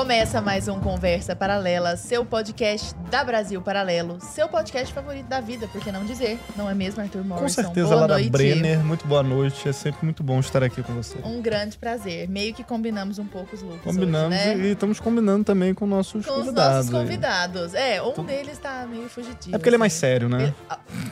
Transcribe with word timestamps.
Começa 0.00 0.40
mais 0.40 0.66
um 0.66 0.80
Conversa 0.80 1.36
Paralela, 1.36 1.94
seu 1.94 2.24
podcast 2.24 2.94
da 3.10 3.22
Brasil 3.22 3.60
Paralelo, 3.60 4.16
seu 4.18 4.48
podcast 4.48 4.94
favorito 4.94 5.26
da 5.26 5.42
vida, 5.42 5.68
por 5.68 5.78
que 5.78 5.92
não 5.92 6.06
dizer? 6.06 6.38
Não 6.56 6.70
é 6.70 6.72
mesmo, 6.72 7.02
Arthur 7.02 7.22
Morrison? 7.22 7.44
Com 7.44 7.48
certeza, 7.68 7.88
boa 7.88 8.00
Lara 8.00 8.14
noite. 8.14 8.30
Brenner, 8.30 8.78
muito 8.82 9.06
boa 9.06 9.22
noite. 9.22 9.68
É 9.68 9.72
sempre 9.74 10.02
muito 10.06 10.22
bom 10.22 10.40
estar 10.40 10.62
aqui 10.64 10.82
com 10.82 10.94
você. 10.94 11.18
Um 11.22 11.42
grande 11.42 11.76
prazer. 11.76 12.30
Meio 12.30 12.54
que 12.54 12.64
combinamos 12.64 13.18
um 13.18 13.26
pouco 13.26 13.54
os 13.54 13.60
looks 13.60 13.82
Combinamos 13.82 14.34
hoje, 14.38 14.54
né? 14.54 14.66
e 14.68 14.72
estamos 14.72 14.98
combinando 14.98 15.44
também 15.44 15.74
com 15.74 15.84
nossos 15.86 16.24
Com 16.24 16.32
os 16.32 16.38
convidados. 16.38 16.76
nossos 16.76 16.94
aí. 16.94 17.00
convidados. 17.02 17.74
É, 17.74 18.02
um 18.02 18.24
deles 18.24 18.56
tá 18.56 18.86
meio 18.90 19.06
fugitivo. 19.06 19.54
É 19.54 19.58
porque 19.58 19.68
ele 19.68 19.76
é 19.76 19.78
mais 19.78 19.92
assim. 19.92 20.00
sério, 20.00 20.30
né? 20.30 20.44
Ele- 20.44 20.54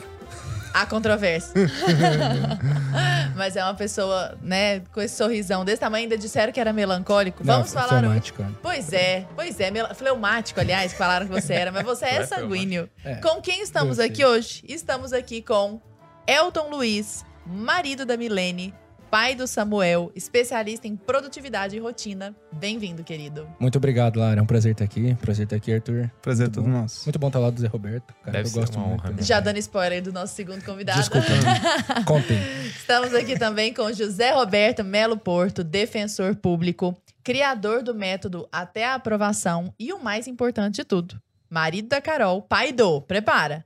Há 0.73 0.85
controvérsia. 0.85 1.53
Mas 3.35 3.55
é 3.55 3.63
uma 3.63 3.73
pessoa, 3.73 4.37
né, 4.41 4.81
com 4.91 5.01
esse 5.01 5.15
sorrisão 5.15 5.63
desse 5.65 5.79
tamanho, 5.79 6.03
ainda 6.03 6.17
disseram 6.17 6.51
que 6.51 6.59
era 6.59 6.73
melancólico. 6.73 7.43
Vamos 7.43 7.73
Não, 7.73 7.81
falar 7.81 7.97
um 7.97 7.99
fleumático, 8.01 8.41
é. 8.41 8.45
Pois 8.61 8.93
é, 8.93 9.25
pois 9.35 9.59
é, 9.59 9.71
mel- 9.71 9.93
fleumático, 9.95 10.59
aliás, 10.59 10.91
que 10.91 10.97
falaram 10.97 11.25
que 11.27 11.31
você 11.31 11.53
era, 11.53 11.71
mas 11.71 11.83
você 11.83 12.05
é 12.05 12.15
é 12.19 12.25
sanguíneo. 12.25 12.89
É, 13.03 13.15
Com 13.15 13.41
quem 13.41 13.61
estamos 13.61 13.99
aqui 13.99 14.23
hoje? 14.25 14.63
Estamos 14.67 15.13
aqui 15.13 15.41
com 15.41 15.81
Elton 16.27 16.69
Luiz, 16.69 17.25
marido 17.45 18.05
da 18.05 18.15
Milene, 18.17 18.73
pai 19.09 19.33
do 19.33 19.47
Samuel, 19.47 20.11
especialista 20.15 20.87
em 20.87 20.95
produtividade 20.95 21.75
e 21.75 21.79
rotina. 21.79 22.35
Bem-vindo, 22.51 23.03
querido. 23.03 23.49
Muito 23.59 23.77
obrigado, 23.77 24.17
Lara. 24.19 24.39
É 24.39 24.43
um 24.43 24.45
prazer 24.45 24.73
estar 24.73 24.83
aqui. 24.85 25.15
Prazer 25.15 25.45
estar 25.45 25.55
aqui, 25.55 25.73
Arthur. 25.73 26.11
Prazer 26.21 26.45
é 26.45 26.47
Muito 26.47 26.55
todo 26.55 26.65
bom. 26.65 26.69
nosso. 26.81 27.05
Muito 27.05 27.17
bom 27.19 27.27
estar 27.27 27.39
lá 27.39 27.49
do 27.49 27.59
Zé 27.59 27.67
Roberto. 27.67 28.13
Cara, 28.23 28.31
Deve 28.31 28.47
eu 28.47 28.51
ser 28.51 28.59
gosto 28.59 28.75
uma 28.77 28.87
muito. 28.87 29.01
honra, 29.01 29.09
né? 29.09 29.15
né? 29.17 29.23
Já 29.23 29.39
dando 29.39 29.57
spoiler 29.57 30.03
do 30.03 30.13
nosso 30.13 30.35
segundo 30.35 30.63
convidado. 30.63 30.99
Desculpa. 30.99 31.27
Contem. 32.05 32.37
Estamos 32.67 33.13
aqui 33.15 33.37
também 33.37 33.73
com 33.73 33.91
José 33.91 34.31
Roberto 34.31 34.83
Melo 34.83 35.17
Porto, 35.17 35.63
defensor 35.63 36.35
público, 36.35 36.95
criador 37.23 37.81
do 37.81 37.95
método 37.95 38.47
Até 38.51 38.85
a 38.85 38.93
Aprovação 38.93 39.73
e 39.79 39.91
o 39.91 40.03
mais 40.03 40.27
importante 40.27 40.75
de 40.75 40.83
tudo, 40.83 41.19
marido 41.49 41.87
da 41.87 41.99
Carol, 42.01 42.41
pai 42.43 42.71
do, 42.71 43.01
prepara, 43.01 43.65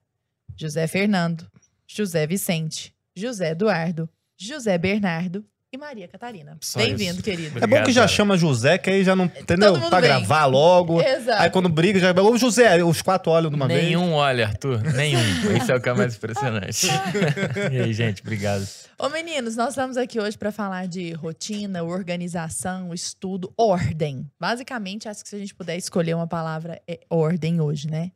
José 0.56 0.88
Fernando, 0.88 1.46
José 1.86 2.25
Vicente, 2.25 2.94
José 3.16 3.52
Eduardo, 3.52 4.09
José 4.38 4.78
Bernardo 4.78 5.45
e 5.73 5.78
Maria 5.78 6.08
Catarina. 6.08 6.56
Bem-vindo, 6.76 7.23
querido. 7.23 7.58
É 7.58 7.66
bom 7.66 7.84
que 7.84 7.92
já 7.92 8.08
chama 8.08 8.38
José, 8.38 8.78
que 8.78 8.92
aí 8.92 9.03
já 9.03 9.16
não. 9.16 9.25
Entendeu? 9.25 9.73
Pra 9.90 10.00
vem. 10.00 10.09
gravar 10.09 10.45
logo. 10.45 11.02
Exato. 11.02 11.42
Aí 11.42 11.50
quando 11.50 11.67
briga, 11.67 12.00
já. 12.00 12.12
Ô, 12.12 12.38
José, 12.38 12.84
os 12.84 13.02
quatro 13.02 13.31
olham 13.31 13.50
de 13.50 13.56
uma 13.56 13.67
vez. 13.67 13.84
Nenhum 13.84 14.14
olha, 14.14 14.48
Arthur. 14.48 14.84
Nenhum. 14.94 15.20
Isso 15.58 15.72
é 15.72 15.75
o 15.75 15.81
que 15.81 15.90
é 15.90 15.94
mais 15.95 16.16
impressionante. 16.16 16.88
e 17.73 17.80
aí, 17.80 17.92
gente, 17.92 18.22
obrigado. 18.22 18.67
Ô 19.00 19.09
meninos, 19.09 19.56
nós 19.56 19.70
estamos 19.70 19.98
aqui 19.98 20.20
hoje 20.20 20.38
para 20.38 20.52
falar 20.52 20.88
de 20.88 21.12
rotina, 21.14 21.84
organização, 21.84 22.94
estudo, 22.94 23.52
ordem. 23.58 24.30
Basicamente, 24.40 25.09
acho 25.09 25.23
que 25.23 25.30
se 25.30 25.36
a 25.36 25.40
gente 25.40 25.56
puder 25.56 25.75
escolher 25.75 26.14
uma 26.16 26.28
palavra, 26.28 26.80
é 26.88 27.00
ordem 27.09 27.59
hoje, 27.59 27.90
né? 27.90 28.12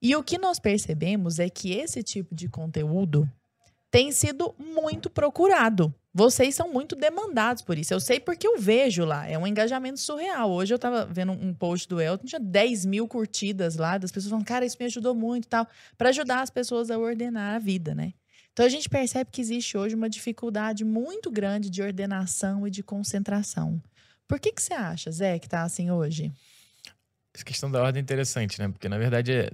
E 0.00 0.14
o 0.14 0.22
que 0.22 0.38
nós 0.38 0.60
percebemos 0.60 1.40
é 1.40 1.48
que 1.48 1.72
esse 1.72 2.00
tipo 2.02 2.32
de 2.32 2.48
conteúdo 2.48 3.28
tem 3.96 4.12
sido 4.12 4.54
muito 4.58 5.08
procurado. 5.08 5.94
Vocês 6.12 6.54
são 6.54 6.70
muito 6.70 6.94
demandados 6.94 7.62
por 7.62 7.78
isso. 7.78 7.94
Eu 7.94 8.00
sei 8.00 8.20
porque 8.20 8.46
eu 8.46 8.58
vejo 8.58 9.06
lá. 9.06 9.26
É 9.26 9.38
um 9.38 9.46
engajamento 9.46 9.98
surreal. 9.98 10.50
Hoje 10.50 10.74
eu 10.74 10.78
tava 10.78 11.06
vendo 11.06 11.32
um 11.32 11.54
post 11.54 11.88
do 11.88 11.98
Elton, 11.98 12.26
tinha 12.26 12.38
10 12.38 12.84
mil 12.84 13.08
curtidas 13.08 13.76
lá, 13.76 13.96
das 13.96 14.12
pessoas 14.12 14.28
falando, 14.28 14.44
cara, 14.44 14.66
isso 14.66 14.76
me 14.78 14.84
ajudou 14.84 15.14
muito 15.14 15.46
e 15.46 15.48
tal. 15.48 15.66
Para 15.96 16.10
ajudar 16.10 16.42
as 16.42 16.50
pessoas 16.50 16.90
a 16.90 16.98
ordenar 16.98 17.54
a 17.54 17.58
vida, 17.58 17.94
né? 17.94 18.12
Então 18.52 18.66
a 18.66 18.68
gente 18.68 18.86
percebe 18.86 19.30
que 19.30 19.40
existe 19.40 19.78
hoje 19.78 19.94
uma 19.94 20.10
dificuldade 20.10 20.84
muito 20.84 21.30
grande 21.30 21.70
de 21.70 21.80
ordenação 21.80 22.66
e 22.66 22.70
de 22.70 22.82
concentração. 22.82 23.82
Por 24.28 24.38
que 24.38 24.52
que 24.52 24.62
você 24.62 24.74
acha, 24.74 25.10
Zé, 25.10 25.38
que 25.38 25.48
tá 25.48 25.62
assim 25.62 25.90
hoje? 25.90 26.30
Essa 27.34 27.44
questão 27.46 27.70
da 27.70 27.82
ordem 27.82 28.00
é 28.00 28.02
interessante, 28.02 28.58
né? 28.60 28.68
Porque, 28.68 28.90
na 28.90 28.98
verdade, 28.98 29.32
é- 29.32 29.50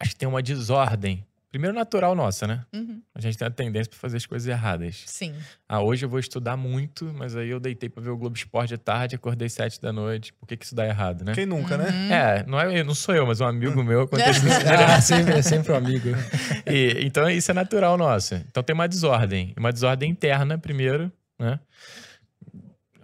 acho 0.00 0.10
que 0.10 0.16
tem 0.16 0.28
uma 0.28 0.42
desordem. 0.42 1.24
Primeiro, 1.54 1.72
natural 1.72 2.16
nossa, 2.16 2.48
né? 2.48 2.64
Uhum, 2.74 3.00
A 3.14 3.20
gente 3.20 3.38
tem 3.38 3.46
a 3.46 3.50
tendência 3.50 3.88
para 3.88 3.96
fazer 3.96 4.16
as 4.16 4.26
coisas 4.26 4.48
erradas. 4.48 5.04
Sim. 5.06 5.32
Ah, 5.68 5.80
hoje 5.80 6.04
eu 6.04 6.08
vou 6.08 6.18
estudar 6.18 6.56
muito, 6.56 7.14
mas 7.16 7.36
aí 7.36 7.48
eu 7.48 7.60
deitei 7.60 7.88
para 7.88 8.02
ver 8.02 8.10
o 8.10 8.16
Globo 8.16 8.36
Esporte 8.36 8.70
de 8.70 8.76
tarde, 8.76 9.14
acordei 9.14 9.48
sete 9.48 9.80
da 9.80 9.92
noite. 9.92 10.32
Por 10.32 10.48
que, 10.48 10.56
que 10.56 10.64
isso 10.64 10.74
dá 10.74 10.84
errado, 10.84 11.24
né? 11.24 11.32
Quem 11.32 11.46
nunca, 11.46 11.76
né? 11.76 11.90
Uhum. 11.90 12.12
É, 12.12 12.44
não, 12.48 12.60
é, 12.60 12.82
não 12.82 12.92
sou 12.92 13.14
eu, 13.14 13.24
mas 13.24 13.40
um 13.40 13.46
amigo 13.46 13.84
meu 13.84 14.02
isso 14.02 14.40
direto. 14.40 14.64
Ah, 14.82 15.00
sempre, 15.00 15.34
é 15.34 15.42
sempre 15.42 15.70
um 15.70 15.76
amigo. 15.76 16.08
E, 16.66 17.06
então 17.06 17.30
isso 17.30 17.52
é 17.52 17.54
natural 17.54 17.96
nosso. 17.96 18.34
Então 18.34 18.60
tem 18.60 18.74
uma 18.74 18.88
desordem. 18.88 19.54
Uma 19.56 19.72
desordem 19.72 20.10
interna, 20.10 20.58
primeiro, 20.58 21.12
né? 21.38 21.60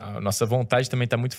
A 0.00 0.19
nossa 0.21 0.47
vontade 0.47 0.88
também 0.88 1.05
está 1.05 1.16
muito, 1.19 1.37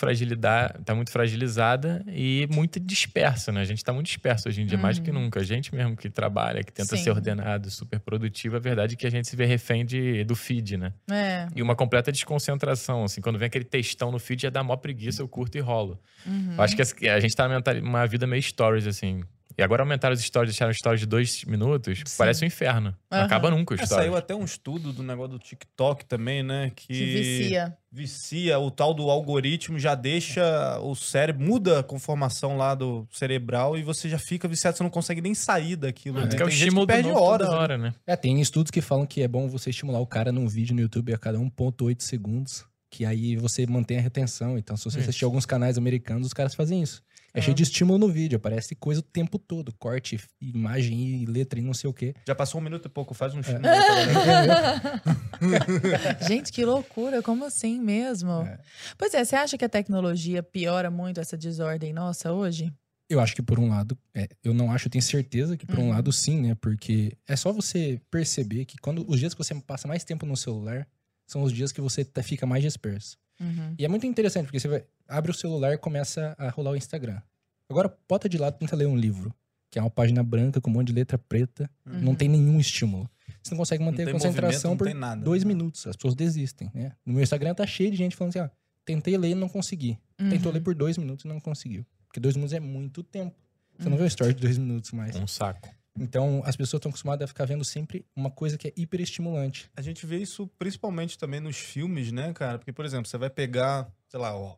tá 0.84 0.94
muito 0.94 1.10
fragilizada 1.10 2.04
e 2.08 2.46
muito 2.50 2.78
dispersa, 2.78 3.50
né? 3.50 3.60
A 3.60 3.64
gente 3.64 3.78
está 3.78 3.92
muito 3.92 4.06
disperso 4.06 4.48
hoje 4.48 4.62
em 4.62 4.66
dia, 4.66 4.78
mais 4.78 4.98
do 4.98 5.04
que 5.04 5.10
Uhum. 5.10 5.20
nunca. 5.22 5.40
A 5.40 5.42
gente 5.42 5.74
mesmo 5.74 5.96
que 5.96 6.08
trabalha, 6.08 6.62
que 6.62 6.72
tenta 6.72 6.96
Sim. 6.96 7.02
ser 7.02 7.10
ordenado, 7.10 7.68
super 7.70 7.98
produtivo, 7.98 8.54
a 8.56 8.60
verdade 8.60 8.94
é 8.94 8.96
que 8.96 9.06
a 9.06 9.10
gente 9.10 9.26
se 9.26 9.34
vê 9.34 9.46
refém 9.46 9.84
de, 9.84 10.22
do 10.24 10.36
feed, 10.36 10.76
né? 10.76 10.92
É. 11.10 11.48
E 11.56 11.60
uma 11.60 11.74
completa 11.74 12.12
desconcentração, 12.12 13.02
assim. 13.04 13.20
Quando 13.20 13.38
vem 13.38 13.46
aquele 13.46 13.64
textão 13.64 14.12
no 14.12 14.18
feed, 14.20 14.42
já 14.42 14.50
dá 14.50 14.62
mó 14.62 14.76
preguiça, 14.76 15.22
eu 15.22 15.28
curto 15.28 15.58
e 15.58 15.60
rolo. 15.60 15.98
Uhum. 16.24 16.54
Eu 16.56 16.62
acho 16.62 16.76
que 16.76 17.08
a 17.08 17.18
gente 17.20 17.34
tá 17.34 17.48
numa 17.48 18.06
vida 18.06 18.26
meio 18.28 18.42
stories, 18.42 18.86
assim. 18.86 19.22
E 19.56 19.62
agora 19.62 19.82
aumentaram 19.82 20.14
os 20.14 20.20
stories, 20.22 20.52
deixaram 20.52 20.72
stories 20.72 21.00
de 21.00 21.06
dois 21.06 21.44
minutos. 21.44 21.98
Sim. 22.06 22.14
Parece 22.18 22.44
um 22.44 22.46
inferno. 22.46 22.94
Não 23.10 23.18
Aham. 23.18 23.26
acaba 23.26 23.50
nunca 23.50 23.74
o 23.74 23.80
É, 23.80 23.84
stories. 23.84 24.04
saiu 24.04 24.16
até 24.16 24.34
um 24.34 24.44
estudo 24.44 24.92
do 24.92 25.02
negócio 25.02 25.32
do 25.32 25.38
TikTok 25.38 26.04
também, 26.06 26.42
né? 26.42 26.70
Que, 26.74 26.86
Que 26.86 27.04
vicia. 27.06 27.76
vicia, 27.90 28.58
o 28.58 28.70
tal 28.70 28.94
do 28.94 29.10
algoritmo 29.10 29.78
já 29.78 29.94
deixa 29.94 30.78
o 30.80 30.94
cérebro, 30.94 31.44
muda 31.44 31.80
a 31.80 31.82
conformação 31.82 32.56
lá 32.56 32.74
do 32.74 33.06
cerebral 33.12 33.76
e 33.76 33.82
você 33.82 34.08
já 34.08 34.18
fica 34.18 34.48
viciado, 34.48 34.76
você 34.76 34.82
não 34.82 34.90
consegue 34.90 35.20
nem 35.20 35.34
sair 35.34 35.76
daquilo. 35.76 36.16
né? 36.20 36.26
Porque 36.26 36.42
é 36.42 36.44
o 36.44 36.48
Tem 36.48 36.56
gente 36.56 36.64
estímulo 36.68 36.86
que 36.86 36.92
perde 36.92 37.10
horas. 37.10 37.48
né? 37.48 37.54
hora, 37.54 37.78
né? 37.78 37.94
É, 38.06 38.16
tem 38.16 38.40
estudos 38.40 38.70
que 38.70 38.80
falam 38.80 39.04
que 39.06 39.22
é 39.22 39.28
bom 39.28 39.48
você 39.48 39.70
estimular 39.70 40.00
o 40.00 40.06
cara 40.06 40.32
num 40.32 40.48
vídeo 40.48 40.74
no 40.74 40.80
YouTube 40.80 41.12
a 41.12 41.18
cada 41.18 41.38
1.8 41.38 42.02
segundos, 42.02 42.64
que 42.90 43.04
aí 43.04 43.36
você 43.36 43.66
mantém 43.66 43.98
a 43.98 44.00
retenção. 44.00 44.58
Então, 44.58 44.76
se 44.76 44.84
você 44.84 44.98
Isso. 44.98 45.08
assistir 45.08 45.24
alguns 45.24 45.46
canais 45.46 45.78
americanos, 45.78 46.26
os 46.26 46.32
caras 46.32 46.54
fazem 46.54 46.82
isso. 46.82 47.02
É 47.34 47.38
Ah. 47.40 47.42
cheio 47.42 47.54
de 47.54 47.62
estímulo 47.62 47.98
no 47.98 48.08
vídeo, 48.12 48.36
aparece 48.36 48.74
coisa 48.74 49.00
o 49.00 49.02
tempo 49.02 49.38
todo. 49.38 49.72
Corte, 49.78 50.20
imagem 50.40 51.22
e 51.22 51.26
letra 51.26 51.58
e 51.58 51.62
não 51.62 51.72
sei 51.72 51.88
o 51.88 51.92
quê. 51.94 52.14
Já 52.26 52.34
passou 52.34 52.60
um 52.60 52.64
minuto 52.64 52.86
e 52.86 52.90
pouco, 52.90 53.14
faz 53.14 53.32
um 53.34 53.40
É. 53.40 53.42
filme. 53.42 53.62
Gente, 56.28 56.52
que 56.52 56.64
loucura, 56.64 57.22
como 57.22 57.44
assim 57.44 57.80
mesmo? 57.80 58.42
É. 58.42 58.58
Pois 58.98 59.14
é, 59.14 59.24
você 59.24 59.36
acha 59.36 59.56
que 59.58 59.64
a 59.64 59.68
tecnologia 59.68 60.42
piora 60.42 60.90
muito 60.90 61.20
essa 61.20 61.36
desordem 61.36 61.92
nossa 61.92 62.32
hoje? 62.32 62.72
Eu 63.08 63.20
acho 63.20 63.34
que 63.34 63.42
por 63.42 63.58
um 63.58 63.68
lado, 63.68 63.98
é, 64.14 64.28
eu 64.42 64.54
não 64.54 64.72
acho, 64.72 64.86
eu 64.86 64.90
tenho 64.90 65.02
certeza 65.02 65.56
que 65.56 65.66
por 65.66 65.78
Uhum. 65.78 65.86
um 65.86 65.90
lado 65.90 66.12
sim, 66.12 66.40
né? 66.40 66.54
Porque 66.54 67.16
é 67.28 67.36
só 67.36 67.52
você 67.52 68.00
perceber 68.10 68.64
que 68.64 68.78
quando 68.78 69.04
os 69.10 69.18
dias 69.18 69.34
que 69.34 69.38
você 69.42 69.54
passa 69.54 69.86
mais 69.86 70.04
tempo 70.04 70.24
no 70.24 70.36
celular 70.36 70.86
são 71.26 71.42
os 71.42 71.52
dias 71.52 71.72
que 71.72 71.80
você 71.80 72.04
tá- 72.04 72.22
fica 72.22 72.46
mais 72.46 72.62
disperso. 72.62 73.18
Uhum. 73.42 73.74
E 73.78 73.84
é 73.84 73.88
muito 73.88 74.06
interessante, 74.06 74.44
porque 74.46 74.60
você 74.60 74.68
vai, 74.68 74.84
abre 75.08 75.30
o 75.30 75.34
celular 75.34 75.74
e 75.74 75.78
começa 75.78 76.34
a 76.38 76.48
rolar 76.50 76.70
o 76.70 76.76
Instagram. 76.76 77.20
Agora, 77.68 77.94
bota 78.08 78.28
de 78.28 78.38
lado 78.38 78.54
e 78.56 78.58
tenta 78.60 78.76
ler 78.76 78.86
um 78.86 78.96
livro, 78.96 79.34
que 79.70 79.78
é 79.78 79.82
uma 79.82 79.90
página 79.90 80.22
branca 80.22 80.60
com 80.60 80.70
um 80.70 80.74
monte 80.74 80.88
de 80.88 80.92
letra 80.92 81.18
preta, 81.18 81.68
não 81.84 82.10
Uhum. 82.10 82.14
tem 82.14 82.28
nenhum 82.28 82.60
estímulo. 82.60 83.08
Você 83.42 83.50
não 83.52 83.58
consegue 83.58 83.82
Não 83.82 83.90
manter 83.90 84.04
tem 84.04 84.10
a 84.14 84.18
concentração 84.18 84.72
não 84.72 84.78
por 84.78 84.94
nada, 84.94 85.22
dois 85.24 85.42
né? 85.42 85.48
minutos. 85.48 85.86
As 85.86 85.96
pessoas 85.96 86.14
desistem, 86.14 86.70
né? 86.74 86.92
No 87.04 87.14
meu 87.14 87.22
Instagram 87.22 87.54
tá 87.54 87.66
cheio 87.66 87.90
de 87.90 87.96
gente 87.96 88.14
falando 88.14 88.36
assim, 88.36 88.40
ó, 88.40 88.48
tentei 88.84 89.16
ler 89.16 89.30
e 89.30 89.34
não 89.34 89.48
consegui. 89.48 89.98
Tentou 90.16 90.48
Uhum. 90.48 90.54
ler 90.54 90.60
por 90.60 90.74
dois 90.74 90.96
minutos 90.98 91.24
e 91.24 91.28
não 91.28 91.40
conseguiu. 91.40 91.84
Porque 92.06 92.20
dois 92.20 92.36
minutos 92.36 92.52
é 92.52 92.60
muito 92.60 93.02
tempo. 93.02 93.34
Você 93.78 93.84
não 93.88 93.92
Uhum. 93.92 93.98
vê 93.98 94.04
um 94.04 94.06
story 94.06 94.34
de 94.34 94.40
dois 94.42 94.58
minutos 94.58 94.92
mais. 94.92 95.16
Um 95.16 95.26
saco. 95.26 95.68
Então, 95.98 96.42
as 96.46 96.56
pessoas 96.56 96.78
estão 96.78 96.90
acostumadas 96.90 97.24
a 97.24 97.28
ficar 97.28 97.44
vendo 97.44 97.64
sempre 97.64 98.04
uma 98.16 98.30
coisa 98.30 98.56
que 98.56 98.68
é 98.68 98.72
hiperestimulante. 98.76 99.70
A 99.76 99.82
gente 99.82 100.06
vê 100.06 100.16
isso 100.16 100.48
principalmente 100.58 101.18
também 101.18 101.38
nos 101.40 101.56
filmes, 101.56 102.10
né, 102.10 102.32
cara? 102.32 102.58
Porque, 102.58 102.72
por 102.72 102.84
exemplo, 102.84 103.06
você 103.06 103.18
vai 103.18 103.28
pegar, 103.28 103.88
sei 104.08 104.18
lá, 104.18 104.34
ó, 104.34 104.56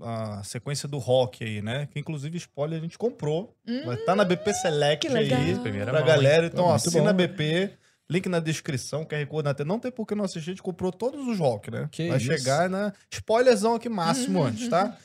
a, 0.00 0.38
a 0.38 0.42
sequência 0.42 0.88
do 0.88 0.98
rock 0.98 1.44
aí, 1.44 1.60
né? 1.60 1.86
Que 1.92 1.98
inclusive, 1.98 2.36
spoiler, 2.38 2.78
a 2.78 2.82
gente 2.82 2.96
comprou. 2.98 3.54
Hum, 3.66 3.84
Vai 3.84 3.96
estar 3.96 4.16
na 4.16 4.24
BP 4.24 4.54
Select 4.54 5.06
que 5.06 5.12
aí 5.16 5.58
Primeira 5.58 5.90
pra 5.90 6.00
mão, 6.00 6.08
galera. 6.08 6.44
hein? 6.44 6.50
Então, 6.52 6.64
ó, 6.64 6.74
assina 6.74 7.10
a 7.10 7.12
BP, 7.12 7.72
link 8.08 8.28
na 8.28 8.40
descrição, 8.40 9.04
QR 9.04 9.26
Code 9.26 9.44
na 9.44 9.54
tela. 9.54 9.68
Não 9.68 9.78
tem 9.78 9.92
porque 9.92 10.14
não 10.14 10.24
assistir, 10.24 10.50
a 10.50 10.52
gente 10.54 10.62
comprou 10.62 10.90
todos 10.90 11.26
os 11.28 11.38
rock, 11.38 11.70
né? 11.70 11.88
Que 11.92 12.08
vai 12.08 12.16
isso. 12.16 12.26
chegar 12.26 12.68
na 12.70 12.92
spoilerzão 13.10 13.74
aqui 13.74 13.88
máximo 13.88 14.42
antes, 14.42 14.66
tá? 14.68 14.96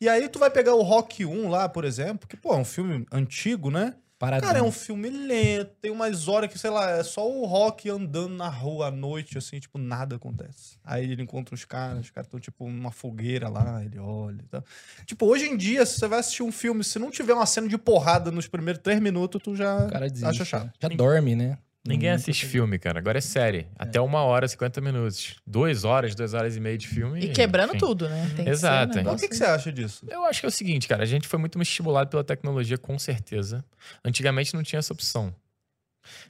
E 0.00 0.08
aí 0.08 0.28
tu 0.28 0.38
vai 0.38 0.50
pegar 0.50 0.74
o 0.74 0.82
Rock 0.82 1.24
1 1.24 1.48
lá, 1.48 1.68
por 1.68 1.84
exemplo, 1.84 2.26
que, 2.28 2.36
pô, 2.36 2.54
é 2.54 2.56
um 2.56 2.64
filme 2.64 3.06
antigo, 3.12 3.70
né? 3.70 3.94
Paradão. 4.22 4.46
Cara, 4.48 4.60
é 4.60 4.62
um 4.62 4.70
filme 4.70 5.10
lento, 5.10 5.72
tem 5.80 5.90
umas 5.90 6.28
horas 6.28 6.48
que, 6.48 6.56
sei 6.56 6.70
lá, 6.70 6.88
é 6.90 7.02
só 7.02 7.28
o 7.28 7.44
Rock 7.44 7.90
andando 7.90 8.28
na 8.36 8.48
rua 8.48 8.86
à 8.86 8.90
noite, 8.92 9.36
assim, 9.36 9.58
tipo, 9.58 9.78
nada 9.78 10.14
acontece. 10.14 10.78
Aí 10.84 11.10
ele 11.10 11.24
encontra 11.24 11.56
os 11.56 11.64
caras, 11.64 12.02
os 12.02 12.10
caras 12.10 12.28
estão, 12.28 12.38
tipo, 12.38 12.68
numa 12.68 12.92
fogueira 12.92 13.48
lá, 13.48 13.84
ele 13.84 13.98
olha 13.98 14.40
e 14.40 14.46
tal. 14.46 14.64
Tipo, 15.06 15.26
hoje 15.26 15.46
em 15.46 15.56
dia, 15.56 15.84
se 15.84 15.98
você 15.98 16.06
vai 16.06 16.20
assistir 16.20 16.44
um 16.44 16.52
filme, 16.52 16.84
se 16.84 17.00
não 17.00 17.10
tiver 17.10 17.34
uma 17.34 17.46
cena 17.46 17.66
de 17.66 17.76
porrada 17.76 18.30
nos 18.30 18.46
primeiros 18.46 18.80
três 18.80 19.00
minutos, 19.00 19.42
tu 19.42 19.56
já 19.56 19.88
acha 20.28 20.44
chato. 20.44 20.66
né? 20.66 20.72
Já 20.80 20.88
dorme, 20.88 21.34
né? 21.34 21.58
Ninguém 21.84 22.10
Não 22.10 22.16
assiste 22.16 22.46
filme, 22.46 22.78
cara. 22.78 23.00
Agora 23.00 23.18
é 23.18 23.20
série. 23.20 23.66
Até 23.76 24.00
uma 24.00 24.22
hora, 24.22 24.46
50 24.46 24.80
minutos. 24.80 25.36
Duas 25.44 25.84
horas, 25.84 26.14
duas 26.14 26.32
horas 26.32 26.56
e 26.56 26.60
meia 26.60 26.78
de 26.78 26.86
filme. 26.86 27.20
E 27.20 27.28
quebrando 27.32 27.70
enfim. 27.70 27.78
tudo, 27.78 28.08
né? 28.08 28.30
Tem 28.36 28.44
que 28.44 28.44
ser 28.44 28.48
um 28.48 28.52
Exato. 28.52 28.98
O 29.00 29.16
que, 29.16 29.28
que 29.28 29.36
você 29.36 29.44
acha 29.44 29.72
disso? 29.72 30.06
Eu 30.08 30.24
acho 30.24 30.40
que 30.40 30.46
é 30.46 30.48
o 30.48 30.52
seguinte, 30.52 30.86
cara. 30.86 31.02
A 31.02 31.06
gente 31.06 31.26
foi 31.26 31.40
muito 31.40 31.60
estimulado 31.60 32.08
pela 32.08 32.22
tecnologia, 32.22 32.78
com 32.78 32.96
certeza. 32.98 33.64
Antigamente 34.04 34.54
não 34.54 34.62
tinha 34.62 34.78
essa 34.78 34.92
opção. 34.92 35.34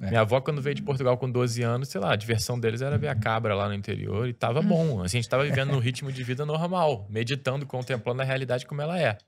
É. 0.01 0.09
Minha 0.09 0.21
avó, 0.23 0.41
quando 0.41 0.63
veio 0.63 0.75
de 0.75 0.83
Portugal 0.83 1.19
com 1.19 1.31
12 1.31 1.63
anos, 1.63 1.89
sei 1.89 2.01
lá, 2.01 2.13
a 2.13 2.17
diversão 2.17 2.59
deles 2.59 2.81
era 2.81 2.97
ver 2.97 3.09
a 3.09 3.15
cabra 3.15 3.55
lá 3.55 3.69
no 3.69 3.75
interior 3.75 4.27
e 4.29 4.33
tava 4.33 4.63
bom. 4.63 5.03
A 5.03 5.09
gente 5.09 5.29
tava 5.29 5.45
vivendo 5.45 5.71
num 5.73 5.79
ritmo 5.79 6.11
de 6.11 6.23
vida 6.23 6.47
normal, 6.47 7.07
meditando, 7.11 7.67
contemplando 7.67 8.23
a 8.23 8.25
realidade 8.25 8.67
como 8.67 8.81
ela 8.81 8.99
é. 8.99 9.19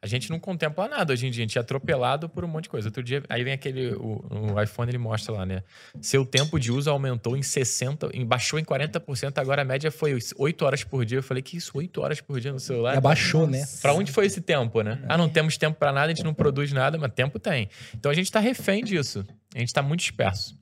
A 0.00 0.06
gente 0.06 0.30
não 0.30 0.38
contempla 0.38 0.86
nada 0.86 1.12
hoje 1.12 1.26
em 1.26 1.30
dia, 1.30 1.42
a 1.42 1.46
gente 1.46 1.58
é 1.58 1.60
atropelado 1.60 2.28
por 2.28 2.44
um 2.44 2.48
monte 2.48 2.64
de 2.64 2.68
coisa. 2.68 2.86
Outro 2.86 3.02
dia, 3.02 3.20
aí 3.28 3.42
vem 3.42 3.52
aquele, 3.52 3.94
o, 3.94 4.24
o 4.54 4.62
iPhone 4.62 4.88
ele 4.88 4.96
mostra 4.98 5.34
lá, 5.34 5.44
né? 5.44 5.64
Seu 6.00 6.24
tempo 6.24 6.58
de 6.60 6.70
uso 6.70 6.88
aumentou 6.88 7.36
em 7.36 7.42
60, 7.42 8.08
em- 8.14 8.24
baixou 8.24 8.60
em 8.60 8.64
40%, 8.64 9.38
agora 9.38 9.62
a 9.62 9.64
média 9.64 9.90
foi 9.90 10.16
8 10.36 10.64
horas 10.64 10.84
por 10.84 11.04
dia. 11.04 11.18
Eu 11.18 11.22
falei, 11.22 11.42
que 11.42 11.56
isso, 11.56 11.72
8 11.76 12.00
horas 12.00 12.20
por 12.20 12.40
dia 12.40 12.52
no 12.52 12.60
celular? 12.60 12.94
E 12.94 12.98
abaixou, 12.98 13.46
né? 13.48 13.64
Pra 13.82 13.92
onde 13.92 14.12
foi 14.12 14.26
esse 14.26 14.40
tempo, 14.40 14.82
né? 14.82 15.02
Ah, 15.08 15.18
não 15.18 15.28
temos 15.28 15.56
tempo 15.56 15.76
pra 15.76 15.90
nada, 15.92 16.12
a 16.12 16.14
gente 16.14 16.24
não 16.24 16.32
produz 16.32 16.72
nada, 16.72 16.96
mas 16.96 17.12
tempo 17.12 17.40
tem. 17.40 17.68
Então 17.92 18.08
a 18.12 18.14
gente 18.14 18.30
tá 18.30 18.38
refém 18.38 18.84
disso. 18.84 19.24
A 19.52 19.58
gente 19.58 19.72
tá 19.72 19.82
muito 19.82 19.98
disperso. 20.00 20.56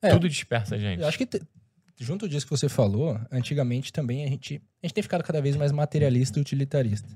É. 0.00 0.10
Tudo 0.10 0.28
dispersa 0.30 0.76
a 0.76 0.78
gente. 0.78 1.02
Eu 1.02 1.08
acho 1.08 1.18
que, 1.18 1.28
junto 1.98 2.26
disso 2.26 2.46
que 2.46 2.50
você 2.50 2.70
falou, 2.70 3.20
antigamente 3.30 3.92
também 3.92 4.24
a 4.24 4.28
gente, 4.28 4.62
a 4.82 4.86
gente 4.86 4.94
tem 4.94 5.02
ficado 5.02 5.22
cada 5.24 5.42
vez 5.42 5.56
mais 5.56 5.72
materialista 5.72 6.38
e 6.38 6.40
utilitarista. 6.42 7.08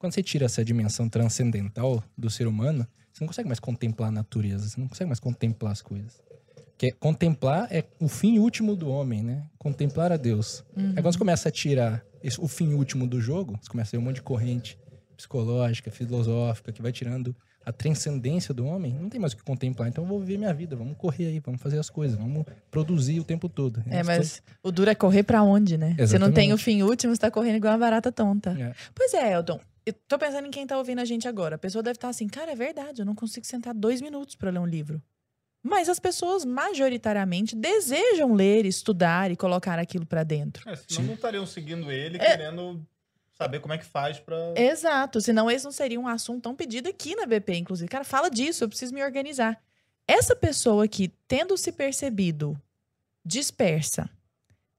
Quando 0.00 0.14
você 0.14 0.22
tira 0.22 0.46
essa 0.46 0.64
dimensão 0.64 1.10
transcendental 1.10 2.02
do 2.16 2.30
ser 2.30 2.46
humano, 2.46 2.86
você 3.12 3.22
não 3.22 3.28
consegue 3.28 3.46
mais 3.46 3.60
contemplar 3.60 4.08
a 4.08 4.12
natureza, 4.12 4.66
você 4.66 4.80
não 4.80 4.88
consegue 4.88 5.08
mais 5.08 5.20
contemplar 5.20 5.72
as 5.72 5.82
coisas. 5.82 6.18
Porque 6.70 6.90
contemplar 6.92 7.68
é 7.70 7.84
o 8.00 8.08
fim 8.08 8.38
último 8.38 8.74
do 8.74 8.88
homem, 8.88 9.22
né? 9.22 9.44
Contemplar 9.58 10.10
a 10.10 10.16
Deus. 10.16 10.64
Uhum. 10.74 10.94
Aí 10.96 11.02
quando 11.02 11.12
você 11.12 11.18
começa 11.18 11.50
a 11.50 11.52
tirar 11.52 12.02
esse- 12.22 12.40
o 12.40 12.48
fim 12.48 12.72
último 12.72 13.06
do 13.06 13.20
jogo, 13.20 13.58
você 13.60 13.68
começa 13.68 13.90
a 13.94 13.98
ver 13.98 14.02
um 14.02 14.06
monte 14.06 14.16
de 14.16 14.22
corrente 14.22 14.78
psicológica, 15.14 15.90
filosófica, 15.90 16.72
que 16.72 16.80
vai 16.80 16.92
tirando 16.92 17.36
a 17.66 17.70
transcendência 17.70 18.54
do 18.54 18.64
homem, 18.64 18.94
não 18.94 19.10
tem 19.10 19.20
mais 19.20 19.34
o 19.34 19.36
que 19.36 19.42
contemplar. 19.44 19.86
Então 19.90 20.02
eu 20.04 20.08
vou 20.08 20.18
viver 20.18 20.38
minha 20.38 20.54
vida, 20.54 20.74
vamos 20.74 20.96
correr 20.96 21.26
aí, 21.26 21.40
vamos 21.40 21.60
fazer 21.60 21.78
as 21.78 21.90
coisas, 21.90 22.16
vamos 22.16 22.46
produzir 22.70 23.20
o 23.20 23.24
tempo 23.24 23.50
todo. 23.50 23.82
É, 23.86 24.02
mas 24.02 24.42
o 24.62 24.72
duro 24.72 24.88
é 24.88 24.94
correr 24.94 25.22
pra 25.24 25.42
onde, 25.42 25.76
né? 25.76 25.94
Você 25.98 26.18
não 26.18 26.32
tem 26.32 26.50
o 26.52 26.56
Exatamente. 26.56 26.64
fim 26.64 26.82
último, 26.82 27.14
você 27.14 27.20
tá 27.20 27.30
correndo 27.30 27.56
igual 27.56 27.74
uma 27.74 27.78
barata 27.80 28.10
tonta. 28.10 28.56
É. 28.58 28.72
Pois 28.94 29.12
é, 29.12 29.34
Elton. 29.34 29.60
Eu 29.86 29.92
tô 30.06 30.18
pensando 30.18 30.46
em 30.46 30.50
quem 30.50 30.66
tá 30.66 30.76
ouvindo 30.76 31.00
a 31.00 31.04
gente 31.04 31.26
agora. 31.26 31.56
A 31.56 31.58
pessoa 31.58 31.82
deve 31.82 31.96
estar 31.96 32.08
assim, 32.08 32.28
cara, 32.28 32.52
é 32.52 32.54
verdade, 32.54 33.02
eu 33.02 33.06
não 33.06 33.14
consigo 33.14 33.46
sentar 33.46 33.74
dois 33.74 34.00
minutos 34.00 34.34
pra 34.36 34.50
ler 34.50 34.58
um 34.58 34.66
livro. 34.66 35.02
Mas 35.62 35.88
as 35.88 35.98
pessoas, 35.98 36.44
majoritariamente, 36.44 37.54
desejam 37.54 38.32
ler, 38.32 38.64
estudar 38.64 39.30
e 39.30 39.36
colocar 39.36 39.78
aquilo 39.78 40.06
pra 40.06 40.22
dentro. 40.22 40.68
É, 40.68 40.76
senão 40.88 41.08
não 41.08 41.14
estariam 41.14 41.46
seguindo 41.46 41.90
ele, 41.92 42.16
É. 42.18 42.36
querendo 42.36 42.80
saber 43.36 43.60
como 43.60 43.74
é 43.74 43.78
que 43.78 43.84
faz 43.84 44.18
pra... 44.18 44.36
Exato, 44.56 45.20
senão 45.20 45.50
esse 45.50 45.64
não 45.64 45.72
seria 45.72 45.98
um 46.00 46.06
assunto 46.08 46.42
tão 46.42 46.54
pedido 46.54 46.88
aqui 46.88 47.14
na 47.14 47.26
BP, 47.26 47.54
inclusive. 47.56 47.88
Cara, 47.88 48.04
fala 48.04 48.30
disso, 48.30 48.64
eu 48.64 48.68
preciso 48.68 48.94
me 48.94 49.02
organizar. 49.02 49.58
Essa 50.06 50.34
pessoa 50.34 50.86
que, 50.88 51.08
tendo 51.28 51.56
se 51.58 51.72
percebido 51.72 52.60
dispersa, 53.24 54.08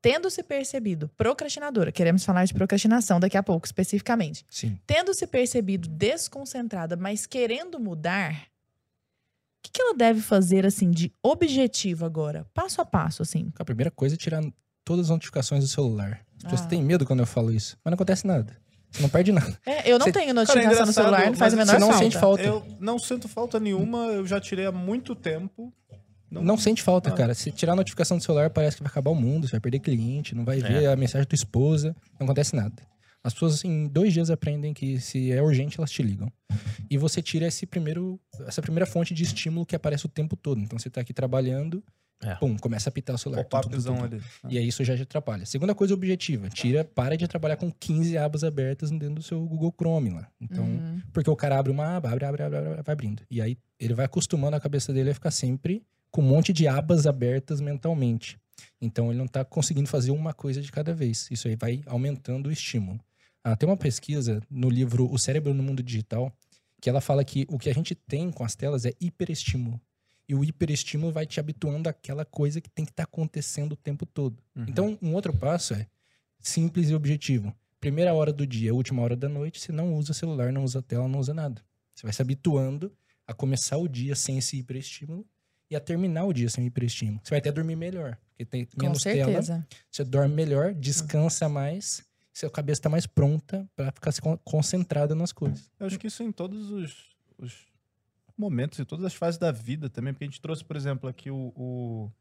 tendo 0.01 0.29
se 0.29 0.41
percebido 0.43 1.09
procrastinadora, 1.15 1.91
queremos 1.91 2.23
falar 2.25 2.43
de 2.45 2.53
procrastinação 2.53 3.19
daqui 3.19 3.37
a 3.37 3.43
pouco, 3.43 3.65
especificamente, 3.65 4.45
Sim. 4.49 4.79
tendo 4.87 5.13
se 5.13 5.27
percebido 5.27 5.87
desconcentrada, 5.87 6.95
mas 6.95 7.25
querendo 7.25 7.79
mudar, 7.79 8.33
o 8.33 9.63
que, 9.63 9.71
que 9.73 9.81
ela 9.81 9.93
deve 9.93 10.21
fazer, 10.21 10.65
assim, 10.65 10.89
de 10.89 11.13
objetivo 11.23 12.03
agora? 12.05 12.47
Passo 12.53 12.81
a 12.81 12.85
passo, 12.85 13.21
assim. 13.21 13.51
A 13.59 13.63
primeira 13.65 13.91
coisa 13.91 14.15
é 14.15 14.17
tirar 14.17 14.41
todas 14.83 15.05
as 15.05 15.09
notificações 15.11 15.63
do 15.63 15.67
celular. 15.67 16.25
As 16.37 16.43
pessoas 16.43 16.61
Ah. 16.61 16.67
têm 16.67 16.83
medo 16.83 17.05
quando 17.05 17.19
eu 17.19 17.27
falo 17.27 17.51
isso, 17.53 17.77
mas 17.83 17.91
não 17.91 17.95
acontece 17.95 18.25
nada. 18.25 18.57
Você 18.89 19.03
não 19.03 19.09
perde 19.09 19.31
nada. 19.31 19.57
É, 19.65 19.89
eu 19.89 19.97
não 19.99 20.07
Você- 20.07 20.11
tenho 20.11 20.25
Cara, 20.25 20.31
é 20.31 20.33
notificação 20.33 20.85
no 20.87 20.91
celular, 20.93 21.25
não 21.27 21.33
faz 21.35 21.53
a 21.53 21.57
menor 21.57 21.71
você 21.73 21.79
não 21.79 21.87
falta. 21.89 22.03
sente 22.03 22.17
falta. 22.17 22.43
Eu 22.43 22.65
não 22.79 22.99
sinto 22.99 23.27
falta 23.29 23.59
nenhuma, 23.59 24.07
eu 24.07 24.25
já 24.27 24.41
tirei 24.41 24.65
há 24.65 24.71
muito 24.71 25.15
tempo. 25.15 25.71
Não 26.31 26.57
sente 26.57 26.81
falta, 26.81 27.09
Ah. 27.09 27.13
cara. 27.13 27.33
Se 27.33 27.51
tirar 27.51 27.73
a 27.73 27.75
notificação 27.75 28.17
do 28.17 28.23
celular, 28.23 28.49
parece 28.49 28.77
que 28.77 28.83
vai 28.83 28.89
acabar 28.89 29.11
o 29.11 29.15
mundo, 29.15 29.47
você 29.47 29.51
vai 29.51 29.59
perder 29.59 29.79
cliente, 29.79 30.33
não 30.33 30.45
vai 30.45 30.59
É. 30.59 30.61
ver 30.63 30.85
a 30.87 30.95
mensagem 30.95 31.21
da 31.23 31.25
tua 31.25 31.35
esposa, 31.35 31.95
não 32.19 32.25
acontece 32.25 32.55
nada. 32.55 32.73
As 33.23 33.33
pessoas, 33.33 33.55
assim, 33.55 33.67
em 33.69 33.87
dois 33.87 34.13
dias 34.13 34.29
aprendem 34.31 34.73
que 34.73 34.99
se 34.99 35.31
é 35.31 35.41
urgente, 35.43 35.77
elas 35.79 35.91
te 35.91 36.01
ligam. 36.01 36.31
E 36.89 36.97
você 36.97 37.21
tira 37.21 37.45
esse 37.45 37.65
primeiro, 37.67 38.19
essa 38.47 38.61
primeira 38.61 38.85
fonte 38.85 39.13
de 39.13 39.21
estímulo 39.23 39.65
que 39.65 39.75
aparece 39.75 40.05
o 40.05 40.09
tempo 40.09 40.35
todo. 40.35 40.59
Então 40.59 40.79
você 40.79 40.89
tá 40.89 41.01
aqui 41.01 41.13
trabalhando, 41.13 41.83
É. 42.23 42.33
pum, 42.35 42.57
começa 42.57 42.87
a 42.87 42.91
apitar 42.91 43.15
o 43.15 43.19
celular. 43.19 43.43
Tum, 43.45 43.61
tum, 43.61 43.79
tum. 43.79 44.03
ali. 44.03 44.21
E 44.49 44.57
aí 44.57 44.67
isso 44.67 44.83
já 44.83 44.95
te 44.95 45.03
atrapalha. 45.03 45.45
Segunda 45.45 45.75
coisa 45.75 45.93
objetiva, 45.93 46.49
tira, 46.49 46.83
para 46.83 47.15
de 47.15 47.27
trabalhar 47.27 47.57
com 47.57 47.71
15 47.71 48.17
abas 48.17 48.43
abertas 48.43 48.89
dentro 48.89 49.15
do 49.15 49.21
seu 49.21 49.39
Google 49.45 49.71
Chrome 49.77 50.09
lá. 50.09 50.27
Então, 50.41 50.63
Uhum. 50.63 51.01
porque 51.13 51.29
o 51.29 51.35
cara 51.35 51.59
abre 51.59 51.71
uma 51.71 51.97
aba, 51.97 52.09
abre, 52.09 52.25
abre, 52.25 52.41
abre, 52.43 52.57
abre, 52.57 52.81
vai 52.81 52.93
abrindo. 52.93 53.21
E 53.29 53.39
aí 53.39 53.55
ele 53.79 53.93
vai 53.93 54.05
acostumando 54.05 54.55
a 54.55 54.59
cabeça 54.59 54.91
dele 54.91 55.11
a 55.11 55.13
ficar 55.13 55.29
sempre 55.31 55.83
com 56.11 56.21
um 56.21 56.27
monte 56.27 56.51
de 56.51 56.67
abas 56.67 57.07
abertas 57.07 57.61
mentalmente. 57.61 58.37
Então 58.79 59.09
ele 59.09 59.17
não 59.17 59.27
tá 59.27 59.43
conseguindo 59.43 59.89
fazer 59.89 60.11
uma 60.11 60.33
coisa 60.33 60.61
de 60.61 60.71
cada 60.71 60.93
vez. 60.93 61.27
Isso 61.31 61.47
aí 61.47 61.55
vai 61.55 61.81
aumentando 61.85 62.49
o 62.49 62.51
estímulo. 62.51 62.99
Ah, 63.43 63.55
tem 63.55 63.67
uma 63.67 63.77
pesquisa 63.77 64.41
no 64.49 64.69
livro 64.69 65.11
O 65.11 65.17
Cérebro 65.17 65.53
no 65.53 65.63
Mundo 65.63 65.81
Digital 65.81 66.31
que 66.81 66.89
ela 66.89 66.99
fala 66.99 67.23
que 67.23 67.45
o 67.47 67.59
que 67.59 67.69
a 67.69 67.73
gente 67.73 67.93
tem 67.93 68.31
com 68.31 68.43
as 68.43 68.55
telas 68.55 68.85
é 68.85 68.93
hiperestímulo. 68.99 69.79
E 70.27 70.33
o 70.33 70.43
hiperestímulo 70.43 71.11
vai 71.11 71.27
te 71.27 71.39
habituando 71.39 71.87
àquela 71.87 72.25
coisa 72.25 72.59
que 72.59 72.69
tem 72.69 72.83
que 72.83 72.91
estar 72.91 73.03
acontecendo 73.03 73.73
o 73.73 73.75
tempo 73.75 74.05
todo. 74.05 74.41
Uhum. 74.55 74.65
Então, 74.67 74.97
um 75.01 75.13
outro 75.13 75.31
passo 75.31 75.75
é 75.75 75.85
simples 76.39 76.89
e 76.89 76.95
objetivo. 76.95 77.53
Primeira 77.79 78.13
hora 78.13 78.33
do 78.33 78.47
dia, 78.47 78.73
última 78.73 79.01
hora 79.03 79.15
da 79.15 79.29
noite, 79.29 79.59
você 79.59 79.71
não 79.71 79.93
usa 79.93 80.13
celular, 80.13 80.51
não 80.51 80.63
usa 80.63 80.81
tela, 80.81 81.07
não 81.07 81.19
usa 81.19 81.33
nada. 81.33 81.61
Você 81.93 82.03
vai 82.03 82.13
se 82.13 82.21
habituando 82.21 82.91
a 83.27 83.33
começar 83.33 83.77
o 83.77 83.87
dia 83.87 84.15
sem 84.15 84.39
esse 84.39 84.57
hiperestímulo 84.57 85.25
e 85.71 85.75
a 85.75 85.79
terminar 85.79 86.25
o 86.25 86.33
dia 86.33 86.49
sem 86.49 86.65
hiperestímulo. 86.65 87.21
Você 87.23 87.29
vai 87.29 87.39
até 87.39 87.49
dormir 87.49 87.77
melhor, 87.77 88.17
porque 88.29 88.43
tem 88.45 88.65
Com 88.65 88.83
menos 88.83 89.01
tela, 89.01 89.25
certeza. 89.25 89.67
você 89.89 90.03
dorme 90.03 90.35
melhor, 90.35 90.73
descansa 90.73 91.47
mais, 91.47 92.03
sua 92.33 92.49
cabeça 92.49 92.79
está 92.79 92.89
mais 92.89 93.07
pronta 93.07 93.65
para 93.73 93.89
ficar 93.93 94.11
concentrada 94.43 95.15
nas 95.15 95.31
coisas. 95.31 95.71
Eu 95.79 95.87
acho 95.87 95.97
que 95.97 96.07
isso 96.07 96.21
em 96.23 96.31
todos 96.31 96.69
os, 96.69 97.15
os 97.37 97.65
momentos 98.37 98.79
e 98.79 98.85
todas 98.85 99.05
as 99.05 99.13
fases 99.13 99.37
da 99.37 99.49
vida 99.49 99.89
também, 99.89 100.13
porque 100.13 100.25
a 100.25 100.27
gente 100.27 100.41
trouxe, 100.41 100.63
por 100.63 100.75
exemplo, 100.75 101.09
aqui 101.09 101.31
o. 101.31 101.53
o... 101.55 102.11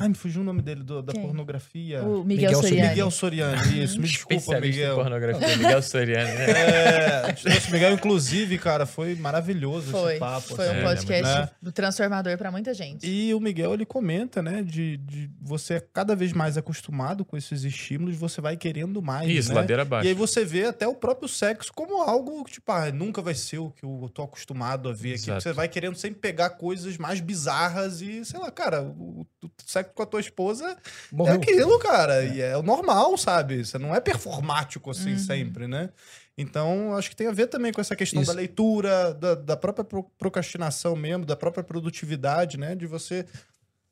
Ai, 0.00 0.08
me 0.08 0.14
fugiu 0.14 0.40
o 0.40 0.44
nome 0.44 0.62
dele, 0.62 0.82
do- 0.82 1.02
da 1.02 1.12
Quem? 1.12 1.22
pornografia. 1.22 2.02
O 2.02 2.24
Miguel, 2.24 2.48
Miguel 2.50 2.62
Soriani. 2.62 2.88
Miguel 2.88 3.10
Soriani, 3.10 3.84
isso. 3.84 4.00
Me 4.00 4.08
desculpa, 4.08 4.58
Miguel. 4.60 4.94
pornografia, 4.96 5.56
Miguel 5.58 5.82
Soriani. 5.82 6.30
né? 6.32 6.50
É, 6.50 7.70
Miguel, 7.70 7.92
inclusive, 7.92 8.58
cara, 8.58 8.86
foi 8.86 9.14
maravilhoso 9.14 9.90
Foi, 9.90 10.12
esse 10.12 10.20
papo. 10.20 10.56
foi 10.56 10.68
assim, 10.68 10.78
um 10.78 10.82
podcast 10.82 11.40
né? 11.40 11.50
do 11.60 11.70
transformador 11.72 12.36
pra 12.38 12.50
muita 12.50 12.72
gente. 12.72 13.06
E 13.06 13.34
o 13.34 13.40
Miguel, 13.40 13.74
ele 13.74 13.84
comenta, 13.84 14.42
né, 14.42 14.62
de, 14.62 14.96
de 14.96 15.30
você 15.40 15.74
é 15.74 15.80
cada 15.92 16.16
vez 16.16 16.32
mais 16.32 16.56
acostumado 16.56 17.24
com 17.24 17.36
esses 17.36 17.62
estímulos, 17.64 18.16
você 18.16 18.40
vai 18.40 18.56
querendo 18.56 19.02
mais, 19.02 19.28
Isso, 19.30 19.50
né? 19.50 19.56
ladeira 19.56 19.82
E 19.82 19.84
abaixo. 19.84 20.08
aí 20.08 20.14
você 20.14 20.44
vê 20.44 20.64
até 20.64 20.88
o 20.88 20.94
próprio 20.94 21.28
sexo 21.28 21.70
como 21.74 22.00
algo 22.02 22.42
que, 22.44 22.52
tipo, 22.52 22.72
ah, 22.72 22.90
nunca 22.90 23.20
vai 23.20 23.34
ser 23.34 23.58
o 23.58 23.70
que 23.70 23.84
eu 23.84 24.10
tô 24.14 24.22
acostumado 24.22 24.88
a 24.88 24.92
ver 24.92 25.14
aqui. 25.14 25.30
Você 25.30 25.52
vai 25.52 25.68
querendo 25.68 25.96
sempre 25.96 26.20
pegar 26.20 26.50
coisas 26.50 26.96
mais 26.96 27.20
bizarras 27.20 28.00
e, 28.00 28.24
sei 28.24 28.40
lá, 28.40 28.50
cara, 28.50 28.82
o, 28.82 29.26
o 29.44 29.50
sexo 29.66 29.89
com 29.94 30.02
a 30.02 30.06
tua 30.06 30.20
esposa 30.20 30.70
é 30.70 30.76
Morreu. 31.14 31.34
aquilo, 31.34 31.78
cara. 31.78 32.24
E 32.24 32.40
é 32.40 32.56
o 32.56 32.62
normal, 32.62 33.16
sabe? 33.18 33.64
Você 33.64 33.78
não 33.78 33.94
é 33.94 34.00
performático 34.00 34.90
assim 34.90 35.12
Uhum. 35.12 35.18
sempre, 35.18 35.66
né? 35.66 35.90
Então, 36.38 36.94
acho 36.96 37.10
que 37.10 37.16
tem 37.16 37.26
a 37.26 37.32
ver 37.32 37.48
também 37.48 37.72
com 37.72 37.80
essa 37.80 37.94
questão 37.94 38.22
Isso. 38.22 38.30
da 38.32 38.36
leitura, 38.36 39.12
da, 39.14 39.34
da 39.34 39.56
própria 39.56 39.84
pro- 39.84 40.10
procrastinação 40.16 40.96
mesmo, 40.96 41.24
da 41.26 41.36
própria 41.36 41.62
produtividade, 41.62 42.56
né? 42.58 42.74
De 42.74 42.86
você 42.86 43.26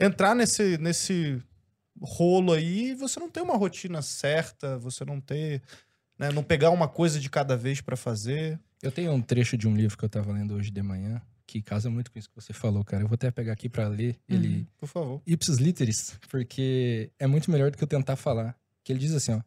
entrar 0.01 0.35
nesse, 0.35 0.79
nesse 0.79 1.43
rolo 2.01 2.53
aí 2.53 2.91
e 2.91 2.95
você 2.95 3.19
não 3.21 3.29
ter 3.29 3.41
uma 3.43 3.57
rotina 3.57 4.01
certa, 4.03 4.79
você 4.79 5.05
não 5.05 5.21
ter. 5.21 5.61
Né, 6.19 6.31
não 6.33 6.43
pegar 6.43 6.71
uma 6.71 6.89
coisa 6.89 7.21
de 7.21 7.31
cada 7.31 7.57
vez 7.57 7.81
pra 7.81 7.97
fazer. 7.97 8.59
Eu 8.83 8.91
tenho 8.91 9.13
um 9.13 9.21
trecho 9.23 9.57
de 9.57 9.69
um 9.69 9.77
livro 9.77 9.97
que 9.97 10.05
eu 10.05 10.09
tava 10.09 10.33
lendo 10.33 10.55
hoje 10.55 10.69
de 10.71 10.83
manhã 10.83 11.23
que 11.49 11.63
casa 11.63 11.89
muito 11.89 12.13
com 12.13 12.19
isso 12.19 12.29
que 12.29 12.37
você 12.37 12.53
falou, 12.53 12.85
cara. 12.85 13.03
Eu 13.03 13.09
vou 13.09 13.15
até 13.15 13.31
pegar 13.31 13.55
aqui 13.55 13.71
para 13.71 13.89
ler 13.89 14.17
ele 14.29 14.49
Uhum. 14.59 14.67
Por 14.77 14.87
favor. 14.87 15.23
ipsis 15.27 15.57
literis, 15.57 16.19
porque 16.29 17.11
é 17.19 17.27
muito 17.27 17.51
melhor 17.51 17.71
do 17.71 17.79
que 17.79 17.83
eu 17.83 17.89
tentar 17.89 18.17
falar. 18.17 18.55
Que 18.85 18.93
ele 18.93 19.01
diz 19.01 19.15
assim, 19.15 19.33
ó: 19.33 19.41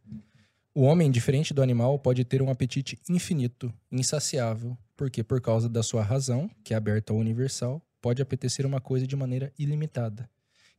O 0.74 0.82
homem, 0.82 1.12
diferente 1.12 1.54
do 1.54 1.62
animal, 1.62 2.00
pode 2.00 2.26
ter 2.26 2.42
um 2.42 2.50
apetite 2.50 3.00
infinito, 3.08 3.72
insaciável, 3.92 4.76
porque 4.98 5.24
por 5.24 5.40
causa 5.40 5.70
da 5.70 5.84
sua 5.84 6.02
razão, 6.02 6.50
que 6.64 6.74
é 6.74 6.78
aberta 6.78 7.14
ao 7.14 7.20
universal, 7.20 7.80
pode 8.02 8.20
apetecer 8.20 8.66
uma 8.66 8.82
coisa 8.82 9.06
de 9.06 9.16
maneira 9.16 9.54
ilimitada. 9.60 10.28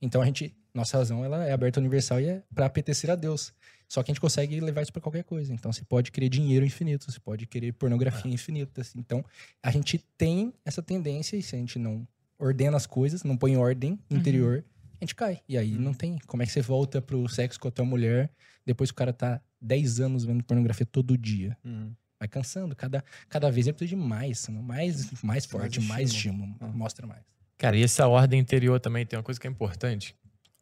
Então 0.00 0.20
a 0.20 0.26
gente, 0.26 0.52
nossa 0.74 0.98
razão, 0.98 1.24
ela 1.24 1.44
é 1.46 1.52
aberta 1.52 1.78
ao 1.78 1.82
universal 1.82 2.20
e 2.20 2.26
é 2.26 2.42
para 2.52 2.66
apetecer 2.66 3.10
a 3.10 3.14
Deus. 3.14 3.52
Só 3.92 4.02
que 4.02 4.10
a 4.10 4.14
gente 4.14 4.22
consegue 4.22 4.58
levar 4.58 4.80
isso 4.80 4.90
para 4.90 5.02
qualquer 5.02 5.22
coisa. 5.22 5.52
Então 5.52 5.70
você 5.70 5.84
pode 5.84 6.10
querer 6.10 6.30
dinheiro 6.30 6.64
infinito, 6.64 7.12
você 7.12 7.20
pode 7.20 7.46
querer 7.46 7.72
pornografia 7.74 8.32
infinita. 8.32 8.80
assim. 8.80 8.98
Então 8.98 9.22
a 9.62 9.70
gente 9.70 9.98
tem 10.16 10.54
essa 10.64 10.82
tendência 10.82 11.36
e 11.36 11.42
se 11.42 11.54
a 11.54 11.58
gente 11.58 11.78
não 11.78 12.08
ordena 12.38 12.74
as 12.74 12.86
coisas, 12.86 13.22
não 13.22 13.36
põe 13.36 13.52
em 13.52 13.58
ordem 13.58 13.98
interior, 14.10 14.64
a 14.98 15.04
gente 15.04 15.14
cai. 15.14 15.42
E 15.46 15.58
aí 15.58 15.72
não 15.72 15.92
tem. 15.92 16.18
Como 16.26 16.42
é 16.42 16.46
que 16.46 16.52
você 16.52 16.62
volta 16.62 17.02
pro 17.02 17.28
sexo 17.28 17.60
com 17.60 17.68
a 17.68 17.70
tua 17.70 17.84
mulher 17.84 18.30
depois 18.64 18.90
que 18.90 18.94
o 18.94 18.96
cara 18.96 19.12
tá 19.12 19.42
10 19.60 20.00
anos 20.00 20.24
vendo 20.24 20.42
pornografia 20.42 20.86
todo 20.86 21.18
dia? 21.18 21.54
Uhum. 21.62 21.92
Vai 22.18 22.28
cansando. 22.28 22.74
Cada, 22.74 23.04
cada 23.28 23.50
vez 23.50 23.66
ele 23.66 23.76
precisa 23.76 23.94
de 23.94 24.02
mais, 24.02 24.48
né? 24.48 24.62
mais, 24.62 25.22
mais 25.22 25.44
forte, 25.44 25.82
mais 25.82 26.08
estímulo. 26.08 26.56
Ah. 26.60 26.68
Mostra 26.68 27.06
mais. 27.06 27.20
Cara, 27.58 27.76
e 27.76 27.82
essa 27.82 28.08
ordem 28.08 28.40
interior 28.40 28.80
também 28.80 29.04
tem 29.04 29.18
uma 29.18 29.22
coisa 29.22 29.38
que 29.38 29.46
é 29.46 29.50
importante. 29.50 30.16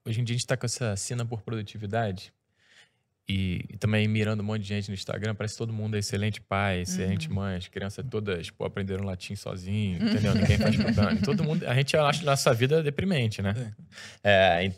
Hoje 0.04 0.20
em 0.20 0.24
dia 0.24 0.34
a 0.34 0.36
gente 0.36 0.46
tá 0.48 0.56
com 0.56 0.66
essa 0.66 0.96
cena 0.96 1.24
por 1.24 1.42
produtividade. 1.42 2.32
E, 3.28 3.64
e 3.70 3.76
também 3.76 4.08
mirando 4.08 4.40
um 4.40 4.44
monte 4.44 4.62
de 4.62 4.68
gente 4.68 4.88
no 4.88 4.94
Instagram, 4.94 5.34
parece 5.36 5.54
que 5.54 5.58
todo 5.58 5.72
mundo 5.72 5.94
é 5.94 6.00
excelente 6.00 6.40
pai, 6.40 6.80
excelente 6.80 7.30
mãe, 7.30 7.56
as 7.56 7.68
crianças 7.68 8.04
todas 8.10 8.50
pô, 8.50 8.64
aprenderam 8.64 9.04
latim 9.04 9.36
sozinho, 9.36 9.96
entendeu? 10.02 10.34
Ninguém 10.34 10.58
faz 10.58 10.74
programa. 10.76 11.16
Todo 11.22 11.44
mundo, 11.44 11.64
a 11.68 11.74
gente 11.74 11.96
acha 11.96 12.24
nossa 12.24 12.52
vida 12.52 12.82
deprimente, 12.82 13.40
né? 13.40 13.72
É, 14.24 14.66
e- 14.66 14.72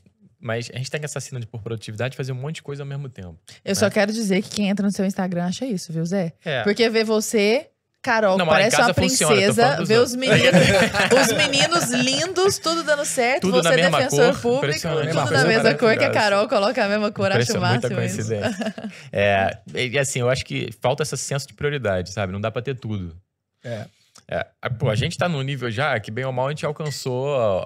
mas 0.44 0.68
a 0.75 0.76
gente 0.76 0.90
tem 0.90 1.00
essa 1.04 1.20
cena 1.20 1.40
de 1.40 1.46
por 1.46 1.62
produtividade 1.62 2.16
fazer 2.16 2.32
um 2.32 2.34
monte 2.34 2.56
de 2.56 2.62
coisa 2.62 2.82
ao 2.82 2.87
mesmo 2.87 3.08
tempo. 3.08 3.38
Eu 3.64 3.76
só 3.76 3.88
quero 3.88 4.12
dizer 4.12 4.42
que 4.42 4.50
quem 4.50 4.68
entra 4.68 4.84
no 4.84 4.90
seu 4.92 5.06
Instagram 5.06 5.44
acha 5.44 5.64
isso, 5.64 5.92
viu, 5.92 6.04
Zé? 6.04 6.32
É. 6.44 6.64
Porque 6.64 6.90
vê 6.90 7.04
você, 7.04 7.68
Carol, 8.02 8.37
Não, 8.37 8.47
parece 8.47 8.75
uma 8.76 8.92
funciona, 8.92 9.37
princesa, 9.37 9.85
vê 9.85 9.97
os 9.99 10.12
meninos, 10.16 10.42
os 11.23 11.32
meninos 11.37 11.90
lindos, 11.90 12.59
tudo 12.59 12.82
dando 12.82 13.04
certo, 13.04 13.42
Tudo 13.42 13.62
você 13.62 13.76
mesma 13.76 13.99
defensor 13.99 14.32
cor, 14.32 14.40
público, 14.40 14.80
tudo 14.80 14.94
coisa 15.28 15.47
mesma 15.47 15.75
cor 15.75 15.97
que 15.97 16.04
a. 16.04 16.11
Carol 16.11 16.49
coloca 16.49 16.85
a 16.85 16.88
mesma 16.88 17.12
cor, 17.12 17.30
acho 17.30 17.52
muita 17.52 17.61
máximo 17.61 18.02
isso. 18.02 18.16
coincidência. 18.28 18.75
é, 19.12 19.56
e 19.73 19.97
assim, 19.99 20.18
eu 20.18 20.28
acho 20.28 20.44
que 20.44 20.71
falta 20.80 21.04
esse 21.04 21.16
senso 21.16 21.47
de 21.47 21.54
prioridade, 21.54 22.11
sabe? 22.12 22.32
Não 22.32 22.40
dá 22.40 22.50
pra 22.50 22.61
ter 22.61 22.75
tudo. 22.75 23.16
É. 23.64 23.85
É, 24.28 24.47
a- 24.61 24.71
pô, 24.71 24.88
a 24.88 24.94
gente 24.97 25.16
tá 25.16 25.28
num 25.28 25.42
nível 25.42 25.71
já 25.71 25.99
que, 26.00 26.11
bem 26.11 26.25
ou 26.25 26.32
mal, 26.32 26.47
a 26.47 26.50
gente 26.50 26.66
alcançou 26.66 27.64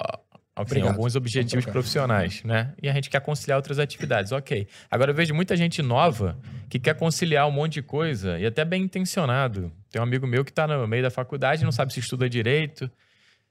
Obrigado. 0.57 0.89
alguns 0.89 1.15
objetivos 1.15 1.67
profissionais, 1.67 2.43
né? 2.43 2.73
E 2.83 2.89
a 2.89 2.93
gente 2.93 3.11
quer 3.11 3.21
conciliar 3.21 3.59
outras 3.59 3.79
atividades, 3.79 4.33
ok. 4.33 4.67
Agora 4.91 5.11
eu 5.11 5.15
vejo 5.15 5.35
muita 5.35 5.55
gente 5.55 5.83
nova 5.83 6.39
que 6.71 6.79
quer 6.79 6.95
conciliar 6.95 7.47
um 7.47 7.51
monte 7.51 7.75
de 7.75 7.83
coisa 7.83 8.39
e 8.39 8.47
até 8.47 8.65
bem 8.65 8.85
intencionado. 8.85 9.71
Tem 9.91 10.01
um 10.01 10.05
amigo 10.05 10.27
meu 10.27 10.45
que 10.45 10.53
tá 10.53 10.67
no 10.67 10.87
meio 10.89 11.03
da 11.03 11.11
faculdade, 11.11 11.63
não 11.63 11.73
sabe 11.73 11.93
se 11.93 12.01
estuda 12.01 12.29
direito, 12.29 12.91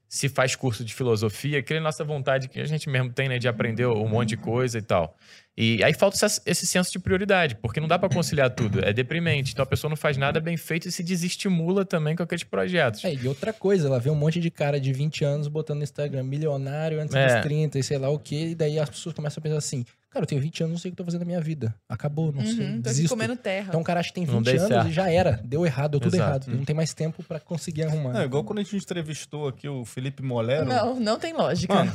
se 0.08 0.30
faz 0.30 0.56
curso 0.56 0.84
de 0.86 0.94
filosofia, 0.94 1.60
aquela 1.60 1.80
nossa 1.82 2.04
vontade 2.04 2.48
que 2.48 2.60
a 2.60 2.66
gente 2.66 2.88
mesmo 2.90 3.12
tem, 3.12 3.28
né, 3.28 3.38
de 3.40 3.48
aprender 3.48 3.86
um 3.88 4.08
monte 4.08 4.30
de 4.30 4.38
coisa 4.38 4.78
e 4.78 4.82
tal. 4.82 5.18
E 5.58 5.82
aí 5.84 5.94
falta 5.94 6.18
esse 6.46 6.68
senso 6.68 6.92
de 6.92 7.00
prioridade, 7.00 7.56
porque 7.56 7.80
não 7.80 7.88
dá 7.88 7.98
pra 7.98 8.10
conciliar 8.10 8.50
tudo, 8.50 8.84
é 8.84 8.92
deprimente. 8.92 9.54
Então 9.54 9.64
a 9.64 9.66
pessoa 9.66 9.90
não 9.90 9.96
faz 9.96 10.18
nada 10.18 10.40
bem 10.40 10.58
feito 10.58 10.88
e 10.88 10.92
se 10.92 11.02
desestimula 11.02 11.86
também 11.86 12.16
com 12.16 12.24
aqueles 12.24 12.44
projetos. 12.44 13.04
É, 13.06 13.14
e 13.14 13.28
outra 13.28 13.54
coisa, 13.54 13.88
ela 13.88 14.00
vê 14.00 14.10
um 14.10 14.16
monte 14.16 14.40
de 14.40 14.52
cara 14.52 14.80
de 14.80 14.92
20 14.92 15.24
anos 15.24 15.48
botando 15.48 15.78
no 15.78 15.84
Instagram 15.84 16.24
milionário 16.24 17.00
antes 17.02 17.16
É. 17.16 17.34
dos 17.36 17.42
30 17.44 17.80
e 17.80 17.84
sei 17.84 17.98
lá 17.98 18.10
o 18.10 18.20
quê, 18.20 18.50
e 18.50 18.56
daí 18.56 18.78
as 18.78 18.90
pessoas 18.90 19.16
começam 19.16 19.40
a 19.40 19.44
pensar 19.44 19.58
assim: 19.58 19.86
cara, 20.16 20.24
eu 20.24 20.28
tenho 20.28 20.42
20 20.42 20.64
anos, 20.64 20.72
não 20.74 20.80
sei 20.80 20.90
o 20.92 20.96
que 20.96 21.02
eu 21.02 21.06
tô 21.06 21.12
fazendo 21.12 21.22
na 21.22 21.26
minha 21.26 21.42
vida. 21.42 21.76
Acabou, 21.90 22.32
não 22.32 22.42
sei, 22.46 22.54
Uhum, 22.54 22.58
tô 22.58 22.64
aqui 22.66 22.82
desisto. 22.82 23.10
comendo 23.10 23.36
terra. 23.36 23.66
Então 23.68 23.82
o 23.82 23.84
cara 23.84 24.00
acha 24.00 24.10
que 24.10 24.16
tem 24.16 24.26
Não 24.26 24.36
20 24.38 24.46
dei 24.46 24.58
anos 24.58 24.68
certo. 24.70 24.88
e 24.88 24.92
já 24.94 25.12
era, 25.12 25.40
deu 25.44 25.66
errado, 25.66 25.92
deu 25.92 26.00
tudo 26.00 26.16
Exato. 26.16 26.30
errado. 26.30 26.48
Ele 26.48 26.58
não 26.58 26.66
tem 26.66 26.76
mais 26.76 26.94
tempo 26.94 27.22
pra 27.24 27.40
conseguir 27.40 27.84
arrumar. 27.84 28.22
É 28.22 28.26
igual 28.26 28.44
quando 28.44 28.60
a 28.60 28.64
gente 28.64 28.78
entrevistou 28.78 29.48
aqui 29.48 29.68
o 29.68 29.84
Felipe 29.86 30.24
Molero. 30.24 30.66
Não, 30.66 31.00
não 31.00 31.20
tem 31.20 31.34
lógica. 31.34 31.74
Mano, 31.74 31.92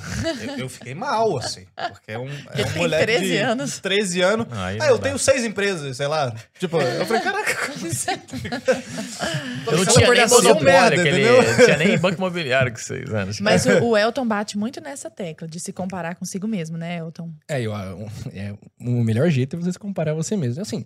eu, 0.48 0.58
eu 0.60 0.68
fiquei 0.68 0.94
mal, 0.94 1.38
assim. 1.38 1.64
Porque 1.74 2.12
é 2.12 2.18
um, 2.18 2.28
é 2.28 2.66
um 2.66 2.78
moleque 2.78 3.04
13 3.06 3.24
de 3.26 3.36
anos. 3.38 3.78
13 3.80 4.20
anos. 4.20 4.46
Aí 4.50 4.76
Ah, 4.76 4.84
não 4.84 4.86
eu 4.86 4.96
dá. 4.98 5.02
tenho 5.04 5.18
seis 5.18 5.44
empresas, 5.44 5.96
sei 5.96 6.06
lá. 6.06 6.34
Tipo, 6.58 6.80
eu 6.80 7.06
falei, 7.06 7.22
caraca, 7.22 7.54
como 7.72 7.86
assim? 7.86 8.10
Eu 9.66 9.76
não 9.78 9.86
tinha 9.86 10.10
nem 10.10 10.26
monopólio, 10.28 10.64
merda, 10.64 10.96
aquele, 11.00 11.08
entendeu? 11.22 11.42
não 11.42 11.64
tinha 11.64 11.76
nem 11.76 11.98
banco 11.98 12.16
imobiliário 12.18 12.72
com 12.72 12.78
seis 12.78 13.08
anos. 13.12 13.40
Mas 13.40 13.64
o, 13.66 13.84
o 13.84 13.96
Elton 13.96 14.26
bate 14.26 14.58
muito 14.58 14.80
nessa 14.80 15.10
tecla 15.10 15.46
de 15.46 15.60
se 15.60 15.72
comparar 15.72 16.14
consigo 16.16 16.46
mesmo, 16.48 16.76
né, 16.76 16.98
Elton? 16.98 17.30
É, 17.48 17.60
eu, 17.60 17.72
um- 17.72 18.08
é, 18.32 18.52
o 18.80 19.04
melhor 19.04 19.30
jeito 19.30 19.56
é 19.56 19.58
você 19.58 19.72
se 19.72 19.78
comparar 19.78 20.12
a 20.12 20.14
você 20.14 20.36
mesmo. 20.36 20.62
Assim, 20.62 20.84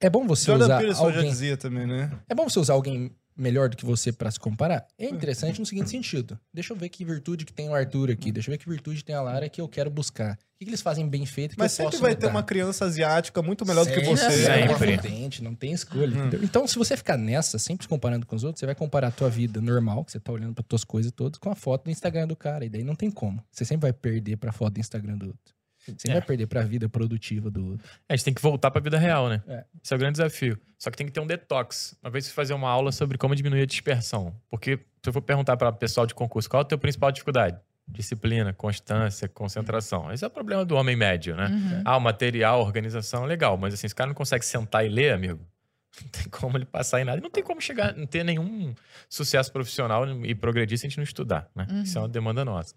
é 0.00 0.10
bom 0.10 0.26
você 0.26 0.46
Jordan 0.46 0.64
usar 0.64 0.78
Peterson 0.78 1.10
já 1.10 1.16
alguém. 1.16 1.30
dizia 1.30 1.56
também, 1.56 1.86
né? 1.86 2.10
É 2.28 2.34
bom 2.34 2.48
você 2.48 2.58
usar 2.58 2.74
alguém 2.74 3.12
melhor 3.34 3.68
do 3.70 3.76
que 3.76 3.84
você 3.86 4.12
pra 4.12 4.30
se 4.30 4.38
comparar? 4.38 4.86
É 4.98 5.08
interessante 5.08 5.58
no 5.58 5.64
seguinte 5.64 5.88
sentido. 5.88 6.38
Deixa 6.52 6.72
eu 6.72 6.76
ver 6.76 6.88
que 6.90 7.04
virtude 7.04 7.46
que 7.46 7.52
tem 7.52 7.68
o 7.68 7.74
Arthur 7.74 8.10
aqui. 8.10 8.30
Deixa 8.30 8.50
eu 8.50 8.52
ver 8.52 8.58
que 8.58 8.68
virtude 8.68 9.02
tem 9.04 9.14
a 9.14 9.22
Lara 9.22 9.48
que 9.48 9.60
eu 9.60 9.68
quero 9.68 9.90
buscar. 9.90 10.34
O 10.34 10.36
que, 10.58 10.66
que 10.66 10.70
eles 10.70 10.82
fazem 10.82 11.08
bem 11.08 11.24
feito 11.24 11.52
que 11.52 11.58
Mas 11.58 11.72
eu 11.72 11.76
sempre 11.76 11.92
posso 11.92 12.02
vai 12.02 12.14
ter 12.14 12.26
mudar? 12.26 12.36
uma 12.38 12.42
criança 12.42 12.84
asiática 12.84 13.40
muito 13.40 13.64
melhor 13.64 13.84
do 13.86 13.88
que 13.92 14.00
Sempre, 14.00 14.10
você. 14.10 14.44
Sempre. 14.44 15.08
Sempre. 15.08 15.42
Não 15.42 15.54
tem 15.54 15.72
escolha. 15.72 16.14
entendeu? 16.14 16.40
Então, 16.44 16.66
se 16.66 16.76
você 16.76 16.96
ficar 16.96 17.16
nessa, 17.16 17.58
sempre 17.58 17.84
se 17.84 17.88
comparando 17.88 18.26
com 18.26 18.36
os 18.36 18.44
outros, 18.44 18.60
você 18.60 18.66
vai 18.66 18.74
comparar 18.74 19.08
a 19.08 19.12
tua 19.12 19.30
vida 19.30 19.60
normal, 19.60 20.04
que 20.04 20.12
você 20.12 20.20
tá 20.20 20.30
olhando 20.30 20.54
para 20.54 20.62
tuas 20.62 20.84
coisas 20.84 21.10
todas, 21.10 21.38
com 21.38 21.48
a 21.50 21.54
foto 21.54 21.84
do 21.84 21.90
Instagram 21.90 22.28
do 22.28 22.36
cara. 22.36 22.64
E 22.64 22.68
daí 22.68 22.84
não 22.84 22.94
tem 22.94 23.10
como. 23.10 23.42
Você 23.50 23.64
sempre 23.64 23.82
vai 23.82 23.92
perder 23.92 24.36
pra 24.36 24.52
foto 24.52 24.74
do 24.74 24.80
Instagram 24.80 25.16
do 25.16 25.28
outro. 25.28 25.54
Você 25.86 26.08
É. 26.10 26.12
vai 26.14 26.22
perder 26.22 26.46
pra 26.46 26.62
vida 26.62 26.88
produtiva 26.88 27.50
do 27.50 27.72
outro. 27.72 27.86
A 28.08 28.14
gente 28.14 28.24
tem 28.24 28.34
que 28.34 28.40
voltar 28.42 28.70
pra 28.70 28.80
vida 28.80 28.98
real, 28.98 29.28
né? 29.28 29.42
É. 29.48 29.64
Esse 29.82 29.92
é 29.92 29.96
o 29.96 29.98
grande 29.98 30.12
desafio. 30.14 30.58
Só 30.78 30.90
que 30.90 30.96
tem 30.96 31.06
que 31.06 31.12
ter 31.12 31.20
um 31.20 31.26
detox. 31.26 31.96
Uma 32.02 32.10
vez 32.10 32.26
você 32.26 32.32
fazer 32.32 32.54
uma 32.54 32.68
aula 32.68 32.92
sobre 32.92 33.18
como 33.18 33.34
diminuir 33.34 33.62
a 33.62 33.66
dispersão. 33.66 34.34
Porque 34.50 34.76
se 35.02 35.08
eu 35.08 35.12
for 35.12 35.22
perguntar 35.22 35.56
para 35.56 35.68
o 35.68 35.72
pessoal 35.72 36.06
de 36.06 36.14
concurso, 36.14 36.48
qual 36.48 36.60
é 36.60 36.62
a 36.62 36.64
tua 36.66 36.78
principal 36.78 37.10
dificuldade? 37.10 37.58
Disciplina, 37.88 38.52
constância, 38.52 39.28
concentração. 39.28 40.12
Esse 40.12 40.24
é 40.24 40.26
o 40.26 40.30
problema 40.30 40.64
do 40.64 40.76
homem 40.76 40.94
médio, 40.96 41.34
né? 41.36 41.46
Uhum. 41.48 41.82
Ah, 41.84 41.96
o 41.96 42.00
material, 42.00 42.60
organização, 42.60 43.24
legal. 43.24 43.56
Mas 43.56 43.74
assim, 43.74 43.88
se 43.88 43.92
o 43.92 43.96
cara 43.96 44.08
não 44.08 44.14
consegue 44.14 44.44
sentar 44.44 44.86
e 44.86 44.88
ler, 44.88 45.12
amigo, 45.12 45.40
não 46.00 46.08
tem 46.08 46.24
como 46.30 46.56
ele 46.56 46.64
passar 46.64 47.00
em 47.00 47.04
nada. 47.04 47.20
Não 47.20 47.28
tem 47.30 47.42
como 47.42 47.60
chegar, 47.60 47.94
não 47.96 48.06
ter 48.06 48.24
nenhum 48.24 48.72
sucesso 49.08 49.52
profissional 49.52 50.08
e 50.24 50.34
progredir 50.34 50.78
se 50.78 50.86
a 50.86 50.88
gente 50.88 50.96
não 50.96 51.04
estudar, 51.04 51.50
né? 51.54 51.66
Isso 51.82 51.98
é 51.98 52.00
uma 52.00 52.08
demanda 52.08 52.44
nossa. 52.44 52.74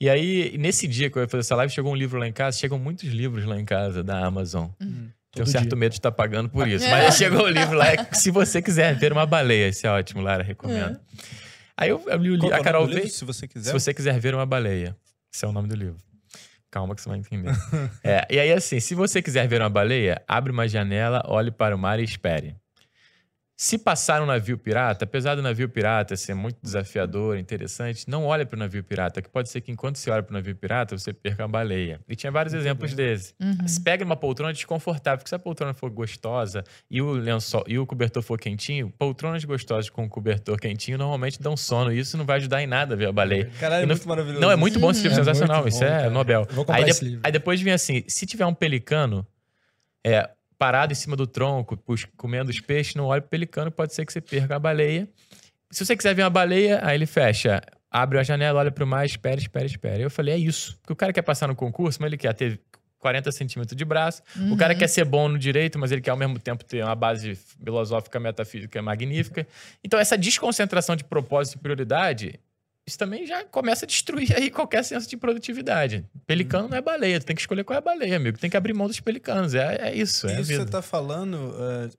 E 0.00 0.08
aí, 0.10 0.56
nesse 0.58 0.86
dia 0.88 1.08
que 1.10 1.16
eu 1.16 1.22
ia 1.22 1.28
fazer 1.28 1.40
essa 1.40 1.54
live, 1.56 1.72
chegou 1.72 1.92
um 1.92 1.96
livro 1.96 2.18
lá 2.18 2.26
em 2.26 2.32
casa. 2.32 2.58
Chegam 2.58 2.78
muitos 2.78 3.08
livros 3.08 3.44
lá 3.44 3.58
em 3.58 3.64
casa 3.64 4.02
da 4.02 4.24
Amazon. 4.24 4.68
Tenho 4.78 5.46
um 5.46 5.46
certo 5.46 5.70
dia. 5.70 5.76
medo 5.78 5.92
de 5.92 5.98
estar 5.98 6.12
pagando 6.12 6.48
por 6.48 6.66
isso. 6.68 6.84
Mas 6.90 7.04
aí 7.06 7.12
chegou 7.12 7.42
o 7.44 7.48
livro 7.48 7.76
lá. 7.76 7.88
é 7.92 8.12
Se 8.12 8.30
você 8.30 8.60
quiser 8.62 8.94
ver 8.96 9.12
uma 9.12 9.26
baleia, 9.26 9.68
esse 9.68 9.86
é 9.86 9.90
ótimo, 9.90 10.20
Lara, 10.22 10.42
recomendo. 10.42 10.98
Aí 11.76 11.90
eu, 11.90 12.02
eu 12.06 12.18
li 12.18 12.30
o 12.30 12.38
Qual 12.38 12.50
livro. 12.50 12.56
é 12.56 12.60
A 12.60 12.62
Carol 12.62 12.86
veio. 12.86 13.08
se 13.08 13.24
você 13.24 13.48
quiser. 13.48 13.66
Se 13.68 13.72
você 13.72 13.92
quiser 13.94 14.18
ver 14.20 14.34
uma 14.34 14.46
baleia. 14.46 14.96
Esse 15.34 15.44
é 15.44 15.48
o 15.48 15.52
nome 15.52 15.68
do 15.68 15.74
livro. 15.74 15.96
Calma 16.70 16.94
que 16.94 17.00
você 17.02 17.08
vai 17.08 17.18
entender. 17.18 17.50
É, 18.02 18.26
e 18.30 18.38
aí, 18.38 18.52
assim, 18.52 18.78
se 18.80 18.94
você 18.94 19.20
quiser 19.22 19.46
ver 19.48 19.60
uma 19.60 19.70
baleia, 19.70 20.20
abre 20.28 20.52
uma 20.52 20.68
janela, 20.68 21.22
olhe 21.26 21.50
para 21.50 21.74
o 21.74 21.78
mar 21.78 21.98
e 21.98 22.04
espere. 22.04 22.54
Se 23.64 23.78
passar 23.78 24.20
um 24.20 24.26
navio 24.26 24.58
pirata, 24.58 25.06
apesar 25.06 25.36
do 25.36 25.40
navio 25.40 25.66
pirata 25.70 26.14
ser 26.16 26.34
muito 26.34 26.58
desafiador, 26.62 27.38
interessante, 27.38 28.04
não 28.06 28.26
olhe 28.26 28.44
para 28.44 28.56
o 28.56 28.58
navio 28.58 28.84
pirata, 28.84 29.22
que 29.22 29.28
pode 29.30 29.48
ser 29.48 29.62
que 29.62 29.72
enquanto 29.72 29.96
você 29.96 30.10
olha 30.10 30.22
para 30.22 30.32
o 30.32 30.34
navio 30.34 30.54
pirata, 30.54 30.98
você 30.98 31.14
perca 31.14 31.44
a 31.46 31.48
baleia. 31.48 31.98
E 32.06 32.14
tinha 32.14 32.30
vários 32.30 32.52
exemplos 32.52 32.92
desses. 32.92 33.34
Uhum. 33.40 33.66
Se 33.66 33.80
pega 33.80 34.04
uma 34.04 34.16
poltrona 34.16 34.52
desconfortável, 34.52 35.16
porque 35.16 35.30
se 35.30 35.34
a 35.34 35.38
poltrona 35.38 35.72
for 35.72 35.88
gostosa 35.88 36.62
e 36.90 37.00
o 37.00 37.12
lençol 37.12 37.64
e 37.66 37.78
o 37.78 37.86
cobertor 37.86 38.22
for 38.22 38.38
quentinho, 38.38 38.92
poltronas 38.98 39.42
gostosas 39.46 39.88
com 39.88 40.06
cobertor 40.10 40.60
quentinho 40.60 40.98
normalmente 40.98 41.40
dão 41.40 41.56
sono. 41.56 41.90
E 41.90 41.98
isso 41.98 42.18
não 42.18 42.26
vai 42.26 42.36
ajudar 42.36 42.62
em 42.62 42.66
nada 42.66 42.92
a 42.92 42.96
ver 42.98 43.08
a 43.08 43.12
baleia. 43.12 43.50
Caralho, 43.58 43.84
é 43.84 43.86
muito 43.86 44.06
maravilhoso. 44.06 44.40
Não, 44.42 44.50
é 44.50 44.56
muito 44.56 44.78
bom 44.78 44.90
esse 44.90 45.04
livro, 45.04 45.18
É 45.18 45.24
sensacional. 45.24 45.62
muito 45.62 45.72
Isso 45.72 45.80
bom, 45.80 45.86
é 45.86 45.88
cara. 46.00 46.10
Nobel. 46.10 46.46
Vou 46.50 46.66
comprar 46.66 46.76
aí, 46.80 46.84
de- 46.84 46.90
esse 46.90 47.02
livro. 47.06 47.20
aí 47.24 47.32
depois 47.32 47.58
vem 47.62 47.72
assim: 47.72 48.04
se 48.06 48.26
tiver 48.26 48.44
um 48.44 48.52
pelicano 48.52 49.26
é, 50.06 50.28
parado 50.64 50.94
em 50.94 50.96
cima 50.96 51.14
do 51.14 51.26
tronco, 51.26 51.78
comendo 52.16 52.50
os 52.50 52.58
peixes, 52.58 52.94
não 52.94 53.04
olhe 53.04 53.20
pro 53.20 53.28
pelicano, 53.28 53.70
pode 53.70 53.92
ser 53.92 54.06
que 54.06 54.12
você 54.14 54.18
perca 54.18 54.56
a 54.56 54.58
baleia. 54.58 55.06
Se 55.70 55.84
você 55.84 55.94
quiser 55.94 56.14
ver 56.14 56.22
uma 56.22 56.30
baleia, 56.30 56.80
aí 56.82 56.96
ele 56.96 57.04
fecha. 57.04 57.60
Abre 57.90 58.18
a 58.18 58.22
janela, 58.22 58.60
olha 58.60 58.70
pro 58.70 58.86
mar, 58.86 59.04
espera, 59.04 59.36
espera, 59.36 59.66
espera. 59.66 60.00
Eu 60.00 60.08
falei, 60.08 60.32
é 60.32 60.38
isso. 60.38 60.78
Porque 60.80 60.94
o 60.94 60.96
cara 60.96 61.12
quer 61.12 61.20
passar 61.20 61.48
no 61.48 61.54
concurso, 61.54 61.98
mas 62.00 62.06
ele 62.06 62.16
quer 62.16 62.32
ter 62.32 62.58
40 62.98 63.30
centímetros 63.30 63.76
de 63.76 63.84
braço. 63.84 64.22
O 64.50 64.56
cara 64.56 64.74
quer 64.74 64.88
ser 64.88 65.04
bom 65.04 65.28
no 65.28 65.38
direito, 65.38 65.78
mas 65.78 65.92
ele 65.92 66.00
quer 66.00 66.12
ao 66.12 66.16
mesmo 66.16 66.38
tempo 66.38 66.64
ter 66.64 66.82
uma 66.82 66.94
base 66.94 67.34
filosófica, 67.34 68.18
metafísica 68.18 68.80
magnífica. 68.80 69.46
Então, 69.84 70.00
essa 70.00 70.16
desconcentração 70.16 70.96
de 70.96 71.04
propósito 71.04 71.56
e 71.56 71.58
prioridade, 71.58 72.40
isso 72.86 72.98
também 72.98 73.26
já 73.26 73.44
começa 73.44 73.84
a 73.84 73.88
destruir 73.88 74.36
aí 74.36 74.50
qualquer 74.50 74.84
senso 74.84 75.08
de 75.08 75.16
produtividade. 75.16 76.04
Pelicano 76.26 76.68
não 76.68 76.76
é 76.76 76.82
baleia, 76.82 77.18
tu 77.18 77.26
tem 77.26 77.34
que 77.34 77.42
escolher 77.42 77.64
qual 77.64 77.74
é 77.74 77.78
a 77.78 77.80
baleia, 77.80 78.16
amigo. 78.16 78.38
Tem 78.38 78.50
que 78.50 78.56
abrir 78.56 78.74
mão 78.74 78.86
dos 78.86 79.00
pelicanos. 79.00 79.54
É, 79.54 79.88
é 79.88 79.94
isso, 79.94 80.26
é 80.26 80.40
Isso 80.40 80.50
vida. 80.50 80.64
você 80.64 80.70
tá 80.70 80.82
falando. 80.82 81.54
é, 81.58 81.90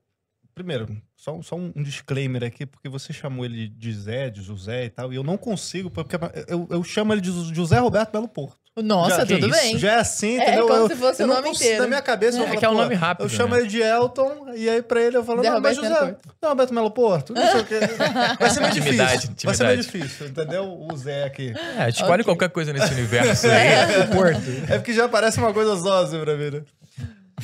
primeiro, 0.54 0.86
só, 1.16 1.40
só 1.42 1.56
um 1.56 1.82
disclaimer 1.82 2.44
aqui, 2.44 2.64
porque 2.64 2.88
você 2.88 3.12
chamou 3.12 3.44
ele 3.44 3.68
de 3.68 3.92
Zé, 3.92 4.30
de 4.30 4.42
José 4.42 4.84
e 4.84 4.90
tal, 4.90 5.12
e 5.12 5.16
eu 5.16 5.24
não 5.24 5.36
consigo, 5.36 5.90
porque 5.90 6.16
eu, 6.48 6.66
eu 6.70 6.84
chamo 6.84 7.12
ele 7.12 7.20
de 7.20 7.30
José 7.54 7.78
Roberto 7.78 8.12
Belo 8.12 8.28
Porto. 8.28 8.65
Nossa, 8.82 9.16
Já- 9.20 9.26
tudo 9.26 9.46
que 9.48 9.52
bem. 9.52 9.78
Já 9.78 9.92
é 9.92 9.94
assim, 10.00 10.38
É, 10.38 10.42
entendeu? 10.48 10.66
como 10.66 10.80
Eu- 10.80 10.88
se 10.88 10.96
fosse 10.96 11.22
eu 11.22 11.26
o 11.26 11.28
não 11.28 11.36
nome 11.36 11.48
inteiro. 11.50 11.80
Na 11.82 11.88
minha 11.88 12.02
cabeça, 12.02 12.36
eu 12.38 12.42
É 12.44 12.46
falo, 12.48 12.58
que 12.58 12.64
é 12.66 12.68
um 12.68 12.74
nome 12.74 12.94
rápido, 12.94 13.24
Eu 13.24 13.28
chamo 13.30 13.54
né? 13.54 13.60
ele 13.60 13.68
de 13.68 13.80
Elton, 13.80 14.52
e 14.54 14.68
aí 14.68 14.82
pra 14.82 15.00
ele 15.00 15.16
eu 15.16 15.24
falo, 15.24 15.42
Zé 15.42 15.48
não, 15.50 15.60
mas 15.60 15.76
Roberto 15.78 15.94
José. 15.98 16.16
Não, 16.42 16.48
Roberto 16.50 16.74
Melo 16.74 16.90
Porto, 16.90 17.32
não 17.32 17.50
sei 17.50 17.60
o 17.60 17.64
quê. 17.64 17.78
Vai 18.38 18.50
ser 18.50 18.60
meio 18.60 18.70
Intimidade, 18.72 19.12
difícil. 19.28 19.36
Vai 19.44 19.54
ser 19.54 19.64
meio 19.64 19.80
intimidade. 19.80 20.02
difícil, 20.08 20.26
entendeu? 20.28 20.64
O 20.90 20.96
Zé 20.96 21.24
aqui. 21.24 21.54
É, 21.78 21.88
escolhe 21.88 22.20
Ok. 22.20 22.24
qualquer 22.24 22.50
coisa 22.50 22.72
nesse 22.74 22.92
universo 22.92 23.46
aí. 23.46 24.06
Porto. 24.14 24.40
É 24.70 24.76
porque 24.76 24.92
já 24.92 25.08
parece 25.08 25.38
uma 25.38 25.54
coisa 25.54 25.74
só, 25.80 26.02
assim, 26.04 26.20
pra 26.20 26.36
mim, 26.36 26.50
né? 26.50 26.62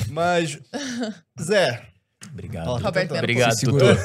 Mas, 0.09 0.59
Zé, 1.41 1.81
Obrigado. 2.31 2.67
Ó, 2.67 2.77
Roberto 2.77 3.15
Obrigado, 3.15 3.55
tutor. 3.59 3.97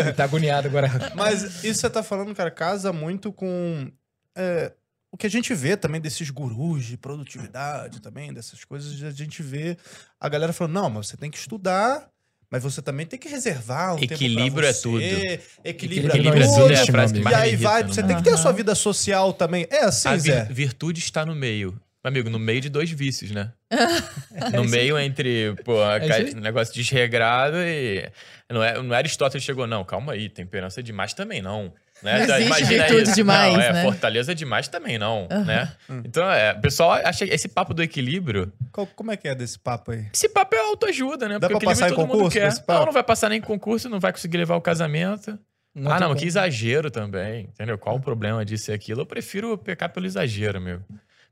Ele 0.00 0.12
tá 0.14 0.24
agoniado 0.24 0.68
agora. 0.68 0.90
Mas 1.14 1.42
isso 1.42 1.60
que 1.62 1.74
você 1.74 1.90
tá 1.90 2.02
falando, 2.02 2.34
cara, 2.34 2.50
casa 2.50 2.92
muito 2.92 3.32
com 3.32 3.90
é, 4.36 4.70
o 5.14 5.16
que 5.16 5.28
a 5.28 5.30
gente 5.30 5.54
vê 5.54 5.76
também 5.76 6.00
desses 6.00 6.28
gurus 6.28 6.84
de 6.84 6.96
produtividade 6.96 8.00
também, 8.00 8.32
dessas 8.34 8.64
coisas, 8.64 9.00
a 9.00 9.10
gente 9.12 9.44
vê 9.44 9.76
a 10.20 10.28
galera 10.28 10.52
falando, 10.52 10.74
não, 10.74 10.90
mas 10.90 11.06
você 11.06 11.16
tem 11.16 11.30
que 11.30 11.38
estudar, 11.38 12.08
mas 12.50 12.64
você 12.64 12.82
também 12.82 13.06
tem 13.06 13.16
que 13.16 13.28
reservar 13.28 13.94
um 13.94 13.98
Equilíbrio 14.02 14.66
é 14.66 14.72
tempo 14.72 14.90
pra 14.90 14.98
você. 14.98 15.38
tudo. 15.38 15.64
Equilíbrio, 15.64 16.08
Equilíbrio 16.10 16.42
é 16.42 16.44
é 16.44 16.48
tudo. 16.48 16.62
tudo, 16.62 16.72
é 16.74 16.80
a 16.80 16.86
frase 16.86 17.14
que 17.14 17.20
E 17.20 17.22
mais 17.22 17.36
me 17.36 17.42
aí 17.42 17.48
irrita 17.50 17.68
vai, 17.68 17.82
no 17.84 17.94
você 17.94 18.02
tem 18.02 18.16
que 18.16 18.22
ter 18.24 18.30
a 18.32 18.36
sua 18.36 18.50
vida 18.52 18.74
social 18.74 19.32
também. 19.32 19.68
É 19.70 19.84
assim, 19.84 20.08
a 20.08 20.16
vir- 20.16 20.32
Zé. 20.32 20.44
virtude 20.50 20.98
está 20.98 21.24
no 21.24 21.34
meio. 21.34 21.80
Amigo, 22.02 22.28
no 22.28 22.38
meio 22.38 22.60
de 22.60 22.68
dois 22.68 22.90
vícios, 22.90 23.30
né? 23.30 23.52
É 24.34 24.56
no 24.56 24.64
meio 24.64 24.98
entre, 24.98 25.54
pô, 25.64 25.80
É 25.84 26.34
negócio 26.34 26.74
desregrado 26.74 27.56
e. 27.58 28.10
Não 28.50 28.62
é, 28.62 28.82
não 28.82 28.92
é 28.94 28.98
Aristóteles 28.98 29.42
chegou, 29.44 29.66
não, 29.66 29.84
calma 29.84 30.12
aí, 30.12 30.28
temperança 30.28 30.82
demais 30.82 31.14
também 31.14 31.40
não. 31.40 31.72
Né? 32.04 32.18
Não 32.18 32.22
existe 32.36 32.42
imagina 32.46 32.82
virtude 32.84 33.02
isso. 33.04 33.14
demais, 33.14 33.54
não, 33.54 33.60
é, 33.60 33.72
né? 33.72 33.82
fortaleza 33.82 34.34
demais 34.34 34.68
também 34.68 34.98
não, 34.98 35.26
Aham. 35.30 35.44
né? 35.44 35.72
Então, 36.04 36.30
é, 36.30 36.52
o 36.52 36.60
pessoal 36.60 36.92
acha 36.92 37.26
que 37.26 37.32
esse 37.32 37.48
papo 37.48 37.72
do 37.72 37.82
equilíbrio, 37.82 38.52
Qual- 38.70 38.86
como 38.88 39.10
é 39.10 39.16
que 39.16 39.26
é 39.26 39.34
desse 39.34 39.58
papo 39.58 39.90
aí? 39.90 40.06
esse 40.12 40.28
papo 40.28 40.54
é 40.54 40.58
autoajuda, 40.58 41.26
né? 41.28 41.38
Dá 41.38 41.48
Porque 41.48 41.64
pra 41.64 41.70
o 41.70 41.72
equilíbrio 41.72 41.76
passar 41.80 41.86
em 41.86 41.96
todo 41.96 42.06
mundo 42.06 42.30
concurso? 42.30 42.62
Não, 42.68 42.84
não 42.86 42.92
vai 42.92 43.02
passar 43.02 43.28
nem 43.30 43.38
em 43.38 43.42
concurso, 43.42 43.88
não 43.88 43.98
vai 43.98 44.12
conseguir 44.12 44.36
levar 44.36 44.54
o 44.56 44.60
casamento. 44.60 45.38
Não 45.74 45.90
ah, 45.90 45.98
não, 45.98 46.14
que 46.14 46.24
exagero 46.26 46.90
também, 46.90 47.44
entendeu? 47.52 47.76
Qual 47.78 47.96
o 47.96 48.00
problema 48.00 48.44
disso 48.44 48.70
e 48.70 48.74
aquilo? 48.74 49.00
Eu 49.00 49.06
prefiro 49.06 49.56
pecar 49.58 49.90
pelo 49.92 50.06
exagero, 50.06 50.60
meu. 50.60 50.80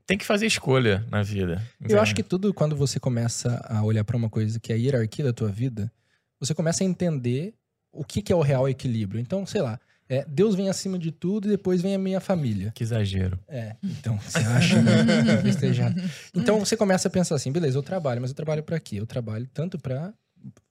Tem 0.05 0.17
que 0.17 0.25
fazer 0.25 0.47
escolha 0.47 1.05
na 1.09 1.23
vida. 1.23 1.61
Eu 1.87 2.01
acho 2.01 2.13
que 2.13 2.21
tudo, 2.23 2.53
quando 2.53 2.75
você 2.75 2.99
começa 2.99 3.63
a 3.69 3.81
olhar 3.83 4.03
pra 4.03 4.17
uma 4.17 4.29
coisa 4.29 4.59
que 4.59 4.73
é 4.73 4.75
a 4.75 4.77
hierarquia 4.77 5.23
da 5.23 5.31
tua 5.31 5.49
vida, 5.49 5.89
você 6.39 6.53
começa 6.53 6.83
a 6.83 6.87
entender 6.87 7.53
o 7.89 8.03
que, 8.03 8.21
que 8.21 8.33
é 8.33 8.35
o 8.35 8.41
real 8.41 8.67
equilíbrio. 8.67 9.21
Então, 9.21 9.45
sei 9.45 9.61
lá, 9.61 9.79
é, 10.17 10.25
Deus 10.27 10.55
vem 10.55 10.69
acima 10.69 10.97
de 10.99 11.11
tudo 11.11 11.47
e 11.47 11.51
depois 11.51 11.81
vem 11.81 11.95
a 11.95 11.97
minha 11.97 12.19
família. 12.19 12.71
Que 12.75 12.83
exagero. 12.83 13.39
É, 13.47 13.75
então, 13.83 14.17
você 14.19 14.39
acha 14.39 14.81
né? 14.81 15.41
festejado. 15.41 15.99
Então, 16.35 16.59
você 16.59 16.75
começa 16.77 17.07
a 17.07 17.11
pensar 17.11 17.35
assim, 17.35 17.51
beleza, 17.51 17.77
eu 17.77 17.83
trabalho, 17.83 18.21
mas 18.21 18.29
eu 18.31 18.35
trabalho 18.35 18.63
pra 18.63 18.79
quê? 18.79 18.97
Eu 18.99 19.05
trabalho 19.07 19.47
tanto 19.53 19.77
pra 19.79 20.13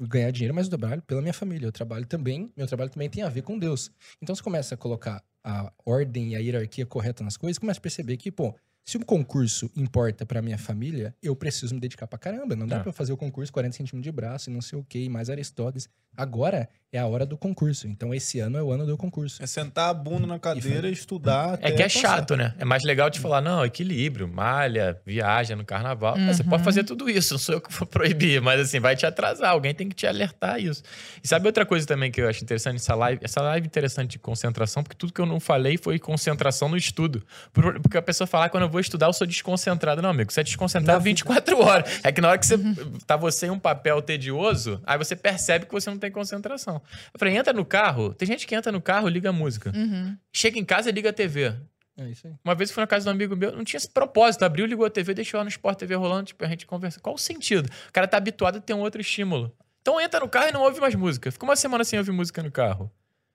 ganhar 0.01 0.31
dinheiro, 0.31 0.55
mas 0.55 0.67
eu 0.67 0.71
trabalho 0.79 1.03
pela 1.03 1.21
minha 1.23 1.33
família. 1.33 1.67
Eu 1.67 1.73
trabalho 1.73 2.07
também, 2.07 2.53
meu 2.57 2.67
trabalho 2.67 2.91
também 2.91 3.09
tem 3.09 3.23
a 3.23 3.29
ver 3.29 3.43
com 3.43 3.59
Deus. 3.59 3.91
Então, 4.21 4.35
você 4.35 4.43
começa 4.43 4.75
a 4.75 4.79
colocar 4.79 5.23
a 5.45 5.73
ordem 5.85 6.33
e 6.33 6.37
a 6.37 6.39
hierarquia 6.39 6.87
correta 6.87 7.25
nas 7.25 7.37
coisas, 7.37 7.59
começa 7.59 7.79
a 7.81 7.83
perceber 7.83 8.17
que, 8.17 8.31
pô, 8.31 8.55
se 8.85 8.97
o 8.97 9.05
concurso 9.05 9.71
importa 9.77 10.27
pra 10.27 10.43
minha 10.43 10.59
família, 10.59 11.15
eu 11.23 11.35
preciso 11.37 11.75
me 11.75 11.81
dedicar 11.81 12.07
pra 12.07 12.19
caramba. 12.19 12.55
Não 12.57 12.67
dá 12.67 12.77
É. 12.77 12.79
pra 12.81 12.89
eu 12.89 12.93
fazer 12.93 13.13
o 13.13 13.17
concurso 13.17 13.53
40 13.53 13.77
centímetros 13.77 14.03
de 14.03 14.13
braço 14.13 14.51
e 14.51 14.53
não 14.53 14.61
sei 14.61 14.79
o 14.79 14.85
quê, 14.85 15.09
mais 15.09 15.31
Aristóteles. 15.31 15.89
Agora 16.17 16.69
é 16.95 16.99
a 16.99 17.07
hora 17.07 17.25
do 17.25 17.39
concurso. 17.39 17.89
Então, 17.89 18.13
esse 18.13 18.39
ano 18.39 18.59
é 18.59 18.63
o 18.63 18.71
ano 18.71 18.85
do 18.85 18.99
concurso. 18.99 19.43
É 19.43 19.47
sentar 19.47 19.89
a 19.89 19.95
bunda 19.95 20.27
na 20.27 20.39
cadeira 20.39 20.87
e, 20.91 20.93
estudar. 20.93 21.53
É 21.53 21.69
até 21.69 21.73
que 21.73 21.83
é 21.83 21.87
passar. 21.87 22.01
chato, 22.01 22.37
né? 22.37 22.55
É 22.59 22.67
mais 22.67 22.85
legal 22.85 23.11
te 23.11 23.19
falar, 23.19 23.41
não, 23.41 23.65
equilíbrio, 23.65 24.29
malha, 24.29 25.01
viaja 25.07 25.57
no 25.57 25.65
carnaval. 25.65 26.19
É, 26.19 26.27
Você 26.35 26.45
pode 26.45 26.63
fazer 26.63 26.85
tudo 26.85 27.09
isso, 27.09 27.33
não 27.33 27.39
sou 27.39 27.55
eu 27.55 27.61
que 27.63 27.73
vou 27.73 27.87
proibir, 27.87 28.43
mas 28.43 28.61
assim, 28.61 28.79
vai 28.79 28.95
te 28.95 29.07
atrasar, 29.07 29.53
alguém 29.53 29.75
tem 29.75 29.89
que 29.89 29.95
te 29.97 30.07
alertar 30.07 30.61
isso. 30.61 30.83
E 31.25 31.27
sabe 31.27 31.47
outra 31.47 31.65
coisa 31.65 31.87
também 31.87 32.11
que 32.13 32.21
eu 32.21 32.29
acho 32.29 32.45
interessante 32.45 32.75
nessa 32.75 32.95
live? 32.95 33.21
Essa 33.25 33.41
live 33.41 33.65
é 33.65 33.67
interessante 33.67 34.11
de 34.11 34.19
concentração, 34.19 34.83
porque 34.83 34.95
tudo 34.97 35.15
que 35.15 35.21
eu 35.21 35.27
não 35.27 35.41
falei 35.41 35.79
foi 35.79 35.99
concentração 35.99 36.69
no 36.69 36.77
estudo. 36.77 37.25
Por- 37.55 37.81
Porque 37.81 37.97
a 37.97 38.03
pessoa 38.03 38.27
fala, 38.27 38.45
"Ah, 38.45 38.49
quando 38.51 38.65
eu 38.65 38.69
vou 38.69 38.81
estudar, 38.81 39.07
eu 39.07 39.15
sou 39.15 39.27
desconcentrado. 39.27 40.03
Não, 40.03 40.11
amigo, 40.11 40.31
você 40.31 40.41
é 40.41 40.45
desconcentrado 40.45 40.99
Na 40.99 41.03
24 41.03 41.59
horas. 41.59 42.01
É 42.05 42.13
que 42.13 42.21
na 42.21 42.29
hora 42.29 42.39
que 42.39 42.45
você 42.47 42.59
tá 43.07 43.17
você 43.17 43.47
em 43.47 43.51
um 43.51 43.59
papel 43.59 44.03
tedioso, 44.03 44.79
aí 44.85 44.99
você 44.99 45.17
percebe 45.17 45.65
que 45.65 45.73
você 45.73 45.89
não 45.89 45.97
tem 45.97 46.11
concentração. 46.11 46.82
Eu 47.13 47.19
falei, 47.19 47.37
entra 47.37 47.53
no 47.53 47.65
carro, 47.65 48.15
tem 48.15 48.27
gente 48.27 48.47
que 48.47 48.55
entra 48.55 48.71
no 48.73 48.81
carro, 48.81 49.09
liga 49.09 49.31
a 49.31 49.33
música. 49.33 49.73
Uhum. 49.75 50.17
Chega 50.33 50.59
em 50.59 50.65
casa, 50.65 50.91
liga 50.91 51.11
a 51.11 51.13
TV. 51.13 51.55
É 51.97 52.09
isso 52.09 52.27
aí. 52.27 52.35
Uma 52.45 52.55
vez 52.55 52.71
eu 52.71 52.75
fui 52.75 52.83
na 52.83 52.87
casa 52.87 53.05
de 53.05 53.09
um 53.09 53.13
amigo 53.13 53.37
meu, 53.37 53.53
não 53.55 53.65
tinha 53.65 53.79
esse 53.79 53.89
propósito. 53.89 54.45
Abriu, 54.45 54.67
ligou 54.67 54.87
a 54.87 54.91
TV, 54.91 55.15
deixou 55.15 55.39
lá 55.39 55.45
no 55.45 55.51
Sport 55.51 55.79
TV 55.79 55.95
rolando, 55.95 56.27
tipo, 56.27 56.45
a 56.45 56.49
gente 56.49 56.67
conversa. 56.67 57.01
Qual 57.01 57.15
o 57.15 57.19
sentido? 57.19 57.69
O 57.89 57.93
cara 57.93 58.09
tá 58.09 58.17
habituado 58.17 58.57
a 58.57 58.61
ter 58.61 58.75
um 58.75 58.81
outro 58.81 59.01
estímulo. 59.01 59.55
Então 59.83 60.01
entra 60.01 60.21
no 60.21 60.29
carro 60.29 60.49
e 60.49 60.53
não 60.53 60.63
ouve 60.63 60.81
mais 60.81 60.95
música. 60.95 61.31
Fica 61.31 61.45
uma 61.45 61.57
semana 61.57 61.85
sem 61.85 61.99
ouvir 61.99 62.13
música 62.13 62.43
no 62.43 62.51
carro. 62.51 62.91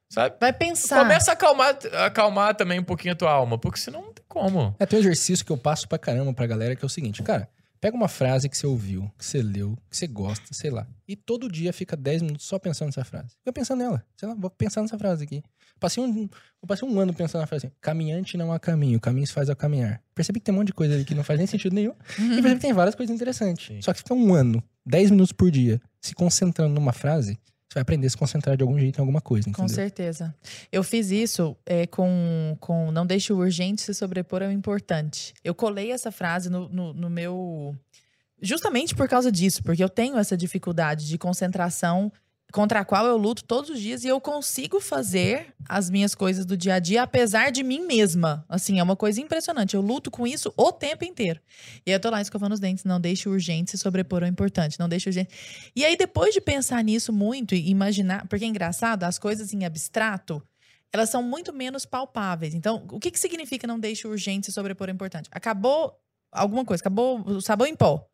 Sabe? 0.09 0.37
Vai 0.39 0.53
pensar. 0.53 1.01
Começa 1.01 1.31
a 1.31 1.33
acalmar, 1.33 1.77
acalmar 2.05 2.55
também 2.55 2.79
um 2.79 2.83
pouquinho 2.83 3.13
a 3.13 3.15
tua 3.15 3.29
alma, 3.29 3.57
porque 3.57 3.77
senão 3.77 4.01
não 4.01 4.13
tem 4.13 4.23
como. 4.27 4.75
É, 4.79 4.85
tem 4.85 4.97
um 4.97 5.01
exercício 5.01 5.45
que 5.45 5.51
eu 5.51 5.57
passo 5.57 5.87
pra 5.87 5.97
caramba 5.97 6.33
pra 6.33 6.47
galera 6.47 6.75
que 6.75 6.83
é 6.83 6.85
o 6.85 6.89
seguinte, 6.89 7.21
cara, 7.21 7.49
pega 7.79 7.95
uma 7.95 8.07
frase 8.07 8.49
que 8.49 8.57
você 8.57 8.67
ouviu, 8.67 9.11
que 9.17 9.25
você 9.25 9.41
leu, 9.41 9.77
que 9.89 9.97
você 9.97 10.07
gosta, 10.07 10.53
sei 10.53 10.69
lá, 10.69 10.87
e 11.07 11.15
todo 11.15 11.51
dia 11.51 11.71
fica 11.71 11.95
10 11.95 12.21
minutos 12.21 12.45
só 12.45 12.59
pensando 12.59 12.87
nessa 12.87 13.03
frase. 13.03 13.35
Fica 13.39 13.53
pensando 13.53 13.79
nela, 13.79 14.05
sei 14.15 14.27
lá, 14.27 14.35
vou 14.35 14.49
pensar 14.49 14.81
nessa 14.81 14.97
frase 14.97 15.23
aqui. 15.23 15.43
Passei 15.79 16.03
um, 16.03 16.23
eu 16.23 16.67
passei 16.67 16.87
um 16.87 16.99
ano 16.99 17.13
pensando 17.13 17.41
na 17.41 17.47
frase 17.47 17.67
assim, 17.67 17.75
caminhante 17.79 18.35
não 18.35 18.51
há 18.51 18.59
caminho, 18.59 18.99
caminho 18.99 19.27
se 19.27 19.33
faz 19.33 19.49
ao 19.49 19.55
caminhar. 19.55 20.01
Percebi 20.15 20.39
que 20.39 20.45
tem 20.45 20.53
um 20.53 20.57
monte 20.57 20.67
de 20.67 20.73
coisa 20.73 20.95
ali 20.95 21.05
que 21.05 21.13
não 21.13 21.23
faz 21.23 21.37
nem 21.37 21.47
sentido 21.47 21.73
nenhum, 21.73 21.93
e 22.17 22.41
percebi 22.41 22.55
que 22.55 22.61
tem 22.61 22.73
várias 22.73 22.95
coisas 22.95 23.13
interessantes. 23.13 23.67
Sim. 23.67 23.81
Só 23.81 23.93
que 23.93 23.99
fica 23.99 24.13
um 24.13 24.33
ano, 24.33 24.63
10 24.85 25.11
minutos 25.11 25.31
por 25.31 25.51
dia, 25.51 25.79
se 26.01 26.15
concentrando 26.15 26.73
numa 26.73 26.93
frase, 26.93 27.37
vai 27.77 27.81
aprender 27.83 28.07
a 28.07 28.09
se 28.09 28.17
concentrar 28.17 28.57
de 28.57 28.63
algum 28.63 28.77
jeito 28.77 28.97
em 28.97 29.01
alguma 29.01 29.21
coisa, 29.21 29.45
Com 29.45 29.51
entendeu? 29.51 29.75
certeza. 29.75 30.35
Eu 30.71 30.83
fiz 30.83 31.11
isso 31.11 31.55
é, 31.65 31.85
com, 31.87 32.57
com 32.59 32.91
Não 32.91 33.05
deixe 33.05 33.31
o 33.31 33.37
urgente 33.37 33.81
se 33.81 33.93
sobrepor 33.93 34.41
ao 34.41 34.51
importante. 34.51 35.33
Eu 35.43 35.53
colei 35.53 35.91
essa 35.91 36.11
frase 36.11 36.49
no, 36.49 36.67
no, 36.69 36.93
no 36.93 37.09
meu. 37.09 37.75
Justamente 38.41 38.93
por 38.93 39.07
causa 39.07 39.31
disso, 39.31 39.63
porque 39.63 39.83
eu 39.83 39.89
tenho 39.89 40.17
essa 40.17 40.37
dificuldade 40.37 41.07
de 41.07 41.17
concentração 41.17 42.11
contra 42.51 42.79
a 42.79 42.85
qual 42.85 43.05
eu 43.05 43.17
luto 43.17 43.43
todos 43.43 43.69
os 43.69 43.79
dias 43.79 44.03
e 44.03 44.07
eu 44.07 44.21
consigo 44.21 44.79
fazer 44.79 45.53
as 45.67 45.89
minhas 45.89 46.15
coisas 46.15 46.45
do 46.45 46.55
dia 46.55 46.75
a 46.75 46.79
dia 46.79 47.03
apesar 47.03 47.51
de 47.51 47.63
mim 47.63 47.85
mesma. 47.85 48.45
Assim, 48.47 48.79
é 48.79 48.83
uma 48.83 48.95
coisa 48.95 49.19
impressionante. 49.19 49.75
Eu 49.75 49.81
luto 49.81 50.09
com 50.09 50.25
isso 50.25 50.53
o 50.55 50.71
tempo 50.71 51.03
inteiro. 51.03 51.41
E 51.85 51.91
eu 51.91 51.99
tô 51.99 52.09
lá 52.09 52.21
escovando 52.21 52.53
os 52.53 52.59
dentes, 52.59 52.83
não 52.85 52.99
deixe 53.01 53.27
urgente 53.27 53.71
se 53.71 53.77
sobrepor 53.77 54.23
ao 54.23 54.29
importante, 54.29 54.79
não 54.79 54.87
deixe 54.87 55.09
urgente. 55.09 55.29
E 55.75 55.83
aí 55.83 55.97
depois 55.97 56.33
de 56.33 56.41
pensar 56.41 56.83
nisso 56.83 57.11
muito 57.11 57.53
e 57.53 57.69
imaginar, 57.69 58.25
porque 58.27 58.45
é 58.45 58.47
engraçado, 58.47 59.03
as 59.03 59.19
coisas 59.19 59.53
em 59.53 59.65
abstrato, 59.65 60.41
elas 60.91 61.09
são 61.09 61.21
muito 61.21 61.53
menos 61.53 61.85
palpáveis. 61.85 62.53
Então, 62.53 62.85
o 62.91 62.99
que 62.99 63.11
que 63.11 63.19
significa 63.19 63.67
não 63.67 63.77
deixe 63.77 64.07
urgente 64.07 64.45
se 64.45 64.53
sobrepor 64.53 64.87
ao 64.87 64.95
importante? 64.95 65.29
Acabou 65.31 65.99
alguma 66.31 66.63
coisa, 66.63 66.81
acabou 66.81 67.21
o 67.27 67.41
sabão 67.41 67.67
em 67.67 67.75
pó. 67.75 68.07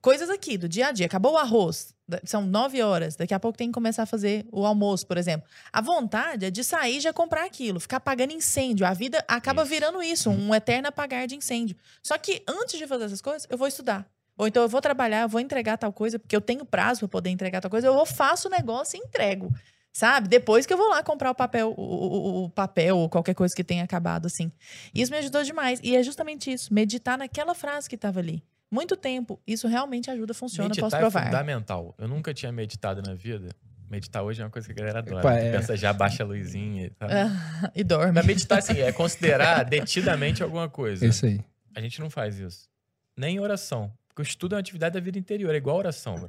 Coisas 0.00 0.30
aqui 0.30 0.58
do 0.58 0.68
dia 0.68 0.88
a 0.88 0.92
dia. 0.92 1.06
Acabou 1.06 1.34
o 1.34 1.38
arroz. 1.38 1.94
São 2.24 2.42
nove 2.46 2.82
horas. 2.82 3.16
Daqui 3.16 3.34
a 3.34 3.40
pouco 3.40 3.58
tem 3.58 3.68
que 3.68 3.74
começar 3.74 4.04
a 4.04 4.06
fazer 4.06 4.46
o 4.50 4.64
almoço, 4.64 5.06
por 5.06 5.16
exemplo. 5.18 5.46
A 5.72 5.80
vontade 5.80 6.46
é 6.46 6.50
de 6.50 6.64
sair 6.64 6.96
e 6.96 7.00
já 7.00 7.12
comprar 7.12 7.44
aquilo. 7.44 7.78
Ficar 7.80 7.98
apagando 7.98 8.32
incêndio. 8.32 8.86
A 8.86 8.92
vida 8.94 9.24
acaba 9.28 9.62
Isso. 9.62 9.70
virando 9.70 10.02
isso. 10.02 10.30
Um 10.30 10.54
eterno 10.54 10.88
apagar 10.88 11.26
de 11.26 11.34
incêndio. 11.36 11.76
Só 12.02 12.16
que 12.16 12.42
antes 12.48 12.78
de 12.78 12.86
fazer 12.86 13.04
essas 13.04 13.20
coisas, 13.20 13.46
eu 13.50 13.58
vou 13.58 13.68
estudar. 13.68 14.06
Ou 14.36 14.46
então 14.46 14.62
eu 14.62 14.68
vou 14.68 14.80
trabalhar, 14.80 15.22
eu 15.22 15.28
vou 15.28 15.40
entregar 15.40 15.76
tal 15.76 15.92
coisa, 15.92 16.18
porque 16.18 16.34
eu 16.36 16.40
tenho 16.40 16.64
prazo 16.64 17.00
para 17.00 17.08
poder 17.08 17.30
entregar 17.30 17.60
tal 17.60 17.70
coisa. 17.70 17.88
Eu 17.88 17.94
vou, 17.94 18.06
faço 18.06 18.48
o 18.48 18.50
negócio 18.50 18.96
e 18.96 19.00
entrego. 19.04 19.52
Sabe? 19.92 20.28
Depois 20.28 20.64
que 20.64 20.72
eu 20.72 20.76
vou 20.78 20.88
lá 20.90 21.02
comprar 21.02 21.30
o 21.30 21.34
papel, 21.34 21.74
o, 21.76 21.82
o- 21.82 22.44
o 22.44 22.50
papel 22.50 22.96
ou 22.96 23.08
qualquer 23.08 23.34
coisa 23.34 23.52
que 23.56 23.64
tenha 23.64 23.82
acabado, 23.82 24.26
assim. 24.26 24.52
Isso 24.94 25.10
me 25.10 25.18
ajudou 25.18 25.42
demais. 25.42 25.80
E 25.82 25.96
é 25.96 26.02
justamente 26.04 26.52
isso. 26.52 26.72
Meditar 26.72 27.18
naquela 27.18 27.52
frase 27.54 27.88
que 27.88 27.96
estava 27.96 28.20
ali. 28.20 28.44
Muito 28.70 28.96
tempo. 28.96 29.40
Isso 29.46 29.66
realmente 29.66 30.10
ajuda, 30.10 30.34
funciona, 30.34 30.68
Meditar 30.68 30.86
posso 30.86 30.96
é 30.96 31.00
provar. 31.00 31.24
fundamental. 31.26 31.94
Eu 31.98 32.08
nunca 32.08 32.34
tinha 32.34 32.52
meditado 32.52 33.02
na 33.02 33.14
vida. 33.14 33.48
Meditar 33.90 34.22
hoje 34.22 34.42
é 34.42 34.44
uma 34.44 34.50
coisa 34.50 34.66
que 34.66 34.72
a 34.72 34.76
galera 34.76 34.98
adora. 34.98 35.20
Epa, 35.20 35.34
é. 35.34 35.52
Pensa 35.52 35.76
já, 35.76 35.92
baixa 35.92 36.22
a 36.22 36.26
luzinha. 36.26 36.90
Sabe? 36.98 37.12
Ah, 37.14 37.72
e 37.74 37.82
dorme. 37.82 38.12
Mas 38.12 38.26
meditar, 38.26 38.58
assim, 38.58 38.78
é 38.80 38.92
considerar 38.92 39.64
detidamente 39.68 40.42
alguma 40.42 40.68
coisa. 40.68 41.06
É 41.06 41.08
isso 41.08 41.24
aí. 41.24 41.40
A 41.74 41.80
gente 41.80 41.98
não 41.98 42.10
faz 42.10 42.38
isso. 42.38 42.68
Nem 43.16 43.36
em 43.36 43.40
oração. 43.40 43.90
Porque 44.08 44.20
o 44.20 44.22
estudo 44.22 44.54
é 44.54 44.56
uma 44.56 44.60
atividade 44.60 44.94
da 44.94 45.00
vida 45.00 45.18
interior, 45.18 45.54
é 45.54 45.58
igual 45.58 45.76
a 45.76 45.78
oração. 45.78 46.26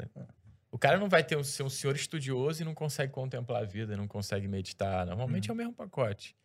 O 0.71 0.78
cara 0.78 0.97
não 0.97 1.10
vai 1.10 1.23
ter 1.23 1.36
um, 1.36 1.43
ser 1.43 1.63
um 1.63 1.69
senhor 1.69 1.95
estudioso 1.95 2.62
e 2.62 2.65
não 2.65 2.73
consegue 2.73 3.12
contemplar 3.12 3.63
a 3.63 3.65
vida, 3.65 3.97
não 3.97 4.08
consegue 4.08 4.47
meditar. 4.47 5.06
Normalmente 5.06 5.49
é 5.49 5.54
o 5.54 5.56
mesmo 5.56 5.73
pacote. 5.73 6.36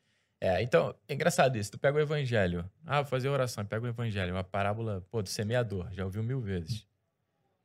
É, 0.45 0.63
então, 0.63 0.95
é 1.09 1.15
engraçado 1.15 1.57
isso. 1.57 1.71
Tu 1.71 1.79
pega 1.79 1.97
o 1.97 2.01
evangelho. 2.03 2.69
Ah, 2.85 3.01
vou 3.01 3.09
fazer 3.09 3.31
oração. 3.31 3.65
Pega 3.65 3.87
o 3.87 3.89
evangelho. 3.89 4.35
Uma 4.35 4.45
parábola, 4.45 5.03
pô, 5.11 5.23
do 5.23 5.29
semeador. 5.31 5.89
Já 5.93 6.05
ouviu 6.05 6.23
mil 6.23 6.39
vezes. 6.39 6.87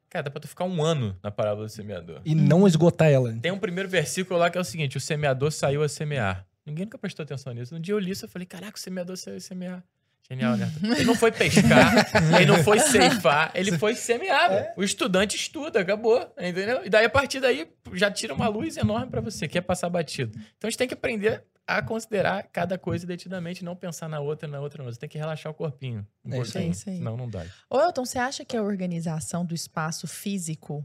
Cara, 0.09 0.23
dá 0.23 0.31
pra 0.31 0.39
tu 0.39 0.47
ficar 0.47 0.63
um 0.63 0.81
ano 0.81 1.13
na 1.21 1.29
parábola 1.29 1.67
do 1.67 1.71
semeador. 1.71 2.21
E 2.23 2.33
não 2.33 2.65
esgotar 2.65 3.09
ela. 3.09 3.33
Tem 3.41 3.51
um 3.51 3.59
primeiro 3.59 3.89
versículo 3.89 4.39
lá 4.39 4.49
que 4.49 4.57
é 4.57 4.61
o 4.61 4.63
seguinte: 4.63 4.95
o 4.95 5.01
semeador 5.01 5.51
saiu 5.51 5.83
a 5.83 5.89
semear. 5.89 6.47
Ninguém 6.65 6.85
nunca 6.85 6.97
prestou 6.97 7.23
atenção 7.23 7.51
nisso. 7.53 7.75
Um 7.75 7.81
dia 7.81 7.93
eu 7.93 7.99
li 7.99 8.11
isso 8.11 8.25
e 8.25 8.29
falei: 8.29 8.45
caraca, 8.45 8.77
o 8.77 8.79
semeador 8.79 9.17
saiu 9.17 9.35
a 9.35 9.41
semear. 9.41 9.83
Genial, 10.31 10.55
né? 10.55 10.71
Ele 10.95 11.03
não 11.05 11.15
foi 11.15 11.31
pescar, 11.31 11.91
ele 12.35 12.45
não 12.45 12.63
foi 12.63 12.79
ceifar, 12.79 13.51
ele 13.55 13.77
foi 13.79 13.95
semear. 13.95 14.49
velho. 14.49 14.67
O 14.77 14.83
estudante 14.83 15.35
estuda, 15.35 15.79
acabou, 15.79 16.19
entendeu? 16.37 16.85
E 16.85 16.89
daí, 16.89 17.05
a 17.05 17.09
partir 17.09 17.39
daí, 17.39 17.67
já 17.93 18.11
tira 18.11 18.31
uma 18.35 18.47
luz 18.47 18.77
enorme 18.77 19.09
pra 19.09 19.21
você, 19.21 19.47
que 19.47 19.57
é 19.57 19.61
passar 19.61 19.89
batido. 19.89 20.37
Então 20.55 20.67
a 20.67 20.69
gente 20.69 20.77
tem 20.77 20.87
que 20.87 20.93
aprender 20.93 21.43
a 21.69 21.83
considerar 21.83 22.43
cada 22.51 22.79
coisa 22.79 23.05
detidamente, 23.05 23.63
não 23.63 23.75
pensar 23.75 24.09
na 24.09 24.19
outra, 24.19 24.47
na 24.47 24.59
outra, 24.59 24.83
não. 24.83 24.91
Você 24.91 24.99
tem 24.99 25.07
que 25.07 25.19
relaxar 25.19 25.51
o 25.51 25.55
corpinho. 25.55 26.05
Um 26.25 26.33
É 26.33 26.39
isso 26.39 26.57
aí. 26.57 26.69
Isso 26.69 26.89
aí. 26.89 26.97
Senão 26.97 27.15
não 27.15 27.29
dá. 27.29 27.45
Ô, 27.69 27.79
Elton, 27.79 28.05
você 28.05 28.17
acha 28.17 28.43
que 28.43 28.57
a 28.57 28.63
organização 28.63 29.45
do 29.45 29.53
espaço 29.53 30.07
físico 30.07 30.83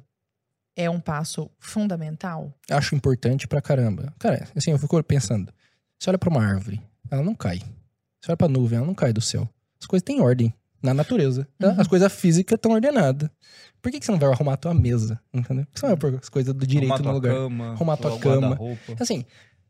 é 0.77 0.90
um 0.90 1.01
passo 1.01 1.51
fundamental? 1.59 2.53
acho 2.70 2.94
importante 2.94 3.49
pra 3.49 3.62
caramba. 3.62 4.12
Cara, 4.18 4.47
assim, 4.55 4.73
eu 4.73 4.79
fico 4.79 5.03
pensando. 5.03 5.51
Você 5.99 6.11
olha 6.11 6.18
pra 6.18 6.29
uma 6.29 6.44
árvore, 6.44 6.83
ela 7.11 7.23
não 7.23 7.35
cai. 7.35 7.61
Você 8.20 8.31
olha 8.31 8.37
pra 8.37 8.49
nuvem, 8.49 8.77
ela 8.77 8.87
não 8.87 8.94
cai 8.94 9.12
do 9.12 9.23
céu. 9.23 9.49
as 9.81 9.87
coisas 9.87 10.05
têm 10.05 10.20
ordem 10.20 10.53
na 10.83 10.92
natureza. 10.92 11.49
tá? 11.59 11.68
Uhum. 11.68 11.81
As 11.81 11.88
coisas 11.88 12.12
físicas 12.12 12.57
estão 12.57 12.73
ordenadas. 12.73 13.31
Por 13.81 13.90
que, 13.90 13.99
que 14.01 14.05
você 14.05 14.12
não 14.12 14.18
vai 14.18 14.31
arrumar 14.31 14.53
a 14.55 14.57
tua 14.59 14.75
mesa? 14.75 15.18
Entendeu? 15.33 15.64
Por 15.64 15.73
que 15.73 15.81
você 15.81 15.87
não 15.87 15.97
vai 15.97 16.11
pôr 16.11 16.18
as 16.20 16.29
coisas 16.29 16.53
do 16.53 16.66
direito 16.66 16.92
Arrumar 16.92 16.99
no 16.99 17.05
tua 17.05 17.12
lugar? 17.12 17.35
Cama, 17.35 17.73
Arrumar 17.73 17.97
tua 17.97 18.14
o 18.14 18.18
cama. 18.18 18.59
Assim, 19.01 19.25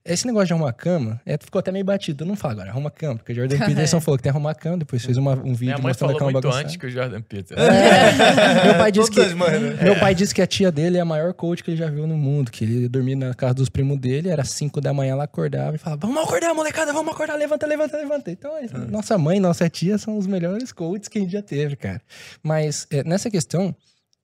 esse 0.05 0.27
negócio 0.27 0.49
de 0.49 0.53
arrumar 0.53 0.71
a 0.71 0.73
cama 0.73 1.21
é, 1.25 1.39
ficou 1.39 1.59
até 1.59 1.73
meio 1.73 1.85
batido. 1.85 2.25
Eu 2.25 2.29
não 2.29 2.37
falo 2.37 2.53
agora, 2.55 2.71
arruma 2.71 2.89
a 2.89 2.91
cama, 2.91 3.17
porque 3.17 3.33
o 3.33 3.35
Jordan 3.35 3.59
Peterson 3.65 4.01
falou 4.01 4.19
que 4.19 4.23
tem 4.23 4.31
que 4.33 4.37
arrumar 4.37 4.51
a 4.51 4.55
cama, 4.55 4.77
depois 4.79 5.05
fez 5.05 5.17
uma- 5.17 5.33
um 5.33 5.55
vídeo 5.55 5.61
Minha 5.61 5.79
mãe 5.79 5.87
mostrando 5.89 6.11
a 6.11 6.13
falou 6.13 6.19
cama 6.19 6.31
muito 6.33 6.43
bagunçada. 6.43 6.65
antes 6.65 6.77
que 6.77 6.87
o 6.87 6.91
Jordan 6.91 7.23
Peterson. 7.23 7.63
É. 7.65 8.65
Meu 8.67 8.75
pai 8.77 8.93
disse 8.93 9.11
que 9.11 9.21
né? 9.21 9.83
meu 9.85 9.99
pai 9.99 10.15
disse 10.15 10.35
que 10.35 10.43
a 10.43 10.47
tia 10.47 10.71
dele 10.71 10.99
é 10.99 11.01
a 11.01 11.05
maior 11.05 11.33
coach 11.33 11.63
que 11.65 11.71
ele 11.71 11.77
já 11.79 11.89
viu 11.91 12.07
no 12.07 12.17
mundo. 12.17 12.51
Que 12.51 12.65
ele 12.65 12.89
dormia 12.89 13.17
na 13.17 13.35
casa 13.35 13.55
dos 13.55 13.69
primos 13.69 13.99
dele, 13.99 14.29
era 14.29 14.45
5 14.45 14.81
da 14.81 14.93
manhã, 14.93 15.13
ela 15.13 15.25
acordava 15.25 15.75
e 15.75 15.79
falava: 15.79 16.07
Vamos 16.07 16.23
acordar, 16.23 16.55
molecada, 16.55 16.93
vamos 16.93 17.13
acordar, 17.13 17.37
levanta, 17.37 17.67
levanta, 17.67 17.97
levanta. 17.97 18.31
Então, 18.31 18.57
é, 18.57 18.67
nossa 18.91 19.17
mãe 19.19 19.39
e 19.39 19.41
nossa 19.41 19.69
tia 19.69 19.97
são 19.99 20.17
os 20.19 20.27
melhores 20.27 20.73
coaches 20.73 21.09
que 21.09 21.19
a 21.19 21.21
gente 21.23 21.33
já 21.33 21.43
teve, 21.43 21.77
cara. 21.77 22.01
Mas 22.43 22.87
é, 22.91 23.03
nessa 23.05 23.31
questão, 23.31 23.75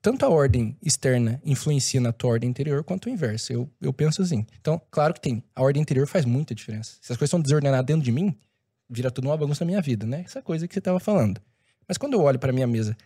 tanto 0.02 0.24
a 0.24 0.28
ordem 0.28 0.76
externa 0.82 1.40
influencia 1.44 2.00
na 2.00 2.12
tua 2.12 2.30
ordem 2.30 2.48
interior, 2.48 2.82
quanto 2.82 3.06
o 3.06 3.10
inverso. 3.10 3.52
Eu, 3.52 3.70
eu 3.80 3.92
penso 3.92 4.22
assim. 4.22 4.46
Então, 4.60 4.80
claro 4.90 5.12
que 5.12 5.20
tem. 5.20 5.42
A 5.54 5.62
ordem 5.62 5.82
interior 5.82 6.06
faz 6.06 6.24
muita 6.24 6.54
diferença. 6.54 6.96
Se 7.00 7.12
as 7.12 7.18
coisas 7.18 7.28
estão 7.28 7.40
desordenadas 7.40 7.86
dentro 7.86 8.02
de 8.02 8.12
mim, 8.12 8.34
vira 8.88 9.10
tudo 9.10 9.26
uma 9.28 9.36
bagunça 9.36 9.64
na 9.64 9.70
minha 9.70 9.80
vida, 9.80 10.06
né? 10.06 10.22
Essa 10.24 10.40
coisa 10.42 10.66
que 10.66 10.74
você 10.74 10.80
tava 10.80 10.98
falando. 10.98 11.40
Mas 11.86 11.98
quando 11.98 12.14
eu 12.14 12.22
olho 12.22 12.38
para 12.38 12.52
minha 12.52 12.66
mesa 12.66 12.96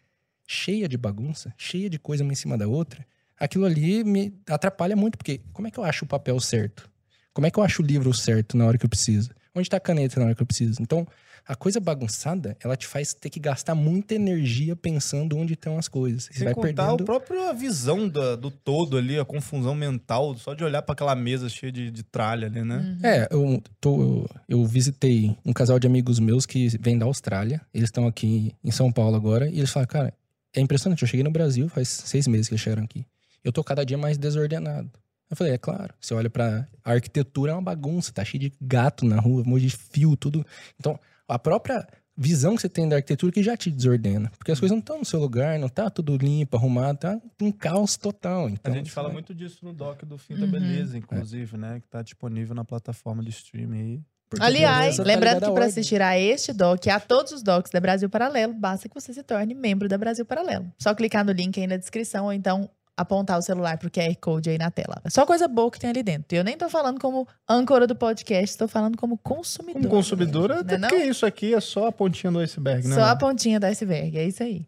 cheia 0.46 0.88
de 0.88 0.96
bagunça, 0.96 1.52
cheia 1.56 1.88
de 1.90 1.98
coisa 1.98 2.22
uma 2.22 2.32
em 2.32 2.36
cima 2.36 2.56
da 2.56 2.68
outra, 2.68 3.04
aquilo 3.38 3.64
ali 3.64 4.04
me 4.04 4.32
atrapalha 4.46 4.94
muito, 4.94 5.18
porque 5.18 5.40
como 5.52 5.66
é 5.66 5.70
que 5.70 5.78
eu 5.78 5.84
acho 5.84 6.04
o 6.04 6.08
papel 6.08 6.38
certo? 6.38 6.88
Como 7.32 7.46
é 7.46 7.50
que 7.50 7.58
eu 7.58 7.64
acho 7.64 7.82
o 7.82 7.84
livro 7.84 8.12
certo 8.14 8.56
na 8.56 8.66
hora 8.66 8.78
que 8.78 8.84
eu 8.84 8.90
preciso? 8.90 9.30
Onde 9.54 9.68
tá 9.70 9.76
a 9.76 9.80
caneta 9.80 10.18
na 10.18 10.26
hora 10.26 10.34
que 10.34 10.42
eu 10.42 10.46
preciso? 10.46 10.82
Então, 10.82 11.06
a 11.46 11.54
coisa 11.54 11.78
bagunçada, 11.78 12.56
ela 12.64 12.74
te 12.76 12.86
faz 12.86 13.12
ter 13.12 13.28
que 13.30 13.38
gastar 13.38 13.74
muita 13.74 14.14
energia 14.14 14.74
pensando 14.74 15.36
onde 15.36 15.52
estão 15.52 15.76
as 15.78 15.88
coisas. 15.88 16.24
Você 16.24 16.34
Sem 16.38 16.44
vai 16.44 16.54
contar 16.54 16.86
perdendo... 16.86 17.02
a 17.02 17.04
própria 17.04 17.52
visão 17.52 18.08
da- 18.08 18.34
do 18.34 18.50
todo 18.50 18.96
ali, 18.96 19.18
a 19.18 19.24
confusão 19.24 19.74
mental, 19.74 20.34
só 20.36 20.54
de 20.54 20.64
olhar 20.64 20.80
pra 20.82 20.94
aquela 20.94 21.14
mesa 21.14 21.48
cheia 21.48 21.70
de, 21.70 21.90
de 21.90 22.02
tralha 22.02 22.46
ali, 22.46 22.62
né? 22.62 22.76
Uhum. 22.78 23.06
É, 23.06 23.28
eu, 23.30 23.62
tô, 23.80 24.26
eu 24.48 24.64
visitei 24.64 25.36
um 25.44 25.52
casal 25.52 25.78
de 25.78 25.86
amigos 25.86 26.18
meus 26.18 26.46
que 26.46 26.66
vem 26.80 26.98
da 26.98 27.04
Austrália. 27.04 27.60
Eles 27.74 27.88
estão 27.88 28.06
aqui 28.06 28.54
em 28.64 28.70
São 28.70 28.90
Paulo 28.90 29.14
agora. 29.14 29.46
E 29.48 29.58
eles 29.58 29.70
falam, 29.70 29.86
cara, 29.86 30.14
é 30.54 30.60
impressionante. 30.60 31.02
Eu 31.02 31.08
cheguei 31.08 31.22
no 31.24 31.30
Brasil 31.30 31.68
faz 31.68 31.88
seis 31.88 32.26
meses 32.26 32.48
que 32.48 32.54
eles 32.54 32.62
chegaram 32.62 32.84
aqui. 32.84 33.04
Eu 33.44 33.52
tô 33.52 33.62
cada 33.62 33.84
dia 33.84 33.98
mais 33.98 34.16
desordenado. 34.16 34.90
Eu 35.30 35.36
falei, 35.36 35.54
é 35.54 35.58
claro. 35.58 35.92
Você 36.00 36.14
olha 36.14 36.28
pra 36.30 36.66
a 36.84 36.92
arquitetura, 36.92 37.52
é 37.52 37.54
uma 37.54 37.62
bagunça. 37.62 38.12
Tá 38.12 38.24
cheio 38.24 38.40
de 38.42 38.52
gato 38.60 39.04
na 39.06 39.18
rua, 39.20 39.42
um 39.42 39.48
monte 39.50 39.62
de 39.62 39.70
fio, 39.76 40.16
tudo. 40.16 40.44
Então, 40.78 40.98
a 41.26 41.38
própria 41.38 41.86
visão 42.16 42.54
que 42.54 42.60
você 42.62 42.68
tem 42.68 42.88
da 42.88 42.96
arquitetura 42.96 43.32
que 43.32 43.42
já 43.42 43.56
te 43.56 43.70
desordena. 43.70 44.30
Porque 44.38 44.52
as 44.52 44.60
coisas 44.60 44.72
não 44.74 44.80
estão 44.80 44.98
no 44.98 45.04
seu 45.04 45.18
lugar, 45.18 45.58
não 45.58 45.68
tá 45.68 45.90
tudo 45.90 46.16
limpo, 46.16 46.56
arrumado. 46.56 46.98
Tá 46.98 47.20
um 47.42 47.50
caos 47.50 47.96
total. 47.96 48.46
A 48.46 48.50
Então, 48.50 48.72
gente 48.74 48.86
você 48.88 48.92
fala 48.94 49.08
vai- 49.08 49.14
muito 49.14 49.34
disso 49.34 49.58
no 49.64 49.72
doc 49.72 50.02
do 50.04 50.16
Fim 50.16 50.36
da 50.36 50.44
Uhum. 50.44 50.50
Beleza, 50.52 50.96
inclusive, 50.96 51.56
né? 51.56 51.80
Que 51.80 51.88
tá 51.88 52.02
disponível 52.02 52.54
na 52.54 52.64
plataforma 52.64 53.22
de 53.22 53.30
streaming 53.30 53.80
aí. 53.80 54.00
porque 54.30 54.44
Aliás, 54.46 54.96
tá 54.96 55.02
lembrando 55.04 55.34
ligada 55.34 55.46
que 55.46 55.54
para 55.54 55.64
assistir 55.66 56.00
a 56.02 56.18
este 56.18 56.52
doc 56.52 56.84
e 56.86 56.90
a 56.90 56.98
todos 57.00 57.32
os 57.32 57.42
docs 57.42 57.70
da 57.70 57.80
Brasil 57.80 58.08
Paralelo, 58.10 58.52
basta 58.54 58.88
que 58.88 58.94
você 58.94 59.12
se 59.12 59.22
torne 59.22 59.54
membro 59.54 59.88
da 59.88 59.96
Brasil 59.98 60.24
Paralelo. 60.24 60.72
Só 60.78 60.94
clicar 60.94 61.24
no 61.24 61.30
link 61.32 61.60
aí 61.60 61.66
na 61.66 61.76
descrição 61.76 62.24
ou 62.26 62.32
então 62.32 62.68
apontar 62.96 63.38
o 63.38 63.42
celular 63.42 63.76
pro 63.78 63.90
QR 63.90 64.14
Code 64.20 64.50
aí 64.50 64.58
na 64.58 64.70
tela. 64.70 65.00
É 65.04 65.10
Só 65.10 65.26
coisa 65.26 65.48
boa 65.48 65.70
que 65.70 65.78
tem 65.78 65.90
ali 65.90 66.02
dentro. 66.02 66.34
E 66.34 66.38
eu 66.38 66.44
nem 66.44 66.56
tô 66.56 66.68
falando 66.68 67.00
como 67.00 67.26
âncora 67.48 67.86
do 67.86 67.94
podcast, 67.96 68.56
tô 68.56 68.68
falando 68.68 68.96
como 68.96 69.18
consumidor. 69.18 69.82
Como 69.82 69.94
consumidora, 69.94 70.54
Não 70.54 70.60
até 70.62 70.74
é 70.74 70.78
não? 70.78 70.88
porque 70.88 71.04
isso 71.04 71.26
aqui 71.26 71.54
é 71.54 71.60
só 71.60 71.88
a 71.88 71.92
pontinha 71.92 72.30
do 72.32 72.38
iceberg, 72.38 72.86
né? 72.86 72.94
Só 72.94 73.02
a 73.02 73.16
pontinha 73.16 73.58
do 73.58 73.66
iceberg, 73.66 74.16
é 74.16 74.26
isso 74.26 74.42
aí. 74.42 74.66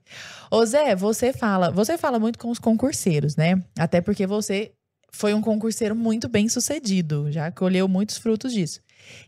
Ô 0.50 0.64
Zé, 0.66 0.94
você 0.96 1.32
fala, 1.32 1.70
você 1.70 1.96
fala 1.96 2.18
muito 2.18 2.38
com 2.38 2.50
os 2.50 2.58
concurseiros, 2.58 3.36
né? 3.36 3.62
Até 3.78 4.00
porque 4.00 4.26
você 4.26 4.72
foi 5.12 5.32
um 5.32 5.40
concurseiro 5.40 5.94
muito 5.94 6.28
bem 6.28 6.48
sucedido, 6.48 7.30
já 7.30 7.50
colheu 7.50 7.88
muitos 7.88 8.18
frutos 8.18 8.52
disso. 8.52 8.80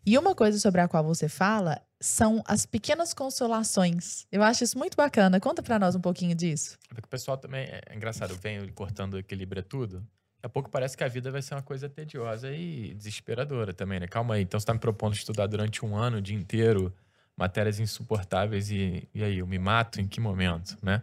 E 0.05 0.19
uma 0.19 0.35
coisa 0.35 0.59
sobre 0.59 0.81
a 0.81 0.89
qual 0.89 1.05
você 1.05 1.29
fala 1.29 1.81
são 2.01 2.43
as 2.47 2.65
pequenas 2.65 3.13
consolações. 3.13 4.27
Eu 4.31 4.43
acho 4.43 4.65
isso 4.65 4.79
muito 4.79 4.97
bacana. 4.97 5.41
Conta 5.41 5.63
pra 5.63 5.79
nós 5.79 5.95
um 5.95 6.01
pouquinho 6.01 6.35
disso. 6.35 6.79
Porque 6.89 7.07
o 7.07 7.09
pessoal 7.09 7.37
também 7.37 7.63
é 7.63 7.95
engraçado, 7.95 8.35
vem 8.37 8.69
cortando 8.73 9.15
o 9.15 9.19
equilíbrio 9.19 9.63
tudo. 9.63 9.97
Daqui 9.97 10.47
a 10.47 10.49
pouco 10.49 10.71
parece 10.71 10.97
que 10.97 11.03
a 11.03 11.09
vida 11.09 11.31
vai 11.33 11.43
ser 11.43 11.55
uma 11.55 11.63
coisa 11.63 11.89
tediosa 11.89 12.53
e 12.53 12.95
desesperadora 12.95 13.73
também, 13.75 13.99
né? 13.99 14.07
Calma 14.07 14.35
aí, 14.35 14.43
então 14.43 14.59
você 14.59 14.67
tá 14.67 14.73
me 14.73 14.79
propondo 14.79 15.15
estudar 15.15 15.49
durante 15.49 15.85
um 15.85 15.97
ano, 15.97 16.19
o 16.19 16.23
dia 16.23 16.37
inteiro, 16.37 16.95
matérias 17.37 17.81
insuportáveis 17.81 18.71
e, 18.71 19.09
e 19.13 19.25
aí, 19.25 19.39
eu 19.39 19.47
me 19.47 19.59
mato 19.59 20.01
em 20.01 20.07
que 20.07 20.21
momento, 20.21 20.77
né? 20.81 21.03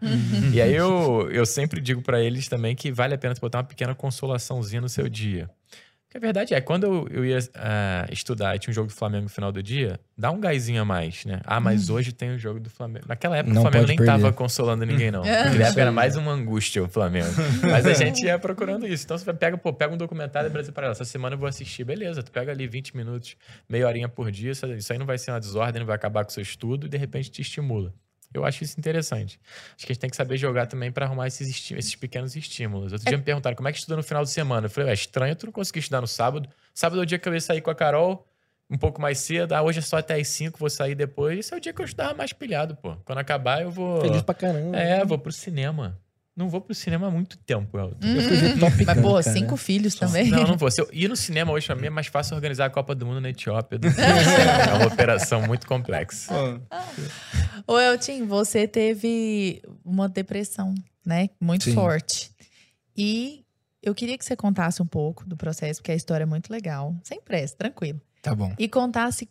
E 0.53 0.61
aí 0.61 0.73
eu, 0.73 1.29
eu 1.31 1.45
sempre 1.45 1.81
digo 1.81 2.01
pra 2.01 2.21
eles 2.21 2.47
também 2.47 2.75
que 2.75 2.93
vale 2.93 3.13
a 3.13 3.17
pena 3.17 3.35
você 3.35 3.41
botar 3.41 3.57
uma 3.57 3.63
pequena 3.65 3.93
consolaçãozinha 3.93 4.81
no 4.81 4.89
seu 4.89 5.09
dia. 5.09 5.49
Porque 6.15 6.17
a 6.17 6.19
verdade 6.19 6.53
é, 6.53 6.61
quando 6.61 6.85
eu, 6.85 7.07
eu 7.11 7.25
ia 7.25 7.39
ah, 7.55 8.07
estudar 8.09 8.55
e 8.55 8.59
tinha 8.59 8.71
um 8.71 8.73
jogo 8.73 8.87
do 8.87 8.93
Flamengo 8.93 9.23
no 9.23 9.29
final 9.29 9.51
do 9.51 9.61
dia, 9.61 9.99
dá 10.17 10.31
um 10.31 10.39
gásinho 10.39 10.81
a 10.81 10.85
mais, 10.85 11.25
né? 11.25 11.41
Ah, 11.43 11.59
mas 11.59 11.89
hoje 11.89 12.13
tem 12.13 12.33
o 12.33 12.39
jogo 12.39 12.59
do 12.59 12.69
Flamengo. 12.69 13.05
Naquela 13.07 13.37
época 13.37 13.53
Não 13.53 13.61
o 13.61 13.65
Flamengo 13.65 13.87
nem 13.87 13.97
perder. 13.97 14.11
tava 14.11 14.31
consolando 14.31 14.85
ninguém, 14.85 15.11
não. 15.11 15.23
Naquela 15.25 15.65
época 15.65 15.81
era 15.81 15.91
mais 15.91 16.15
uma 16.15 16.31
angústia 16.31 16.81
o 16.81 16.87
Flamengo. 16.87 17.27
Mas 17.69 17.85
a 17.85 17.93
gente 17.93 18.23
ia 18.23 18.39
procurando 18.39 18.87
isso. 18.87 19.03
Então 19.03 19.17
você 19.17 19.33
pega, 19.33 19.57
pô, 19.57 19.73
pega 19.73 19.93
um 19.93 19.97
documentário 19.97 20.49
do 20.49 20.53
Brasil 20.53 20.71
Paralelo. 20.71 20.93
Essa 20.93 21.03
semana 21.03 21.35
eu 21.35 21.39
vou 21.39 21.49
assistir, 21.49 21.83
beleza. 21.83 22.23
Tu 22.23 22.31
pega 22.31 22.51
ali 22.51 22.65
20 22.65 22.95
minutos, 22.95 23.35
meia 23.67 23.85
horinha 23.85 24.07
por 24.07 24.31
dia. 24.31 24.51
Isso 24.51 24.65
isso 24.67 24.93
aí 24.93 24.99
não 24.99 25.05
vai 25.05 25.17
ser 25.17 25.31
uma 25.31 25.39
desordem, 25.39 25.81
não 25.81 25.87
vai 25.87 25.95
acabar 25.95 26.23
com 26.23 26.29
o 26.29 26.33
seu 26.33 26.43
estudo 26.43 26.85
e 26.85 26.89
de 26.89 26.97
repente 26.97 27.29
te 27.29 27.41
estimula. 27.41 27.93
Eu 28.37 28.45
acho 28.45 28.63
isso 28.63 28.79
interessante. 28.79 29.39
Acho 29.75 29.85
que 29.85 29.91
a 29.91 29.93
gente 29.93 30.01
tem 30.01 30.09
que 30.09 30.15
saber 30.15 30.37
jogar 30.37 30.67
também 30.67 30.91
para 30.91 31.05
arrumar 31.05 31.27
esses, 31.27 31.71
esses 31.71 31.95
pequenos 31.95 32.35
estímulos. 32.35 32.93
Outro 32.93 33.07
dia 33.07 33.17
me 33.17 33.23
perguntaram 33.23 33.55
como 33.55 33.67
é 33.67 33.71
que 33.71 33.79
estuda 33.79 33.95
no 33.95 34.03
final 34.03 34.23
de 34.23 34.29
semana. 34.29 34.67
Eu 34.67 34.69
falei, 34.69 34.89
é 34.89 34.93
estranho 34.93 35.35
tu 35.35 35.47
não 35.47 35.53
conseguir 35.53 35.79
estudar 35.79 36.01
no 36.01 36.07
sábado. 36.07 36.49
Sábado 36.73 36.99
é 36.99 37.03
o 37.03 37.05
dia 37.05 37.19
que 37.19 37.27
eu 37.27 37.33
ia 37.33 37.41
sair 37.41 37.61
com 37.61 37.69
a 37.71 37.75
Carol 37.75 38.27
um 38.69 38.77
pouco 38.77 39.01
mais 39.01 39.19
cedo. 39.19 39.53
Ah, 39.53 39.61
hoje 39.61 39.79
é 39.79 39.81
só 39.81 39.97
até 39.97 40.15
às 40.15 40.27
5, 40.27 40.57
vou 40.57 40.69
sair 40.69 40.95
depois. 40.95 41.39
Esse 41.39 41.53
é 41.53 41.57
o 41.57 41.59
dia 41.59 41.73
que 41.73 41.81
eu 41.81 41.85
estudava 41.85 42.13
mais 42.13 42.33
pilhado, 42.33 42.75
pô. 42.75 42.95
Quando 43.05 43.19
acabar, 43.19 43.61
eu 43.61 43.71
vou. 43.71 44.01
Feliz 44.01 44.21
pra 44.21 44.33
caramba. 44.33 44.77
É, 44.77 45.03
vou 45.05 45.17
pro 45.17 45.31
cinema. 45.31 45.99
Não 46.35 46.49
vou 46.49 46.59
pro 46.59 46.75
cinema 46.75 47.07
há 47.07 47.11
muito 47.11 47.37
tempo, 47.37 47.77
Elton. 47.79 47.97
Top 48.59 48.85
Mas, 48.85 49.01
pô, 49.01 49.11
cara. 49.11 49.23
cinco 49.23 49.55
filhos 49.55 49.95
também. 49.95 50.29
Não, 50.29 50.43
não 50.43 50.57
vou. 50.57 50.69
Se 50.69 50.81
eu 50.81 50.89
ir 50.91 51.07
no 51.07 51.15
cinema 51.15 51.53
hoje 51.53 51.65
pra 51.65 51.75
mim 51.75 51.87
é 51.87 51.89
mais 51.89 52.07
fácil 52.07 52.35
organizar 52.35 52.65
a 52.65 52.69
Copa 52.69 52.93
do 52.93 53.05
Mundo 53.05 53.21
na 53.21 53.29
Etiópia 53.29 53.79
do 53.79 53.87
que 53.93 54.01
é 54.01 54.73
uma 54.73 54.87
operação 54.87 55.41
muito 55.43 55.65
complexa. 55.65 56.33
Ô, 57.65 57.79
Eltim, 57.79 58.25
você 58.25 58.67
teve 58.67 59.61
uma 59.83 60.09
depressão, 60.09 60.75
né? 61.05 61.29
Muito 61.39 61.65
Sim. 61.65 61.73
forte. 61.73 62.31
E 62.97 63.45
eu 63.81 63.95
queria 63.95 64.17
que 64.17 64.25
você 64.25 64.35
contasse 64.35 64.81
um 64.81 64.87
pouco 64.87 65.25
do 65.25 65.37
processo, 65.37 65.79
porque 65.79 65.93
a 65.93 65.95
história 65.95 66.23
é 66.23 66.27
muito 66.27 66.51
legal. 66.51 66.93
Sem 67.03 67.21
pressa, 67.21 67.55
tranquilo. 67.55 68.01
Tá 68.21 68.35
bom. 68.35 68.53
E 68.59 68.67
contasse 68.67 69.29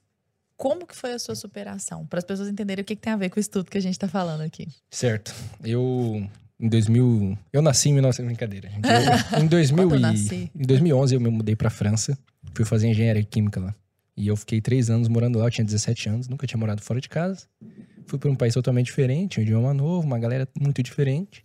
como 0.56 0.86
que 0.86 0.94
foi 0.94 1.12
a 1.12 1.18
sua 1.18 1.34
superação, 1.34 2.06
para 2.06 2.18
as 2.18 2.24
pessoas 2.24 2.48
entenderem 2.48 2.82
o 2.82 2.84
que, 2.84 2.94
que 2.94 3.02
tem 3.02 3.12
a 3.12 3.16
ver 3.16 3.28
com 3.28 3.36
o 3.36 3.40
estudo 3.40 3.70
que 3.70 3.76
a 3.76 3.80
gente 3.80 3.98
tá 3.98 4.08
falando 4.08 4.42
aqui. 4.42 4.68
Certo. 4.90 5.34
Eu, 5.62 6.26
em 6.58 6.68
2000... 6.68 7.38
Eu 7.52 7.62
nasci 7.62 7.88
em 7.88 7.94
1900... 7.94 8.26
Brincadeira, 8.26 8.68
gente. 8.70 8.86
Eu, 8.86 9.40
em, 9.42 9.46
2000 9.46 9.88
Quando 9.88 10.04
eu 10.04 10.12
e, 10.12 10.50
em 10.54 10.66
2011, 10.66 11.14
eu 11.14 11.20
me 11.20 11.30
mudei 11.30 11.56
pra 11.56 11.70
França. 11.70 12.18
Fui 12.54 12.64
fazer 12.64 12.88
engenharia 12.88 13.22
química 13.24 13.60
lá. 13.60 13.74
E 14.16 14.28
eu 14.28 14.36
fiquei 14.36 14.60
três 14.60 14.90
anos 14.90 15.08
morando 15.08 15.38
lá. 15.38 15.46
Eu 15.46 15.50
tinha 15.50 15.64
17 15.64 16.08
anos. 16.08 16.28
Nunca 16.28 16.46
tinha 16.46 16.58
morado 16.58 16.82
fora 16.82 17.00
de 17.00 17.08
casa. 17.08 17.46
Fui 18.06 18.18
pra 18.18 18.30
um 18.30 18.36
país 18.36 18.54
totalmente 18.54 18.86
diferente. 18.86 19.40
Um 19.40 19.42
idioma 19.42 19.74
novo. 19.74 20.06
Uma 20.06 20.18
galera 20.18 20.48
muito 20.60 20.82
diferente. 20.82 21.44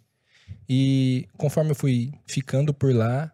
E 0.67 1.27
conforme 1.37 1.71
eu 1.71 1.75
fui 1.75 2.11
ficando 2.27 2.73
por 2.73 2.93
lá... 2.93 3.31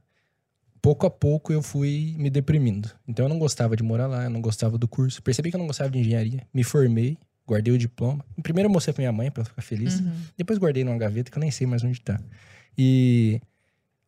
Pouco 0.81 1.07
a 1.07 1.09
pouco 1.09 1.51
eu 1.51 1.63
fui 1.63 2.13
me 2.15 2.29
deprimindo. 2.29 2.91
Então 3.07 3.25
eu 3.25 3.29
não 3.29 3.39
gostava 3.39 3.75
de 3.75 3.81
morar 3.81 4.05
lá, 4.05 4.25
eu 4.25 4.29
não 4.29 4.39
gostava 4.39 4.77
do 4.77 4.88
curso. 4.88 5.19
Percebi 5.23 5.49
que 5.49 5.55
eu 5.55 5.59
não 5.59 5.65
gostava 5.65 5.89
de 5.89 5.97
engenharia. 5.97 6.45
Me 6.53 6.63
formei, 6.63 7.17
guardei 7.47 7.73
o 7.73 7.77
diploma. 7.77 8.23
Primeiro 8.41 8.69
eu 8.69 8.73
mostrei 8.73 8.93
pra 8.93 9.01
minha 9.01 9.12
mãe 9.12 9.29
pra 9.29 9.41
ela 9.41 9.49
ficar 9.49 9.62
feliz. 9.62 9.99
Uhum. 9.99 10.13
Depois 10.38 10.58
guardei 10.58 10.84
numa 10.84 10.97
gaveta 10.97 11.31
que 11.31 11.38
eu 11.38 11.41
nem 11.41 11.51
sei 11.51 11.67
mais 11.67 11.84
onde 11.84 12.01
tá. 12.01 12.19
E 12.77 13.41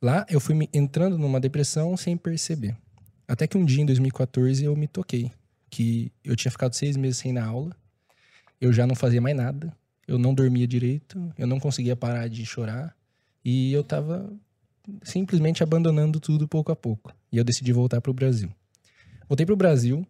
lá 0.02 0.26
eu 0.30 0.40
fui 0.40 0.56
me 0.56 0.70
entrando 0.74 1.18
numa 1.18 1.40
depressão 1.40 1.96
sem 1.96 2.18
perceber. 2.18 2.76
Até 3.28 3.46
que 3.46 3.58
um 3.58 3.66
dia, 3.66 3.84
em 3.84 3.86
2014, 3.86 4.64
eu 4.64 4.76
me 4.76 4.88
toquei. 4.88 5.32
Que 5.70 6.12
eu 6.24 6.36
tinha 6.36 6.52
ficado 6.52 6.74
seis 6.74 6.96
meses 6.96 7.18
sem 7.18 7.32
ir 7.32 7.34
na 7.34 7.46
aula. 7.46 7.76
Eu 8.60 8.72
já 8.72 8.88
não 8.88 8.96
fazia 8.96 9.20
mais 9.20 9.36
nada. 9.36 9.72
Eu 10.08 10.18
não 10.18 10.34
dormia 10.34 10.66
direito. 10.66 11.34
Eu 11.38 11.46
não 11.46 11.60
conseguia 11.60 11.96
parar 11.96 12.30
de 12.30 12.46
chorar. 12.46 12.96
E 13.44 13.74
eu 13.74 13.84
tava 13.84 14.32
simplesmente 15.04 15.62
abandonando 15.62 16.20
tudo 16.20 16.48
pouco 16.48 16.72
a 16.72 16.76
pouco. 16.76 17.14
E 17.32 17.38
eu 17.38 17.44
decidi 17.44 17.74
voltar 17.74 18.00
pro 18.00 18.14
Brasil. 18.14 18.50
Voltei 19.28 19.46
pro 19.46 19.56
Brasil. 19.56 20.08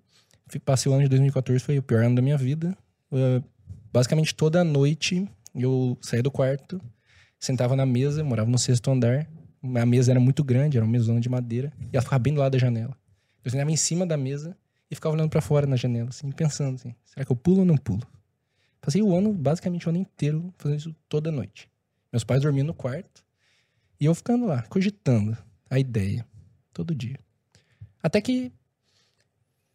Passei 0.63 0.90
o 0.92 0.96
ano 0.96 1.04
de 1.04 1.10
2014, 1.10 1.63
foi 1.63 1.78
o 1.78 1.84
pior 1.84 2.04
ano 2.04 2.16
da 2.16 2.22
minha 2.22 2.38
vida. 2.38 2.78
Uh, 3.12 3.43
basicamente 3.91 4.36
toda 4.36 4.63
noite 4.63 5.28
eu 5.56 5.98
saía 6.02 6.22
do 6.22 6.32
quarto, 6.32 6.82
sentava 7.39 7.76
na 7.76 7.86
mesa, 7.86 8.24
morava 8.24 8.50
no 8.50 8.58
sexto 8.58 8.91
andar. 8.91 9.28
A 9.63 9.86
mesa 9.86 10.12
era 10.12 10.20
muito 10.20 10.43
grande, 10.43 10.78
era 10.78 10.86
uma 10.86 10.91
mesona 10.91 11.20
de 11.20 11.28
madeira, 11.28 11.74
e 11.91 11.96
ela 11.96 12.02
ficava 12.02 12.20
bem 12.20 12.34
do 12.34 12.39
lado 12.39 12.52
da 12.52 12.58
janela. 12.58 12.96
Eu 13.43 13.52
sentava 13.52 13.72
em 13.72 13.76
cima 13.76 14.06
da 14.06 14.15
mesa 14.15 14.56
e 14.89 14.96
ficava 14.96 15.15
olhando 15.15 15.30
pra 15.30 15.41
fora 15.41 15.65
na 15.65 15.76
janela, 15.76 16.10
assim, 16.10 16.32
pensando 16.32 16.76
assim: 16.76 16.93
será 17.04 17.26
que 17.26 17.32
eu 17.32 17.36
pulo 17.36 17.60
ou 17.60 17.65
não 17.65 17.78
pulo? 17.78 18.06
Passei 18.80 19.02
o 19.02 19.15
ano, 19.15 19.34
basicamente 19.34 19.88
o 19.88 19.89
ano 19.89 20.00
inteiro, 20.00 20.54
fazendo 20.58 20.80
isso 20.80 20.96
toda 21.10 21.32
noite. 21.32 21.70
Meus 22.12 22.24
pais 22.24 22.41
dormiam 22.41 22.65
no 22.65 22.74
quarto 22.74 23.26
e 24.00 24.06
eu 24.06 24.15
ficando 24.15 24.46
lá, 24.46 24.62
cogitando 24.63 25.38
a 25.70 25.80
ideia, 25.80 26.26
todo 26.72 26.96
dia. 26.96 27.20
Até 28.02 28.22
que, 28.22 28.52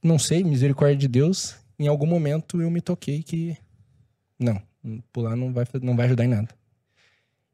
não 0.03 0.19
sei, 0.19 0.45
misericórdia 0.45 0.97
de 0.97 1.09
Deus, 1.09 1.57
em 1.79 1.87
algum 1.89 2.07
momento 2.07 2.61
eu 2.61 2.71
me 2.71 2.81
toquei 2.81 3.23
que, 3.23 3.57
não, 4.39 4.61
pular 5.13 5.37
não 5.37 5.53
vai, 5.53 5.65
não 5.83 5.97
vai 5.97 6.07
ajudar 6.07 6.25
em 6.25 6.29
nada. 6.29 6.49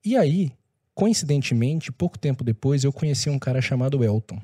E 0.05 0.17
aí, 0.17 0.53
coincidentemente, 0.95 1.93
pouco 1.93 2.19
tempo 2.19 2.43
depois, 2.45 2.85
eu 2.85 2.93
conheci 2.93 3.29
um 3.31 3.39
cara 3.39 3.61
chamado 3.61 4.03
Elton, 4.05 4.41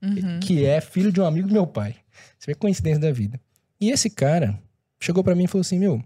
Uhum. 0.00 0.38
que 0.40 0.64
é 0.64 0.80
filho 0.80 1.10
de 1.10 1.20
um 1.20 1.24
amigo 1.26 1.48
do 1.48 1.52
meu 1.52 1.66
pai. 1.66 1.96
Você 2.38 2.46
vê 2.46 2.52
a 2.52 2.56
coincidência 2.56 3.00
da 3.00 3.10
vida. 3.10 3.40
E 3.80 3.90
esse 3.90 4.08
cara 4.08 4.56
chegou 5.00 5.24
pra 5.24 5.34
mim 5.34 5.44
e 5.44 5.48
falou 5.48 5.62
assim: 5.62 5.78
Meu, 5.78 6.02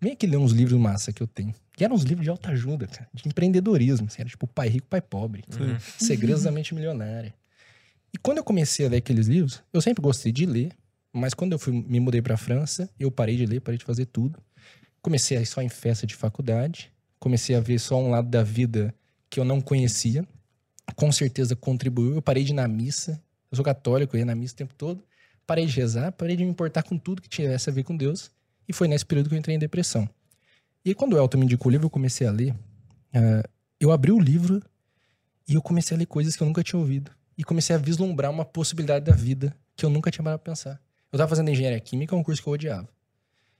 vem 0.00 0.12
aqui 0.12 0.26
ler 0.26 0.36
uns 0.36 0.50
livros 0.52 0.78
massa 0.78 1.12
que 1.12 1.22
eu 1.22 1.26
tenho. 1.28 1.54
Que 1.76 1.84
eram 1.84 1.94
uns 1.94 2.02
livros 2.02 2.24
de 2.24 2.30
alta 2.30 2.50
ajuda, 2.50 2.86
cara, 2.88 3.08
de 3.14 3.28
empreendedorismo. 3.28 4.08
Assim, 4.08 4.20
era 4.20 4.28
tipo 4.28 4.46
Pai 4.48 4.68
Rico, 4.68 4.88
Pai 4.88 5.00
Pobre. 5.00 5.44
Uhum. 5.58 5.78
Segredos 5.98 6.42
da 6.42 6.50
Mente 6.50 6.74
Milionária. 6.74 7.32
E 8.12 8.18
quando 8.18 8.38
eu 8.38 8.44
comecei 8.44 8.84
a 8.84 8.88
ler 8.88 8.96
aqueles 8.96 9.28
livros, 9.28 9.62
eu 9.72 9.80
sempre 9.80 10.02
gostei 10.02 10.32
de 10.32 10.44
ler, 10.44 10.72
mas 11.12 11.34
quando 11.34 11.52
eu 11.52 11.58
fui, 11.58 11.72
me 11.72 11.98
mudei 12.00 12.22
pra 12.22 12.36
França, 12.36 12.88
eu 12.98 13.10
parei 13.10 13.36
de 13.36 13.46
ler, 13.46 13.60
parei 13.60 13.78
de 13.78 13.84
fazer 13.84 14.06
tudo. 14.06 14.40
Comecei 15.02 15.36
a 15.36 15.40
ir 15.40 15.46
só 15.46 15.60
em 15.62 15.68
festa 15.68 16.06
de 16.06 16.14
faculdade, 16.14 16.92
comecei 17.18 17.56
a 17.56 17.60
ver 17.60 17.78
só 17.78 17.98
um 17.98 18.10
lado 18.10 18.28
da 18.28 18.42
vida 18.42 18.94
que 19.28 19.40
eu 19.40 19.44
não 19.44 19.60
conhecia. 19.60 20.26
Com 20.94 21.10
certeza 21.12 21.54
contribuiu. 21.54 22.14
Eu 22.16 22.22
parei 22.22 22.44
de 22.44 22.52
ir 22.52 22.54
na 22.54 22.66
missa. 22.66 23.22
Eu 23.50 23.56
sou 23.56 23.64
católico, 23.64 24.16
eu 24.16 24.18
ia 24.18 24.24
na 24.24 24.34
missa 24.34 24.54
o 24.54 24.56
tempo 24.56 24.74
todo. 24.74 25.04
Parei 25.46 25.66
de 25.66 25.74
rezar, 25.74 26.12
parei 26.12 26.36
de 26.36 26.44
me 26.44 26.50
importar 26.50 26.82
com 26.82 26.98
tudo 26.98 27.22
que 27.22 27.28
tivesse 27.28 27.70
a 27.70 27.72
ver 27.72 27.84
com 27.84 27.96
Deus. 27.96 28.30
E 28.68 28.72
foi 28.72 28.86
nesse 28.86 29.06
período 29.06 29.28
que 29.28 29.34
eu 29.34 29.38
entrei 29.38 29.56
em 29.56 29.58
depressão. 29.58 30.08
E 30.84 30.94
quando 30.94 31.14
o 31.14 31.18
Elton 31.18 31.38
me 31.38 31.44
indicou 31.44 31.68
o 31.68 31.72
livro, 31.72 31.86
eu 31.86 31.90
comecei 31.90 32.26
a 32.26 32.30
ler. 32.30 32.54
ah, 33.14 33.42
eu 33.80 33.90
abri 33.90 34.12
o 34.12 34.20
livro 34.20 34.62
e 35.48 35.54
eu 35.54 35.62
comecei 35.62 35.96
a 35.96 35.98
ler 35.98 36.06
coisas 36.06 36.36
que 36.36 36.42
eu 36.42 36.46
nunca 36.46 36.62
tinha 36.62 36.78
ouvido. 36.78 37.10
E 37.36 37.42
comecei 37.42 37.74
a 37.74 37.78
vislumbrar 37.78 38.30
uma 38.30 38.44
possibilidade 38.44 39.04
da 39.04 39.12
vida 39.12 39.56
que 39.74 39.84
eu 39.84 39.90
nunca 39.90 40.10
tinha 40.10 40.22
parado 40.22 40.42
pra 40.42 40.52
pensar. 40.52 40.80
Eu 41.12 41.18
tava 41.18 41.28
fazendo 41.28 41.50
engenharia 41.50 41.80
química, 41.80 42.14
um 42.14 42.22
curso 42.22 42.42
que 42.42 42.48
eu 42.48 42.52
odiava. 42.52 42.88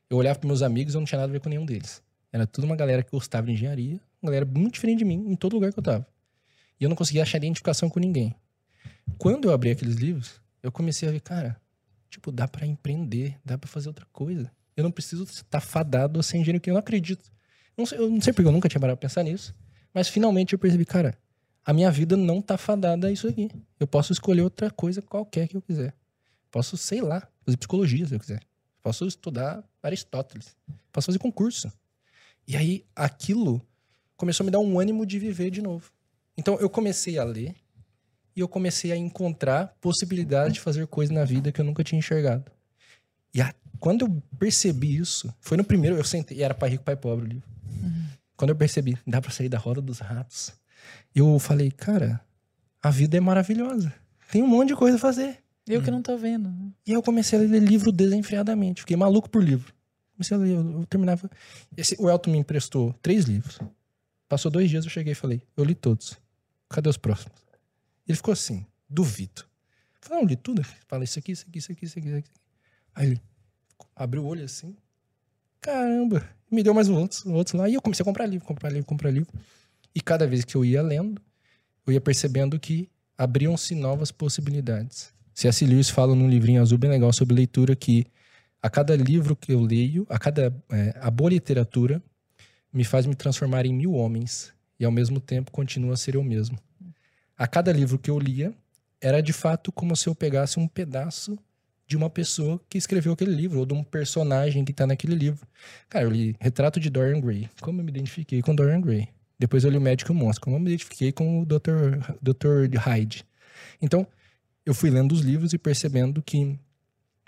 Eu 0.08 0.16
olhava 0.16 0.38
pros 0.38 0.48
meus 0.48 0.62
amigos 0.62 0.94
eu 0.94 1.00
não 1.00 1.06
tinha 1.06 1.18
nada 1.18 1.30
a 1.30 1.32
ver 1.32 1.40
com 1.40 1.48
nenhum 1.48 1.64
deles. 1.64 2.02
Era 2.32 2.46
tudo 2.46 2.64
uma 2.64 2.76
galera 2.76 3.02
que 3.02 3.10
gostava 3.10 3.46
de 3.46 3.52
engenharia, 3.52 4.00
uma 4.22 4.30
galera 4.30 4.46
muito 4.46 4.74
diferente 4.74 4.98
de 4.98 5.04
mim 5.04 5.24
em 5.28 5.34
todo 5.34 5.54
lugar 5.54 5.72
que 5.72 5.78
eu 5.78 5.82
tava. 5.82 6.06
E 6.78 6.84
eu 6.84 6.88
não 6.88 6.96
conseguia 6.96 7.22
achar 7.22 7.38
identificação 7.38 7.90
com 7.90 7.98
ninguém. 7.98 8.34
Quando 9.18 9.48
eu 9.48 9.52
abri 9.52 9.70
aqueles 9.70 9.96
livros, 9.96 10.40
eu 10.62 10.70
comecei 10.70 11.08
a 11.08 11.12
ver, 11.12 11.20
cara, 11.20 11.60
tipo, 12.08 12.30
dá 12.30 12.46
pra 12.46 12.66
empreender, 12.66 13.36
dá 13.44 13.58
pra 13.58 13.68
fazer 13.68 13.88
outra 13.88 14.06
coisa. 14.12 14.50
Eu 14.76 14.84
não 14.84 14.90
preciso 14.90 15.24
estar 15.24 15.60
fadado 15.60 16.18
a 16.20 16.22
ser 16.22 16.38
engenheiro, 16.38 16.60
que 16.60 16.70
eu 16.70 16.74
não 16.74 16.80
acredito. 16.80 17.30
Não 17.76 17.84
sei, 17.84 17.98
eu 17.98 18.08
não 18.08 18.20
sei 18.20 18.32
porque 18.32 18.48
eu 18.48 18.52
nunca 18.52 18.68
tinha 18.68 18.80
parado 18.80 18.96
pra 18.96 19.08
pensar 19.08 19.22
nisso, 19.22 19.54
mas 19.92 20.08
finalmente 20.08 20.52
eu 20.52 20.58
percebi, 20.58 20.84
cara, 20.84 21.18
a 21.64 21.72
minha 21.72 21.90
vida 21.90 22.16
não 22.16 22.40
tá 22.40 22.56
fadada 22.56 23.08
a 23.08 23.12
isso 23.12 23.28
aqui. 23.28 23.50
Eu 23.78 23.86
posso 23.86 24.12
escolher 24.12 24.42
outra 24.42 24.70
coisa 24.70 25.02
qualquer 25.02 25.48
que 25.48 25.56
eu 25.56 25.62
quiser. 25.62 25.94
Posso, 26.50 26.76
sei 26.76 27.00
lá, 27.00 27.26
fazer 27.44 27.56
psicologia 27.56 28.06
se 28.06 28.14
eu 28.14 28.20
quiser. 28.20 28.42
Posso 28.82 29.06
estudar 29.06 29.62
Aristóteles. 29.82 30.56
Posso 30.92 31.06
fazer 31.06 31.18
concurso. 31.18 31.72
E 32.46 32.56
aí, 32.56 32.84
aquilo 32.96 33.64
começou 34.16 34.44
a 34.44 34.46
me 34.46 34.50
dar 34.50 34.58
um 34.58 34.78
ânimo 34.78 35.06
de 35.06 35.18
viver 35.18 35.50
de 35.50 35.62
novo. 35.62 35.90
Então, 36.36 36.58
eu 36.58 36.68
comecei 36.68 37.18
a 37.18 37.24
ler 37.24 37.54
e 38.34 38.40
eu 38.40 38.48
comecei 38.48 38.90
a 38.92 38.96
encontrar 38.96 39.76
possibilidades 39.80 40.54
de 40.54 40.60
fazer 40.60 40.86
coisas 40.86 41.14
na 41.14 41.24
vida 41.24 41.52
que 41.52 41.60
eu 41.60 41.64
nunca 41.64 41.84
tinha 41.84 41.98
enxergado. 41.98 42.50
E 43.34 43.40
a- 43.40 43.54
quando 43.78 44.04
eu 44.06 44.22
percebi 44.38 44.96
isso, 44.96 45.32
foi 45.40 45.56
no 45.56 45.64
primeiro, 45.64 45.96
eu 45.96 46.04
sentei, 46.04 46.42
era 46.42 46.54
Pai 46.54 46.70
Rico, 46.70 46.84
Pai 46.84 46.96
Pobre 46.96 47.24
o 47.24 47.28
livro. 47.28 47.48
Quando 48.36 48.50
eu 48.50 48.56
percebi, 48.56 48.98
dá 49.06 49.20
pra 49.20 49.30
sair 49.30 49.48
da 49.48 49.58
roda 49.58 49.80
dos 49.82 49.98
ratos, 49.98 50.52
eu 51.14 51.38
falei, 51.38 51.70
cara, 51.70 52.20
a 52.82 52.90
vida 52.90 53.16
é 53.16 53.20
maravilhosa. 53.20 53.92
Tem 54.32 54.42
um 54.42 54.46
monte 54.48 54.68
de 54.68 54.76
coisa 54.76 54.96
a 54.96 55.00
fazer. 55.00 55.38
Eu 55.74 55.82
que 55.82 55.90
não 55.90 56.02
tô 56.02 56.16
vendo. 56.16 56.52
E 56.86 56.92
eu 56.92 57.02
comecei 57.02 57.38
a 57.38 57.42
ler 57.42 57.60
livro 57.60 57.92
desenfreadamente. 57.92 58.82
Fiquei 58.82 58.96
maluco 58.96 59.28
por 59.28 59.42
livro. 59.42 59.72
Comecei 60.14 60.36
a 60.36 60.40
ler, 60.40 60.50
eu, 60.50 60.80
eu 60.80 60.86
terminava. 60.86 61.30
Esse, 61.76 61.96
o 61.98 62.08
Elton 62.08 62.30
me 62.30 62.38
emprestou 62.38 62.94
três 63.02 63.24
livros. 63.24 63.58
Passou 64.28 64.50
dois 64.50 64.70
dias, 64.70 64.84
eu 64.84 64.90
cheguei 64.90 65.12
e 65.12 65.16
falei, 65.16 65.42
eu 65.56 65.64
li 65.64 65.74
todos. 65.74 66.16
Cadê 66.68 66.88
os 66.88 66.96
próximos? 66.96 67.36
Ele 68.06 68.16
ficou 68.16 68.32
assim, 68.32 68.64
duvido. 68.88 69.42
Eu 69.42 70.08
falei, 70.08 70.22
não, 70.22 70.28
li 70.28 70.36
tudo. 70.36 70.62
Fala 70.86 71.04
isso 71.04 71.18
aqui, 71.18 71.32
isso 71.32 71.46
aqui, 71.48 71.58
isso 71.58 71.72
aqui, 71.72 71.84
isso 71.84 71.98
aqui. 71.98 72.08
Isso 72.08 72.16
aqui. 72.18 72.30
Aí 72.94 73.06
ele 73.06 73.20
abriu 73.94 74.22
o 74.22 74.26
olho 74.26 74.44
assim. 74.44 74.76
Caramba, 75.60 76.28
me 76.50 76.62
deu 76.62 76.72
mais 76.72 76.88
um 76.88 76.96
outros, 76.96 77.24
outros 77.26 77.54
lá. 77.54 77.68
E 77.68 77.74
eu 77.74 77.82
comecei 77.82 78.02
a 78.02 78.04
comprar 78.04 78.26
livro, 78.26 78.46
comprar 78.46 78.70
livro, 78.70 78.86
comprar 78.86 79.10
livro. 79.10 79.32
E 79.94 80.00
cada 80.00 80.26
vez 80.26 80.44
que 80.44 80.56
eu 80.56 80.64
ia 80.64 80.82
lendo, 80.82 81.20
eu 81.86 81.92
ia 81.92 82.00
percebendo 82.00 82.58
que 82.58 82.88
abriam-se 83.16 83.74
novas 83.74 84.10
possibilidades. 84.10 85.12
C.S. 85.34 85.64
Lewis 85.64 85.88
fala 85.88 86.14
num 86.14 86.28
livrinho 86.28 86.60
azul 86.60 86.78
bem 86.78 86.90
legal 86.90 87.12
sobre 87.12 87.34
leitura 87.34 87.74
que 87.74 88.06
a 88.62 88.68
cada 88.68 88.94
livro 88.94 89.34
que 89.34 89.52
eu 89.52 89.60
leio, 89.60 90.06
a 90.08 90.18
cada 90.18 90.54
é, 90.70 90.94
a 91.00 91.10
boa 91.10 91.30
literatura 91.30 92.02
me 92.72 92.84
faz 92.84 93.06
me 93.06 93.14
transformar 93.14 93.64
em 93.64 93.72
mil 93.72 93.94
homens 93.94 94.52
e 94.78 94.84
ao 94.84 94.92
mesmo 94.92 95.20
tempo 95.20 95.50
continua 95.50 95.94
a 95.94 95.96
ser 95.96 96.14
eu 96.14 96.22
mesmo. 96.22 96.58
A 97.36 97.46
cada 97.46 97.72
livro 97.72 97.98
que 97.98 98.10
eu 98.10 98.18
lia 98.18 98.52
era 99.00 99.22
de 99.22 99.32
fato 99.32 99.72
como 99.72 99.96
se 99.96 100.08
eu 100.08 100.14
pegasse 100.14 100.58
um 100.58 100.68
pedaço 100.68 101.38
de 101.86 101.96
uma 101.96 102.08
pessoa 102.08 102.60
que 102.68 102.78
escreveu 102.78 103.12
aquele 103.12 103.34
livro 103.34 103.58
ou 103.58 103.66
de 103.66 103.74
um 103.74 103.82
personagem 103.82 104.64
que 104.64 104.70
está 104.70 104.86
naquele 104.86 105.14
livro. 105.14 105.46
Cara, 105.88 106.04
eu 106.04 106.10
li 106.10 106.36
Retrato 106.38 106.78
de 106.78 106.88
Dorian 106.88 107.20
Gray. 107.20 107.48
Como 107.60 107.80
eu 107.80 107.84
me 107.84 107.90
identifiquei 107.90 108.40
com 108.42 108.54
Dorian 108.54 108.80
Gray? 108.80 109.08
Depois 109.38 109.64
eu 109.64 109.70
li 109.70 109.78
O 109.78 109.80
Médico 109.80 110.12
e 110.12 110.14
o 110.14 110.16
Monstro. 110.16 110.44
Como 110.44 110.56
eu 110.56 110.60
me 110.60 110.68
identifiquei 110.68 111.10
com 111.10 111.40
o 111.40 111.46
Dr. 111.46 111.98
Dr. 112.22 112.76
Hyde. 112.76 113.24
Então, 113.82 114.06
eu 114.70 114.74
fui 114.74 114.88
lendo 114.88 115.12
os 115.12 115.20
livros 115.20 115.52
e 115.52 115.58
percebendo 115.58 116.22
que, 116.22 116.58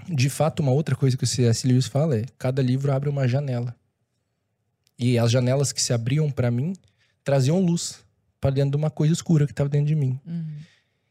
de 0.09 0.31
fato, 0.31 0.61
uma 0.61 0.71
outra 0.71 0.95
coisa 0.95 1.17
que 1.17 1.25
o 1.25 1.27
C.S. 1.27 1.67
Lewis 1.67 1.87
fala 1.87 2.17
é: 2.17 2.25
cada 2.39 2.63
livro 2.63 2.93
abre 2.93 3.09
uma 3.09 3.27
janela. 3.27 3.75
E 4.99 5.19
as 5.19 5.31
janelas 5.31 5.73
que 5.73 5.83
se 5.83 5.93
abriam 5.93 6.31
para 6.31 6.51
mim 6.51 6.73
traziam 7.25 7.61
luz 7.61 7.99
para 8.41 8.51
dentro 8.51 8.73
de 8.73 8.77
uma 8.77 8.91
coisa 8.91 9.13
escura 9.13 9.47
que 9.47 9.53
estava 9.53 9.69
dentro 9.69 9.89
de 9.89 9.97
mim. 9.97 10.21
Uhum. 10.25 10.45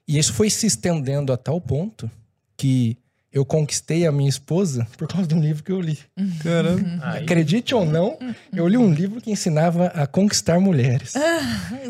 E 0.08 0.18
isso 0.18 0.34
foi 0.34 0.50
se 0.50 0.66
estendendo 0.66 1.34
a 1.34 1.38
tal 1.38 1.60
ponto 1.60 2.10
que 2.56 2.98
eu 3.34 3.46
conquistei 3.46 4.06
a 4.06 4.12
minha 4.12 4.28
esposa 4.30 4.86
por 4.98 5.08
causa 5.08 5.26
de 5.26 5.34
um 5.34 5.40
livro 5.40 5.64
que 5.64 5.72
eu 5.72 5.80
li. 5.80 5.98
Caramba. 6.44 6.82
Aí, 7.02 7.24
Acredite 7.24 7.74
ou 7.74 7.86
não, 7.86 8.18
eu 8.54 8.68
li 8.68 8.76
um 8.78 8.94
livro 8.94 9.22
que 9.22 9.32
ensinava 9.32 9.88
a 9.96 10.06
conquistar 10.06 10.60
mulheres. 10.60 11.14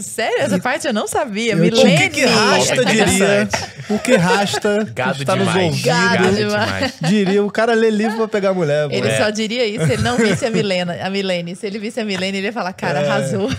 Sério? 0.02 0.38
Essa 0.40 0.60
parte 0.60 0.86
eu 0.86 0.94
não 0.94 1.08
sabia. 1.08 1.54
Eu 1.54 1.58
Milene. 1.58 1.96
O 1.96 1.98
que 1.98 2.10
que 2.10 2.26
Rasta 2.26 2.86
diria? 2.86 3.50
O 3.90 3.98
que 4.00 4.16
Rasta 4.16 4.84
Gado 4.94 5.20
está 5.22 5.36
nos 5.36 5.48
demais. 5.48 5.66
ouvindo 5.68 5.84
Gado 5.86 6.24
Gado 6.24 6.36
demais. 6.36 6.94
demais. 6.94 6.94
diria, 7.12 7.44
o 7.44 7.52
cara 7.52 7.74
lê 7.74 7.90
livro 7.90 8.18
pra 8.18 8.28
pegar 8.28 8.54
mulher. 8.54 8.88
Ele 8.92 9.08
É. 9.08 9.18
só 9.18 9.30
diria 9.32 9.66
isso 9.66 9.86
se 9.88 9.94
ele 9.94 10.04
não 10.04 10.18
visse 10.18 10.46
a 10.46 10.52
Milena, 10.52 10.96
a 11.04 11.10
Milene. 11.10 11.56
Se 11.56 11.66
ele 11.66 11.80
visse 11.80 12.00
a 12.00 12.06
Milene, 12.06 12.38
ele 12.38 12.48
ia 12.48 12.54
falar, 12.54 12.72
cara, 12.74 13.00
É. 13.02 13.10
arrasou. 13.10 13.50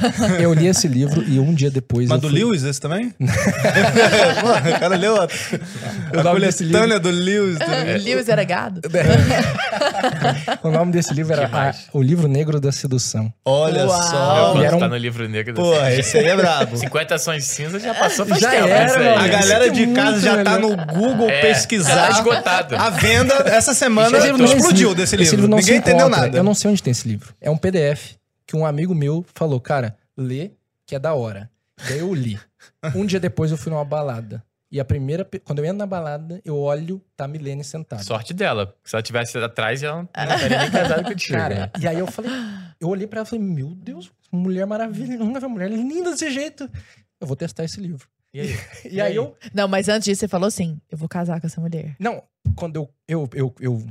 Eu 0.40 0.54
li 0.54 0.68
esse 0.68 0.86
livro 0.86 1.22
e 1.26 1.38
um 1.40 1.52
dia 1.52 1.70
depois. 1.70 2.08
Mas 2.08 2.22
eu 2.22 2.28
do 2.28 2.30
fui... 2.30 2.38
Lewis 2.44 2.62
esse 2.62 2.80
também? 2.80 3.10
Pô, 3.20 4.48
o 4.76 4.80
cara 4.80 4.96
leu 4.96 5.20
a, 5.20 5.24
a 5.24 6.22
coletânea 6.22 7.00
do 7.00 7.10
Lewis. 7.10 7.58
Do- 7.72 8.04
Lewis 8.04 8.28
era 8.28 8.44
gado? 8.44 8.80
O 10.62 10.70
nome 10.70 10.92
desse 10.92 11.12
livro 11.14 11.32
era 11.32 11.46
a- 11.46 11.74
O 11.92 12.02
Livro 12.02 12.26
Negro 12.28 12.60
da 12.60 12.72
Sedução. 12.72 13.32
Olha 13.44 13.86
Uau. 13.86 14.02
só. 14.02 14.52
Quando 14.52 14.64
era 14.64 14.76
um- 14.76 14.78
tá 14.80 14.88
no 14.88 14.96
livro 14.96 15.28
negro. 15.28 15.54
Pô, 15.54 15.74
esse 15.86 16.18
aí 16.18 16.26
é 16.26 16.36
brabo. 16.36 16.76
50 16.76 17.14
ações 17.14 17.44
cinza 17.44 17.78
já 17.78 17.94
passou 17.94 18.26
faz 18.26 18.40
Já 18.40 18.50
tempo. 18.50 18.68
era. 18.68 19.20
A 19.20 19.28
galera 19.28 19.70
de 19.70 19.82
é 19.84 19.92
casa 19.94 20.20
já 20.20 20.42
tá 20.44 20.58
no 20.58 20.76
Google 20.76 21.28
É, 21.30 21.40
pesquisar. 21.42 22.08
tá 22.08 22.10
esgotado. 22.10 22.76
A 22.76 22.90
venda 22.90 23.34
essa 23.46 23.74
semana 23.74 24.18
livro 24.18 24.44
explodiu 24.44 24.94
desse 24.94 25.14
Esse 25.16 25.36
livro. 25.36 25.48
não 25.48 25.58
Ninguém 25.58 25.76
entendeu 25.76 26.06
encontra. 26.06 26.22
nada. 26.26 26.38
Eu 26.38 26.44
não 26.44 26.54
sei 26.54 26.70
onde 26.70 26.82
tem 26.82 26.90
esse 26.90 27.06
livro. 27.06 27.34
É 27.40 27.50
um 27.50 27.56
PDF 27.56 28.16
que 28.46 28.56
um 28.56 28.64
amigo 28.66 28.94
meu 28.94 29.24
falou, 29.34 29.60
cara, 29.60 29.96
lê 30.16 30.50
que 30.86 30.94
é 30.94 30.98
da 30.98 31.14
hora. 31.14 31.48
Daí 31.88 31.98
eu 32.00 32.12
li. 32.14 32.38
Um 32.94 33.04
dia 33.06 33.18
depois 33.20 33.50
eu 33.50 33.56
fui 33.56 33.70
numa 33.72 33.84
balada. 33.84 34.42
E 34.72 34.80
a 34.80 34.84
primeira. 34.86 35.28
Quando 35.44 35.58
eu 35.58 35.66
entro 35.66 35.76
na 35.76 35.86
balada, 35.86 36.40
eu 36.46 36.56
olho, 36.56 37.04
tá 37.14 37.26
a 37.26 37.28
Milene 37.28 37.62
sentada. 37.62 38.02
Sorte 38.02 38.32
dela. 38.32 38.68
porque 38.68 38.88
Se 38.88 38.96
ela 38.96 39.02
tivesse 39.02 39.36
atrás, 39.36 39.82
ela 39.82 39.96
não 39.96 40.34
estaria 40.34 40.58
nem 40.58 40.70
casada 40.70 41.04
contigo. 41.04 41.36
Cara, 41.36 41.54
né? 41.54 41.70
e 41.78 41.86
aí 41.86 41.98
eu 41.98 42.06
falei, 42.06 42.30
eu 42.80 42.88
olhei 42.88 43.06
pra 43.06 43.18
ela 43.18 43.26
e 43.26 43.30
falei, 43.30 43.44
meu 43.44 43.68
Deus, 43.74 44.10
mulher 44.32 44.66
maravilha, 44.66 45.18
nunca 45.18 45.38
vi 45.38 45.44
uma 45.44 45.52
mulher 45.52 45.70
linda 45.70 46.12
desse 46.12 46.30
jeito. 46.30 46.70
Eu 47.20 47.26
vou 47.26 47.36
testar 47.36 47.64
esse 47.64 47.78
livro. 47.82 48.08
E 48.32 48.40
aí? 48.40 48.48
E, 48.90 49.00
aí 49.00 49.14
eu. 49.14 49.36
Não, 49.52 49.68
mas 49.68 49.90
antes 49.90 50.06
disso, 50.06 50.20
você 50.20 50.28
falou 50.28 50.46
assim: 50.46 50.80
eu 50.90 50.96
vou 50.96 51.06
casar 51.08 51.38
com 51.38 51.46
essa 51.46 51.60
mulher. 51.60 51.94
Não, 52.00 52.22
quando 52.56 52.76
eu. 52.76 52.90
Eu, 53.06 53.28
eu, 53.34 53.54
eu 53.60 53.86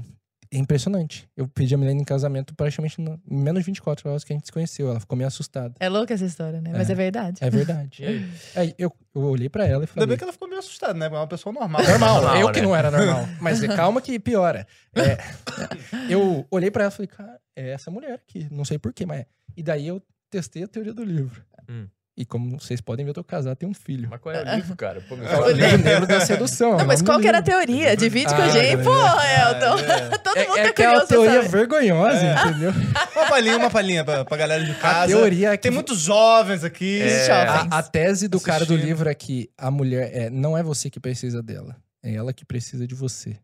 é 0.53 0.57
impressionante. 0.57 1.29
Eu 1.35 1.47
pedi 1.47 1.73
a 1.73 1.77
Milene 1.77 2.01
em 2.01 2.03
casamento 2.03 2.53
praticamente 2.53 2.99
no- 2.99 3.19
em 3.29 3.37
menos 3.37 3.61
de 3.61 3.65
24 3.67 4.09
horas 4.09 4.23
que 4.23 4.33
a 4.33 4.35
gente 4.35 4.45
se 4.45 4.51
conheceu. 4.51 4.89
Ela 4.89 4.99
ficou 4.99 5.17
meio 5.17 5.27
assustada. 5.27 5.73
É 5.79 5.87
louca 5.87 6.13
essa 6.13 6.25
história, 6.25 6.59
né? 6.59 6.71
Mas 6.73 6.89
é, 6.89 6.93
verdade. 6.95 7.37
É 7.41 7.49
verdade. 7.49 8.03
E 8.03 8.05
aí? 8.05 8.31
Aí 8.55 8.75
eu, 8.77 8.93
eu 9.15 9.21
olhei 9.21 9.47
pra 9.49 9.63
ela 9.65 9.73
e 9.73 9.75
Ainda 9.83 9.87
falei. 9.87 10.07
bem 10.07 10.17
que 10.17 10.23
ela 10.23 10.33
ficou 10.33 10.47
meio 10.47 10.59
assustada, 10.59 10.93
né? 10.93 11.05
Porque 11.07 11.15
É 11.15 11.19
uma 11.21 11.27
pessoa 11.27 11.53
normal. 11.53 11.81
Normal, 11.83 12.15
Normal, 12.15 12.37
eu 12.37 12.47
né? 12.47 12.53
que 12.53 12.61
não 12.61 12.75
era 12.75 12.91
normal. 12.91 13.27
Mas 13.39 13.63
é, 13.63 13.67
calma 13.75 14.01
que 14.01 14.19
piora. 14.19 14.67
É, 14.93 15.17
eu 16.09 16.45
olhei 16.51 16.69
pra 16.69 16.83
ela 16.83 16.91
e 16.91 16.95
falei, 16.95 17.07
cara, 17.07 17.39
é 17.55 17.69
essa 17.71 17.89
mulher 17.89 18.13
aqui. 18.15 18.47
Não 18.51 18.65
sei 18.65 18.77
porquê, 18.77 19.05
mas 19.05 19.21
é. 19.21 19.25
E 19.55 19.63
daí 19.63 19.87
eu 19.87 20.01
testei 20.29 20.63
a 20.63 20.67
teoria 20.67 20.93
do 20.93 21.03
livro. 21.03 21.43
Hum. 21.69 21.87
E 22.21 22.25
como 22.25 22.59
vocês 22.59 22.79
podem 22.79 23.03
ver, 23.03 23.09
eu 23.09 23.13
tô 23.15 23.23
casado, 23.23 23.55
tenho 23.57 23.71
um 23.71 23.73
filho. 23.73 24.07
Mas 24.07 24.19
qual 24.21 24.35
é 24.35 24.43
o 24.43 24.55
livro, 24.55 24.75
cara? 24.75 25.01
Pô, 25.09 25.15
me 25.15 25.25
É 25.25 25.27
fala. 25.29 25.47
o 25.47 25.49
livro 25.49 25.77
negro 25.79 26.05
da 26.05 26.19
sedução. 26.21 26.73
é 26.75 26.77
Não, 26.77 26.83
o 26.83 26.87
mas 26.87 27.01
qual 27.01 27.19
que 27.19 27.27
era 27.27 27.39
a 27.39 27.41
teoria? 27.41 27.97
Divide 27.97 28.27
com 28.27 28.39
a 28.39 28.45
Ah, 28.45 28.49
gente. 28.49 28.73
é. 28.73 28.77
Pô, 28.77 28.93
Elton. 28.93 29.79
É, 29.91 30.17
Todo 30.21 30.37
É, 30.37 30.47
mundo 30.47 30.57
é 30.59 30.63
tá 30.65 30.69
aquela 30.69 30.91
curioso 31.01 31.07
pra 31.07 31.17
teoria 31.17 31.41
vergonhosa, 31.49 32.17
É. 32.23 32.33
entendeu? 32.47 32.71
Uma 33.15 33.25
palhinha, 33.27 33.57
uma 33.57 33.69
palhinha 33.71 34.05
pra, 34.05 34.23
pra 34.23 34.37
galera 34.37 34.63
de 34.63 34.69
A 34.69 34.75
casa. 34.75 35.07
teoria 35.07 35.49
é 35.53 35.57
que 35.57 35.63
Tem 35.63 35.71
muitos 35.71 35.97
jovens 35.99 36.63
aqui. 36.63 37.01
É. 37.01 37.25
Jovens. 37.25 37.67
A, 37.71 37.77
a 37.79 37.81
tese 37.83 38.27
do 38.27 38.39
cara 38.39 38.65
do 38.67 38.75
livro 38.75 39.09
é 39.09 39.15
que 39.15 39.49
a 39.57 39.71
mulher 39.71 40.11
é, 40.13 40.29
não 40.29 40.55
é 40.55 40.61
você 40.61 40.91
que 40.91 40.99
precisa 40.99 41.41
dela. 41.41 41.75
É 42.03 42.13
ela 42.13 42.31
que 42.33 42.45
precisa 42.45 42.85
de 42.85 42.93
você. 42.93 43.35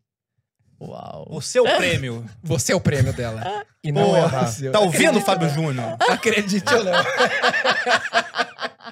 Uau. 0.80 1.26
O 1.28 1.40
seu 1.40 1.64
prêmio. 1.64 2.24
Você 2.44 2.70
é 2.70 2.76
o 2.76 2.80
prêmio 2.80 3.12
dela. 3.12 3.64
E 3.82 3.90
não 3.90 4.16
é 4.16 4.20
Porra, 4.22 4.46
você. 4.46 4.70
tá 4.70 4.78
ouvindo, 4.78 5.20
Fábio 5.20 5.48
Júnior? 5.48 5.96
Acredite 6.08 6.72
ou 6.72 6.84
não. 6.84 6.92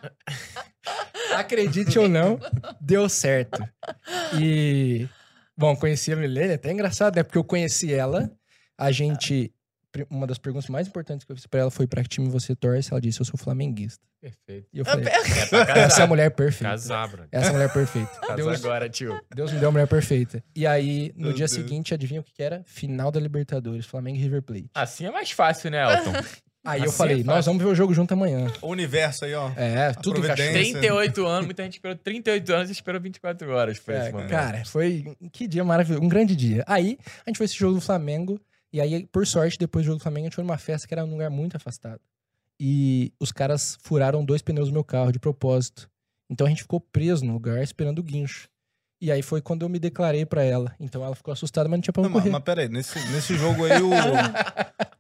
Acredite 1.37 1.99
ou 1.99 2.09
não, 2.09 2.39
deu 2.81 3.09
certo. 3.09 3.63
E, 4.41 5.09
bom, 5.57 5.77
conheci 5.77 6.13
a 6.13 6.17
Milene, 6.17 6.55
até 6.55 6.69
é 6.69 6.73
engraçado, 6.73 7.17
né? 7.17 7.23
Porque 7.23 7.39
eu 7.39 7.45
conheci 7.45 7.93
ela, 7.93 8.31
a 8.77 8.91
gente. 8.91 9.53
Uma 10.11 10.27
das 10.27 10.37
perguntas 10.37 10.69
mais 10.69 10.87
importantes 10.87 11.25
que 11.25 11.33
eu 11.33 11.37
fiz 11.37 11.47
pra 11.47 11.61
ela 11.61 11.71
foi 11.71 11.87
pra 11.87 12.03
que 12.03 12.09
time 12.11 12.29
você 12.29 12.55
torce. 12.55 12.93
Ela 12.93 13.01
disse: 13.01 13.19
Eu 13.19 13.25
sou 13.25 13.39
flamenguista. 13.39 14.05
Perfeito. 14.21 14.69
E 14.71 14.79
eu 14.79 14.85
falei: 14.85 15.07
É 15.07 15.11
casar. 15.11 15.77
Essa 15.79 16.01
é 16.03 16.05
a 16.05 16.07
mulher 16.07 16.31
perfeita. 16.33 16.71
Casar, 16.71 17.09
bro. 17.09 17.25
Essa 17.33 17.47
é 17.47 17.49
a 17.49 17.53
mulher 17.53 17.73
perfeita. 17.73 18.11
Casa 18.21 18.37
Deus, 18.37 18.63
agora, 18.63 18.91
tio. 18.91 19.19
Deus 19.35 19.51
me 19.53 19.59
deu 19.59 19.71
a 19.71 19.73
mulher 19.73 19.89
perfeita. 19.89 20.45
E 20.55 20.67
aí, 20.67 21.13
no 21.17 21.29
Meu 21.29 21.33
dia 21.33 21.47
Deus. 21.47 21.53
seguinte, 21.53 21.95
adivinha 21.95 22.21
o 22.21 22.25
que 22.25 22.35
que 22.35 22.43
era? 22.43 22.63
Final 22.67 23.11
da 23.11 23.19
Libertadores, 23.19 23.87
Flamengo 23.87 24.19
e 24.19 24.21
River 24.21 24.43
Plate. 24.43 24.71
Assim 24.75 25.07
é 25.07 25.11
mais 25.11 25.31
fácil, 25.31 25.71
né, 25.71 25.83
Elton? 25.83 26.13
Aí 26.67 26.81
eu 26.81 26.89
assim 26.89 26.97
falei: 26.97 27.21
é. 27.21 27.25
Nós 27.25 27.47
vamos 27.47 27.63
ver 27.63 27.69
o 27.69 27.75
jogo 27.75 27.95
junto 27.95 28.13
amanhã. 28.13 28.53
O 28.61 28.69
universo 28.69 29.25
aí, 29.25 29.35
ó. 29.35 29.51
É, 29.57 29.93
tudo 29.95 30.19
encaixou. 30.21 30.37
providência. 30.37 30.73
38 30.81 31.27
anos, 31.27 31.45
muita 31.47 31.63
gente 31.65 31.75
esperou 31.75 31.97
38 31.97 32.53
anos 32.53 32.69
e 32.69 32.73
esperou 32.73 33.01
24 33.01 33.51
horas 33.51 33.79
pra 33.79 33.99
esse 33.99 34.09
É, 34.09 34.13
momento. 34.13 34.29
cara, 34.31 34.65
foi 34.65 35.17
que 35.33 35.47
dia 35.49 35.65
maravilhoso, 35.65 36.05
um 36.05 36.09
grande 36.09 36.35
dia. 36.37 36.65
Aí, 36.67 36.99
a 37.25 37.31
gente 37.31 37.37
foi 37.37 37.45
esse 37.47 37.57
jogo 37.57 37.75
do 37.77 37.81
Flamengo, 37.81 38.41
e 38.73 38.81
aí, 38.81 39.07
por 39.07 39.27
sorte, 39.27 39.59
depois 39.59 39.85
do 39.85 39.87
jogo 39.87 39.99
do 39.99 40.03
Flamengo, 40.03 40.25
a 40.25 40.29
gente 40.29 40.35
foi 40.35 40.45
numa 40.45 40.59
festa 40.59 40.87
que 40.89 40.93
era 40.95 41.05
num 41.07 41.13
lugar 41.13 41.31
muito 41.31 41.57
afastado. 41.57 42.01
E 42.61 43.13
os 43.21 43.31
caras 43.33 43.77
furaram 43.83 44.25
dois 44.25 44.43
pneus 44.43 44.69
do 44.69 44.73
meu 44.73 44.85
carro, 44.85 45.13
de 45.13 45.19
propósito. 45.19 45.89
Então 46.29 46.47
a 46.47 46.51
gente 46.51 46.63
ficou 46.63 46.81
preso 46.81 47.25
no 47.25 47.33
lugar, 47.35 47.63
esperando 47.63 47.99
o 48.01 48.03
guincho. 48.03 48.49
E 49.01 49.13
aí 49.13 49.21
foi 49.23 49.43
quando 49.43 49.63
eu 49.63 49.69
me 49.69 49.79
declarei 49.79 50.25
pra 50.25 50.43
ela. 50.43 50.75
Então 50.81 51.05
ela 51.05 51.15
ficou 51.15 51.31
assustada, 51.33 51.69
mas 51.69 51.77
não 51.79 51.83
tinha 51.83 51.93
pra 51.93 52.03
Não, 52.03 52.09
onde 52.09 52.15
mas, 52.15 52.23
correr. 52.25 52.33
mas 52.33 52.43
peraí, 52.43 52.69
nesse, 52.69 52.99
nesse 53.13 53.35
jogo 53.37 53.65
aí, 53.67 53.83
o, 53.83 53.91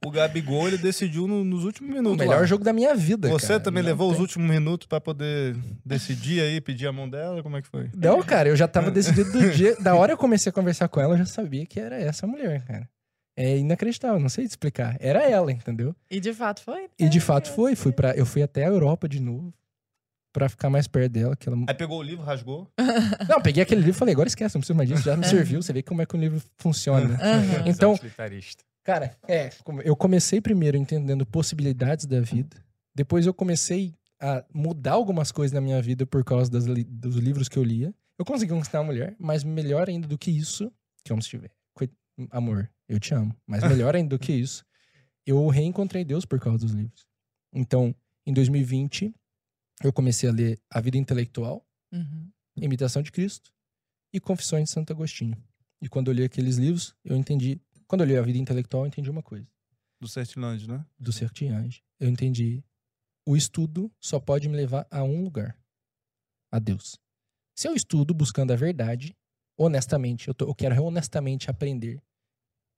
o 0.06 0.10
Gabigol, 0.10 0.68
ele 0.68 0.76
decidiu 0.78 1.26
no- 1.26 1.42
nos 1.44 1.64
últimos 1.64 1.90
o 1.90 1.94
minutos. 1.94 2.18
melhor 2.18 2.40
lá. 2.40 2.46
jogo 2.46 2.62
da 2.62 2.72
minha 2.72 2.94
vida, 2.94 3.28
Você 3.30 3.48
cara. 3.48 3.60
também 3.60 3.82
Não 3.82 3.88
levou 3.90 4.08
os 4.08 4.14
tem- 4.14 4.22
últimos 4.22 4.48
minutos 4.50 4.86
pra 4.86 5.00
poder 5.00 5.56
decidir 5.84 6.40
aí, 6.42 6.60
pedir 6.60 6.86
a 6.86 6.92
mão 6.92 7.08
dela? 7.08 7.42
Como 7.42 7.56
é 7.56 7.62
que 7.62 7.68
foi? 7.68 7.90
Não, 7.96 8.22
cara, 8.22 8.48
eu 8.50 8.56
já 8.56 8.68
tava 8.68 8.90
decidido 8.92 9.32
do 9.32 9.50
dia. 9.50 9.74
Da 9.80 9.94
hora 9.94 10.12
eu 10.12 10.18
comecei 10.18 10.50
a 10.50 10.52
conversar 10.52 10.88
com 10.88 11.00
ela, 11.00 11.14
eu 11.14 11.18
já 11.18 11.26
sabia 11.26 11.64
que 11.64 11.80
era 11.80 11.96
essa 11.96 12.26
mulher, 12.26 12.64
cara. 12.64 12.88
É 13.38 13.56
inacreditável, 13.58 14.18
não 14.20 14.28
sei 14.30 14.44
te 14.46 14.50
explicar. 14.50 14.96
Era 15.00 15.22
ela, 15.28 15.52
entendeu? 15.52 15.94
E 16.10 16.20
de 16.20 16.32
fato 16.32 16.62
foi? 16.62 16.82
né? 16.82 16.88
E 16.98 17.08
de 17.08 17.20
fato 17.20 17.50
foi. 17.50 17.74
Fui 17.74 17.92
pra, 17.92 18.12
eu 18.12 18.24
fui 18.24 18.42
até 18.42 18.64
a 18.64 18.68
Europa 18.68 19.08
de 19.08 19.20
novo 19.20 19.52
pra 20.36 20.50
ficar 20.50 20.68
mais 20.68 20.86
perto 20.86 21.12
dela. 21.12 21.34
Que 21.34 21.48
ela... 21.48 21.56
Aí 21.66 21.74
pegou 21.74 21.98
o 21.98 22.02
livro, 22.02 22.22
rasgou. 22.22 22.68
Não, 23.26 23.40
peguei 23.40 23.62
aquele 23.62 23.80
livro 23.80 23.96
e 23.96 23.98
falei, 23.98 24.12
agora 24.12 24.28
esquece, 24.28 24.54
não 24.54 24.60
preciso 24.60 24.76
mais 24.76 24.86
disso, 24.86 25.00
já 25.02 25.16
me 25.16 25.24
serviu. 25.26 25.62
Você 25.62 25.72
vê 25.72 25.82
como 25.82 26.02
é 26.02 26.06
que 26.06 26.14
o 26.14 26.18
livro 26.20 26.42
funciona. 26.58 27.18
Então, 27.64 27.94
Utilitarista. 27.94 28.62
cara, 28.84 29.16
é, 29.26 29.48
eu 29.82 29.96
comecei 29.96 30.38
primeiro 30.42 30.76
entendendo 30.76 31.24
possibilidades 31.24 32.04
da 32.04 32.20
vida. 32.20 32.54
Depois 32.94 33.24
eu 33.24 33.32
comecei 33.32 33.94
a 34.20 34.44
mudar 34.52 34.92
algumas 34.92 35.32
coisas 35.32 35.54
na 35.54 35.60
minha 35.62 35.80
vida 35.80 36.04
por 36.04 36.22
causa 36.22 36.50
das 36.50 36.64
li- 36.66 36.84
dos 36.84 37.16
livros 37.16 37.48
que 37.48 37.56
eu 37.58 37.64
lia. 37.64 37.94
Eu 38.18 38.24
consegui 38.26 38.52
conquistar 38.52 38.80
uma 38.80 38.86
mulher, 38.92 39.16
mas 39.18 39.42
melhor 39.42 39.88
ainda 39.88 40.06
do 40.06 40.18
que 40.18 40.30
isso, 40.30 40.70
que 41.02 41.08
vamos 41.10 41.24
estiver. 41.24 41.50
Coi- 41.74 41.88
Amor, 42.30 42.70
eu 42.86 43.00
te 43.00 43.14
amo. 43.14 43.34
Mas 43.46 43.62
melhor 43.64 43.96
ainda 43.96 44.10
do 44.10 44.18
que 44.18 44.32
isso, 44.34 44.64
eu 45.26 45.46
reencontrei 45.48 46.04
Deus 46.04 46.26
por 46.26 46.38
causa 46.38 46.58
dos 46.58 46.72
livros. 46.72 47.06
Então, 47.54 47.94
em 48.26 48.34
2020, 48.34 49.14
eu 49.82 49.92
comecei 49.92 50.28
a 50.28 50.32
ler 50.32 50.60
A 50.70 50.80
Vida 50.80 50.96
Intelectual, 50.98 51.64
Uhum. 51.92 52.30
Imitação 52.56 53.00
de 53.02 53.12
Cristo 53.12 53.52
e 54.12 54.18
Confissões 54.20 54.64
de 54.64 54.70
Santo 54.70 54.92
Agostinho. 54.92 55.36
E 55.80 55.88
quando 55.88 56.08
eu 56.10 56.14
li 56.14 56.24
aqueles 56.24 56.56
livros, 56.56 56.94
eu 57.04 57.16
entendi. 57.16 57.60
Quando 57.86 58.00
eu 58.00 58.06
li 58.06 58.16
A 58.16 58.22
Vida 58.22 58.38
Intelectual, 58.38 58.82
eu 58.84 58.88
entendi 58.88 59.08
uma 59.10 59.22
coisa. 59.22 59.46
Do 60.00 60.08
Sertiland, 60.08 60.66
né? 60.66 60.84
Do 60.98 61.12
Sertiange. 61.12 61.82
Eu 62.00 62.08
entendi. 62.08 62.64
O 63.26 63.36
estudo 63.36 63.90
só 64.00 64.18
pode 64.20 64.48
me 64.48 64.56
levar 64.56 64.86
a 64.90 65.02
um 65.04 65.22
lugar: 65.22 65.58
a 66.50 66.58
Deus. 66.58 66.98
Se 67.56 67.68
eu 67.68 67.74
estudo 67.74 68.12
buscando 68.12 68.52
a 68.52 68.56
verdade, 68.56 69.16
honestamente, 69.58 70.28
eu, 70.28 70.34
tô- 70.34 70.46
eu 70.48 70.54
quero 70.54 70.82
honestamente 70.82 71.48
aprender, 71.50 72.02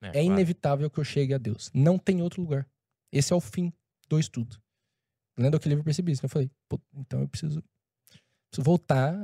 é 0.02 0.10
claro. 0.12 0.18
inevitável 0.26 0.90
que 0.90 0.98
eu 1.00 1.04
chegue 1.04 1.34
a 1.34 1.38
Deus. 1.38 1.70
Não 1.74 1.98
tem 1.98 2.22
outro 2.22 2.40
lugar. 2.42 2.68
Esse 3.12 3.32
é 3.32 3.36
o 3.36 3.40
fim 3.40 3.72
do 4.08 4.18
estudo. 4.20 4.60
Lendo 5.38 5.56
aquele 5.56 5.74
livro, 5.74 5.80
eu 5.82 5.84
percebi 5.84 6.12
isso. 6.12 6.24
Eu 6.24 6.28
falei, 6.28 6.50
"Pô, 6.68 6.80
então 6.96 7.20
eu 7.20 7.28
preciso, 7.28 7.62
preciso 8.50 8.64
voltar 8.64 9.14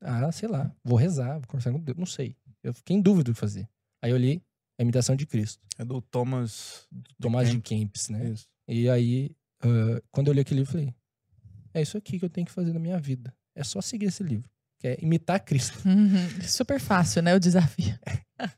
a, 0.00 0.32
sei 0.32 0.48
lá, 0.48 0.74
vou 0.84 0.96
rezar, 0.98 1.38
vou 1.38 1.46
conversar 1.46 1.72
com 1.72 1.80
Deus, 1.80 1.96
não 1.96 2.06
sei. 2.06 2.36
Eu 2.62 2.74
fiquei 2.74 2.96
em 2.96 3.00
dúvida 3.00 3.30
do 3.30 3.34
que 3.34 3.40
fazer. 3.40 3.68
Aí 4.02 4.10
eu 4.10 4.16
li 4.16 4.42
A 4.78 4.82
Imitação 4.82 5.14
de 5.14 5.26
Cristo, 5.26 5.60
É 5.78 5.84
do 5.84 6.00
Thomas. 6.00 6.88
Tomás 7.20 7.48
de 7.50 7.60
Kempis. 7.60 8.08
Né? 8.08 8.30
Isso. 8.30 8.46
E 8.66 8.88
aí, 8.88 9.36
ah, 9.62 10.02
quando 10.10 10.28
eu 10.28 10.32
li 10.32 10.40
aquele 10.40 10.60
livro, 10.60 10.70
eu 10.70 10.72
falei, 10.80 10.94
é 11.74 11.82
isso 11.82 11.96
aqui 11.96 12.18
que 12.18 12.24
eu 12.24 12.30
tenho 12.30 12.46
que 12.46 12.52
fazer 12.52 12.72
na 12.72 12.80
minha 12.80 12.98
vida. 12.98 13.32
É 13.54 13.62
só 13.62 13.80
seguir 13.80 14.06
esse 14.06 14.22
livro, 14.22 14.48
que 14.78 14.88
é 14.88 14.98
imitar 15.00 15.38
Cristo. 15.44 15.78
Uhum. 15.86 16.42
Super 16.42 16.80
fácil, 16.80 17.22
né? 17.22 17.34
O 17.34 17.40
desafio. 17.40 17.96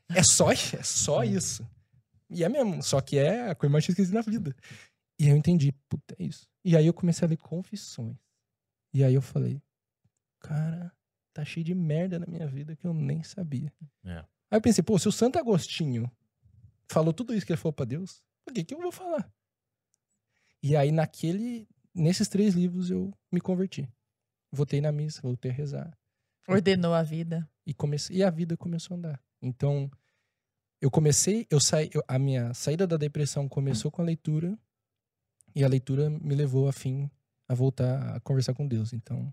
É 0.08 0.22
só, 0.22 0.50
é 0.52 0.82
só 0.82 1.24
isso. 1.24 1.68
E 2.30 2.42
é 2.42 2.48
mesmo, 2.48 2.82
só 2.82 3.00
que 3.00 3.18
é 3.18 3.50
a 3.50 3.54
coisa 3.54 3.72
mais 3.72 3.86
esquisita 3.88 4.14
na 4.14 4.22
vida. 4.22 4.54
E 5.18 5.24
aí 5.24 5.30
eu 5.30 5.36
entendi, 5.36 5.72
puta, 5.88 6.14
é 6.18 6.24
isso. 6.24 6.48
E 6.64 6.76
aí 6.76 6.86
eu 6.86 6.94
comecei 6.94 7.26
a 7.26 7.28
ler 7.28 7.36
confissões. 7.36 8.16
E 8.92 9.02
aí 9.04 9.14
eu 9.14 9.22
falei, 9.22 9.62
cara, 10.40 10.92
tá 11.32 11.44
cheio 11.44 11.64
de 11.64 11.74
merda 11.74 12.18
na 12.18 12.26
minha 12.26 12.46
vida 12.46 12.74
que 12.76 12.86
eu 12.86 12.94
nem 12.94 13.22
sabia. 13.22 13.72
É. 14.04 14.18
Aí 14.50 14.58
eu 14.58 14.60
pensei, 14.60 14.82
pô, 14.82 14.98
se 14.98 15.08
o 15.08 15.12
Santo 15.12 15.38
Agostinho 15.38 16.10
falou 16.88 17.12
tudo 17.12 17.34
isso 17.34 17.44
que 17.46 17.52
ele 17.52 17.60
falou 17.60 17.72
pra 17.72 17.84
Deus, 17.84 18.22
por 18.44 18.52
que 18.54 18.64
que 18.64 18.74
eu 18.74 18.80
vou 18.80 18.92
falar? 18.92 19.32
E 20.62 20.76
aí 20.76 20.90
naquele, 20.90 21.68
nesses 21.94 22.28
três 22.28 22.54
livros 22.54 22.90
eu 22.90 23.12
me 23.30 23.40
converti. 23.40 23.88
Voltei 24.52 24.80
na 24.80 24.92
missa, 24.92 25.20
voltei 25.22 25.50
a 25.50 25.54
rezar. 25.54 25.98
Ordenou 26.48 26.94
a 26.94 27.02
vida. 27.02 27.48
E, 27.66 27.72
comecei, 27.74 28.16
e 28.18 28.22
a 28.22 28.30
vida 28.30 28.56
começou 28.56 28.94
a 28.94 28.98
andar. 28.98 29.22
Então, 29.40 29.90
eu 30.80 30.90
comecei, 30.90 31.46
eu 31.50 31.58
saí, 31.58 31.90
eu- 31.92 32.04
a 32.06 32.18
minha 32.18 32.52
saída 32.54 32.86
da 32.86 32.96
depressão 32.96 33.48
começou 33.48 33.90
com 33.90 34.02
a 34.02 34.04
leitura 34.04 34.56
e 35.54 35.64
a 35.64 35.68
leitura 35.68 36.10
me 36.10 36.34
levou 36.34 36.68
a 36.68 36.72
fim 36.72 37.10
a 37.48 37.54
voltar 37.54 38.16
a 38.16 38.20
conversar 38.20 38.54
com 38.54 38.66
Deus. 38.66 38.92
Então, 38.92 39.32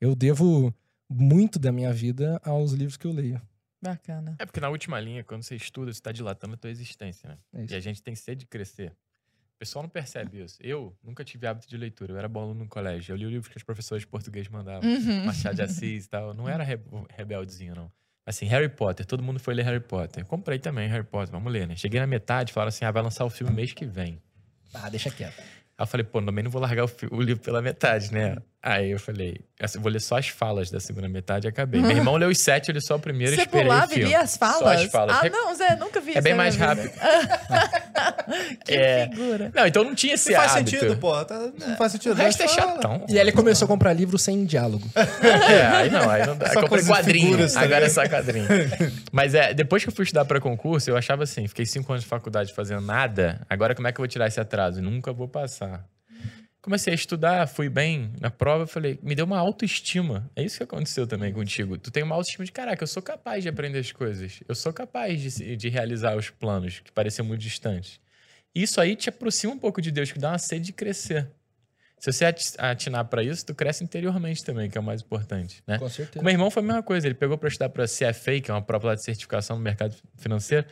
eu 0.00 0.14
devo 0.14 0.74
muito 1.08 1.58
da 1.58 1.72
minha 1.72 1.92
vida 1.92 2.40
aos 2.44 2.72
livros 2.72 2.96
que 2.96 3.06
eu 3.06 3.12
leio. 3.12 3.40
Bacana. 3.80 4.34
É 4.38 4.44
porque 4.44 4.60
na 4.60 4.68
última 4.68 4.98
linha, 5.00 5.22
quando 5.22 5.42
você 5.42 5.54
estuda, 5.54 5.92
você 5.92 5.98
está 5.98 6.10
dilatando 6.12 6.54
a 6.54 6.56
tua 6.56 6.70
existência, 6.70 7.28
né? 7.28 7.38
É 7.54 7.64
isso. 7.64 7.74
E 7.74 7.76
a 7.76 7.80
gente 7.80 8.02
tem 8.02 8.14
sede 8.14 8.40
de 8.40 8.46
crescer. 8.46 8.90
O 8.90 9.58
pessoal 9.58 9.82
não 9.84 9.88
percebe 9.88 10.40
isso. 10.42 10.58
Eu 10.60 10.96
nunca 11.02 11.24
tive 11.24 11.46
hábito 11.46 11.68
de 11.68 11.76
leitura. 11.76 12.12
Eu 12.12 12.18
era 12.18 12.28
bom 12.28 12.40
aluno 12.42 12.60
no 12.64 12.68
colégio. 12.68 13.12
Eu 13.12 13.16
li 13.16 13.26
o 13.26 13.30
livro 13.30 13.50
que 13.50 13.56
os 13.56 13.62
professores 13.62 14.02
de 14.02 14.06
português 14.08 14.48
mandavam. 14.48 14.88
Uhum. 14.88 15.24
Machado 15.24 15.56
de 15.56 15.62
Assis 15.62 16.04
e 16.04 16.08
tal. 16.08 16.34
Não 16.34 16.48
era 16.48 16.62
re- 16.62 16.78
rebeldezinho, 17.10 17.74
não. 17.74 17.90
Assim, 18.26 18.46
Harry 18.46 18.68
Potter. 18.68 19.06
Todo 19.06 19.22
mundo 19.22 19.40
foi 19.40 19.54
ler 19.54 19.64
Harry 19.64 19.80
Potter. 19.80 20.24
Comprei 20.26 20.58
também 20.58 20.88
Harry 20.88 21.04
Potter. 21.04 21.32
Vamos 21.32 21.52
ler, 21.52 21.66
né? 21.66 21.74
Cheguei 21.76 21.98
na 21.98 22.06
metade, 22.06 22.52
falaram 22.52 22.68
assim, 22.68 22.84
ah, 22.84 22.90
vai 22.90 23.02
lançar 23.02 23.24
o 23.24 23.30
filme 23.30 23.52
mês 23.52 23.72
que 23.72 23.86
vem. 23.86 24.20
Ah, 24.74 24.88
deixa 24.88 25.10
quieto. 25.10 25.38
Aí 25.40 25.84
eu 25.84 25.86
falei, 25.86 26.04
pô, 26.04 26.20
também 26.20 26.42
não 26.42 26.50
vou 26.50 26.60
largar 26.60 26.84
o, 26.84 26.90
o 27.12 27.20
livro 27.20 27.42
pela 27.42 27.62
metade, 27.62 28.12
né? 28.12 28.36
Aí 28.60 28.90
eu 28.90 28.98
falei, 28.98 29.40
assim, 29.60 29.78
vou 29.78 29.90
ler 29.90 30.00
só 30.00 30.18
as 30.18 30.28
falas 30.28 30.68
da 30.68 30.80
segunda 30.80 31.08
metade 31.08 31.46
e 31.46 31.48
acabei. 31.48 31.80
Meu 31.80 31.92
irmão 31.92 32.16
leu 32.16 32.28
os 32.28 32.38
sete, 32.40 32.70
eu 32.70 32.74
li 32.74 32.80
só 32.80 32.96
o 32.96 32.98
primeiro 32.98 33.32
e 33.32 33.38
esperei 33.38 33.60
o 33.60 33.64
pulava 33.68 33.92
e 33.92 33.94
filme. 33.94 34.08
lia 34.08 34.20
as 34.20 34.30
Só 34.32 34.38
falas? 34.38 34.80
as 34.82 34.90
falas. 34.90 35.16
Ah, 35.16 35.20
Re- 35.22 35.30
não, 35.30 35.54
Zé, 35.54 35.76
nunca 35.76 36.00
vi 36.00 36.08
É 36.10 36.12
isso 36.14 36.22
bem 36.22 36.32
na 36.32 36.36
mais 36.38 36.56
minha 36.56 36.66
rápido. 36.68 36.90
vida. 36.90 36.98
Que 38.64 38.74
É. 38.74 39.08
figura. 39.08 39.50
Não, 39.54 39.66
então 39.66 39.82
não 39.84 39.94
tinha 39.94 40.14
esse 40.14 40.30
Não 40.32 40.36
faz 40.40 40.52
hábito. 40.56 40.70
sentido, 40.70 40.96
pô. 40.98 41.24
Tá- 41.24 41.50
Não 41.58 41.76
faz 41.76 41.92
sentido. 41.92 42.12
O 42.12 42.14
resto 42.14 42.42
é 42.42 42.46
Mas 42.46 42.54
fala. 42.54 42.72
chatão. 42.72 43.06
E 43.08 43.12
aí 43.14 43.20
ele 43.20 43.32
começou 43.32 43.64
a 43.64 43.68
comprar 43.68 43.92
livro 43.92 44.18
sem 44.18 44.44
diálogo. 44.44 44.86
É, 45.48 45.66
aí 45.66 45.90
não, 45.90 46.10
aí 46.10 46.26
não 46.26 46.36
dá. 46.36 46.48
Só 46.52 46.60
Eu 46.60 46.62
comprei 46.68 46.84
quadrinho. 46.84 47.26
figuras, 47.26 47.54
tá 47.54 47.60
agora 47.62 47.86
é 47.86 47.88
só 47.88 48.06
quadrinho. 48.08 48.46
Mas 49.12 49.34
é, 49.34 49.54
depois 49.54 49.82
que 49.82 49.88
eu 49.88 49.94
fui 49.94 50.02
estudar 50.04 50.24
pra 50.26 50.40
concurso, 50.40 50.90
eu 50.90 50.96
achava 50.96 51.22
assim, 51.22 51.46
fiquei 51.48 51.64
cinco 51.64 51.90
anos 51.92 52.02
de 52.04 52.08
faculdade 52.08 52.52
fazendo 52.52 52.82
nada, 52.82 53.40
agora 53.48 53.74
como 53.74 53.88
é 53.88 53.92
que 53.92 53.98
eu 53.98 54.02
vou 54.02 54.08
tirar 54.08 54.26
esse 54.26 54.38
atraso? 54.40 54.82
Nunca 54.82 55.12
vou 55.12 55.28
passar. 55.28 55.84
Comecei 56.68 56.92
a 56.92 56.94
estudar, 56.94 57.46
fui 57.46 57.70
bem 57.70 58.12
na 58.20 58.30
prova, 58.30 58.66
falei, 58.66 58.98
me 59.02 59.14
deu 59.14 59.24
uma 59.24 59.38
autoestima. 59.38 60.30
É 60.36 60.42
isso 60.42 60.58
que 60.58 60.62
aconteceu 60.64 61.06
também 61.06 61.32
contigo. 61.32 61.78
Tu 61.78 61.90
tem 61.90 62.02
uma 62.02 62.14
autoestima 62.14 62.44
de, 62.44 62.52
caraca, 62.52 62.82
eu 62.82 62.86
sou 62.86 63.02
capaz 63.02 63.42
de 63.42 63.48
aprender 63.48 63.78
as 63.78 63.90
coisas. 63.90 64.40
Eu 64.46 64.54
sou 64.54 64.70
capaz 64.70 65.18
de, 65.18 65.56
de 65.56 65.68
realizar 65.70 66.14
os 66.14 66.28
planos 66.28 66.80
que 66.80 66.92
pareciam 66.92 67.24
muito 67.24 67.40
distantes. 67.40 67.98
Isso 68.54 68.82
aí 68.82 68.94
te 68.96 69.08
aproxima 69.08 69.54
um 69.54 69.58
pouco 69.58 69.80
de 69.80 69.90
Deus, 69.90 70.12
que 70.12 70.18
dá 70.18 70.28
uma 70.32 70.38
sede 70.38 70.66
de 70.66 70.72
crescer. 70.74 71.30
Se 71.98 72.12
você 72.12 72.26
ati- 72.26 72.52
atinar 72.58 73.06
pra 73.06 73.22
isso, 73.22 73.46
tu 73.46 73.54
cresce 73.54 73.82
interiormente 73.82 74.44
também, 74.44 74.68
que 74.68 74.76
é 74.76 74.80
o 74.82 74.84
mais 74.84 75.00
importante, 75.00 75.62
né? 75.66 75.78
Com 75.78 75.88
certeza. 75.88 76.18
Com 76.18 76.22
meu 76.26 76.32
irmão 76.32 76.50
foi 76.50 76.62
a 76.62 76.66
mesma 76.66 76.82
coisa. 76.82 77.06
Ele 77.06 77.14
pegou 77.14 77.38
para 77.38 77.48
estudar 77.48 77.70
para 77.70 77.86
CFA, 77.86 78.42
que 78.42 78.50
é 78.50 78.54
uma 78.54 78.60
prova 78.60 78.88
lá 78.88 78.94
de 78.94 79.02
certificação 79.02 79.56
no 79.56 79.62
mercado 79.62 79.96
financeiro. 80.18 80.66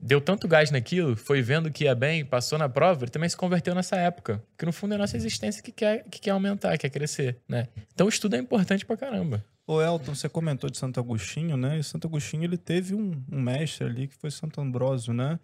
Deu 0.00 0.20
tanto 0.20 0.46
gás 0.46 0.70
naquilo, 0.70 1.16
foi 1.16 1.42
vendo 1.42 1.70
que 1.72 1.84
ia 1.84 1.94
bem, 1.94 2.24
passou 2.24 2.56
na 2.56 2.68
prova, 2.68 3.04
ele 3.04 3.10
também 3.10 3.28
se 3.28 3.36
converteu 3.36 3.74
nessa 3.74 3.96
época. 3.96 4.40
Porque 4.50 4.64
no 4.64 4.72
fundo 4.72 4.92
é 4.92 4.94
a 4.94 4.98
nossa 4.98 5.16
existência 5.16 5.60
que 5.62 5.72
quer, 5.72 6.04
que 6.08 6.20
quer 6.20 6.30
aumentar, 6.30 6.78
quer 6.78 6.88
crescer, 6.88 7.38
né? 7.48 7.66
Então 7.92 8.06
o 8.06 8.08
estudo 8.08 8.36
é 8.36 8.38
importante 8.38 8.86
pra 8.86 8.96
caramba. 8.96 9.44
Ô, 9.66 9.82
Elton, 9.82 10.14
você 10.14 10.28
comentou 10.28 10.70
de 10.70 10.78
Santo 10.78 11.00
Agostinho, 11.00 11.56
né? 11.56 11.78
E 11.78 11.82
Santo 11.82 12.06
Agostinho, 12.06 12.44
ele 12.44 12.56
teve 12.56 12.94
um, 12.94 13.20
um 13.30 13.40
mestre 13.40 13.84
ali 13.86 14.06
que 14.06 14.14
foi 14.14 14.30
Santo 14.30 14.60
Ambrósio, 14.60 15.12
né? 15.12 15.38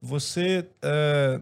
Você, 0.00 0.66
é, 0.82 1.40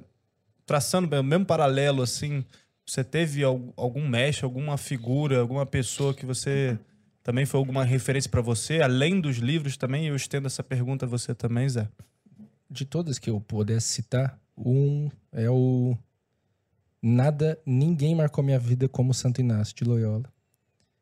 traçando 0.67 1.19
o 1.19 1.25
mesmo 1.25 1.47
paralelo, 1.47 2.03
assim, 2.03 2.45
você 2.87 3.03
teve 3.03 3.43
al- 3.43 3.73
algum 3.77 4.07
mestre, 4.07 4.45
alguma 4.45 4.77
figura, 4.77 5.41
alguma 5.41 5.65
pessoa 5.65 6.13
que 6.13 6.27
você 6.27 6.79
também 7.23 7.47
foi 7.47 7.59
alguma 7.59 7.85
referência 7.85 8.31
pra 8.31 8.43
você, 8.43 8.81
além 8.83 9.19
dos 9.21 9.39
livros 9.39 9.77
também? 9.79 10.07
Eu 10.07 10.15
estendo 10.15 10.47
essa 10.47 10.63
pergunta 10.63 11.07
a 11.07 11.09
você 11.09 11.35
também, 11.35 11.69
Zé. 11.69 11.89
De 12.71 12.85
todas 12.85 13.19
que 13.19 13.29
eu 13.29 13.41
pudesse 13.41 13.89
citar, 13.89 14.39
um 14.57 15.11
é 15.33 15.51
o 15.51 15.97
Nada, 17.03 17.59
ninguém 17.65 18.15
marcou 18.15 18.45
minha 18.45 18.59
vida 18.59 18.87
como 18.87 19.15
Santo 19.15 19.41
Inácio 19.41 19.75
de 19.75 19.85
Loyola. 19.85 20.31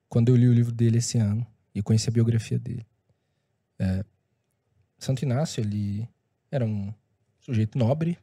Quando 0.09 0.29
eu 0.29 0.37
li 0.37 0.47
o 0.47 0.53
livro 0.53 0.73
dele 0.73 0.99
esse 0.99 1.19
ano 1.19 1.45
e 1.75 1.83
conheci 1.83 2.09
a 2.09 2.13
biografia 2.13 2.57
dele. 2.59 2.87
É, 3.81 4.05
Santo 4.97 5.25
Inácio, 5.25 5.61
ele 5.61 6.09
era 6.53 6.65
um 6.65 6.95
sujeito 7.41 7.77
nobre 7.77 8.17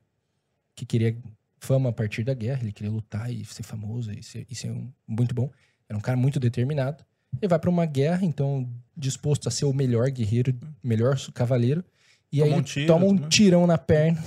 que 0.74 0.86
queria 0.86 1.18
fama 1.60 1.90
a 1.90 1.94
partir 1.94 2.24
da 2.24 2.34
guerra, 2.34 2.62
ele 2.62 2.72
queria 2.72 2.92
lutar 2.92 3.32
e 3.32 3.44
ser 3.44 3.64
famoso 3.64 4.12
e 4.12 4.24
ser, 4.24 4.46
e 4.50 4.56
ser 4.56 4.72
um- 4.72 4.92
muito 5.06 5.36
bom. 5.36 5.52
Era 5.90 5.98
um 5.98 6.02
cara 6.02 6.18
muito 6.18 6.40
determinado. 6.40 7.04
Ele 7.42 7.50
vai 7.50 7.60
para 7.60 7.70
uma 7.70 7.86
guerra, 7.86 8.26
então 8.26 8.70
disposto 8.96 9.48
a 9.48 9.52
ser 9.52 9.66
o 9.66 9.74
melhor 9.74 10.10
guerreiro, 10.12 10.58
melhor 10.82 11.18
cavaleiro. 11.34 11.84
E 12.32 12.40
Toma 12.40 12.54
aí 12.54 12.60
um 12.60 12.62
tiro 12.64 12.88
toma 12.88 13.06
um 13.06 13.16
também. 13.16 13.30
tirão 13.30 13.68
na 13.68 13.78
perna 13.78 14.24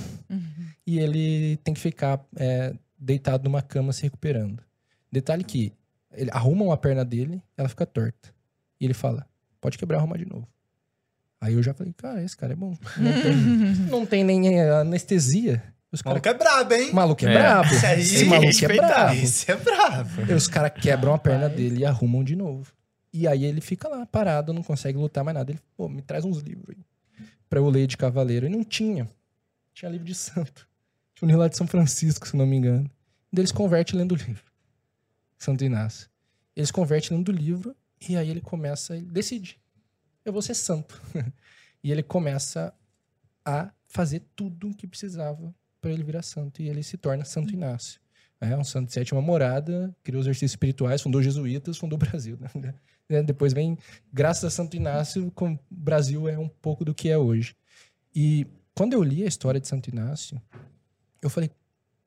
e 0.87 0.99
ele 0.99 1.57
tem 1.59 1.75
que 1.75 1.81
ficar 1.81 2.25
é, 2.37 2.73
deitado 2.99 3.45
numa 3.45 3.61
cama 3.63 3.93
se 3.93 4.03
recuperando. 4.03 4.63
Detalhe 5.13 5.45
que 5.45 5.73
ele 6.13 6.31
arrumam 6.33 6.73
a 6.73 6.77
perna 6.77 7.05
dele, 7.05 7.43
ela 7.57 7.69
fica 7.69 7.85
torta. 7.85 8.31
E 8.81 8.85
ele 8.85 8.95
fala: 8.95 9.27
pode 9.61 9.77
quebrar, 9.77 9.99
arrumar 9.99 10.17
de 10.17 10.27
novo. 10.27 10.47
Aí 11.41 11.55
eu 11.55 11.63
já 11.63 11.73
falei, 11.75 11.93
cara, 11.97 12.23
esse 12.23 12.37
cara 12.37 12.53
é 12.53 12.57
bom. 12.57 12.75
Não 12.99 13.13
tem, 13.23 13.37
não 13.91 14.07
tem 14.07 14.25
nem 14.25 14.59
é, 14.61 14.71
anestesia. 14.71 15.63
Os 15.93 16.01
O 16.01 16.05
cara, 16.05 16.15
maluco 16.15 16.29
é 16.29 16.35
brabo, 16.35 16.75
hein? 16.75 16.91
o 16.91 16.95
maluco 16.95 17.25
é, 17.27 17.31
É. 17.31 17.39
brabo. 17.39 17.75
Esse 17.75 17.87
aí- 17.87 18.01
Esse 18.01 18.25
maluco 18.25 18.45
é 18.45 18.47
respeitável. 18.49 18.89
brabo. 18.95 19.15
Esse 19.21 19.51
é 19.53 19.57
bravo. 19.57 20.31
E 20.31 20.35
os 20.35 20.49
caras 20.49 20.73
quebram 20.81 21.15
a 21.15 21.19
perna 21.19 21.43
Rapaz. 21.45 21.57
dele 21.57 21.81
e 21.81 21.87
arrumam 21.87 22.25
de 22.25 22.35
novo. 22.37 22.73
E 23.13 23.27
aí 23.27 23.45
ele 23.45 23.61
fica 23.61 23.89
lá 23.89 24.05
parado, 24.05 24.53
não 24.53 24.63
consegue 24.63 24.99
lutar 24.99 25.23
mais 25.25 25.35
nada. 25.37 25.51
Ele, 25.53 25.61
pô, 25.77 25.89
me 25.89 26.03
traz 26.03 26.25
uns 26.25 26.39
livros 26.39 26.75
aí. 26.77 26.85
Pra 27.49 27.59
eu 27.61 27.69
ler 27.69 27.87
de 27.87 27.97
cavaleiro. 27.97 28.47
E 28.47 28.49
não 28.49 28.65
tinha. 28.65 29.09
Tinha 29.73 29.91
livro 29.91 30.07
de 30.07 30.15
santo. 30.15 30.69
Tinha 31.15 31.35
um 31.35 31.39
lá 31.39 31.49
de 31.49 31.57
São 31.57 31.67
Francisco, 31.67 32.29
se 32.29 32.37
não 32.37 32.47
me 32.47 32.57
engano. 32.57 32.89
Daí 33.33 33.43
eles 33.43 33.53
convertem 33.53 33.99
lendo 33.99 34.13
o 34.13 34.17
livro. 34.17 34.45
Santo 35.37 35.65
Inácio. 35.65 36.09
Eles 36.55 36.71
convertem 36.71 37.17
lendo 37.17 37.31
o 37.31 37.33
livro 37.33 37.77
e 38.09 38.17
aí 38.17 38.31
ele 38.31 38.41
começa, 38.41 38.97
ele 38.97 39.07
decide. 39.07 39.59
Eu 40.25 40.33
vou 40.33 40.43
ser 40.43 40.55
santo. 40.55 41.01
e 41.83 41.91
ele 41.91 42.03
começa 42.03 42.73
a 43.45 43.71
fazer 43.89 44.23
tudo 44.37 44.69
o 44.69 44.75
que 44.75 44.87
precisava 44.87 45.55
para 45.81 45.91
ele 45.91 46.03
virar 46.03 46.23
santo. 46.23 46.63
E 46.63 46.69
ele 46.69 46.83
se 46.83 46.97
torna 46.97 47.25
Santo 47.25 47.53
Inácio. 47.53 48.01
É 48.41 48.57
um 48.57 48.63
santo 48.63 48.87
de 48.89 48.93
sétima 48.93 49.21
morada, 49.21 49.95
criou 50.05 50.21
os 50.21 50.27
exercícios 50.27 50.53
espirituais, 50.53 51.03
fundou 51.03 51.21
jesuítas, 51.21 51.77
fundou 51.77 51.97
o 51.97 51.99
Brasil. 51.99 52.39
Né? 52.55 52.75
É, 53.09 53.23
Depois 53.23 53.53
vem, 53.53 53.77
graças 54.13 54.45
a 54.45 54.51
Santo 54.51 54.77
Inácio, 54.77 55.31
com- 55.33 55.55
o 55.55 55.59
Brasil 55.71 56.29
é 56.29 56.39
um 56.39 56.49
pouco 56.49 56.85
do 56.85 56.95
que 56.95 57.09
é 57.09 57.17
hoje. 57.17 57.57
E 58.15 58.47
quando 58.75 58.93
eu 58.93 59.03
li 59.03 59.25
a 59.25 59.27
história 59.27 59.61
de 59.61 59.67
Santo 59.69 59.89
Inácio, 59.89 60.41
eu 61.23 61.31
falei, 61.31 61.51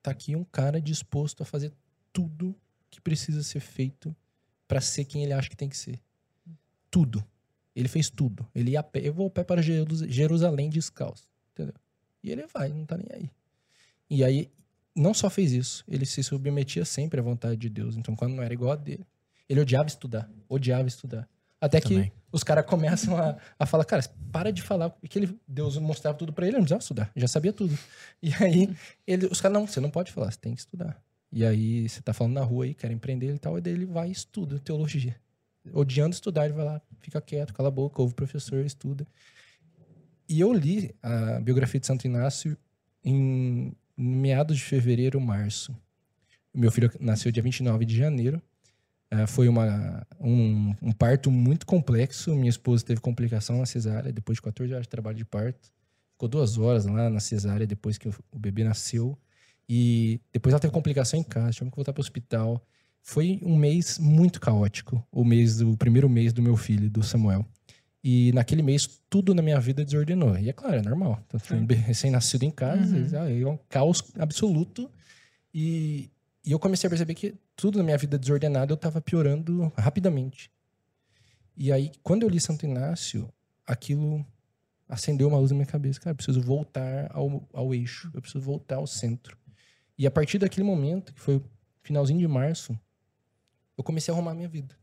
tá 0.02 0.12
aqui 0.12 0.36
um 0.36 0.44
cara 0.44 0.80
disposto 0.82 1.42
a 1.42 1.46
fazer 1.46 1.72
tudo 2.14 2.56
que 2.90 3.02
precisa 3.02 3.42
ser 3.44 3.60
feito 3.60 4.16
para 4.68 4.82
ser 4.82 5.06
quem 5.06 5.24
ele 5.24 5.34
acha 5.34 5.50
que 5.50 5.56
tem 5.56 5.70
que 5.70 5.78
ser. 5.78 6.00
Tudo. 6.90 7.26
Ele 7.76 7.88
fez 7.88 8.10
tudo. 8.10 8.48
Ele 8.54 8.72
ia 8.72 8.82
a 8.82 8.84
pé. 8.84 9.00
Eu 9.08 9.14
vou 9.14 9.28
a 9.28 9.30
pé 9.30 9.44
para 9.44 9.62
Jerus- 9.62 10.02
Jerusalém 10.08 10.70
descalço. 10.70 11.28
Entendeu? 11.54 11.74
E 12.24 12.32
ele 12.32 12.46
vai, 12.48 12.70
não 12.70 12.86
tá 12.86 12.98
nem 12.98 13.08
aí. 13.14 13.30
E 14.10 14.24
aí, 14.24 14.52
não 14.96 15.14
só 15.14 15.30
fez 15.30 15.54
isso, 15.54 15.84
ele 15.88 16.06
se 16.06 16.22
submetia 16.22 16.84
sempre 16.84 17.20
à 17.20 17.24
vontade 17.24 17.56
de 17.56 17.70
Deus. 17.70 17.96
Então, 17.96 18.16
quando 18.16 18.36
não 18.36 18.44
era 18.44 18.54
igual 18.54 18.74
a 18.74 18.76
dele, 18.76 19.06
ele 19.52 19.60
odiava 19.60 19.88
estudar. 19.88 20.30
Odiava 20.48 20.88
estudar. 20.88 21.28
Até 21.60 21.82
que 21.82 21.90
Também. 21.90 22.12
os 22.32 22.42
caras 22.42 22.66
começam 22.66 23.18
a, 23.18 23.38
a 23.60 23.66
falar, 23.66 23.84
cara, 23.84 24.02
para 24.32 24.52
de 24.52 24.62
falar, 24.62 24.90
porque 24.90 25.20
ele, 25.20 25.40
Deus 25.46 25.78
mostrava 25.78 26.18
tudo 26.18 26.32
pra 26.32 26.46
ele, 26.46 26.56
ele 26.56 26.60
não 26.60 26.64
precisava 26.64 26.82
estudar, 26.82 27.12
já 27.16 27.28
sabia 27.28 27.52
tudo. 27.52 27.78
E 28.24 28.34
aí, 28.36 28.74
ele, 29.06 29.26
os 29.26 29.42
caras, 29.42 29.58
não, 29.58 29.68
você 29.68 29.80
não 29.80 29.92
pode 29.92 30.12
falar, 30.12 30.32
você 30.32 30.40
tem 30.40 30.54
que 30.56 30.62
estudar. 30.62 31.00
E 31.32 31.46
aí, 31.46 31.88
você 31.88 32.02
tá 32.02 32.14
falando 32.14 32.34
na 32.34 32.42
rua 32.42 32.66
aí, 32.66 32.74
quer 32.74 32.92
empreender 32.92 33.28
ele 33.28 33.36
e 33.36 33.40
tal, 33.40 33.58
e 33.58 33.62
daí 33.62 33.74
ele 33.74 33.86
vai 33.86 34.08
e 34.08 34.12
estuda 34.12 34.58
teologia. 34.58 35.16
Odiando 35.74 36.16
estudar, 36.16 36.46
ele 36.46 36.54
vai 36.54 36.66
lá, 36.66 36.82
fica 37.02 37.22
quieto, 37.22 37.54
cala 37.54 37.68
a 37.68 37.72
boca, 37.72 38.02
ouve 38.02 38.14
o 38.14 38.16
professor, 38.16 38.66
estuda. 38.66 39.06
E 40.30 40.40
eu 40.40 40.54
li 40.54 40.96
a 41.04 41.42
biografia 41.42 41.80
de 41.80 41.86
Santo 41.86 42.08
Inácio 42.08 42.58
em 43.04 43.76
meados 43.98 44.58
de 44.58 44.64
fevereiro, 44.64 45.20
março. 45.20 45.76
Meu 46.54 46.72
filho 46.72 46.90
nasceu 47.00 47.32
dia 47.32 47.44
29 47.44 47.86
de 47.86 47.98
janeiro. 47.98 48.42
Ah, 49.14 49.28
foi 49.28 49.50
uma, 49.50 50.08
um, 50.20 50.74
um 50.82 50.92
parto 50.94 51.30
muito 51.30 51.66
complexo. 51.66 52.34
Minha 52.34 52.50
esposa 52.50 52.86
teve 52.86 53.02
complicação 53.02 53.58
na 53.58 53.66
cesárea, 53.66 54.12
depois 54.12 54.38
de 54.38 54.42
14 54.42 54.74
horas 54.74 54.86
de 54.86 54.90
trabalho 54.90 55.18
de 55.18 55.26
parto. 55.26 55.70
Ficou 56.14 56.30
duas 56.30 56.58
horas 56.58 56.86
lá 56.86 57.10
na 57.10 57.20
cesárea 57.20 57.68
depois 57.68 57.98
que 57.98 58.08
o, 58.08 58.14
o 58.32 58.40
bebê 58.40 58.64
nasceu. 58.64 59.18
E 59.68 60.20
depois 60.32 60.54
ela 60.54 60.60
teve 60.60 60.74
complicação 60.74 61.20
em 61.20 61.24
casa, 61.24 61.52
tivemos 61.52 61.72
que 61.72 61.76
voltar 61.76 61.92
para 61.94 62.00
o 62.00 62.04
hospital. 62.04 62.66
Foi 63.02 63.40
um 63.44 63.58
mês 63.58 63.98
muito 64.00 64.40
caótico, 64.40 65.06
o 65.12 65.26
mês 65.26 65.58
do 65.58 65.72
o 65.72 65.78
primeiro 65.78 66.08
mês 66.10 66.32
do 66.32 66.42
meu 66.42 66.56
filho, 66.56 66.90
do 66.90 67.04
Samuel. 67.04 67.46
E 68.04 68.32
naquele 68.34 68.62
mês 68.64 68.88
tudo 69.10 69.34
na 69.36 69.42
minha 69.42 69.60
vida 69.60 69.84
desordenou. 69.84 70.38
E 70.38 70.50
é 70.50 70.54
claro, 70.54 70.76
é 70.78 70.82
normal. 70.82 71.22
Então, 71.28 71.58
um 71.60 71.66
recém-nascido 71.66 72.44
em 72.46 72.52
casa, 72.52 72.96
Uhum. 72.96 73.44
é 73.44 73.48
um 73.48 73.58
caos 73.70 74.04
absoluto. 74.18 74.90
E, 75.54 76.10
e 76.44 76.52
eu 76.52 76.60
comecei 76.60 76.88
a 76.88 76.90
perceber 76.90 77.14
que 77.14 77.36
tudo 77.56 77.78
na 77.78 77.84
minha 77.84 77.98
vida 77.98 78.18
desordenada 78.18 78.72
eu 78.72 78.76
estava 78.76 79.00
piorando 79.00 79.72
rapidamente. 79.78 80.52
E 81.56 81.72
aí, 81.72 81.92
quando 82.02 82.24
eu 82.24 82.30
li 82.30 82.40
Santo 82.40 82.66
Inácio, 82.66 83.32
aquilo 83.66 84.26
acendeu 84.90 85.28
uma 85.28 85.38
luz 85.38 85.52
na 85.52 85.56
minha 85.56 85.68
cabeça. 85.68 86.00
Cara, 86.00 86.12
eu 86.12 86.16
preciso 86.16 86.42
voltar 86.42 87.10
ao, 87.14 87.48
ao 87.54 87.74
eixo, 87.74 88.10
eu 88.14 88.22
preciso 88.22 88.44
voltar 88.44 88.78
ao 88.78 88.88
centro. 88.88 89.38
E 89.98 90.08
a 90.08 90.12
partir 90.12 90.40
daquele 90.40 90.66
momento, 90.66 91.14
que 91.14 91.20
foi 91.20 91.42
finalzinho 91.84 92.20
de 92.20 92.28
março, 92.28 92.78
eu 93.78 93.84
comecei 93.84 94.12
a 94.12 94.16
arrumar 94.16 94.32
a 94.32 94.36
minha 94.36 94.50
vida. 94.50 94.76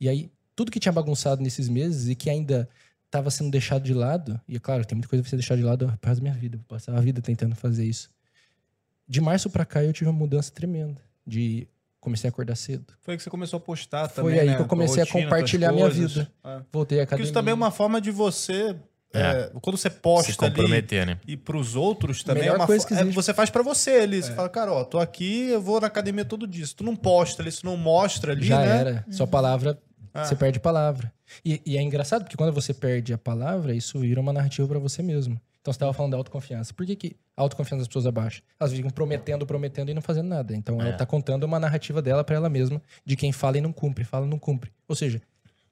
E 0.00 0.08
aí, 0.08 0.30
tudo 0.54 0.70
que 0.70 0.78
tinha 0.78 0.92
bagunçado 0.92 1.42
nesses 1.42 1.68
meses 1.68 2.08
e 2.08 2.14
que 2.14 2.30
ainda 2.30 2.68
estava 3.06 3.30
sendo 3.30 3.50
deixado 3.50 3.82
de 3.82 3.94
lado, 3.94 4.40
e 4.46 4.56
é 4.56 4.60
claro, 4.60 4.84
tem 4.84 4.96
muita 4.96 5.08
coisa 5.08 5.22
pra 5.22 5.30
ser 5.30 5.36
deixado 5.36 5.58
de 5.58 5.64
lado 5.64 5.86
por 5.86 5.98
causa 5.98 6.20
da 6.20 6.22
minha 6.22 6.34
vida, 6.34 6.56
vou 6.56 6.66
passar 6.66 6.94
a 6.94 7.00
vida 7.00 7.20
tentando 7.20 7.54
fazer 7.54 7.84
isso. 7.84 8.10
De 9.08 9.20
março 9.20 9.48
pra 9.50 9.64
cá 9.64 9.82
eu 9.84 9.92
tive 9.92 10.10
uma 10.10 10.18
mudança 10.18 10.50
tremenda, 10.52 11.00
de 11.26 11.68
comecei 12.00 12.28
a 12.28 12.30
acordar 12.30 12.54
cedo. 12.56 12.92
Foi 13.02 13.16
que 13.16 13.22
você 13.22 13.30
começou 13.30 13.56
a 13.56 13.60
postar 13.60 14.08
Foi 14.08 14.24
também, 14.24 14.40
aí 14.40 14.46
né? 14.48 14.56
que 14.56 14.62
eu 14.62 14.66
comecei 14.66 15.02
a 15.02 15.04
rotina, 15.04 15.24
compartilhar 15.24 15.72
tuas 15.72 15.94
minha 15.96 16.08
vida. 16.08 16.32
É. 16.44 16.60
Voltei 16.72 16.98
à 16.98 17.02
Porque 17.02 17.02
academia. 17.02 17.24
isso 17.24 17.32
também 17.32 17.52
é 17.52 17.54
uma 17.54 17.70
forma 17.70 18.00
de 18.00 18.10
você... 18.10 18.76
É. 19.14 19.20
é, 19.20 19.50
quando 19.62 19.78
você 19.78 19.88
Se 19.88 19.96
posta 19.96 20.44
ali 20.44 20.54
comprometer, 20.54 21.06
né? 21.06 21.18
e 21.26 21.36
pros 21.36 21.74
outros 21.74 22.22
também 22.22 22.42
Melhor 22.42 22.56
é 22.56 22.58
uma 22.58 22.66
coisa 22.66 22.86
que 22.86 22.92
é, 22.92 23.00
existe. 23.00 23.14
você 23.14 23.32
faz 23.32 23.48
pra 23.48 23.62
você 23.62 23.92
ali. 23.92 24.22
Você 24.22 24.32
fala, 24.34 24.48
cara, 24.48 24.72
ó, 24.72 24.84
tô 24.84 24.98
aqui, 24.98 25.48
eu 25.48 25.60
vou 25.62 25.80
na 25.80 25.86
academia 25.86 26.24
todo 26.24 26.46
dia. 26.46 26.66
Se 26.66 26.74
tu 26.74 26.84
não 26.84 26.94
posta 26.94 27.40
ali, 27.42 27.50
se 27.50 27.60
tu 27.60 27.66
não 27.66 27.76
mostra 27.76 28.32
ali, 28.32 28.44
Já 28.44 28.58
né? 28.60 28.66
era. 28.78 29.06
Sua 29.10 29.26
palavra, 29.26 29.78
Ah. 30.12 30.24
você 30.24 30.34
perde 30.36 30.58
a 30.58 30.60
palavra. 30.60 31.10
E, 31.44 31.62
e 31.64 31.78
é 31.78 31.82
engraçado, 31.82 32.24
porque 32.24 32.36
quando 32.36 32.52
você 32.52 32.74
perde 32.74 33.12
a 33.14 33.18
palavra, 33.18 33.74
isso 33.74 33.98
vira 34.00 34.20
uma 34.20 34.32
narrativa 34.32 34.66
pra 34.68 34.78
você 34.78 35.02
mesmo. 35.02 35.40
Então 35.62 35.72
você 35.72 35.78
tava 35.78 35.92
falando 35.94 36.10
da 36.12 36.18
autoconfiança. 36.18 36.74
Por 36.74 36.84
que, 36.84 36.94
que 36.96 37.16
A 37.36 37.42
autoconfiança 37.42 37.80
das 37.80 37.88
pessoas 37.88 38.06
abaixa. 38.06 38.42
Elas 38.58 38.72
ficam 38.72 38.90
prometendo, 38.90 39.46
prometendo 39.46 39.90
e 39.90 39.94
não 39.94 40.00
fazendo 40.02 40.28
nada. 40.28 40.54
Então 40.56 40.80
ela 40.80 40.90
É. 40.90 40.92
tá 40.92 41.04
contando 41.04 41.44
uma 41.44 41.60
narrativa 41.60 42.00
dela 42.00 42.24
pra 42.24 42.36
ela 42.36 42.48
mesma 42.48 42.80
de 43.04 43.14
quem 43.16 43.30
fala 43.32 43.58
e 43.58 43.60
não 43.60 43.72
cumpre, 43.72 44.04
fala 44.04 44.26
e 44.26 44.28
não 44.28 44.38
cumpre. 44.38 44.72
Ou 44.88 44.96
seja, 44.96 45.20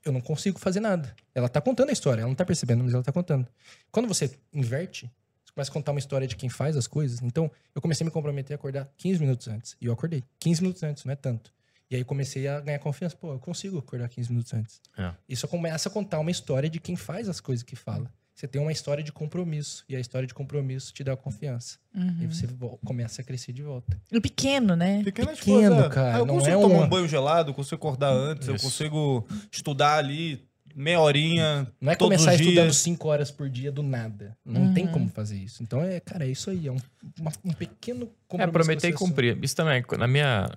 eu 0.05 0.13
não 0.13 0.21
consigo 0.21 0.59
fazer 0.59 0.81
nada. 0.81 1.15
Ela 1.35 1.49
tá 1.49 1.61
contando 1.63 1.89
a 1.89 1.93
história, 1.93 2.21
ela 2.21 2.29
não 2.29 2.35
tá 2.35 2.45
percebendo, 2.45 2.85
mas 2.85 2.93
ela 2.93 3.03
tá 3.03 3.11
contando. 3.13 3.49
Quando 3.91 4.07
você 4.07 4.31
inverte, 4.53 5.11
você 5.45 5.53
começa 5.55 5.71
a 5.71 5.73
contar 5.73 5.93
uma 5.93 5.99
história 5.99 6.27
de 6.27 6.37
quem 6.37 6.51
faz 6.51 6.77
as 6.77 6.87
coisas. 6.87 7.23
Então, 7.23 7.51
eu 7.75 7.81
comecei 7.81 8.05
a 8.05 8.07
me 8.07 8.11
comprometer 8.11 8.55
a 8.55 8.57
acordar 8.57 8.91
15 8.99 9.21
minutos 9.21 9.49
antes. 9.49 9.75
E 9.81 9.87
eu 9.87 9.93
acordei. 9.95 10.23
15 10.41 10.61
minutos 10.61 10.83
antes, 10.83 11.05
não 11.07 11.13
é 11.13 11.17
tanto. 11.17 11.51
E 11.91 11.97
aí 11.97 12.05
comecei 12.05 12.47
a 12.49 12.61
ganhar 12.61 12.79
confiança. 12.79 13.17
Pô, 13.17 13.33
eu 13.33 13.39
consigo 13.39 13.79
acordar 13.79 14.09
15 14.11 14.31
minutos 14.31 14.53
antes. 14.53 14.81
É. 14.99 15.13
Isso 15.29 15.47
começa 15.49 15.89
a 15.89 15.93
contar 15.93 16.19
uma 16.19 16.31
história 16.31 16.69
de 16.69 16.79
quem 16.81 16.97
faz 16.97 17.29
as 17.29 17.41
coisas 17.41 17.63
que 17.63 17.77
fala. 17.77 18.11
Você 18.45 18.49
tem 18.49 18.61
uma 18.61 18.73
história 18.73 19.03
de 19.03 19.11
compromisso. 19.11 19.85
E 19.89 19.97
a 19.97 20.01
história 20.01 20.27
de 20.29 20.35
compromisso 20.35 20.93
te 20.93 21.03
dá 21.03 21.17
confiança. 21.17 21.79
E 22.21 22.27
você 22.27 22.47
vo- 22.47 22.79
começa 22.85 23.23
a 23.23 23.25
crescer 23.25 23.53
de 23.55 23.63
volta. 23.63 23.99
E 24.13 24.21
pequeno, 24.21 24.77
né? 24.77 25.03
Pequenas 25.03 25.39
Pequeno, 25.39 25.75
coisas. 25.77 25.95
cara, 25.95 26.17
Ah, 26.17 26.19
eu 26.19 26.27
não 26.27 26.35
consigo 26.35 26.57
é 26.59 26.61
tomar 26.61 26.75
uma- 26.75 26.85
um 26.85 26.89
banho 26.89 27.09
gelado, 27.09 27.51
eu 27.51 27.55
consigo 27.55 27.77
acordar 27.77 28.13
antes, 28.13 28.47
eu 28.49 28.57
Isso. 28.57 28.65
consigo 28.67 29.27
estudar 29.51 29.97
ali 29.97 30.45
meia 30.75 31.01
horinha. 31.01 31.67
Não 31.81 31.91
é 31.91 31.97
todos 31.97 32.19
começar 32.23 32.35
estudando. 32.39 32.73
5 32.75 33.09
horas 33.09 33.31
por 33.31 33.49
dia 33.49 33.73
do 33.73 33.83
nada. 33.83 34.37
Não 34.45 34.75
tem 34.75 34.87
como 34.87 35.09
fazer 35.09 35.39
isso. 35.39 35.63
Então, 35.63 35.83
é, 35.83 35.99
cara, 36.01 36.27
é 36.27 36.29
isso 36.29 36.51
aí. 36.51 36.67
É 36.67 36.73
um, 36.73 36.77
uma- 37.19 37.33
um 37.47 37.53
pequeno 37.53 38.11
compromisso. 38.29 38.49
É, 38.51 38.53
prometer 38.53 38.89
e 38.89 38.93
cumprir. 38.93 39.43
Isso 39.43 39.57
também, 39.57 39.83
na 39.99 40.07
minha. 40.07 40.51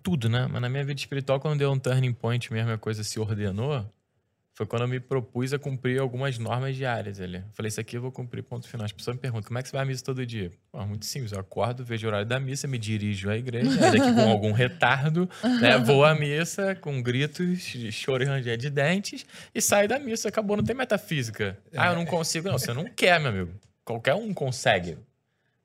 Tudo, 0.00 0.28
né? 0.28 0.46
Mas 0.48 0.62
na 0.62 0.68
minha 0.68 0.84
vida 0.84 0.98
espiritual, 1.00 1.40
quando 1.40 1.58
deu 1.58 1.72
um 1.72 1.78
turning 1.78 2.12
point 2.14 2.50
mesmo, 2.52 2.70
a 2.70 2.78
coisa 2.78 3.02
se 3.04 3.18
ordenou, 3.20 3.84
foi 4.62 4.66
quando 4.66 4.82
eu 4.82 4.88
me 4.88 5.00
propus 5.00 5.52
a 5.52 5.58
cumprir 5.58 6.00
algumas 6.00 6.38
normas 6.38 6.76
diárias 6.76 7.20
ali. 7.20 7.38
Eu 7.38 7.44
falei, 7.52 7.68
isso 7.68 7.80
aqui 7.80 7.96
eu 7.96 8.00
vou 8.00 8.12
cumprir, 8.12 8.42
ponto 8.42 8.68
final. 8.68 8.84
As 8.84 8.92
pessoas 8.92 9.16
me 9.16 9.20
perguntam, 9.20 9.48
como 9.48 9.58
é 9.58 9.62
que 9.62 9.68
você 9.68 9.76
vai 9.76 9.82
à 9.82 9.84
missa 9.84 10.04
todo 10.04 10.24
dia? 10.24 10.52
Pô, 10.70 10.84
muito 10.86 11.04
simples, 11.04 11.32
eu 11.32 11.40
acordo, 11.40 11.84
vejo 11.84 12.06
o 12.06 12.08
horário 12.08 12.26
da 12.26 12.38
missa, 12.38 12.68
me 12.68 12.78
dirijo 12.78 13.28
à 13.28 13.36
igreja, 13.36 13.76
daqui 13.78 14.12
com 14.14 14.30
algum 14.30 14.52
retardo, 14.52 15.28
né, 15.60 15.78
vou 15.78 16.04
à 16.04 16.14
missa 16.14 16.74
com 16.76 17.02
gritos, 17.02 17.60
choro 17.90 18.22
e 18.22 18.26
ranger 18.26 18.56
de 18.56 18.70
dentes 18.70 19.26
e 19.54 19.60
saio 19.60 19.88
da 19.88 19.98
missa. 19.98 20.28
Acabou, 20.28 20.56
não 20.56 20.64
tem 20.64 20.76
metafísica. 20.76 21.58
Ah, 21.76 21.88
eu 21.88 21.96
não 21.96 22.06
consigo. 22.06 22.48
Não, 22.48 22.58
você 22.58 22.72
não 22.72 22.84
quer, 22.84 23.18
meu 23.18 23.30
amigo. 23.30 23.52
Qualquer 23.84 24.14
um 24.14 24.32
consegue. 24.32 24.96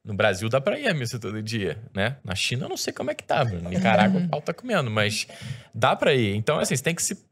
No 0.03 0.13
Brasil 0.13 0.47
dá 0.47 0.61
pra 0.61 0.79
ir 0.79 0.87
à 0.87 0.93
missa 0.93 1.19
todo 1.19 1.41
dia, 1.43 1.77
né? 1.93 2.15
Na 2.23 2.33
China 2.33 2.65
eu 2.65 2.69
não 2.69 2.77
sei 2.77 2.93
como 2.93 3.11
é 3.11 3.13
que 3.13 3.23
tá, 3.23 3.43
mano. 3.43 3.69
Nicarágua 3.69 4.21
o 4.21 4.27
pau 4.29 4.41
tá 4.41 4.53
comendo, 4.53 4.89
mas 4.89 5.27
dá 5.75 5.95
pra 5.97 6.13
ir. 6.13 6.33
Então, 6.33 6.57
assim, 6.57 6.75
você 6.75 6.83
tem 6.83 6.95
que 6.95 7.03
se 7.03 7.26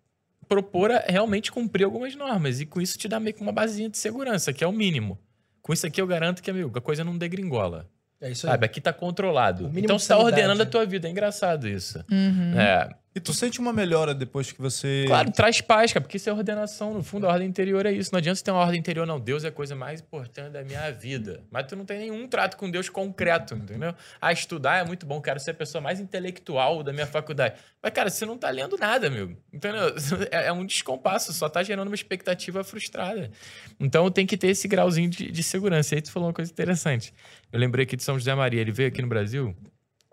propor 0.47 0.91
a 0.91 0.99
realmente 1.07 1.51
cumprir 1.51 1.83
algumas 1.83 2.15
normas. 2.15 2.59
E 2.59 2.65
com 2.65 2.81
isso 2.81 2.97
te 2.97 3.07
dá 3.07 3.19
meio 3.19 3.35
que 3.35 3.41
uma 3.41 3.51
basinha 3.51 3.89
de 3.89 3.97
segurança, 3.97 4.53
que 4.53 4.63
é 4.63 4.67
o 4.67 4.71
mínimo. 4.71 5.19
Com 5.61 5.73
isso 5.73 5.85
aqui 5.85 5.99
eu 6.01 6.07
garanto 6.07 6.43
que, 6.43 6.49
amigo, 6.51 6.77
a 6.77 6.81
coisa 6.81 7.03
não 7.03 7.17
degringola. 7.17 7.89
É 8.21 8.31
isso 8.31 8.47
aí. 8.47 8.51
Sabe? 8.51 8.65
Aqui 8.65 8.79
tá 8.79 8.93
controlado. 8.93 9.71
Então 9.75 9.99
você 9.99 10.07
tá 10.07 10.17
ordenando 10.17 10.63
a 10.63 10.65
tua 10.65 10.85
vida. 10.85 11.07
É 11.07 11.11
engraçado 11.11 11.67
isso. 11.67 12.03
Uhum. 12.11 12.59
É, 12.59 12.89
E 13.15 13.19
tu 13.21 13.33
sente 13.33 13.61
uma 13.61 13.71
melhora 13.71 14.13
depois 14.13 14.51
que 14.51 14.61
você. 14.61 15.05
Claro, 15.07 15.31
traz 15.31 15.61
paz, 15.61 15.93
cara, 15.93 16.01
porque 16.01 16.17
isso 16.17 16.29
é 16.29 16.33
ordenação. 16.33 16.93
No 16.93 17.01
fundo, 17.01 17.25
a 17.25 17.31
ordem 17.31 17.47
interior 17.47 17.85
é 17.85 17.91
isso. 17.93 18.11
Não 18.11 18.17
adianta 18.17 18.35
você 18.35 18.43
ter 18.43 18.51
uma 18.51 18.59
ordem 18.59 18.77
interior, 18.77 19.07
não. 19.07 19.17
Deus 19.17 19.45
é 19.45 19.47
a 19.47 19.51
coisa 19.53 19.73
mais 19.73 20.01
importante 20.01 20.51
da 20.51 20.61
minha 20.63 20.91
vida. 20.91 21.41
Mas 21.49 21.65
tu 21.65 21.77
não 21.77 21.85
tem 21.85 21.97
nenhum 21.97 22.27
trato 22.27 22.57
com 22.57 22.69
Deus 22.69 22.89
concreto, 22.89 23.55
entendeu? 23.55 23.95
Ah, 24.19 24.33
estudar 24.33 24.81
é 24.81 24.83
muito 24.83 25.05
bom, 25.05 25.21
quero 25.21 25.39
ser 25.39 25.51
a 25.51 25.53
pessoa 25.53 25.81
mais 25.81 26.01
intelectual 26.01 26.83
da 26.83 26.91
minha 26.91 27.07
faculdade. 27.07 27.55
Mas, 27.81 27.93
cara, 27.93 28.09
você 28.09 28.25
não 28.25 28.37
tá 28.37 28.49
lendo 28.49 28.77
nada, 28.77 29.07
amigo. 29.07 29.37
Entendeu? 29.53 29.95
É, 30.31 30.47
é 30.47 30.51
um 30.51 30.65
descompasso, 30.65 31.31
só 31.33 31.47
tá 31.47 31.61
gerando 31.61 31.87
uma 31.87 31.95
expectativa 31.95 32.63
frustrada. 32.63 33.31
Então 33.79 34.09
tem 34.09 34.25
que 34.25 34.37
ter 34.37 34.47
esse 34.47 34.67
grauzinho 34.67 35.09
de, 35.09 35.31
de 35.31 35.43
segurança. 35.43 35.93
E 35.93 35.97
aí 35.97 36.01
tu 36.01 36.11
falou 36.11 36.27
uma 36.27 36.33
coisa 36.33 36.51
interessante. 36.51 37.13
Eu 37.51 37.59
lembrei 37.59 37.83
aqui 37.83 37.95
de 37.95 38.03
São 38.03 38.17
José 38.17 38.33
Maria. 38.33 38.59
Ele 38.59 38.71
veio 38.71 38.89
aqui 38.89 39.01
no 39.01 39.07
Brasil, 39.07 39.55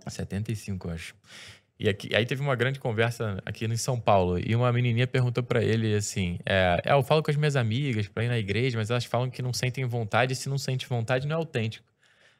75, 0.07 0.88
eu 0.88 0.92
acho. 0.92 1.14
E 1.83 1.89
aqui, 1.89 2.14
aí 2.14 2.24
teve 2.24 2.41
uma 2.41 2.55
grande 2.55 2.78
conversa 2.78 3.43
aqui 3.45 3.64
em 3.64 3.76
São 3.76 3.99
Paulo. 3.99 4.39
E 4.39 4.55
uma 4.55 4.72
menininha 4.72 5.05
perguntou 5.05 5.43
pra 5.43 5.64
ele 5.64 5.93
assim: 5.97 6.39
é, 6.47 6.80
é, 6.85 6.93
Eu 6.93 7.03
falo 7.03 7.24
com 7.24 7.30
as 7.33 7.37
minhas 7.37 7.57
amigas 7.57 8.07
pra 8.07 8.22
ir 8.22 8.28
na 8.28 8.39
igreja, 8.39 8.78
mas 8.78 8.89
elas 8.89 9.05
falam 9.05 9.28
que 9.28 9.43
não 9.43 9.53
sentem 9.53 9.85
vontade. 9.85 10.33
E 10.33 10.37
se 10.37 10.49
não 10.49 10.57
sente 10.57 10.87
vontade, 10.87 11.26
não 11.26 11.35
é 11.35 11.37
autêntico. 11.37 11.85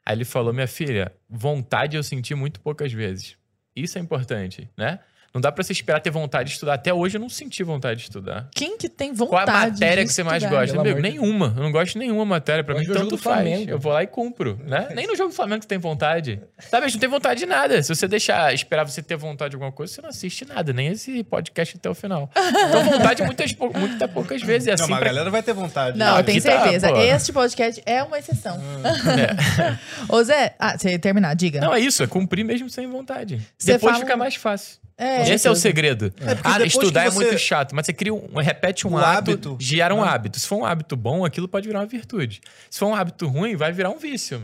Aí 0.07 0.15
ele 0.15 0.25
falou: 0.25 0.53
Minha 0.53 0.69
filha, 0.69 1.13
vontade 1.29 1.97
eu 1.97 2.05
senti 2.05 2.37
muito 2.37 2.61
poucas 2.61 2.93
vezes. 2.93 3.37
Isso 3.75 3.99
é 3.99 4.01
importante, 4.01 4.71
né? 4.79 5.01
Não 5.35 5.41
dá 5.41 5.51
pra 5.51 5.65
você 5.65 5.73
esperar 5.73 5.99
ter 6.01 6.11
vontade 6.11 6.49
de 6.51 6.55
estudar. 6.57 6.75
Até 6.75 6.93
hoje 6.93 7.17
eu 7.17 7.21
não 7.21 7.29
senti 7.31 7.63
vontade 7.63 8.01
de 8.01 8.03
estudar. 8.05 8.49
Quem 8.55 8.77
que 8.77 8.87
tem 8.87 9.15
Qual 9.17 9.29
vontade 9.31 9.51
a 9.51 9.71
matéria 9.71 10.03
de 10.05 10.09
que 10.09 10.15
você 10.15 10.23
mais 10.23 10.43
estudar? 10.43 10.61
gosta? 10.61 10.79
Amigo, 10.81 10.97
de 10.97 11.03
nenhuma. 11.03 11.55
Eu 11.57 11.63
não 11.63 11.73
gosto 11.73 11.95
de 11.95 12.01
nenhuma 12.01 12.25
matéria. 12.27 12.63
Pra 12.63 12.75
Eu 12.75 12.81
mim, 12.81 12.87
tanto 12.87 12.99
jogo 12.99 13.11
do 13.11 13.17
faz. 13.19 13.37
Flamengo. 13.41 13.71
Eu 13.71 13.79
vou 13.79 13.93
lá 13.93 14.03
e 14.03 14.07
cumpro, 14.07 14.61
né? 14.65 14.89
Nem 14.95 15.07
no 15.07 15.17
jogo 15.17 15.31
do 15.31 15.35
Flamengo 15.35 15.63
tu 15.63 15.69
tem 15.69 15.79
vontade. 15.79 16.39
Sabe, 16.59 16.85
a 16.85 16.89
gente 16.89 16.97
não 16.97 17.01
tem 17.01 17.09
vontade 17.09 17.41
de 17.41 17.47
nada. 17.47 17.83
Se 17.83 17.95
você 17.95 18.07
deixar, 18.07 18.53
esperar 18.53 18.85
você 18.87 19.03
ter 19.03 19.17
vontade 19.17 19.51
de 19.51 19.57
alguma 19.57 19.73
coisa, 19.73 19.93
você 19.95 20.03
não 20.03 20.11
assiste 20.11 20.45
nada. 20.45 20.71
Nem 20.73 20.89
esse 20.89 21.25
podcast 21.25 21.77
até 21.79 21.89
o 21.89 21.95
final. 21.95 22.31
Então, 22.37 22.85
vontade 22.85 23.23
muitas, 23.23 23.55
muitas 23.55 24.11
poucas 24.11 24.43
vezes. 24.43 24.69
É 24.69 24.73
assim 24.75 24.83
não, 24.83 24.91
mas 24.91 24.99
a 24.99 25.01
pra- 25.01 25.09
galera 25.09 25.31
vai 25.31 25.43
ter 25.43 25.55
vontade. 25.55 25.97
Não, 25.99 26.15
né? 26.15 26.21
eu 26.21 26.25
tenho 26.25 26.43
tá, 26.43 26.51
certeza. 26.63 26.89
pô. 26.91 26.97
este 26.99 27.33
podcast 27.33 27.83
é 27.87 28.03
uma 28.03 28.19
exceção. 28.19 28.61
Ô, 30.09 30.23
Zé, 30.23 30.55
ah, 30.59 30.77
você 30.77 30.99
terminar, 30.99 31.35
diga. 31.35 31.61
Não, 31.61 31.75
é 31.75 31.81
isso. 31.81 32.03
É 32.03 32.07
cumprir 32.07 32.45
mesmo 32.45 32.69
sem 32.69 32.87
vontade. 32.87 33.41
Você 33.57 33.73
Depois 33.73 33.93
fala- 33.93 34.05
fica 34.05 34.17
mais 34.17 34.35
fácil. 34.35 34.82
É. 35.03 35.33
Esse 35.35 35.49
é 35.49 35.51
o 35.51 35.55
segredo. 35.57 36.11
porque 36.13 36.41
Ah, 36.45 36.65
estudar 36.65 37.07
é 37.07 37.11
muito 37.11 37.37
chato, 37.39 37.75
mas 37.75 37.87
você 37.87 37.93
cria 37.93 38.15
um, 38.15 38.29
repete 38.39 38.87
um 38.87 38.97
hábito, 38.97 39.49
hábito. 39.51 39.57
gera 39.61 39.95
um 39.95 40.03
Ah. 40.03 40.11
hábito. 40.13 40.39
Se 40.39 40.47
for 40.47 40.57
um 40.57 40.65
hábito 40.65 40.97
bom, 40.97 41.25
aquilo 41.25 41.49
pode 41.49 41.67
virar 41.67 41.81
uma 41.81 41.87
virtude. 41.87 42.41
Se 42.71 42.79
for 42.79 42.87
um 42.87 42.95
hábito 42.95 43.27
ruim, 43.27 43.57
vai 43.57 43.73
virar 43.73 43.91
um 43.91 43.99
vício. 43.99 44.43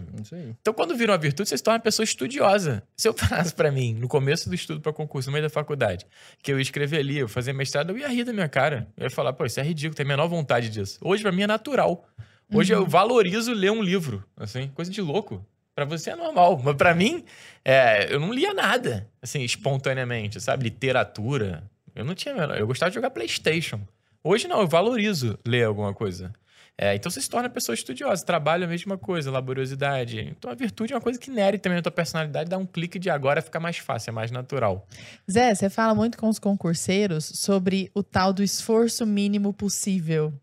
Então, 0.61 0.75
quando 0.75 0.97
vira 0.97 1.13
uma 1.13 1.19
virtude, 1.19 1.49
você 1.49 1.57
se 1.57 1.63
torna 1.63 1.77
uma 1.79 1.83
pessoa 1.83 2.05
estudiosa. 2.05 2.83
Se 2.97 3.09
eu 3.09 3.13
falasse 3.17 3.55
pra 3.55 3.71
mim, 3.71 3.95
no 3.95 4.09
começo 4.09 4.49
do 4.49 4.55
estudo 4.55 4.81
pra 4.81 4.93
concurso, 4.93 5.29
no 5.29 5.33
meio 5.33 5.45
da 5.45 5.51
faculdade, 5.51 6.07
que 6.43 6.53
eu 6.53 6.59
ia 6.59 6.63
escrever 6.63 6.99
ali, 6.99 7.19
eu 7.19 7.29
fazia 7.29 7.55
mestrado, 7.55 7.91
eu 7.91 7.99
ia 7.99 8.09
rir 8.09 8.25
da 8.25 8.33
minha 8.33 8.49
cara. 8.49 8.89
Eu 8.97 9.05
ia 9.05 9.11
falar, 9.11 9.33
pô, 9.33 9.45
isso 9.47 9.61
é 9.61 9.63
ridículo, 9.63 9.95
tem 9.95 10.05
a 10.05 10.09
menor 10.09 10.27
vontade 10.29 10.69
disso. 10.71 10.99
Hoje, 11.03 11.23
pra 11.23 11.31
mim, 11.33 11.43
é 11.43 11.47
natural. 11.47 12.05
Hoje 12.53 12.73
eu 12.73 12.87
valorizo 12.87 13.53
ler 13.53 13.71
um 13.71 13.83
livro, 13.83 14.25
assim, 14.37 14.69
coisa 14.75 14.91
de 14.91 15.01
louco. 15.03 15.45
Pra 15.79 15.85
você 15.85 16.11
é 16.11 16.16
normal, 16.16 16.61
mas 16.64 16.74
pra 16.74 16.93
mim, 16.93 17.22
é, 17.64 18.12
eu 18.12 18.18
não 18.18 18.33
lia 18.33 18.53
nada, 18.53 19.09
assim, 19.22 19.45
espontaneamente, 19.45 20.41
sabe? 20.41 20.64
Literatura. 20.64 21.62
Eu 21.95 22.05
não 22.05 22.16
tinha, 22.16 22.35
eu 22.35 22.66
gostava 22.66 22.91
de 22.91 22.97
jogar 22.97 23.11
Playstation. 23.11 23.79
Hoje 24.24 24.49
não, 24.49 24.61
eu 24.61 24.66
valorizo 24.66 25.39
ler 25.47 25.66
alguma 25.66 25.95
coisa. 25.95 26.33
É, 26.76 26.97
então 26.97 27.09
você 27.09 27.20
se 27.20 27.31
torna 27.31 27.49
pessoa 27.49 27.74
estudiosa, 27.74 28.26
trabalha 28.26 28.64
a 28.64 28.68
mesma 28.68 28.99
coisa, 28.99 29.31
laboriosidade. 29.31 30.18
Então 30.37 30.51
a 30.51 30.55
virtude 30.57 30.93
é 30.93 30.97
uma 30.97 31.01
coisa 31.01 31.16
que 31.16 31.31
nere 31.31 31.59
também 31.59 31.76
na 31.76 31.83
tua 31.83 31.93
personalidade, 31.93 32.51
dá 32.51 32.59
um 32.59 32.66
clique 32.66 32.99
de 32.99 33.09
agora 33.09 33.41
fica 33.41 33.61
mais 33.61 33.79
fácil, 33.79 34.11
é 34.11 34.12
mais 34.12 34.33
natural. 34.33 34.85
Zé, 35.31 35.55
você 35.55 35.70
fala 35.70 35.95
muito 35.95 36.18
com 36.18 36.29
os 36.29 36.41
concurseiros 36.41 37.24
sobre 37.24 37.89
o 37.95 38.03
tal 38.03 38.33
do 38.33 38.43
esforço 38.43 39.07
mínimo 39.07 39.53
possível. 39.53 40.35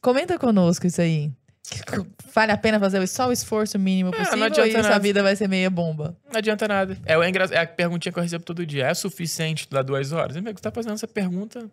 Comenta 0.00 0.38
conosco 0.38 0.86
isso 0.86 1.00
aí. 1.00 1.32
Vale 2.34 2.52
a 2.52 2.56
pena 2.56 2.78
fazer 2.80 3.06
só 3.06 3.28
o 3.28 3.32
esforço 3.32 3.78
mínimo 3.78 4.10
É, 4.10 4.18
não 4.18 4.24
possível 4.24 4.44
adianta 4.46 4.78
a 4.78 4.82
nada. 4.82 4.98
vida 4.98 5.22
vai 5.22 5.36
ser 5.36 5.48
meia 5.48 5.70
bomba? 5.70 6.16
Não 6.30 6.38
adianta 6.38 6.66
nada. 6.68 6.96
É, 7.06 7.14
é, 7.14 7.28
engra- 7.28 7.48
é 7.52 7.58
a 7.60 7.66
perguntinha 7.66 8.12
que 8.12 8.18
eu 8.18 8.22
recebo 8.22 8.44
todo 8.44 8.64
dia. 8.66 8.86
É 8.86 8.94
suficiente 8.94 9.62
estudar 9.62 9.82
duas 9.82 10.12
horas? 10.12 10.36
Amigo, 10.36 10.58
você 10.58 10.62
tá 10.62 10.70
fazendo 10.70 10.94
essa 10.94 11.06
pergunta 11.08 11.70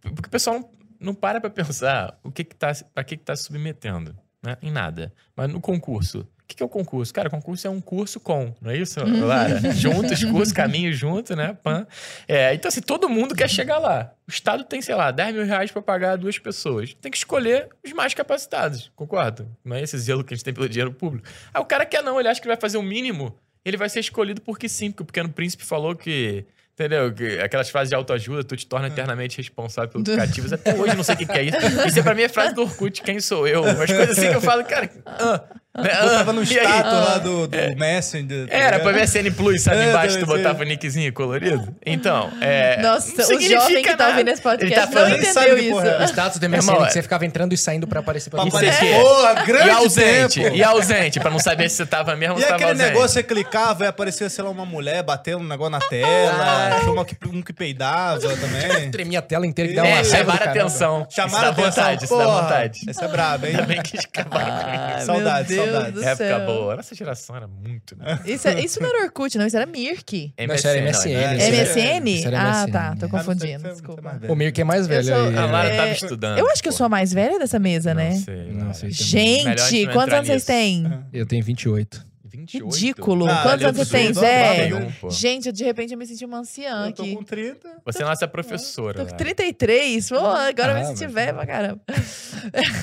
porque 0.00 0.26
o 0.28 0.30
pessoal 0.30 0.56
não, 0.60 0.70
não 1.00 1.14
para 1.14 1.40
pra 1.40 1.48
pensar 1.50 2.18
o 2.22 2.30
que 2.30 2.44
que 2.44 2.54
tá, 2.54 2.72
pra 2.94 3.02
que 3.04 3.16
que 3.16 3.24
tá 3.24 3.34
se 3.36 3.44
submetendo, 3.44 4.14
né? 4.42 4.56
Em 4.62 4.70
nada. 4.70 5.12
Mas 5.36 5.50
no 5.50 5.60
concurso, 5.60 6.26
o 6.44 6.46
que 6.46 6.56
que 6.56 6.62
é 6.62 6.66
o 6.66 6.68
concurso? 6.68 7.12
Cara, 7.12 7.30
concurso 7.30 7.66
é 7.66 7.70
um 7.70 7.80
curso 7.80 8.20
com, 8.20 8.54
não 8.60 8.70
é 8.70 8.76
isso, 8.76 9.00
Lara? 9.02 9.72
Juntos, 9.72 10.22
curso, 10.24 10.54
caminho 10.54 10.92
junto, 10.92 11.34
né? 11.34 11.56
Pan. 11.62 11.86
É, 12.28 12.52
então, 12.52 12.68
assim, 12.68 12.82
todo 12.82 13.08
mundo 13.08 13.34
quer 13.34 13.48
chegar 13.48 13.78
lá. 13.78 14.12
O 14.28 14.30
Estado 14.30 14.62
tem, 14.62 14.82
sei 14.82 14.94
lá, 14.94 15.10
10 15.10 15.34
mil 15.34 15.46
reais 15.46 15.70
pra 15.72 15.80
pagar 15.80 16.16
duas 16.16 16.38
pessoas. 16.38 16.94
Tem 17.00 17.10
que 17.10 17.16
escolher 17.16 17.68
os 17.82 17.92
mais 17.92 18.12
capacitados, 18.12 18.92
concordo? 18.94 19.48
Não 19.64 19.74
é 19.74 19.82
esse 19.82 19.96
zelo 19.96 20.22
que 20.22 20.34
a 20.34 20.36
gente 20.36 20.44
tem 20.44 20.52
pelo 20.52 20.68
dinheiro 20.68 20.92
público. 20.92 21.26
Aí 21.52 21.62
o 21.62 21.64
cara 21.64 21.86
quer 21.86 22.02
não, 22.02 22.20
ele 22.20 22.28
acha 22.28 22.42
que 22.42 22.46
vai 22.46 22.58
fazer 22.58 22.76
o 22.76 22.82
mínimo, 22.82 23.34
ele 23.64 23.78
vai 23.78 23.88
ser 23.88 24.00
escolhido 24.00 24.42
porque 24.42 24.68
sim, 24.68 24.90
porque 24.90 25.02
o 25.02 25.06
Pequeno 25.06 25.30
Príncipe 25.30 25.64
falou 25.64 25.96
que... 25.96 26.44
Entendeu? 26.74 27.14
Que 27.14 27.38
Aquelas 27.38 27.70
frases 27.70 27.90
de 27.90 27.94
autoajuda, 27.94 28.42
tu 28.42 28.56
te 28.56 28.66
torna 28.66 28.88
eternamente 28.88 29.36
responsável 29.36 29.90
pelos 29.90 30.18
cativos. 30.18 30.52
Até 30.52 30.74
hoje 30.74 30.92
eu 30.92 30.96
não 30.96 31.04
sei 31.04 31.14
o 31.14 31.18
que 31.18 31.26
que 31.26 31.38
é 31.38 31.42
isso. 31.44 31.56
Isso 31.86 32.00
é 32.00 32.02
pra 32.02 32.16
mim 32.16 32.22
é 32.22 32.28
frase 32.28 32.52
do 32.52 32.62
Orkut, 32.62 33.00
quem 33.00 33.20
sou 33.20 33.46
eu? 33.46 33.62
Umas 33.62 33.86
coisas 33.86 34.18
assim 34.18 34.28
que 34.28 34.34
eu 34.34 34.40
falo, 34.40 34.64
cara. 34.64 34.90
Ah, 35.06 35.34
ah, 35.34 35.44
Botava 35.76 36.32
no 36.32 36.42
e 36.44 36.58
aí? 36.58 36.64
status 36.66 36.92
lá 36.92 37.18
do, 37.18 37.48
do 37.48 37.56
Messenger. 37.76 38.48
tá 38.48 38.54
Era, 38.56 38.78
pra 38.78 38.92
MSN 38.92 39.30
Plus, 39.36 39.62
sabe? 39.62 39.78
É, 39.78 39.88
Embaixo 39.90 40.18
tu 40.20 40.26
botava 40.26 40.62
o 40.62 40.64
nickzinho 40.64 41.12
colorido. 41.12 41.74
Então, 41.84 42.30
é. 42.40 42.80
Nossa, 42.80 43.12
não 43.28 43.36
o 43.36 43.40
jovem 43.40 43.82
que 43.82 43.96
tá 43.96 44.08
ouvindo 44.08 44.28
esse 44.30 44.40
podcast 44.40 44.66
Ele 44.72 44.74
tá 44.80 44.86
não 44.86 44.92
falando- 44.92 45.24
sabe 45.24 45.46
entendeu 45.46 45.64
que 45.64 45.70
porra 45.70 45.86
é 45.88 45.90
isso. 45.94 46.00
O 46.02 46.04
status 46.04 46.38
do 46.38 46.44
Irmão, 46.44 46.58
MSN 46.60 46.72
é- 46.82 46.86
que 46.86 46.92
você 46.92 47.02
ficava 47.02 47.26
entrando 47.26 47.52
e 47.52 47.58
saindo 47.58 47.86
pra 47.88 48.00
aparecer 48.00 48.30
pra 48.30 48.42
Isso 48.42 48.50
você. 48.50 48.66
aqui 48.66 48.76
aparecer, 48.76 48.94
é- 48.94 49.00
Porra, 49.02 49.34
grande 49.44 49.66
E 49.66 49.70
ausente, 49.70 50.40
tempo. 50.42 50.56
e 50.56 50.62
ausente, 50.62 51.20
pra 51.20 51.30
não 51.30 51.38
saber 51.40 51.68
se 51.68 51.76
você 51.76 51.86
tava 51.86 52.14
mesmo 52.14 52.34
ou 52.34 52.38
E 52.38 52.42
se 52.42 52.48
tava 52.48 52.56
aquele 52.56 52.70
ausente. 52.70 52.88
negócio, 52.94 53.08
você 53.14 53.22
clicava 53.24 53.84
e 53.84 53.88
aparecia, 53.88 54.28
sei 54.30 54.44
lá, 54.44 54.50
uma 54.50 54.64
mulher 54.64 55.02
batendo 55.02 55.38
um 55.38 55.48
negócio 55.48 55.70
na 55.72 55.80
tela. 55.80 56.78
Tinha 56.80 56.92
uma 56.92 57.04
que- 57.04 57.16
um 57.28 57.42
que 57.42 57.52
peidava 57.52 58.20
também. 58.36 58.90
Tremia 58.92 59.18
a 59.18 59.22
tela 59.22 59.46
inteira 59.46 59.70
que 59.70 59.76
dava 59.76 59.88
É, 59.88 59.90
uma 59.90 59.96
raiva 60.02 60.16
chamaram 60.32 60.50
atenção. 60.50 61.06
Chamaram 61.10 61.34
isso 61.34 61.40
dá 61.42 61.48
atenção. 61.50 61.64
vontade, 61.84 62.04
isso 62.04 62.16
dá 62.18 62.26
vontade. 62.26 62.80
Essa 62.88 63.04
é 63.04 63.08
braba, 63.08 63.46
hein? 63.48 63.54
Ainda 63.56 63.66
bem 63.66 63.82
que 63.82 63.98
acabaram. 63.98 64.54
Ai, 64.94 65.00
Saudades, 65.00 65.56
meu 65.56 65.63
saudades. 65.72 66.02
Época 66.02 66.16
céu. 66.16 66.46
boa. 66.46 66.76
Nossa 66.76 66.94
geração 66.94 67.36
era 67.36 67.46
muito, 67.46 67.96
né? 67.96 68.20
Isso, 68.24 68.48
é- 68.48 68.60
isso 68.60 68.80
não 68.80 68.88
era 68.88 69.04
Orkut, 69.04 69.36
não. 69.38 69.46
Isso 69.46 69.56
era 69.56 69.66
Mirk. 69.66 70.32
Não, 70.46 70.54
isso 70.54 70.66
era 70.68 70.80
não, 70.80 70.86
MSN, 70.88 71.08
é 71.14 71.36
isso 71.36 71.50
MSN? 71.50 72.10
Isso 72.10 72.26
era 72.28 72.40
Ah, 72.40 72.52
MSN, 72.66 72.72
tá. 72.72 72.80
Tô? 72.80 72.84
Ah, 72.84 72.92
não 72.94 72.98
sei, 72.98 73.08
confundindo. 73.08 73.66
é 73.68 73.70
Desculpa. 73.72 74.20
O 74.28 74.34
Mir 74.36 74.52
que 74.52 74.60
é 74.60 74.64
mais 74.64 74.86
velho 74.86 75.04
sou- 75.04 75.14
aí. 75.28 75.36
A 75.36 75.46
Lara 75.46 75.68
É, 75.68 75.76
tava 75.76 75.88
estudando. 75.92 76.38
Eu 76.38 76.48
acho 76.50 76.62
que 76.62 76.68
eu 76.68 76.72
sou 76.72 76.86
a 76.86 76.88
mais 76.88 77.12
velha 77.12 77.38
dessa 77.38 77.58
mesa, 77.58 77.90
Não 77.94 78.02
né? 78.02 78.12
sei, 78.16 78.52
Não 78.52 78.74
sei 78.74 78.90
também. 78.90 79.44
Melhor 79.44 79.52
a 79.64 79.68
Gente, 79.70 79.86
não 79.86 79.92
quantos 79.92 80.14
anos 80.14 80.26
vocês 80.26 80.44
têm? 80.44 80.84
Eu 81.12 81.26
tenho 81.26 81.44
28. 81.44 82.14
28? 82.26 82.74
Ridículo. 82.74 83.28
Ah, 83.28 83.42
Quantos 83.44 83.64
anos 83.64 83.76
você 83.78 83.96
tem, 83.96 84.12
Zé? 84.12 84.68
não. 84.68 85.08
Gente, 85.10 85.46
eu, 85.46 85.52
de 85.52 85.62
repente 85.62 85.92
eu 85.92 85.98
me 85.98 86.04
senti 86.04 86.24
uma 86.24 86.38
anciã 86.38 86.86
Eu 86.86 86.92
tô 86.92 87.02
aqui. 87.02 87.14
com 87.14 87.22
30. 87.22 87.68
Você 87.84 88.02
é 88.02 88.04
nossa 88.04 88.26
professora. 88.26 88.94
Tô 88.94 89.04
com 89.04 89.12
Lara. 89.12 89.16
33. 89.24 90.08
Pô, 90.08 90.16
agora 90.18 90.72
eu 90.72 90.76
Ah, 90.76 90.80
me 90.80 90.84
senti 90.86 91.06
velha 91.06 91.32
pra 91.32 91.46
caramba. 91.46 91.80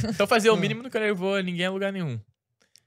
Então 0.09 0.25
fazer 0.25 0.49
o 0.49 0.55
mínimo 0.57 0.81
nunca 0.83 0.97
levou 0.99 1.37
ninguém 1.43 1.65
a 1.65 1.69
lugar 1.71 1.91
nenhum. 1.91 2.17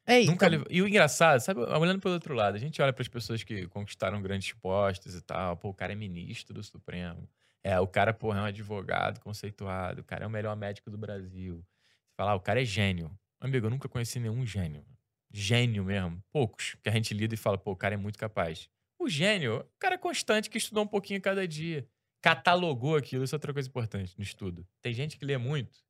Ei, 0.07 0.27
Nunca 0.27 0.47
então. 0.49 0.67
E 0.69 0.83
o 0.83 0.89
engraçado, 0.89 1.41
sabe, 1.41 1.61
olhando 1.61 2.01
pelo 2.01 2.15
outro 2.15 2.35
lado, 2.35 2.57
a 2.57 2.59
gente 2.59 2.81
olha 2.83 2.93
para 2.93 3.03
as 3.03 3.09
pessoas 3.09 3.43
que 3.43 3.67
conquistaram 3.69 4.21
grandes 4.21 4.53
postos 4.53 5.15
e 5.15 5.23
tal. 5.23 5.57
Pô, 5.57 5.71
o 5.71 5.75
cara 5.75 5.93
é 5.93 5.97
ministro 5.97 6.53
do 6.53 6.63
Supremo. 6.63 7.29
É, 7.63 7.81
o 7.81 7.87
cara, 7.87 8.13
porra, 8.13 8.41
é 8.41 8.43
um 8.43 8.47
advogado 8.47 9.21
conceituado. 9.21 10.03
O 10.03 10.05
cara 10.05 10.25
é 10.25 10.27
o 10.27 10.31
melhor 10.31 10.55
médico 10.55 10.91
do 10.91 10.99
Brasil. 10.99 11.65
Você 12.11 12.17
fala, 12.17 12.33
ah, 12.33 12.35
o 12.35 12.41
cara 12.41 12.61
é 12.61 12.65
gênio. 12.65 13.11
Amigo, 13.41 13.67
eu 13.67 13.71
nunca 13.71 13.89
conheci 13.89 14.21
nenhum 14.21 14.45
gênio. 14.45 14.85
Gênio 15.33 15.83
mesmo. 15.85 16.23
Poucos. 16.31 16.77
Que 16.83 16.91
a 16.91 16.93
gente 16.93 17.15
lida 17.15 17.35
e 17.35 17.39
fala, 17.39 17.57
pô, 17.57 17.73
o 17.73 17.77
cara 17.77 17.95
é 17.95 17.97
muito 17.97 18.19
capaz. 18.19 18.69
O 18.99 19.09
gênio, 19.09 19.61
o 19.61 19.79
cara 19.79 19.99
constante 19.99 20.51
que 20.51 20.59
estudou 20.59 20.85
um 20.85 20.87
pouquinho 20.87 21.21
cada 21.21 21.49
dia. 21.49 21.89
Catalogou 22.23 22.97
aquilo, 22.97 23.25
isso 23.25 23.35
é 23.35 23.37
outra 23.37 23.53
coisa 23.53 23.69
importante 23.69 24.15
no 24.17 24.23
estudo. 24.23 24.67
Tem 24.81 24.95
gente 24.95 25.19
que 25.19 25.25
lê 25.27 25.37
muito, 25.37 25.84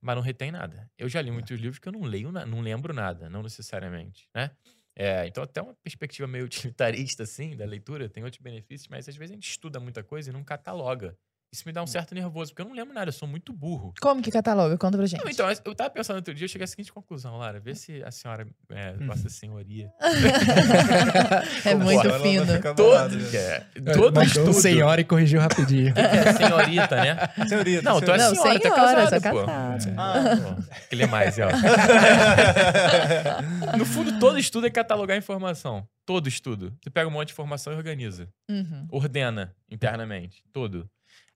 mas 0.00 0.16
não 0.16 0.22
retém 0.22 0.50
nada. 0.50 0.90
Eu 0.98 1.08
já 1.08 1.20
li 1.20 1.30
muitos 1.30 1.58
livros 1.58 1.78
que 1.78 1.88
eu 1.88 1.92
não 1.92 2.02
leio, 2.02 2.30
não 2.32 2.60
lembro 2.60 2.92
nada, 2.94 3.28
não 3.28 3.42
necessariamente, 3.42 4.28
né? 4.34 4.50
É, 4.96 5.26
então, 5.28 5.44
até 5.44 5.62
uma 5.62 5.74
perspectiva 5.76 6.26
meio 6.26 6.44
utilitarista, 6.44 7.22
assim, 7.22 7.56
da 7.56 7.64
leitura, 7.64 8.08
tem 8.08 8.24
outros 8.24 8.42
benefícios, 8.42 8.88
mas 8.88 9.08
às 9.08 9.16
vezes 9.16 9.30
a 9.32 9.34
gente 9.34 9.48
estuda 9.48 9.78
muita 9.78 10.02
coisa 10.02 10.30
e 10.30 10.32
não 10.32 10.42
cataloga. 10.42 11.16
Isso 11.50 11.62
me 11.64 11.72
dá 11.72 11.82
um 11.82 11.86
certo 11.86 12.14
nervoso, 12.14 12.50
porque 12.52 12.60
eu 12.60 12.66
não 12.68 12.74
lembro 12.76 12.92
nada, 12.92 13.08
eu 13.08 13.12
sou 13.12 13.26
muito 13.26 13.54
burro. 13.54 13.94
como 14.02 14.20
que 14.20 14.30
cataloga? 14.30 14.76
Conta 14.76 14.98
pra 14.98 15.06
gente. 15.06 15.24
Não, 15.24 15.30
então, 15.30 15.48
eu 15.64 15.74
tava 15.74 15.88
pensando 15.88 16.16
outro 16.16 16.34
dia, 16.34 16.44
eu 16.44 16.48
cheguei 16.48 16.64
à 16.64 16.66
seguinte 16.66 16.92
conclusão, 16.92 17.38
Lara, 17.38 17.58
vê 17.58 17.74
se 17.74 18.02
a 18.02 18.10
senhora, 18.10 18.46
é, 18.68 18.92
Vossa 19.06 19.30
Senhoria, 19.30 19.90
é 21.64 21.74
muito 21.74 22.10
fino. 22.20 22.44
ficar 22.46 22.74
todo, 22.74 23.18
já. 23.30 23.38
é, 23.38 23.66
todo 23.94 24.22
estudo, 24.22 24.52
senhora 24.52 25.00
e 25.00 25.04
corrigiu 25.04 25.40
rapidinho. 25.40 25.94
que 25.94 26.00
é 26.00 26.32
senhorita, 26.34 26.96
né? 26.96 27.16
Senhorita, 27.48 27.82
Não, 27.82 27.98
tu 28.00 28.10
é 28.12 28.18
Não, 28.18 28.34
senhora, 28.34 28.60
tá 28.60 28.74
senhora, 28.74 28.94
casada, 29.08 29.20
sou 29.20 29.30
pô. 29.30 29.46
casada. 29.46 29.94
Ah. 29.96 30.36
Pô, 30.36 30.62
que 30.90 30.96
lê 30.96 31.06
mais, 31.06 31.36
ó. 31.38 31.48
No 33.78 33.84
fundo, 33.84 34.18
todo 34.18 34.38
estudo 34.38 34.66
é 34.66 34.70
catalogar 34.70 35.16
informação. 35.16 35.86
Todo 36.04 36.28
estudo. 36.28 36.74
Você 36.82 36.90
pega 36.90 37.08
um 37.08 37.10
monte 37.10 37.28
de 37.28 37.32
informação 37.32 37.72
e 37.72 37.76
organiza. 37.76 38.28
Uhum. 38.50 38.86
Ordena 38.90 39.54
internamente. 39.70 40.42
Todo. 40.52 40.88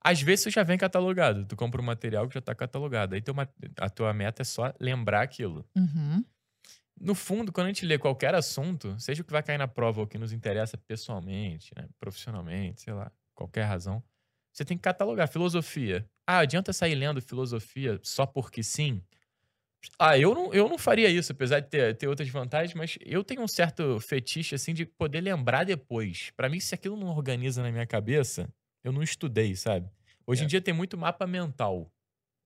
Às 0.05 0.21
vezes 0.21 0.41
isso 0.41 0.51
já 0.51 0.63
vem 0.63 0.77
catalogado. 0.77 1.45
Tu 1.47 1.57
compra 1.57 1.81
um 1.81 1.85
material 1.85 2.27
que 2.29 2.35
já 2.35 2.41
tá 2.41 2.55
catalogado. 2.55 3.15
Aí 3.15 3.23
teu 3.23 3.35
a 3.79 3.91
tua 3.91 4.13
meta 4.13 4.43
é 4.43 4.45
só 4.45 4.73
lembrar 4.81 5.23
aquilo. 5.23 5.65
Uhum. 5.77 6.25
No 7.01 7.15
fundo, 7.15 7.53
quando 7.53 7.67
a 7.67 7.71
gente 7.71 7.87
lê 7.87 7.99
qualquer 7.99 8.35
assunto, 8.35 8.99
seja 8.99 9.23
o 9.23 9.25
que 9.25 9.33
vai 9.33 9.43
cair 9.43 9.59
na 9.59 9.67
prova 9.67 10.01
ou 10.01 10.07
o 10.07 10.09
que 10.09 10.19
nos 10.19 10.33
interessa 10.33 10.77
pessoalmente, 10.77 11.73
né, 11.77 11.89
profissionalmente, 11.99 12.83
sei 12.83 12.93
lá, 12.93 13.11
qualquer 13.35 13.65
razão, 13.65 14.03
você 14.53 14.65
tem 14.65 14.77
que 14.77 14.83
catalogar. 14.83 15.27
Filosofia. 15.29 16.09
Ah, 16.27 16.39
adianta 16.39 16.73
sair 16.73 16.95
lendo 16.95 17.21
filosofia 17.21 17.99
só 18.03 18.27
porque 18.27 18.63
sim? 18.63 19.03
Ah, 19.99 20.17
eu 20.17 20.35
não, 20.35 20.53
eu 20.55 20.69
não 20.69 20.79
faria 20.79 21.09
isso, 21.09 21.33
apesar 21.33 21.61
de 21.61 21.69
ter, 21.69 21.97
ter 21.97 22.07
outras 22.07 22.29
vantagens, 22.29 22.75
mas 22.75 22.97
eu 23.01 23.25
tenho 23.25 23.43
um 23.43 23.49
certo 23.49 23.99
fetiche, 23.99 24.55
assim, 24.55 24.73
de 24.73 24.87
poder 24.87 25.21
lembrar 25.21 25.65
depois. 25.65 26.31
Pra 26.37 26.49
mim, 26.49 26.61
se 26.61 26.75
aquilo 26.75 26.97
não 26.97 27.09
organiza 27.09 27.63
na 27.63 27.73
minha 27.73 27.87
cabeça, 27.87 28.49
eu 28.85 28.93
não 28.93 29.03
estudei, 29.03 29.55
sabe? 29.57 29.89
Hoje 30.27 30.45
em 30.45 30.47
dia 30.47 30.61
tem 30.61 30.73
muito 30.75 30.97
mapa 30.97 31.27
mental. 31.27 31.91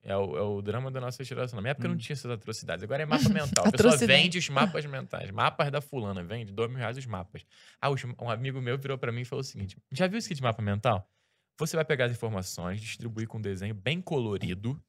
É 0.03 0.17
o, 0.17 0.37
é 0.37 0.41
o 0.43 0.63
drama 0.63 0.89
da 0.91 1.01
nossa 1.01 1.25
geração. 1.25 1.57
Na 1.57 1.63
minha 1.63 1.73
época 1.73 1.89
não 1.89 1.95
Hum. 1.97 1.99
tinha 1.99 2.15
essas 2.15 2.31
atrocidades. 2.31 2.85
Agora 2.85 3.03
é 3.03 3.07
mapa 3.07 3.29
mental. 3.29 3.67
A 3.67 3.73
pessoa 3.73 3.97
vende 3.97 4.39
os 4.39 4.49
mapas 4.49 4.87
mentais. 4.87 5.31
Mapas 5.33 5.71
da 5.71 5.81
fulana. 5.81 6.23
Vende 6.23 6.53
dois 6.53 6.69
mil 6.71 6.79
reais 6.79 6.97
os 6.97 7.07
mapas. 7.07 7.45
Ah, 7.81 7.91
os- 7.91 8.05
um 8.05 8.31
amigo 8.31 8.61
meu 8.61 8.79
virou 8.79 8.97
pra 8.97 9.11
mim 9.11 9.23
e 9.23 9.25
falou 9.25 9.41
o 9.41 9.45
seguinte. 9.45 9.77
Já 9.91 10.07
viu 10.07 10.19
esse 10.19 10.29
kit 10.29 10.37
de 10.37 10.43
mapa 10.43 10.63
mental? 10.63 11.11
Você 11.59 11.75
vai 11.75 11.85
pegar 11.85 12.05
as 12.05 12.13
informações, 12.13 12.81
distribuir 12.81 13.27
com 13.27 13.39
um 13.39 13.41
desenho 13.41 13.75
bem 13.75 14.01
colorido, 14.01 14.81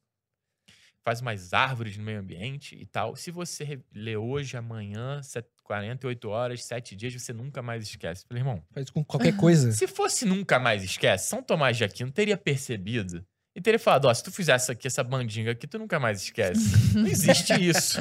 faz 1.04 1.20
umas 1.20 1.52
árvores 1.54 1.96
no 1.96 2.04
meio 2.04 2.20
ambiente 2.20 2.76
e 2.76 2.84
tal. 2.86 3.16
Se 3.16 3.30
você 3.30 3.80
lê 3.94 4.16
hoje, 4.16 4.56
amanhã, 4.56 5.22
set- 5.22 5.46
48 5.64 6.28
horas, 6.30 6.64
7 6.64 6.96
dias, 6.96 7.12
você 7.14 7.32
nunca 7.32 7.60
mais 7.60 7.82
esquece. 7.84 8.24
Falei, 8.26 8.40
irmão, 8.42 8.62
Faz 8.72 8.88
com 8.90 9.04
qualquer 9.04 9.36
coisa. 9.36 9.70
se 9.72 9.86
fosse 9.86 10.24
nunca 10.24 10.58
mais 10.58 10.82
esquece, 10.82 11.28
São 11.28 11.42
Tomás 11.42 11.76
de 11.76 11.84
Aquino 11.84 12.10
teria 12.10 12.36
percebido 12.38 13.22
e 13.54 13.60
teria 13.60 13.78
falado: 13.78 14.06
ó, 14.06 14.14
se 14.14 14.22
tu 14.22 14.32
fizesse 14.32 14.72
aqui 14.72 14.86
essa 14.86 15.04
bandinga 15.04 15.50
aqui, 15.50 15.66
tu 15.66 15.78
nunca 15.78 15.98
mais 16.00 16.22
esquece. 16.22 16.60
Não 16.96 17.06
existe 17.06 17.52
isso. 17.54 17.98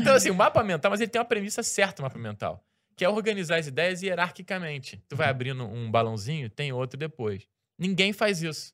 Então, 0.00 0.14
assim, 0.14 0.30
o 0.30 0.34
mapa 0.34 0.62
mental, 0.62 0.90
mas 0.90 1.00
ele 1.00 1.10
tem 1.10 1.20
uma 1.20 1.26
premissa 1.26 1.62
certa, 1.62 2.00
o 2.00 2.04
mapa 2.04 2.18
mental, 2.18 2.64
que 2.96 3.04
é 3.04 3.08
organizar 3.08 3.56
as 3.58 3.66
ideias 3.66 4.02
hierarquicamente. 4.02 5.02
Tu 5.08 5.14
vai 5.16 5.28
abrindo 5.28 5.64
um 5.66 5.90
balãozinho, 5.90 6.48
tem 6.48 6.72
outro 6.72 6.98
depois. 6.98 7.46
Ninguém 7.78 8.12
faz 8.12 8.42
isso. 8.42 8.72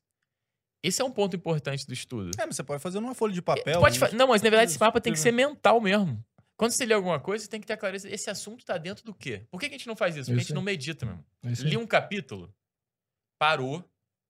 Esse 0.83 1.01
é 1.01 1.05
um 1.05 1.11
ponto 1.11 1.35
importante 1.35 1.85
do 1.87 1.93
estudo. 1.93 2.31
É, 2.39 2.45
mas 2.45 2.55
você 2.55 2.63
pode 2.63 2.81
fazer 2.81 2.99
numa 2.99 3.15
folha 3.15 3.33
de 3.33 3.41
papel. 3.41 3.79
Pode 3.79 3.99
né? 3.99 4.07
fa- 4.07 4.15
Não, 4.15 4.27
mas 4.27 4.41
na 4.41 4.49
verdade 4.49 4.71
esse 4.71 4.79
mapa 4.79 5.01
tem 5.01 5.11
que 5.11 5.19
ser 5.19 5.29
Escrever. 5.29 5.49
mental 5.49 5.81
mesmo. 5.81 6.23
Quando 6.55 6.71
você 6.71 6.85
lê 6.85 6.93
alguma 6.93 7.19
coisa, 7.19 7.43
você 7.43 7.49
tem 7.49 7.59
que 7.61 7.67
ter 7.67 7.73
a 7.73 7.77
clareza. 7.77 8.09
Esse 8.09 8.29
assunto 8.29 8.65
tá 8.65 8.77
dentro 8.77 9.03
do 9.03 9.13
quê? 9.13 9.45
Por 9.51 9.59
que, 9.59 9.69
que 9.69 9.75
a 9.75 9.77
gente 9.77 9.87
não 9.87 9.95
faz 9.95 10.15
isso? 10.15 10.25
Porque 10.25 10.33
a 10.39 10.41
Isso 10.41 10.47
gente 10.47 10.53
aí. 10.53 10.55
não 10.55 10.61
medita 10.63 11.05
mesmo. 11.05 11.25
É 11.43 11.51
isso. 11.51 11.65
Li 11.67 11.77
um 11.77 11.85
capítulo, 11.85 12.53
parou. 13.39 13.83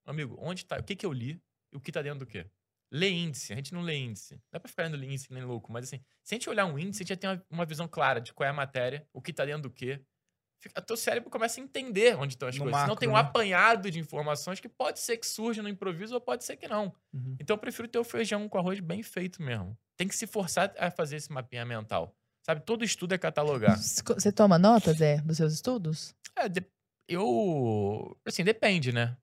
Amigo, 0.06 0.38
onde 0.40 0.66
tá? 0.66 0.78
O 0.78 0.84
que 0.84 0.96
que 0.96 1.06
eu 1.06 1.12
li 1.12 1.40
e 1.74 1.78
o 1.78 1.80
que 1.82 1.92
tá 1.92 2.02
dentro 2.02 2.20
do 2.20 2.26
quê? 2.26 2.46
Lê 2.92 3.10
índice. 3.10 3.52
A 3.52 3.56
gente 3.58 3.74
não 3.74 3.82
lê 3.82 3.96
índice. 3.98 4.36
Não 4.36 4.42
dá 4.54 4.60
pra 4.60 4.70
ficar 4.70 4.84
lendo 4.84 5.04
índice 5.04 5.32
nem 5.34 5.44
louco, 5.44 5.72
mas 5.72 5.86
assim, 5.86 6.00
se 6.24 6.34
a 6.34 6.36
gente 6.36 6.50
olhar 6.50 6.66
um 6.66 6.80
índice, 6.80 7.02
a 7.02 7.04
gente 7.04 7.10
já 7.10 7.18
tem 7.18 7.30
uma, 7.30 7.46
uma 7.50 7.66
visão 7.66 7.88
clara 7.88 8.22
de 8.22 8.34
qual 8.34 8.48
é 8.48 8.50
a 8.50 8.54
matéria, 8.54 9.06
o 9.14 9.22
que 9.22 9.34
tá 9.34 9.44
dentro 9.46 9.64
do 9.64 9.70
quê. 9.70 10.02
Fica, 10.60 10.82
teu 10.82 10.98
cérebro 10.98 11.30
começa 11.30 11.60
a 11.60 11.64
entender 11.64 12.16
onde 12.18 12.34
estão 12.34 12.48
as 12.50 12.56
No 12.56 12.64
coisas. 12.64 12.80
Senão 12.82 12.94
macro, 12.94 13.00
tem 13.00 13.10
um 13.10 13.14
né? 13.14 13.20
apanhado 13.20 13.92
de 13.92 14.00
informações 14.00 14.60
que 14.60 14.68
pode 14.68 15.00
ser 15.00 15.18
que 15.18 15.26
surja 15.28 15.62
no 15.62 15.70
improviso 15.70 16.16
ou 16.16 16.22
pode 16.22 16.44
ser 16.44 16.56
que 16.58 16.68
não. 16.68 16.94
Uhum. 17.14 17.36
Então 17.40 17.54
eu 17.56 17.60
prefiro 17.60 17.88
ter 17.88 18.00
o 18.00 18.04
feijão 18.04 18.50
com 18.50 18.58
arroz 18.58 18.80
bem 18.80 19.04
feito 19.04 19.42
mesmo. 19.42 19.78
Tem 19.96 20.08
que 20.08 20.16
se 20.16 20.26
forçar 20.26 20.74
a 20.78 20.90
fazer 20.90 21.18
esse 21.18 21.32
mapinha 21.32 21.64
mental. 21.66 22.16
Sabe, 22.44 22.62
todo 22.62 22.84
estudo 22.84 23.14
é 23.14 23.18
catalogar. 23.18 23.78
Você 23.78 24.32
toma 24.32 24.58
nota, 24.58 24.94
Zé, 24.94 25.18
dos 25.22 25.38
seus 25.38 25.54
estudos? 25.54 26.16
É, 26.36 26.48
de- 26.50 26.66
eu. 27.08 28.18
Assim, 28.26 28.44
depende, 28.44 28.92
né? 28.92 29.16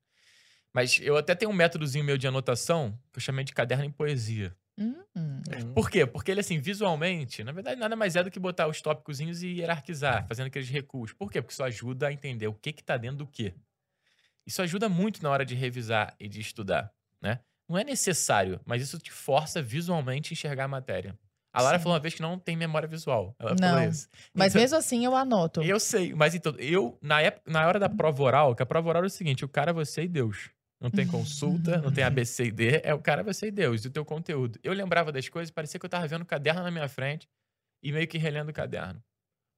Mas 0.72 0.98
eu 1.00 1.16
até 1.16 1.34
tenho 1.34 1.50
um 1.50 1.54
métodozinho 1.54 2.04
meu 2.04 2.18
de 2.18 2.26
anotação 2.26 2.98
que 3.12 3.18
eu 3.18 3.22
chamei 3.22 3.44
de 3.44 3.52
caderno 3.52 3.84
em 3.84 3.90
poesia. 3.90 4.54
Hum, 4.76 4.96
hum. 5.14 5.42
Por 5.74 5.88
quê? 5.88 6.04
Porque 6.04 6.30
ele, 6.30 6.40
assim, 6.40 6.58
visualmente, 6.58 7.44
na 7.44 7.52
verdade, 7.52 7.78
nada 7.80 7.94
mais 7.94 8.16
é 8.16 8.22
do 8.24 8.30
que 8.30 8.40
botar 8.40 8.66
os 8.66 8.80
tópicozinhos 8.80 9.42
e 9.42 9.48
hierarquizar, 9.58 10.26
fazendo 10.26 10.46
aqueles 10.46 10.68
recuos. 10.68 11.12
Por 11.12 11.30
quê? 11.30 11.40
Porque 11.40 11.52
isso 11.52 11.62
ajuda 11.62 12.08
a 12.08 12.12
entender 12.12 12.48
o 12.48 12.54
que 12.54 12.72
que 12.72 12.82
tá 12.82 12.96
dentro 12.96 13.18
do 13.18 13.26
quê. 13.26 13.54
Isso 14.46 14.60
ajuda 14.62 14.88
muito 14.88 15.22
na 15.22 15.30
hora 15.30 15.44
de 15.44 15.54
revisar 15.54 16.14
e 16.18 16.28
de 16.28 16.40
estudar, 16.40 16.92
né? 17.22 17.40
Não 17.68 17.78
é 17.78 17.84
necessário, 17.84 18.60
mas 18.66 18.82
isso 18.82 18.98
te 18.98 19.10
força 19.10 19.62
visualmente 19.62 20.32
a 20.32 20.34
enxergar 20.34 20.64
a 20.64 20.68
matéria. 20.68 21.16
A 21.52 21.62
Lara 21.62 21.78
Sim. 21.78 21.84
falou 21.84 21.94
uma 21.96 22.00
vez 22.02 22.12
que 22.14 22.20
não 22.20 22.36
tem 22.38 22.56
memória 22.56 22.88
visual. 22.88 23.34
Ela 23.38 23.54
Não. 23.58 23.68
falou 23.74 23.84
isso. 23.88 24.08
Mas 24.34 24.52
Então- 24.52 24.60
mesmo 24.60 24.76
assim 24.76 25.04
eu 25.04 25.14
anoto. 25.16 25.62
eu 25.62 25.78
sei, 25.78 26.12
mas 26.12 26.34
então, 26.34 26.52
eu, 26.58 26.98
na, 27.00 27.22
época, 27.22 27.48
na 27.50 27.66
hora 27.66 27.78
da 27.78 27.88
prova 27.88 28.22
oral, 28.24 28.54
que 28.56 28.62
a 28.62 28.66
prova 28.66 28.88
oral 28.88 29.04
é 29.04 29.06
o 29.06 29.10
seguinte: 29.10 29.44
o 29.44 29.48
cara 29.48 29.70
é 29.70 29.72
você 29.72 30.02
e 30.02 30.08
Deus. 30.08 30.50
Não 30.80 30.90
tem 30.90 31.06
consulta, 31.06 31.78
não 31.78 31.92
tem 31.92 32.04
ABC 32.04 32.44
e 32.44 32.50
D, 32.50 32.80
é 32.84 32.92
o 32.92 33.00
cara 33.00 33.22
você 33.22 33.46
e 33.46 33.50
Deus, 33.50 33.84
e 33.84 33.88
o 33.88 33.90
teu 33.90 34.04
conteúdo. 34.04 34.58
Eu 34.62 34.72
lembrava 34.72 35.10
das 35.10 35.28
coisas, 35.28 35.50
parecia 35.50 35.80
que 35.80 35.86
eu 35.86 35.90
tava 35.90 36.06
vendo 36.06 36.22
o 36.22 36.26
caderno 36.26 36.62
na 36.62 36.70
minha 36.70 36.88
frente 36.88 37.28
e 37.82 37.92
meio 37.92 38.06
que 38.06 38.18
relendo 38.18 38.50
o 38.50 38.52
caderno. 38.52 39.02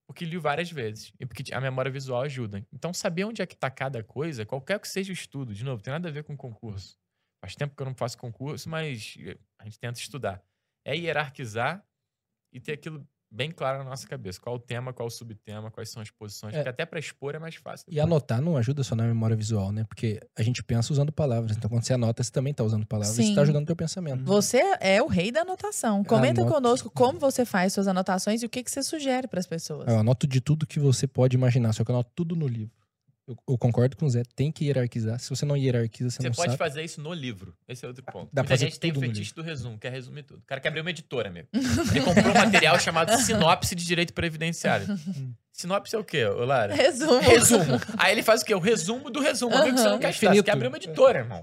Porque 0.06 0.24
li 0.24 0.38
várias 0.38 0.70
vezes. 0.70 1.12
E 1.18 1.26
porque 1.26 1.52
a 1.52 1.60
memória 1.60 1.90
visual 1.90 2.22
ajuda. 2.22 2.64
Então, 2.72 2.94
saber 2.94 3.24
onde 3.24 3.42
é 3.42 3.46
que 3.46 3.56
tá 3.56 3.68
cada 3.70 4.04
coisa, 4.04 4.46
qualquer 4.46 4.78
que 4.78 4.88
seja 4.88 5.10
o 5.10 5.12
estudo, 5.12 5.52
de 5.52 5.64
novo, 5.64 5.82
tem 5.82 5.92
nada 5.92 6.08
a 6.08 6.12
ver 6.12 6.22
com 6.22 6.36
concurso. 6.36 6.96
Faz 7.40 7.56
tempo 7.56 7.74
que 7.74 7.82
eu 7.82 7.86
não 7.86 7.94
faço 7.94 8.16
concurso, 8.16 8.68
mas 8.68 9.16
eh, 9.18 9.36
a 9.58 9.64
gente 9.64 9.78
tenta 9.78 9.98
estudar. 9.98 10.42
É 10.84 10.96
hierarquizar 10.96 11.84
e 12.52 12.60
ter 12.60 12.74
aquilo 12.74 13.06
bem 13.30 13.50
claro 13.50 13.78
na 13.78 13.90
nossa 13.90 14.06
cabeça. 14.06 14.40
Qual 14.40 14.56
o 14.56 14.58
tema, 14.58 14.92
qual 14.92 15.08
o 15.08 15.10
subtema, 15.10 15.70
quais 15.70 15.90
são 15.90 16.02
as 16.02 16.10
posições. 16.10 16.54
É. 16.54 16.58
Porque 16.58 16.68
até 16.68 16.86
para 16.86 16.98
expor 16.98 17.34
é 17.34 17.38
mais 17.38 17.56
fácil. 17.56 17.84
E 17.88 17.94
depois. 17.94 18.06
anotar 18.06 18.40
não 18.40 18.56
ajuda 18.56 18.82
só 18.82 18.94
na 18.94 19.04
memória 19.04 19.36
visual, 19.36 19.72
né? 19.72 19.84
Porque 19.84 20.20
a 20.36 20.42
gente 20.42 20.62
pensa 20.62 20.92
usando 20.92 21.12
palavras. 21.12 21.56
Então, 21.56 21.68
quando 21.68 21.84
você 21.84 21.94
anota, 21.94 22.22
você 22.22 22.30
também 22.30 22.54
tá 22.54 22.64
usando 22.64 22.86
palavras. 22.86 23.14
Sim. 23.14 23.28
Você 23.28 23.34
tá 23.34 23.42
ajudando 23.42 23.64
o 23.64 23.66
teu 23.66 23.76
pensamento. 23.76 24.24
Você 24.24 24.62
é 24.80 25.02
o 25.02 25.06
rei 25.06 25.30
da 25.30 25.40
anotação. 25.40 26.04
Comenta 26.04 26.40
Anoto. 26.40 26.54
conosco 26.54 26.90
como 26.90 27.18
você 27.18 27.44
faz 27.44 27.72
suas 27.72 27.88
anotações 27.88 28.42
e 28.42 28.46
o 28.46 28.48
que, 28.48 28.62
que 28.62 28.70
você 28.70 28.82
sugere 28.82 29.26
para 29.26 29.40
as 29.40 29.46
pessoas. 29.46 29.88
Eu 29.88 29.98
anoto 29.98 30.26
de 30.26 30.40
tudo 30.40 30.66
que 30.66 30.78
você 30.78 31.06
pode 31.06 31.36
imaginar, 31.36 31.72
só 31.72 31.84
que 31.84 31.90
eu 31.90 31.94
anoto 31.94 32.10
tudo 32.14 32.36
no 32.36 32.46
livro. 32.46 32.85
Eu, 33.28 33.36
eu 33.48 33.58
concordo 33.58 33.96
com 33.96 34.06
o 34.06 34.10
Zé, 34.10 34.22
tem 34.36 34.52
que 34.52 34.66
hierarquizar. 34.66 35.18
Se 35.18 35.28
você 35.30 35.44
não 35.44 35.56
hierarquiza, 35.56 36.10
você, 36.10 36.18
Você 36.18 36.28
não 36.28 36.34
pode 36.34 36.52
sabe. 36.52 36.58
fazer 36.58 36.82
isso 36.84 37.00
no 37.00 37.12
livro. 37.12 37.52
Esse 37.66 37.84
é 37.84 37.88
outro 37.88 38.04
ponto. 38.04 38.28
Dá 38.32 38.42
Muita 38.42 38.56
gente 38.56 38.78
tem 38.78 38.92
o 38.92 39.00
fetiche 39.00 39.34
do 39.34 39.42
resumo, 39.42 39.76
quer 39.78 39.90
resumir 39.90 40.22
tudo. 40.22 40.38
O 40.38 40.46
cara 40.46 40.60
quer 40.60 40.68
abrir 40.68 40.80
uma 40.80 40.90
editora, 40.90 41.28
amigo. 41.28 41.48
Ele 41.90 42.00
comprou 42.02 42.30
um 42.30 42.34
material 42.34 42.78
chamado 42.78 43.16
Sinopse 43.18 43.74
de 43.74 43.84
Direito 43.84 44.14
Previdenciário. 44.14 44.86
Sinopse 45.52 45.96
é 45.96 45.98
o 45.98 46.04
quê, 46.04 46.24
Lara? 46.24 46.72
Resumo. 46.74 47.18
Resumo. 47.18 47.80
Aí 47.96 48.12
ele 48.12 48.22
faz 48.22 48.42
o 48.42 48.44
quê? 48.44 48.54
O 48.54 48.58
resumo 48.58 49.10
do 49.10 49.20
resumo. 49.20 49.56
Amigo, 49.56 49.78
você 49.78 49.88
não 49.88 49.98
quer 49.98 50.10
estudar, 50.10 50.34
você 50.34 50.42
quer 50.42 50.52
abrir 50.52 50.68
uma 50.68 50.76
editora, 50.76 51.20
irmão. 51.20 51.40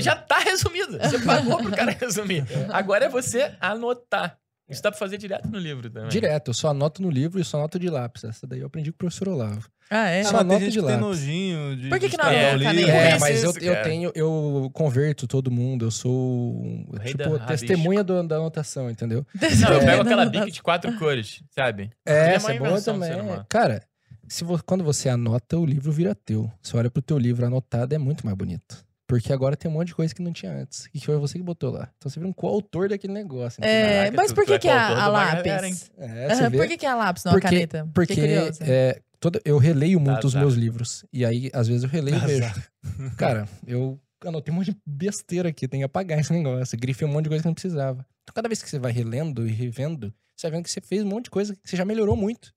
Já 0.00 0.14
tá 0.14 0.38
resumido. 0.38 0.98
Você 0.98 1.18
pagou 1.20 1.56
pro 1.56 1.70
cara 1.70 1.92
resumir. 1.98 2.44
Agora 2.70 3.06
é 3.06 3.08
você 3.08 3.54
anotar. 3.58 4.38
Isso 4.68 4.82
dá 4.82 4.90
pra 4.90 4.98
fazer 4.98 5.18
direto 5.18 5.50
no 5.50 5.58
livro 5.58 5.90
também. 5.90 6.08
Direto, 6.08 6.48
eu 6.50 6.54
só 6.54 6.68
anoto 6.68 7.02
no 7.02 7.10
livro 7.10 7.38
e 7.40 7.44
só 7.44 7.58
anoto 7.58 7.78
de 7.78 7.90
lápis. 7.90 8.24
Essa 8.24 8.46
daí 8.46 8.60
eu 8.60 8.66
aprendi 8.68 8.90
com 8.90 8.94
o 8.94 8.98
professor 8.98 9.28
Olavo. 9.28 9.68
Ah, 9.90 10.08
é? 10.08 10.22
Só 10.24 10.38
Ah, 10.38 10.42
gente 10.58 10.70
de 10.70 10.78
que 10.78 10.86
tem 10.86 10.96
lápis. 10.96 11.00
nojinho 11.00 11.76
de 11.76 11.88
Por 11.90 11.98
que 11.98 12.08
que 12.08 12.16
não 12.16 12.24
estragar 12.24 12.54
anota 12.54 12.70
o 12.70 12.72
nem? 12.72 12.84
livro. 12.84 12.90
É, 12.92 13.18
mas 13.18 13.42
eu, 13.42 13.50
isso, 13.50 13.58
eu 13.60 13.82
tenho, 13.82 14.12
eu 14.14 14.70
converto 14.72 15.26
todo 15.26 15.50
mundo, 15.50 15.84
eu 15.86 15.90
sou 15.90 16.62
tipo 17.04 17.38
testemunha 17.46 18.02
do- 18.02 18.22
da 18.26 18.36
anotação, 18.36 18.88
entendeu? 18.88 19.26
Não, 19.60 19.72
eu 19.74 19.80
É. 19.80 19.84
pego 19.84 20.02
aquela 20.02 20.24
bic 20.24 20.50
de 20.50 20.62
quatro 20.62 20.96
cores, 20.98 21.42
sabe? 21.50 21.90
É, 22.06 22.26
Ele 22.28 22.34
essa 22.36 22.52
é 22.54 22.58
boa 22.58 22.80
também. 22.80 23.10
Cara, 23.50 23.82
se 24.28 24.44
vo- 24.44 24.62
quando 24.64 24.82
você 24.84 25.08
anota, 25.10 25.58
o 25.58 25.66
livro 25.66 25.92
vira 25.92 26.14
teu. 26.14 26.50
Você 26.62 26.74
olha 26.76 26.90
pro 26.90 27.02
teu 27.02 27.18
livro 27.18 27.44
anotado, 27.44 27.94
é 27.94 27.98
muito 27.98 28.24
mais 28.24 28.36
bonito. 28.38 28.82
Porque 29.12 29.30
agora 29.30 29.54
tem 29.54 29.70
um 29.70 29.74
monte 29.74 29.88
de 29.88 29.94
coisa 29.94 30.14
que 30.14 30.22
não 30.22 30.32
tinha 30.32 30.50
antes. 30.50 30.86
E 30.86 30.98
que 30.98 31.04
foi 31.04 31.18
você 31.18 31.36
que 31.36 31.44
botou 31.44 31.70
lá. 31.70 31.92
Então 31.98 32.10
você 32.10 32.18
vira 32.18 32.26
um 32.26 32.32
coautor 32.32 32.88
daquele 32.88 33.12
negócio. 33.12 33.60
entendeu? 33.60 33.78
É, 33.78 33.98
Caraca, 34.06 34.16
mas 34.16 34.32
tu- 34.32 34.34
por 34.34 34.46
tu 34.46 34.54
é 34.54 34.58
que, 34.58 34.62
que 34.62 34.68
a, 34.72 35.04
a 35.04 35.08
lápis? 35.08 35.90
É, 35.98 36.48
vê. 36.48 36.56
por 36.56 36.66
que, 36.66 36.78
que 36.78 36.86
a 36.86 36.94
lápis, 36.94 37.24
não 37.24 37.32
porque, 37.32 37.46
a 37.46 37.50
caneta? 37.50 37.90
Porque 37.92 38.20
é, 38.62 39.02
toda, 39.20 39.38
eu 39.44 39.58
releio 39.58 40.00
muito 40.00 40.26
os 40.26 40.34
meus 40.34 40.54
livros. 40.54 41.04
E 41.12 41.26
aí, 41.26 41.50
às 41.52 41.68
vezes, 41.68 41.82
eu 41.82 41.90
releio 41.90 42.16
e 42.16 42.20
vejo. 42.20 42.44
Azar. 42.44 42.72
Cara, 43.18 43.46
eu 43.66 44.00
anotei 44.24 44.50
um 44.50 44.56
monte 44.56 44.70
de 44.72 44.80
besteira 44.86 45.50
aqui. 45.50 45.68
Tem 45.68 45.80
que 45.80 45.84
apagar 45.84 46.18
esse 46.18 46.32
negócio. 46.32 46.78
Grifei 46.78 47.06
um 47.06 47.10
monte 47.12 47.24
de 47.24 47.28
coisa 47.28 47.42
que 47.42 47.48
não 47.48 47.54
precisava. 47.54 48.06
Então, 48.22 48.32
cada 48.34 48.48
vez 48.48 48.62
que 48.62 48.70
você 48.70 48.78
vai 48.78 48.92
relendo 48.92 49.46
e 49.46 49.52
revendo, 49.52 50.06
você 50.34 50.46
vai 50.46 50.52
vendo 50.52 50.64
que 50.64 50.70
você 50.70 50.80
fez 50.80 51.02
um 51.02 51.08
monte 51.08 51.24
de 51.24 51.30
coisa 51.30 51.54
que 51.54 51.68
você 51.68 51.76
já 51.76 51.84
melhorou 51.84 52.16
muito. 52.16 52.50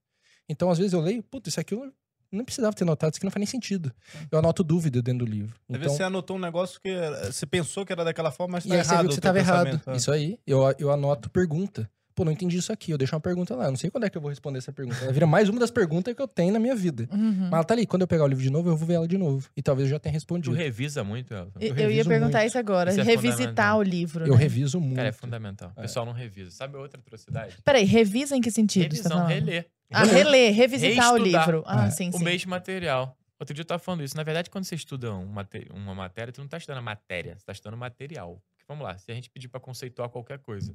Então, 0.48 0.70
às 0.70 0.78
vezes, 0.78 0.94
eu 0.94 1.00
leio, 1.02 1.22
puta, 1.22 1.50
isso 1.50 1.60
aqui 1.60 1.74
eu 1.74 1.92
não 2.36 2.44
precisava 2.44 2.74
ter 2.74 2.84
notado, 2.84 3.12
isso 3.12 3.18
aqui 3.18 3.24
não 3.24 3.30
faz 3.32 3.40
nem 3.40 3.46
sentido. 3.46 3.92
Eu 4.30 4.38
anoto 4.38 4.62
dúvida 4.62 5.02
dentro 5.02 5.24
do 5.24 5.30
livro. 5.30 5.54
Às 5.54 5.60
Então, 5.70 5.80
vezes 5.80 5.96
você 5.96 6.02
anotou 6.02 6.36
um 6.36 6.40
negócio 6.40 6.80
que 6.80 6.94
você 7.24 7.46
pensou 7.46 7.84
que 7.84 7.92
era 7.92 8.04
daquela 8.04 8.30
forma, 8.30 8.52
mas 8.52 8.64
e 8.64 8.68
tá 8.68 8.74
aí 8.74 8.80
errado. 8.80 8.88
você 8.88 9.00
viu 9.00 9.08
que 9.08 9.14
você 9.14 9.20
estava 9.20 9.38
errado. 9.38 9.80
é. 9.86 9.96
Isso 9.96 10.12
aí, 10.12 10.38
eu, 10.46 10.60
eu 10.78 10.90
anoto 10.92 11.28
pergunta. 11.30 11.90
Pô, 12.16 12.24
não 12.24 12.32
entendi 12.32 12.56
isso 12.56 12.72
aqui. 12.72 12.90
Eu 12.90 12.96
deixo 12.96 13.14
uma 13.14 13.20
pergunta 13.20 13.54
lá. 13.54 13.66
Eu 13.66 13.70
não 13.72 13.76
sei 13.76 13.90
quando 13.90 14.04
é 14.04 14.10
que 14.10 14.16
eu 14.16 14.22
vou 14.22 14.30
responder 14.30 14.56
essa 14.56 14.72
pergunta. 14.72 14.96
Ela 15.04 15.12
vira 15.12 15.26
mais 15.26 15.50
uma 15.50 15.60
das 15.60 15.70
perguntas 15.70 16.14
que 16.14 16.20
eu 16.22 16.26
tenho 16.26 16.50
na 16.50 16.58
minha 16.58 16.74
vida. 16.74 17.06
Uhum. 17.12 17.42
Mas 17.42 17.52
ela 17.52 17.62
tá 17.64 17.74
ali. 17.74 17.86
Quando 17.86 18.02
eu 18.02 18.08
pegar 18.08 18.24
o 18.24 18.26
livro 18.26 18.42
de 18.42 18.48
novo, 18.50 18.70
eu 18.70 18.76
vou 18.76 18.88
ver 18.88 18.94
ela 18.94 19.06
de 19.06 19.18
novo. 19.18 19.48
E 19.54 19.60
talvez 19.60 19.86
eu 19.88 19.96
já 19.96 20.00
tenha 20.00 20.12
Tu 20.12 20.16
respondido. 20.16 20.56
revisa 20.56 21.04
muito, 21.04 21.34
Elton. 21.34 21.60
Eu, 21.60 21.76
eu 21.76 21.90
ia 21.90 22.04
perguntar 22.06 22.38
muito. 22.38 22.48
isso 22.48 22.58
agora. 22.58 22.90
Isso 22.90 23.00
é 23.00 23.04
revisitar 23.04 23.76
o 23.76 23.82
livro. 23.82 24.24
Eu 24.26 24.32
né? 24.34 24.38
reviso 24.40 24.80
muito. 24.80 24.96
Cara, 24.96 25.08
é 25.08 25.12
fundamental. 25.12 25.72
O 25.76 25.80
pessoal 25.82 26.06
não 26.06 26.14
revisa. 26.14 26.50
Sabe 26.52 26.74
outra 26.78 26.98
atrocidade? 26.98 27.58
Peraí, 27.62 27.84
revisa 27.84 28.34
em 28.34 28.40
que 28.40 28.50
sentido? 28.50 28.84
tá 28.84 28.88
Revisão, 28.88 29.12
falando? 29.18 29.28
reler. 29.28 29.66
Ah, 29.92 30.04
reler, 30.04 30.54
revisitar 30.54 31.10
o 31.12 31.16
Reestudar. 31.16 31.46
livro. 31.46 31.64
Ah, 31.66 31.86
É. 31.86 31.90
sim, 31.90 32.08
o 32.08 32.12
sim. 32.18 32.24
mesmo 32.24 32.50
material. 32.50 33.14
Outro 33.38 33.54
dia 33.54 33.60
eu 33.60 33.66
tava 33.66 33.78
falando 33.78 34.02
isso. 34.02 34.16
Na 34.16 34.22
verdade, 34.22 34.48
quando 34.48 34.64
você 34.64 34.74
estuda 34.74 35.12
um 35.14 35.26
mate- 35.26 35.68
uma 35.74 35.94
matéria, 35.94 36.32
tu 36.32 36.40
não 36.40 36.48
tá 36.48 36.56
estudando 36.56 36.78
a 36.78 36.82
matéria, 36.82 37.36
você 37.38 37.44
tá 37.44 37.52
estudando 37.52 37.76
material. 37.78 38.40
Porque, 38.50 38.64
vamos 38.66 38.82
lá, 38.82 38.96
se 38.96 39.12
a 39.12 39.14
gente 39.14 39.28
pedir 39.28 39.48
pra 39.48 39.60
conceituar 39.60 40.08
qualquer 40.08 40.38
coisa. 40.38 40.74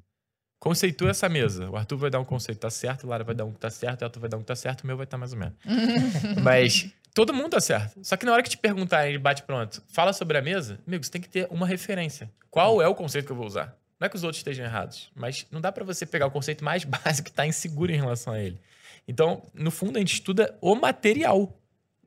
Conceitua 0.62 1.10
essa 1.10 1.28
mesa. 1.28 1.68
O 1.72 1.76
Arthur 1.76 1.98
vai 1.98 2.12
dar 2.12 2.20
um 2.20 2.24
conceito 2.24 2.58
que 2.60 2.62
tá 2.62 2.70
certo, 2.70 3.06
o 3.06 3.08
Lara 3.10 3.24
vai 3.24 3.34
dar 3.34 3.46
um 3.46 3.52
que 3.52 3.60
tá 3.60 3.72
certo, 3.72 4.04
o 4.04 4.06
Arthur 4.06 4.20
vai 4.20 4.30
dar 4.30 4.38
um 4.38 4.42
que 4.42 4.46
tá 4.46 4.56
certo, 4.56 4.82
o 4.82 4.88
meu 4.88 4.96
vai 4.96 5.06
estar 5.06 5.18
mais 5.18 5.34
ou 5.34 5.40
menos. 5.40 5.56
Mas 6.44 6.88
todo 7.16 7.34
mundo 7.34 7.50
tá 7.50 7.60
certo. 7.60 8.00
Só 8.04 8.16
que 8.16 8.28
na 8.28 8.32
hora 8.32 8.44
que 8.44 8.50
te 8.52 8.60
perguntarem 8.60 9.12
de 9.12 9.18
bate 9.18 9.42
pronto, 9.42 9.82
fala 9.88 10.14
sobre 10.14 10.38
a 10.38 10.42
mesa, 10.42 10.80
amigo, 10.86 11.04
você 11.04 11.10
tem 11.10 11.20
que 11.20 11.28
ter 11.28 11.48
uma 11.50 11.66
referência. 11.66 12.32
Qual 12.52 12.80
é 12.80 12.88
o 12.88 12.94
conceito 12.94 13.26
que 13.26 13.32
eu 13.32 13.36
vou 13.36 13.48
usar? 13.48 13.76
Não 14.00 14.06
é 14.06 14.10
que 14.10 14.16
os 14.16 14.24
outros 14.24 14.38
estejam 14.40 14.64
errados, 14.64 15.12
mas 15.16 15.48
não 15.50 15.60
dá 15.60 15.72
pra 15.72 15.84
você 15.84 16.06
pegar 16.06 16.28
o 16.28 16.32
conceito 16.32 16.64
mais 16.64 16.84
básico 16.86 17.30
que 17.30 17.36
tá 17.36 17.46
inseguro 17.48 17.92
em 17.92 17.96
relação 17.98 18.32
a 18.32 18.40
ele. 18.40 18.62
Então, 19.08 19.42
no 19.56 19.72
fundo, 19.72 19.98
a 19.98 20.00
gente 20.00 20.14
estuda 20.14 20.56
o 20.62 20.76
material. 20.76 21.58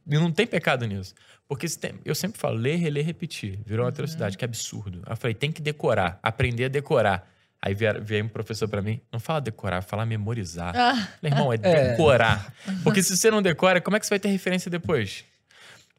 E 0.06 0.14
não 0.14 0.30
tem 0.30 0.46
pecado 0.46 0.86
nisso. 0.86 1.12
Porque 1.48 1.66
tem- 1.70 1.94
eu 2.04 2.14
sempre 2.14 2.38
falo, 2.38 2.56
ler, 2.56 2.76
reler, 2.76 3.04
repetir. 3.04 3.58
Virou 3.66 3.84
uma 3.84 3.88
atrocidade, 3.90 4.38
que 4.38 4.44
absurdo. 4.44 5.02
Eu 5.08 5.16
falei, 5.16 5.34
tem 5.34 5.50
que 5.50 5.60
decorar, 5.60 6.20
aprender 6.22 6.66
a 6.66 6.68
decorar. 6.68 7.33
Aí 7.66 7.72
veio 7.74 8.26
um 8.26 8.28
professor 8.28 8.68
pra 8.68 8.82
mim, 8.82 9.00
não 9.10 9.18
fala 9.18 9.40
decorar, 9.40 9.80
fala 9.80 10.04
memorizar. 10.04 10.76
Ah, 10.76 11.08
Falei, 11.18 11.32
irmão, 11.32 11.50
é 11.50 11.56
É. 11.62 11.90
decorar. 11.92 12.52
Porque 12.84 13.02
se 13.02 13.16
você 13.16 13.30
não 13.30 13.40
decora, 13.40 13.80
como 13.80 13.96
é 13.96 14.00
que 14.00 14.04
você 14.04 14.10
vai 14.10 14.18
ter 14.18 14.28
referência 14.28 14.70
depois? 14.70 15.24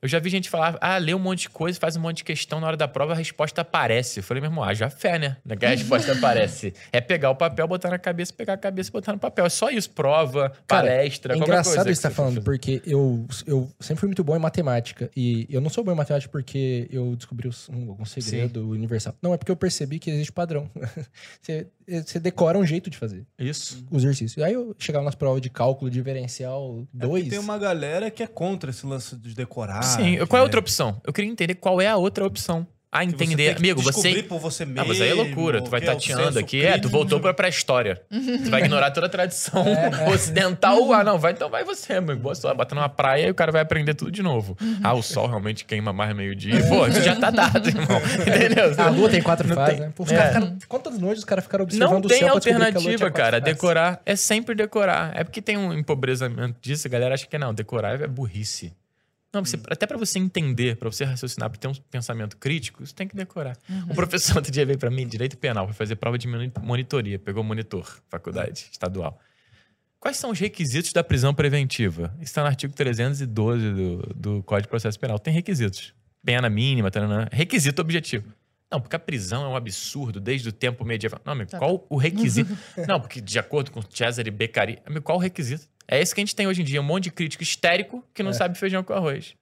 Eu 0.05 0.09
já 0.09 0.19
vi 0.19 0.29
gente 0.29 0.51
falar, 0.51 0.77
ah, 0.79 0.99
lê 0.99 1.15
um 1.15 1.19
monte 1.19 1.41
de 1.41 1.49
coisa, 1.49 1.79
faz 1.79 1.97
um 1.97 1.99
monte 1.99 2.17
de 2.17 2.23
questão, 2.23 2.59
na 2.59 2.67
hora 2.67 2.77
da 2.77 2.87
prova 2.87 3.13
a 3.13 3.15
resposta 3.15 3.61
aparece. 3.61 4.19
Eu 4.19 4.23
falei, 4.23 4.39
meu 4.39 4.51
irmão, 4.51 4.63
haja 4.63 4.87
fé, 4.87 5.17
né? 5.17 5.37
Não 5.43 5.55
é 5.55 5.57
que 5.57 5.65
a 5.65 5.69
resposta 5.69 6.11
aparece. 6.13 6.75
É 6.91 7.01
pegar 7.01 7.31
o 7.31 7.35
papel, 7.35 7.67
botar 7.67 7.89
na 7.89 7.97
cabeça, 7.97 8.31
pegar 8.31 8.53
a 8.53 8.57
cabeça 8.57 8.91
e 8.91 8.93
botar 8.93 9.13
no 9.13 9.17
papel. 9.17 9.47
É 9.47 9.49
só 9.49 9.71
isso, 9.71 9.89
prova, 9.89 10.51
Cara, 10.67 10.89
palestra, 10.89 11.33
É 11.33 11.37
engraçado 11.37 11.73
coisa. 11.73 11.89
isso 11.89 12.01
que 12.01 12.07
você 12.07 12.09
tá 12.09 12.11
falando, 12.13 12.43
porque 12.43 12.83
eu, 12.85 13.25
eu 13.47 13.67
sempre 13.79 14.01
fui 14.01 14.07
muito 14.07 14.23
bom 14.23 14.35
em 14.35 14.39
matemática. 14.39 15.09
E 15.17 15.47
eu 15.49 15.59
não 15.59 15.71
sou 15.71 15.83
bom 15.83 15.91
em 15.91 15.95
matemática 15.95 16.31
porque 16.31 16.87
eu 16.91 17.15
descobri 17.15 17.49
um, 17.71 17.89
algum 17.89 18.05
segredo 18.05 18.69
universal. 18.69 19.15
Não, 19.23 19.33
é 19.33 19.37
porque 19.37 19.51
eu 19.51 19.55
percebi 19.55 19.97
que 19.97 20.11
existe 20.11 20.31
padrão. 20.31 20.69
você, 21.41 21.65
você 21.87 22.19
decora 22.19 22.57
um 22.57 22.65
jeito 22.65 22.89
de 22.89 22.97
fazer 22.97 23.25
Isso. 23.37 23.85
o 23.91 23.97
exercício. 23.97 24.43
Aí 24.43 24.53
eu 24.53 24.75
chegava 24.77 25.05
nas 25.05 25.15
provas 25.15 25.41
de 25.41 25.49
cálculo 25.49 25.89
diferencial 25.91 26.87
É 26.95 26.99
porque 26.99 27.07
2. 27.23 27.29
tem 27.29 27.39
uma 27.39 27.57
galera 27.57 28.09
que 28.11 28.23
é 28.23 28.27
contra 28.27 28.69
esse 28.71 28.85
lance 28.85 29.15
de 29.15 29.33
decorar. 29.35 29.81
Sim, 29.83 30.17
qual 30.27 30.37
é 30.37 30.41
a 30.41 30.43
outra 30.43 30.59
opção? 30.59 30.99
Eu 31.03 31.13
queria 31.13 31.29
entender 31.29 31.55
qual 31.55 31.79
é 31.79 31.87
a 31.87 31.95
outra 31.97 32.25
opção. 32.25 32.65
Que 33.01 33.05
você 33.17 33.23
entender. 33.23 33.45
tem 33.45 33.53
que 33.55 33.59
Amigo, 33.59 33.81
descobrir 33.81 34.13
você. 34.15 34.23
por 34.23 34.39
você 34.39 34.65
mesmo. 34.65 34.81
Ah, 34.81 34.85
mas 34.85 35.01
aí 35.01 35.09
é 35.09 35.13
loucura. 35.13 35.61
Tu 35.61 35.69
vai 35.69 35.81
que 35.81 35.87
é 35.89 35.93
tateando 35.93 36.23
senso 36.23 36.39
aqui. 36.39 36.65
É, 36.65 36.77
tu 36.77 36.89
voltou 36.89 37.19
pra 37.19 37.33
pré-história. 37.33 38.01
tu 38.09 38.49
vai 38.49 38.61
ignorar 38.61 38.91
toda 38.91 39.07
a 39.07 39.09
tradição 39.09 39.65
É, 39.65 40.09
ocidental. 40.09 40.93
Ah, 40.93 41.03
não, 41.03 41.17
vai, 41.19 41.31
então 41.33 41.49
vai 41.49 41.63
você, 41.63 41.93
amigo. 41.93 42.19
Boa 42.19 42.35
sorte. 42.35 42.57
Bota 42.57 42.75
numa 42.75 42.89
praia 42.89 43.27
e 43.27 43.31
o 43.31 43.35
cara 43.35 43.51
vai 43.51 43.61
aprender 43.61 43.93
tudo 43.93 44.11
de 44.11 44.21
novo. 44.23 44.57
Ah, 44.83 44.93
o 44.93 45.01
sol 45.01 45.27
realmente 45.27 45.65
queima 45.65 45.91
mais 45.93 46.15
meio-dia. 46.15 46.63
Pô, 46.67 46.85
isso 46.87 47.01
já 47.01 47.15
tá 47.15 47.29
dado, 47.31 47.67
irmão. 47.67 48.01
Entendeu? 48.25 48.73
A 48.77 48.89
lua 48.89 49.09
tem 49.09 49.21
quatro 49.21 49.47
Não 49.47 49.55
fases, 49.55 49.75
tem- 49.77 49.85
né? 49.87 49.91
Pô, 49.95 50.03
os 50.03 50.11
É. 50.11 50.27
ficaram. 50.27 50.57
Quantas 50.67 50.97
noites 50.99 51.19
os 51.19 51.25
caras 51.25 51.43
ficaram 51.43 51.63
observando 51.63 51.91
Não 51.91 51.99
o 51.99 52.07
tem 52.07 52.19
céu 52.19 52.27
a 52.29 52.31
lua 52.31 52.39
tinha 52.41 52.55
alternativa, 52.55 53.11
cara. 53.11 53.39
Decorar 53.41 54.01
é 54.05 54.15
sempre 54.15 54.55
decorar. 54.55 55.11
É 55.15 55.23
porque 55.23 55.41
tem 55.41 55.57
um 55.57 55.73
empobrezamento 55.73 56.55
disso. 56.61 56.87
A 56.87 56.89
galera 56.89 57.13
acha 57.13 57.25
que 57.27 57.37
não, 57.37 57.53
decorar 57.53 57.99
é 58.01 58.07
burrice. 58.07 58.73
Não, 59.35 59.43
você- 59.45 59.59
até 59.69 59.85
pra 59.85 59.97
você 59.97 60.17
entender, 60.17 60.77
pra 60.77 60.89
você 60.89 61.03
raciocinar, 61.03 61.49
pra 61.49 61.59
ter 61.59 61.67
um 61.67 61.73
pensamento 61.91 62.37
crítico, 62.37 62.85
você 62.85 62.93
tem 62.95 63.07
que 63.07 63.15
decorar. 63.15 63.57
Um 63.69 63.93
professor 63.93 64.35
outro 64.37 64.51
dia 64.51 64.65
veio 64.65 64.79
pra 64.79 64.89
mim, 64.89 65.05
direito 65.07 65.37
penal, 65.37 65.65
foi 65.67 65.73
fazer 65.75 65.95
prova 65.97 66.17
de 66.17 66.27
moni- 66.27 66.51
monitoria. 66.61 67.19
Pegou 67.19 67.43
monitor, 67.43 68.01
faculdade 68.09 68.67
estadual. 68.71 69.19
Quais 69.99 70.17
são 70.17 70.29
os 70.31 70.39
requisitos 70.39 70.93
da 70.93 71.03
prisão 71.03 71.33
preventiva? 71.33 72.13
Isso 72.15 72.25
está 72.25 72.41
no 72.41 72.47
artigo 72.47 72.73
312 72.73 73.71
do, 73.71 73.97
do 74.15 74.43
Código 74.43 74.63
de 74.67 74.69
Processo 74.69 74.99
Penal. 74.99 75.17
Tem 75.19 75.33
requisitos. 75.33 75.93
Pena 76.23 76.49
mínima, 76.49 76.89
taranã. 76.91 77.27
requisito 77.31 77.81
objetivo. 77.81 78.31
Não, 78.71 78.79
porque 78.81 78.95
a 78.95 78.99
prisão 78.99 79.43
é 79.45 79.47
um 79.47 79.55
absurdo 79.55 80.19
desde 80.19 80.49
o 80.49 80.51
tempo 80.51 80.83
medieval. 80.85 81.19
Não, 81.25 81.33
amigo, 81.33 81.51
Tá, 81.51 81.59
qual 81.59 81.85
o 81.89 81.97
requisito? 81.97 82.55
Não, 82.87 82.99
porque 82.99 83.21
de 83.21 83.37
acordo 83.39 83.71
com 83.71 83.81
Cesare 83.89 84.29
Beccari, 84.31 84.79
amigo, 84.85 85.03
qual 85.03 85.17
o 85.17 85.21
requisito? 85.21 85.67
É 85.87 85.99
esse 86.01 86.13
que 86.15 86.21
a 86.21 86.23
gente 86.23 86.35
tem 86.35 86.47
hoje 86.47 86.61
em 86.61 86.65
dia, 86.65 86.81
um 86.81 86.83
monte 86.83 87.05
de 87.05 87.11
crítico 87.11 87.43
histérico 87.43 88.03
que 88.13 88.23
não 88.23 88.31
É. 88.31 88.33
sabe 88.33 88.57
feijão 88.57 88.83
com 88.83 88.93
arroz. 88.93 89.35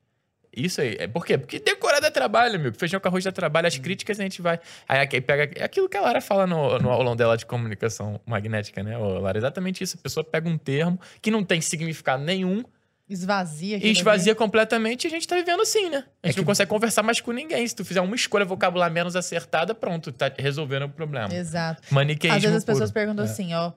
Isso 0.56 0.82
aí. 0.82 0.96
É 1.00 1.08
por 1.08 1.26
quê? 1.26 1.36
Porque 1.38 1.58
decorar 1.60 2.00
dá 2.00 2.12
trabalho, 2.12 2.56
amigo. 2.58 2.78
Feijão 2.78 3.00
com 3.00 3.08
arroz 3.08 3.24
dá 3.24 3.32
trabalho. 3.32 3.66
As 3.68 3.78
críticas 3.80 4.20
a 4.20 4.24
gente 4.24 4.40
vai. 4.40 4.60
Aí 4.88 5.00
aqui 5.00 5.20
pega. 5.20 5.52
É 5.60 5.64
aquilo 5.64 5.90
que 5.90 5.98
a 5.98 6.02
Lara 6.02 6.22
fala 6.22 6.46
no, 6.46 6.78
no 6.78 6.92
aulão 6.92 7.16
dela 7.16 7.36
de 7.36 7.44
comunicação 7.46 8.22
magnética, 8.26 8.84
né, 8.84 8.96
ô, 8.96 9.20
Lara? 9.20 9.38
Exatamente 9.38 9.84
isso. 9.84 9.98
A 9.98 10.02
pessoa 10.04 10.24
pega 10.24 10.48
um 10.48 10.58
termo 10.58 11.00
que 11.22 11.32
não 11.32 11.44
tem 11.44 11.60
significado 11.60 12.24
nenhum 12.24 12.64
esvazia. 13.10 13.78
e 13.78 13.92
esvazia 13.92 14.36
completamente 14.36 15.06
e 15.06 15.08
a 15.08 15.10
gente 15.10 15.28
tá 15.28 15.36
vivendo 15.36 15.62
assim, 15.62 15.90
né? 15.90 15.98
A 15.98 16.00
gente 16.00 16.08
É 16.22 16.28
não 16.28 16.34
que- 16.36 16.44
consegue 16.44 16.70
conversar 16.70 17.02
mais 17.04 17.20
com 17.20 17.32
ninguém. 17.32 17.66
Se 17.68 17.76
tu 17.76 17.84
fizer 17.84 18.02
uma 18.02 18.16
escolha 18.16 18.46
vocabular 18.46 18.92
menos 18.92 19.16
acertada, 19.16 19.74
pronto, 19.74 20.12
tá 20.12 20.32
resolvendo 20.38 20.84
o 20.84 20.90
problema. 20.90 21.34
Exato. 21.34 21.82
Maniqueísmo 21.92 22.38
Às 22.38 22.44
vezes 22.44 22.58
as 22.58 22.64
puro. 22.64 22.76
pessoas 22.76 22.92
perguntam 22.92 23.26
É. 23.26 23.28
assim, 23.28 23.54
ó. 23.56 23.72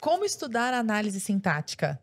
Como 0.00 0.24
estudar 0.24 0.72
análise 0.74 1.20
sintática? 1.20 1.98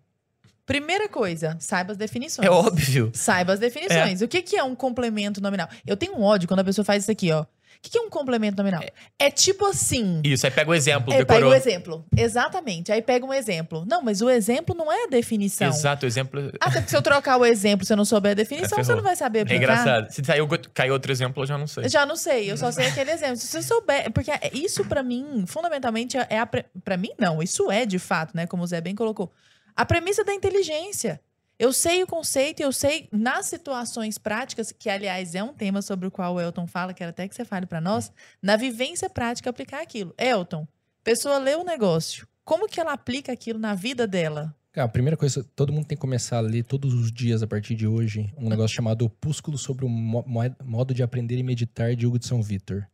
Primeira 0.72 1.10
coisa, 1.10 1.58
saiba 1.60 1.92
as 1.92 1.98
definições. 1.98 2.48
É 2.48 2.50
óbvio. 2.50 3.12
Saiba 3.14 3.52
as 3.54 3.60
definições. 3.60 4.22
O 4.22 4.28
que, 4.28 4.42
que 4.42 4.56
é 4.56 4.64
um 4.64 4.74
complemento 4.74 5.42
nominal? 5.42 5.68
Eu 5.86 5.98
tenho 5.98 6.16
um 6.16 6.24
ódio 6.24 6.48
quando 6.48 6.62
a 6.62 6.64
pessoa 6.64 6.86
faz 6.86 7.04
isso 7.04 7.12
aqui, 7.12 7.30
ó. 7.32 7.42
O 7.42 7.48
que, 7.82 7.90
que 7.90 7.98
é 7.98 8.02
um 8.02 8.10
complemento 8.12 8.56
nominal? 8.58 8.82
É, 9.18 9.32
tipo 9.32 9.66
assim. 9.66 10.22
Isso, 10.24 10.46
aí 10.46 10.52
pega 10.52 10.70
o 10.70 10.74
exemplo, 10.74 11.12
É, 11.12 11.18
pega 11.18 11.26
decorou. 11.34 11.52
o 11.52 11.56
exemplo. 11.56 12.06
Exatamente. 12.16 12.92
Aí 12.92 13.02
pega 13.02 13.26
um 13.26 13.34
exemplo. 13.34 13.84
Não, 13.90 14.02
mas 14.04 14.22
o 14.22 14.30
exemplo 14.30 14.76
não 14.76 14.92
é 14.92 15.06
a 15.06 15.08
definição. 15.08 15.68
Exato, 15.68 16.06
o 16.06 16.08
exemplo. 16.08 16.52
Até 16.60 16.76
porque 16.80 16.90
se 16.90 16.96
eu 16.96 17.02
trocar 17.02 17.38
o 17.38 17.46
exemplo, 17.46 17.84
se 17.86 17.92
eu 17.92 17.98
não 17.98 18.06
souber 18.06 18.32
a 18.32 18.36
definição, 18.36 18.78
É, 18.80 18.84
você 18.84 18.94
não 18.94 19.02
vai 19.02 19.16
saber 19.16 19.40
É 19.40 19.42
aplicar. 19.42 19.58
engraçado. 19.64 20.12
Se 20.12 20.24
saiu, 20.24 20.48
caiu 20.74 20.94
outro 20.94 21.12
exemplo, 21.12 21.42
eu 21.44 21.48
já 21.48 21.58
não 21.58 21.66
sei. 21.68 21.86
Eu 21.86 21.90
já 21.90 22.06
não 22.06 22.16
sei, 22.16 22.52
eu 22.52 22.56
só 22.56 22.72
sei 22.72 22.86
aquele 22.88 23.12
exemplo. 23.12 23.38
Se 23.38 23.48
você 23.48 23.62
souber, 23.64 24.12
porque 24.12 24.30
é- 24.30 24.52
isso 24.54 24.86
pra 24.86 25.02
mim, 25.02 25.44
fundamentalmente 25.48 26.18
é 26.30 26.38
a 26.38 26.46
pre... 26.46 26.64
para 26.84 26.96
mim 26.98 27.10
não, 27.18 27.42
isso 27.42 27.72
é 27.72 27.84
de 27.86 27.98
fato, 27.98 28.36
né, 28.38 28.46
como 28.46 28.62
o 28.64 28.68
Zé 28.68 28.80
bem 28.80 28.94
colocou, 28.94 29.32
a 29.76 29.86
premissa 29.86 30.24
da 30.24 30.34
inteligência. 30.34 31.22
Eu 31.60 31.72
sei 31.72 32.02
o 32.02 32.08
conceito 32.08 32.60
eu 32.62 32.72
sei 32.72 33.08
nas 33.12 33.46
situações 33.46 34.18
práticas, 34.18 34.72
que 34.72 34.90
aliás 34.90 35.36
é 35.36 35.44
um 35.44 35.54
tema 35.54 35.82
sobre 35.82 36.08
o 36.08 36.12
qual 36.12 36.34
o 36.36 36.42
Elton 36.42 36.66
fala, 36.66 36.94
quero 36.94 37.12
até 37.12 37.28
que 37.28 37.36
você 37.36 37.46
fale 37.46 37.68
para 37.68 37.80
nós, 37.80 38.12
na 38.42 38.56
vivência 38.58 39.08
prática 39.10 39.50
aplicar 39.50 39.82
aquilo. 39.82 40.14
Elton, 40.18 40.68
pessoa 41.04 41.38
lê 41.38 41.56
o 41.56 41.64
negócio, 41.64 42.28
como 42.44 42.68
que 42.68 42.80
ela 42.80 42.94
aplica 42.94 43.32
aquilo 43.32 43.60
na 43.60 43.76
vida 43.76 44.08
dela? 44.08 44.56
Cara, 44.72 44.86
a 44.86 44.90
primeira 44.90 45.18
coisa, 45.18 45.44
todo 45.56 45.72
mundo 45.74 45.86
tem 45.86 45.98
que 45.98 46.02
começar 46.02 46.38
a 46.38 46.42
ler 46.42 46.64
todos 46.64 46.94
os 46.94 47.12
dias 47.12 47.44
a 47.44 47.48
partir 47.48 47.76
de 47.76 47.86
hoje 47.86 48.34
um 48.38 48.50
negócio 48.50 48.76
chamado 48.76 49.04
Opúsculo 49.06 49.58
sobre 49.58 49.86
o 49.86 49.90
mo- 49.90 50.26
modo 50.64 50.94
de 50.94 51.04
aprender 51.04 51.38
e 51.38 51.44
meditar 51.44 51.94
de 51.96 52.08
Hugo 52.08 52.18
de 52.18 52.26
São 52.26 52.42
Vitor. 52.42 52.88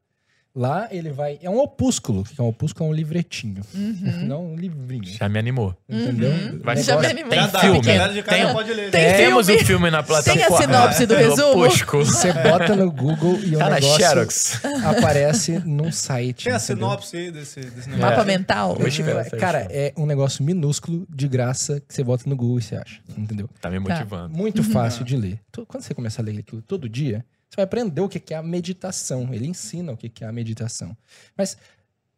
Lá 0.55 0.87
ele 0.89 1.11
vai. 1.11 1.37
É 1.41 1.49
um 1.49 1.59
opúsculo, 1.59 2.23
que 2.23 2.39
é 2.39 2.43
um 2.43 2.47
opúsculo, 2.47 2.89
é 2.89 2.91
um 2.91 2.95
livretinho. 2.95 3.61
Não 4.25 4.53
um 4.53 4.55
livrinho. 4.55 5.03
Já 5.05 5.29
me 5.29 5.37
animou. 5.37 5.77
Entendeu? 5.87 6.31
Uhum. 6.31 6.59
Vai 6.63 6.77
Já 6.77 6.97
me 6.99 7.05
animou. 7.05 7.29
Tem 7.29 7.47
dá, 7.47 7.59
filme. 7.59 7.81
Tem- 7.81 8.53
pode 8.53 8.73
ler. 8.73 8.89
Tem? 8.89 9.17
Temos 9.17 9.49
o 9.49 9.57
filme 9.63 9.91
na 9.91 10.01
plataforma. 10.01 10.47
Tem 10.47 10.55
a 10.55 10.59
sinopse 10.61 11.05
do 11.05 11.15
resumo? 11.15 11.63
Opúsculo. 11.63 12.05
Você 12.05 12.33
bota 12.33 12.75
no 12.75 12.91
Google 12.91 13.37
e 13.43 13.55
o 13.55 13.59
Tá 13.59 13.69
na 13.69 13.75
negócio 13.75 13.97
Xerox. 13.99 14.61
aparece 14.85 15.59
num 15.65 15.91
site. 15.91 16.45
Tem 16.45 16.53
a 16.53 16.55
entendeu? 16.57 16.75
sinopse 16.75 17.17
aí 17.17 17.31
desse, 17.31 17.59
desse 17.59 17.89
Mapa 17.91 18.09
negócio. 18.09 18.25
mental? 18.25 18.75
Vou 18.75 18.87
escrever 18.87 19.15
essa 19.17 19.37
Cara, 19.37 19.67
é 19.69 19.93
um 19.95 20.05
negócio 20.07 20.43
minúsculo, 20.43 21.05
de 21.09 21.27
graça, 21.27 21.79
que 21.81 21.93
você 21.93 22.03
bota 22.03 22.23
no 22.27 22.35
Google 22.35 22.57
e 22.59 22.61
você 22.63 22.75
acha. 22.77 22.99
Entendeu? 23.15 23.47
Tá 23.61 23.69
me 23.69 23.77
motivando. 23.79 24.35
Muito 24.35 24.63
fácil 24.63 25.03
de 25.05 25.15
ler. 25.15 25.39
Quando 25.67 25.83
você 25.83 25.93
começa 25.93 26.21
a 26.21 26.25
ler 26.25 26.39
aquilo 26.39 26.61
todo 26.61 26.87
dia, 26.89 27.23
você 27.49 27.55
vai 27.55 27.65
aprender 27.65 28.01
o 28.01 28.09
que 28.09 28.33
é 28.33 28.37
a 28.37 28.43
meditação. 28.43 29.33
Ele 29.33 29.47
ensina 29.47 29.93
o 29.93 29.97
que 29.97 30.23
é 30.23 30.27
a 30.27 30.31
meditação. 30.31 30.95
Mas, 31.35 31.57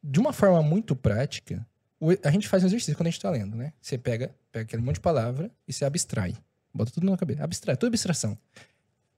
de 0.03 0.19
uma 0.19 0.33
forma 0.33 0.61
muito 0.61 0.95
prática, 0.95 1.65
a 2.23 2.31
gente 2.31 2.47
faz 2.47 2.63
um 2.63 2.67
exercício 2.67 2.95
quando 2.95 3.07
a 3.07 3.09
gente 3.11 3.21
tá 3.21 3.29
lendo, 3.29 3.55
né? 3.55 3.73
Você 3.81 3.97
pega, 3.97 4.33
pega 4.51 4.63
aquele 4.63 4.81
monte 4.81 4.95
de 4.95 5.01
palavra 5.01 5.51
e 5.67 5.73
você 5.73 5.85
abstrai. 5.85 6.35
Bota 6.73 6.91
tudo 6.91 7.09
na 7.09 7.17
cabeça. 7.17 7.43
Abstrai, 7.43 7.75
tudo 7.75 7.89
abstração. 7.89 8.37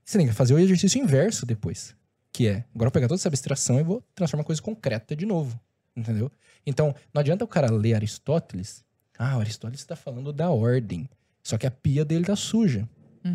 Você 0.03 0.17
tem 0.17 0.27
que 0.27 0.33
fazer 0.33 0.53
o 0.53 0.59
exercício 0.59 1.01
inverso 1.01 1.45
depois. 1.45 1.95
Que 2.33 2.47
é, 2.47 2.65
agora 2.73 2.87
eu 2.87 2.89
vou 2.89 2.91
pegar 2.91 3.07
toda 3.07 3.19
essa 3.19 3.27
abstração 3.27 3.79
e 3.79 3.83
vou 3.83 4.03
transformar 4.15 4.41
em 4.41 4.45
coisa 4.45 4.61
concreta 4.61 5.15
de 5.15 5.25
novo. 5.25 5.59
Entendeu? 5.95 6.31
Então, 6.65 6.95
não 7.13 7.19
adianta 7.19 7.43
o 7.43 7.47
cara 7.47 7.69
ler 7.71 7.93
Aristóteles. 7.93 8.83
Ah, 9.17 9.37
Aristóteles 9.37 9.81
está 9.81 9.95
falando 9.95 10.33
da 10.33 10.49
ordem. 10.49 11.09
Só 11.43 11.57
que 11.57 11.67
a 11.67 11.71
pia 11.71 12.03
dele 12.05 12.25
tá 12.25 12.35
suja. 12.35 12.87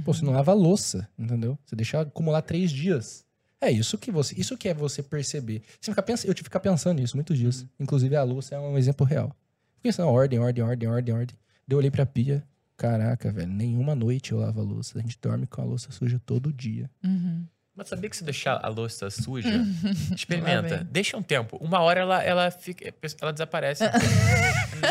Pô, 0.05 0.13
você 0.13 0.25
não 0.25 0.33
lava 0.33 0.51
a 0.51 0.55
louça, 0.55 1.09
entendeu? 1.19 1.59
Você 1.65 1.77
deixa 1.77 2.01
acumular 2.01 2.43
três 2.43 2.71
dias. 2.71 3.25
É 3.61 3.71
isso 3.71 3.97
que 3.97 4.11
você, 4.11 4.35
isso 4.39 4.57
que 4.57 4.69
é 4.69 4.75
você 4.75 5.03
perceber. 5.03 5.63
Você 5.81 5.91
fica 5.91 6.03
pensando, 6.03 6.29
eu 6.29 6.35
tive 6.35 6.45
que 6.45 6.51
ficar 6.51 6.61
pensando 6.61 7.01
nisso 7.01 7.17
muitos 7.17 7.39
dias. 7.39 7.67
Inclusive 7.81 8.15
a 8.17 8.23
louça 8.23 8.55
é 8.55 8.59
um 8.59 8.77
exemplo 8.77 9.07
real. 9.07 9.29
Fiquei 9.77 9.91
pensando, 9.91 10.09
ordem, 10.09 10.39
ordem, 10.39 10.63
ordem, 10.63 10.89
ordem, 10.89 11.15
ordem. 11.15 11.37
Daí 11.67 11.75
eu 11.75 11.79
olhei 11.79 11.91
pra 11.91 12.05
pia. 12.05 12.45
Caraca, 12.77 13.33
velho, 13.33 13.51
nenhuma 13.51 13.95
noite 13.95 14.33
eu 14.33 14.39
lavo 14.39 14.61
a 14.61 14.63
louça. 14.63 14.99
A 14.99 15.03
gente 15.03 15.19
dorme 15.21 15.47
com 15.47 15.63
a 15.63 15.65
louça 15.65 15.91
suja 15.91 16.21
todo 16.25 16.53
dia. 16.53 16.91
Uhum. 17.03 17.47
Mas 17.77 17.89
sabia 17.89 18.09
que 18.09 18.17
se 18.17 18.25
deixar 18.25 18.59
a 18.63 18.69
louça 18.69 19.11
suja, 19.11 19.49
experimenta. 20.17 20.87
Deixa 20.91 21.15
um 21.17 21.23
tempo. 21.23 21.59
Uma 21.61 21.81
hora 21.81 22.01
ela, 22.01 22.23
ela 22.23 22.51
fica. 22.51 22.93
Ela 23.21 23.33
desaparece. 23.33 23.85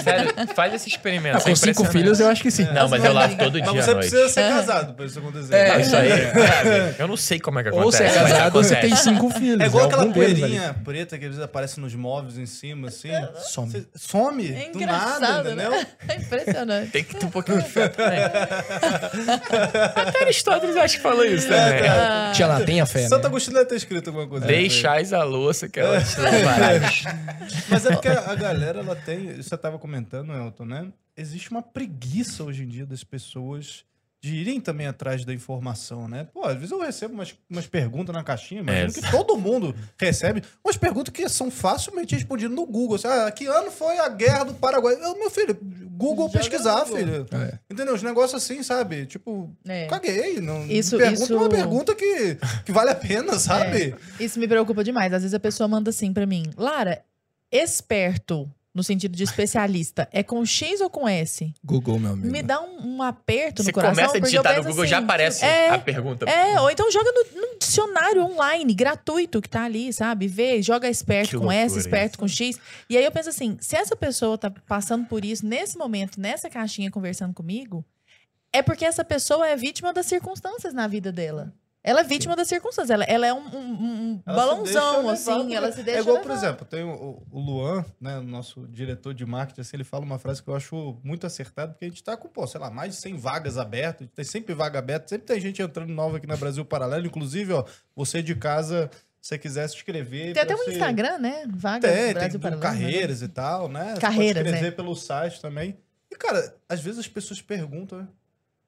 Sério, 0.03 0.33
faz 0.55 0.73
esse 0.73 0.89
experimento. 0.89 1.35
Ah, 1.37 1.51
isso 1.51 1.65
é 1.69 1.73
com 1.73 1.81
cinco 1.83 1.91
filhos 1.91 2.19
eu 2.19 2.27
acho 2.27 2.41
que 2.41 2.49
sim. 2.51 2.63
Não, 2.71 2.87
mas 2.89 3.03
eu 3.03 3.13
lavo 3.13 3.35
todo 3.37 3.61
dia 3.61 3.71
Mas 3.71 3.83
à 3.83 3.85
você 3.85 3.93
noite. 3.93 4.09
precisa 4.09 4.29
ser 4.29 4.49
casado 4.49 4.93
pra 4.95 5.05
isso 5.05 5.19
acontecer. 5.19 5.53
É, 5.55 5.73
Não, 5.73 5.79
isso 5.79 5.95
aí, 5.95 6.09
sabe? 6.09 6.95
Eu 6.99 7.07
não 7.07 7.17
sei 7.17 7.39
como 7.39 7.59
é 7.59 7.63
que 7.63 7.69
acontece. 7.69 7.85
Ou 7.85 7.91
você 7.91 8.03
é 8.03 8.13
casado 8.13 8.51
você 8.53 8.75
tem 8.77 8.95
cinco 8.95 9.29
filhos. 9.29 9.59
É 9.61 9.65
igual 9.65 9.85
aquela 9.85 10.11
poeirinha 10.11 10.75
preta 10.83 11.17
que 11.17 11.25
às 11.25 11.31
vezes 11.31 11.43
aparece 11.43 11.79
nos 11.79 11.93
móveis 11.95 12.37
em 12.37 12.45
cima, 12.47 12.87
assim. 12.89 13.09
Some. 13.47 13.71
Você 13.71 13.85
some 13.95 14.47
É 14.47 14.69
do 14.69 14.79
nada, 14.79 15.17
engraçado, 15.17 15.47
entendeu? 15.49 15.71
né? 15.71 15.87
É 16.07 16.15
impressionante. 16.17 16.91
Tem 16.91 17.03
que 17.03 17.15
ter 17.15 17.25
um 17.25 17.31
pouquinho 17.31 17.61
de 17.61 17.69
fé 17.69 17.87
também. 17.87 18.19
Até 19.95 20.21
Aristóteles 20.23 20.75
acho 20.77 20.97
que 20.97 21.03
falou 21.03 21.25
isso 21.25 21.47
também. 21.47 21.81
Tia 22.33 22.47
lá, 22.47 22.61
tenha 22.75 22.85
fé, 22.85 23.07
Santo 23.07 23.23
né? 23.23 23.27
Agostinho 23.27 23.55
deve 23.55 23.69
ter 23.69 23.75
escrito 23.75 24.09
alguma 24.09 24.27
coisa. 24.27 24.45
Deixais 24.45 25.13
a 25.13 25.23
louça 25.23 25.69
que 25.69 25.79
ela 25.79 26.01
te 26.01 26.19
lavará. 26.19 26.91
Mas 27.69 27.85
é 27.85 27.91
porque 27.91 28.07
a 28.07 28.35
galera, 28.35 28.79
ela 28.79 28.95
tem. 28.95 29.35
Você 29.35 29.57
tava 29.57 29.79
comentando, 29.79 30.33
Elton, 30.33 30.65
né? 30.65 30.93
Existe 31.17 31.51
uma 31.51 31.61
preguiça 31.61 32.43
hoje 32.43 32.63
em 32.63 32.67
dia 32.67 32.85
das 32.85 33.03
pessoas 33.03 33.85
de 34.25 34.35
irem 34.37 34.59
também 34.59 34.87
atrás 34.87 35.23
da 35.23 35.31
informação, 35.31 36.07
né? 36.07 36.27
Pô, 36.33 36.43
às 36.45 36.55
vezes 36.55 36.71
eu 36.71 36.79
recebo 36.79 37.13
umas, 37.13 37.35
umas 37.47 37.67
perguntas 37.67 38.13
na 38.15 38.23
caixinha, 38.23 38.61
imagino 38.61 38.89
É. 38.89 38.93
que 38.93 39.11
todo 39.11 39.37
mundo 39.37 39.75
recebe, 39.99 40.41
umas 40.63 40.75
perguntas 40.77 41.13
que 41.13 41.29
são 41.29 41.51
facilmente 41.51 42.15
respondidas 42.15 42.55
no 42.55 42.65
Google. 42.65 42.95
Assim, 42.95 43.07
ah, 43.07 43.29
que 43.29 43.45
ano 43.45 43.69
foi 43.69 43.99
a 43.99 44.09
guerra 44.09 44.45
do 44.45 44.53
Paraguai? 44.55 44.95
Eu, 44.95 45.19
meu 45.19 45.29
filho, 45.29 45.55
Google 45.61 46.25
Joga 46.27 46.39
pesquisar, 46.39 46.85
Google. 46.85 46.97
filho. 46.97 47.25
É. 47.33 47.59
Entendeu? 47.69 47.93
Os 47.93 48.01
negócios 48.01 48.41
assim, 48.43 48.63
sabe? 48.63 49.05
Tipo, 49.05 49.55
É. 49.67 49.85
caguei. 49.85 50.41
Não, 50.41 50.65
Isso- 50.65 50.97
pergunta 50.97 51.23
isso- 51.23 51.37
uma 51.37 51.47
pergunta 51.49 51.93
que, 51.93 52.37
que 52.65 52.71
vale 52.71 52.89
a 52.89 52.95
pena, 52.95 53.37
sabe? 53.37 53.93
Isso 54.19 54.39
me 54.39 54.47
preocupa 54.47 54.83
demais. 54.83 55.13
Às 55.13 55.21
vezes 55.21 55.35
a 55.35 55.39
pessoa 55.39 55.67
manda 55.67 55.91
assim 55.91 56.11
pra 56.11 56.25
mim: 56.25 56.45
Lara, 56.57 57.03
esperto, 57.51 58.49
no 58.75 58.83
sentido 58.83 59.15
de 59.15 59.23
especialista, 59.23 60.09
é 60.11 60.21
com 60.21 60.45
X 60.45 60.81
ou 60.81 60.89
com 60.89 61.07
S? 61.07 61.53
Google, 61.63 61.97
meu 61.97 62.11
amigo. 62.11 62.27
Me 62.29 62.43
dá 62.43 62.61
um, 62.61 62.97
um 62.97 63.01
aperto 63.01 63.63
Você 63.63 63.69
no 63.69 63.73
coração. 63.73 63.95
começa 63.95 64.17
a 64.17 64.19
digitar 64.19 64.57
no 64.57 64.63
Google, 64.65 64.85
já 64.85 64.97
assim, 64.97 65.05
aparece 65.05 65.45
é, 65.45 65.69
a 65.69 65.79
pergunta. 65.79 66.29
É, 66.29 66.59
ou 66.59 66.69
então 66.69 66.91
joga 66.91 67.09
no, 67.09 67.41
no 67.41 67.57
dicionário 67.57 68.21
online, 68.21 68.73
gratuito, 68.73 69.41
que 69.41 69.47
tá 69.47 69.63
ali, 69.63 69.93
sabe? 69.93 70.27
Vê, 70.27 70.61
joga 70.61 70.89
esperto 70.89 71.29
Que 71.29 71.37
com 71.37 71.49
S, 71.49 71.79
esperto 71.79 72.19
com 72.19 72.27
X. 72.27 72.59
E 72.89 72.97
aí 72.97 73.05
eu 73.05 73.11
penso 73.13 73.29
assim, 73.29 73.57
se 73.61 73.77
essa 73.77 73.95
pessoa 73.95 74.37
tá 74.37 74.51
passando 74.67 75.05
por 75.05 75.23
isso 75.23 75.45
nesse 75.45 75.77
momento, 75.77 76.19
nessa 76.19 76.49
caixinha 76.49 76.91
conversando 76.91 77.33
comigo, 77.33 77.85
é 78.51 78.61
porque 78.61 78.83
essa 78.83 79.05
pessoa 79.05 79.47
é 79.47 79.55
vítima 79.55 79.93
das 79.93 80.05
circunstâncias 80.05 80.73
na 80.73 80.85
vida 80.85 81.13
dela. 81.13 81.53
Ela 81.87 82.01
é 82.01 82.03
vítima 82.03 82.35
das 82.35 82.47
circunstâncias. 82.47 82.89
Ela, 82.89 83.03
ela 83.03 83.27
é 83.27 83.33
um, 83.33 83.37
um- 83.37 83.83
um 84.15 84.23
Ela 84.25 84.35
balãozão, 84.35 85.07
assim. 85.07 85.53
Ela 85.53 85.71
se 85.71 85.83
deixa 85.83 85.99
É 85.99 86.01
igual, 86.01 86.15
levar. 86.17 86.27
por 86.27 86.35
exemplo, 86.35 86.65
tem 86.65 86.83
o, 86.83 87.21
o 87.31 87.39
Luan, 87.39 87.85
né, 88.01 88.19
nosso 88.19 88.67
diretor 88.67 89.13
de 89.13 89.23
marketing, 89.25 89.61
assim, 89.61 89.77
ele 89.77 89.83
fala 89.83 90.03
uma 90.03 90.17
frase 90.17 90.41
que 90.41 90.49
eu 90.49 90.55
acho 90.55 90.97
muito 91.03 91.27
acertada, 91.27 91.73
porque 91.73 91.85
a 91.85 91.87
gente 91.87 92.03
tá 92.03 92.17
com, 92.17 92.27
pô, 92.27 92.47
sei 92.47 92.59
lá, 92.59 92.71
mais 92.71 92.93
de 92.95 93.01
100 93.01 93.17
vagas 93.17 93.57
abertas, 93.59 94.07
tem 94.15 94.25
sempre 94.25 94.55
vaga 94.55 94.79
aberta, 94.79 95.07
sempre 95.07 95.27
tem 95.27 95.39
gente 95.39 95.61
entrando 95.61 95.93
nova 95.93 96.17
aqui 96.17 96.25
na 96.25 96.35
Brasil 96.35 96.65
Paralelo, 96.65 97.05
inclusive, 97.05 97.53
ó, 97.53 97.63
você 97.95 98.23
de 98.23 98.33
casa, 98.33 98.89
se 99.21 99.29
você 99.29 99.37
quiser 99.37 99.67
se 99.69 99.75
inscrever... 99.75 100.33
Tem 100.33 100.41
até 100.41 100.55
um 100.55 100.57
você- 100.57 100.71
Instagram, 100.71 101.19
né? 101.19 101.45
Vaga 101.53 101.87
Tem, 101.87 102.03
tem 102.05 102.13
Brasil 102.15 102.39
do 102.39 102.41
Paralelo, 102.41 102.61
carreiras 102.63 103.21
e 103.21 103.27
tal, 103.27 103.69
né? 103.69 103.93
Você 103.93 104.01
Carreiras, 104.01 104.37
pode 104.37 104.47
escrever 104.49 104.69
né? 104.71 104.75
pelo 104.75 104.95
site 104.95 105.39
também. 105.39 105.77
E, 106.11 106.15
cara, 106.15 106.55
às 106.67 106.79
vezes 106.81 106.99
as 106.99 107.07
pessoas 107.07 107.41
perguntam, 107.41 107.99
né? 107.99 108.07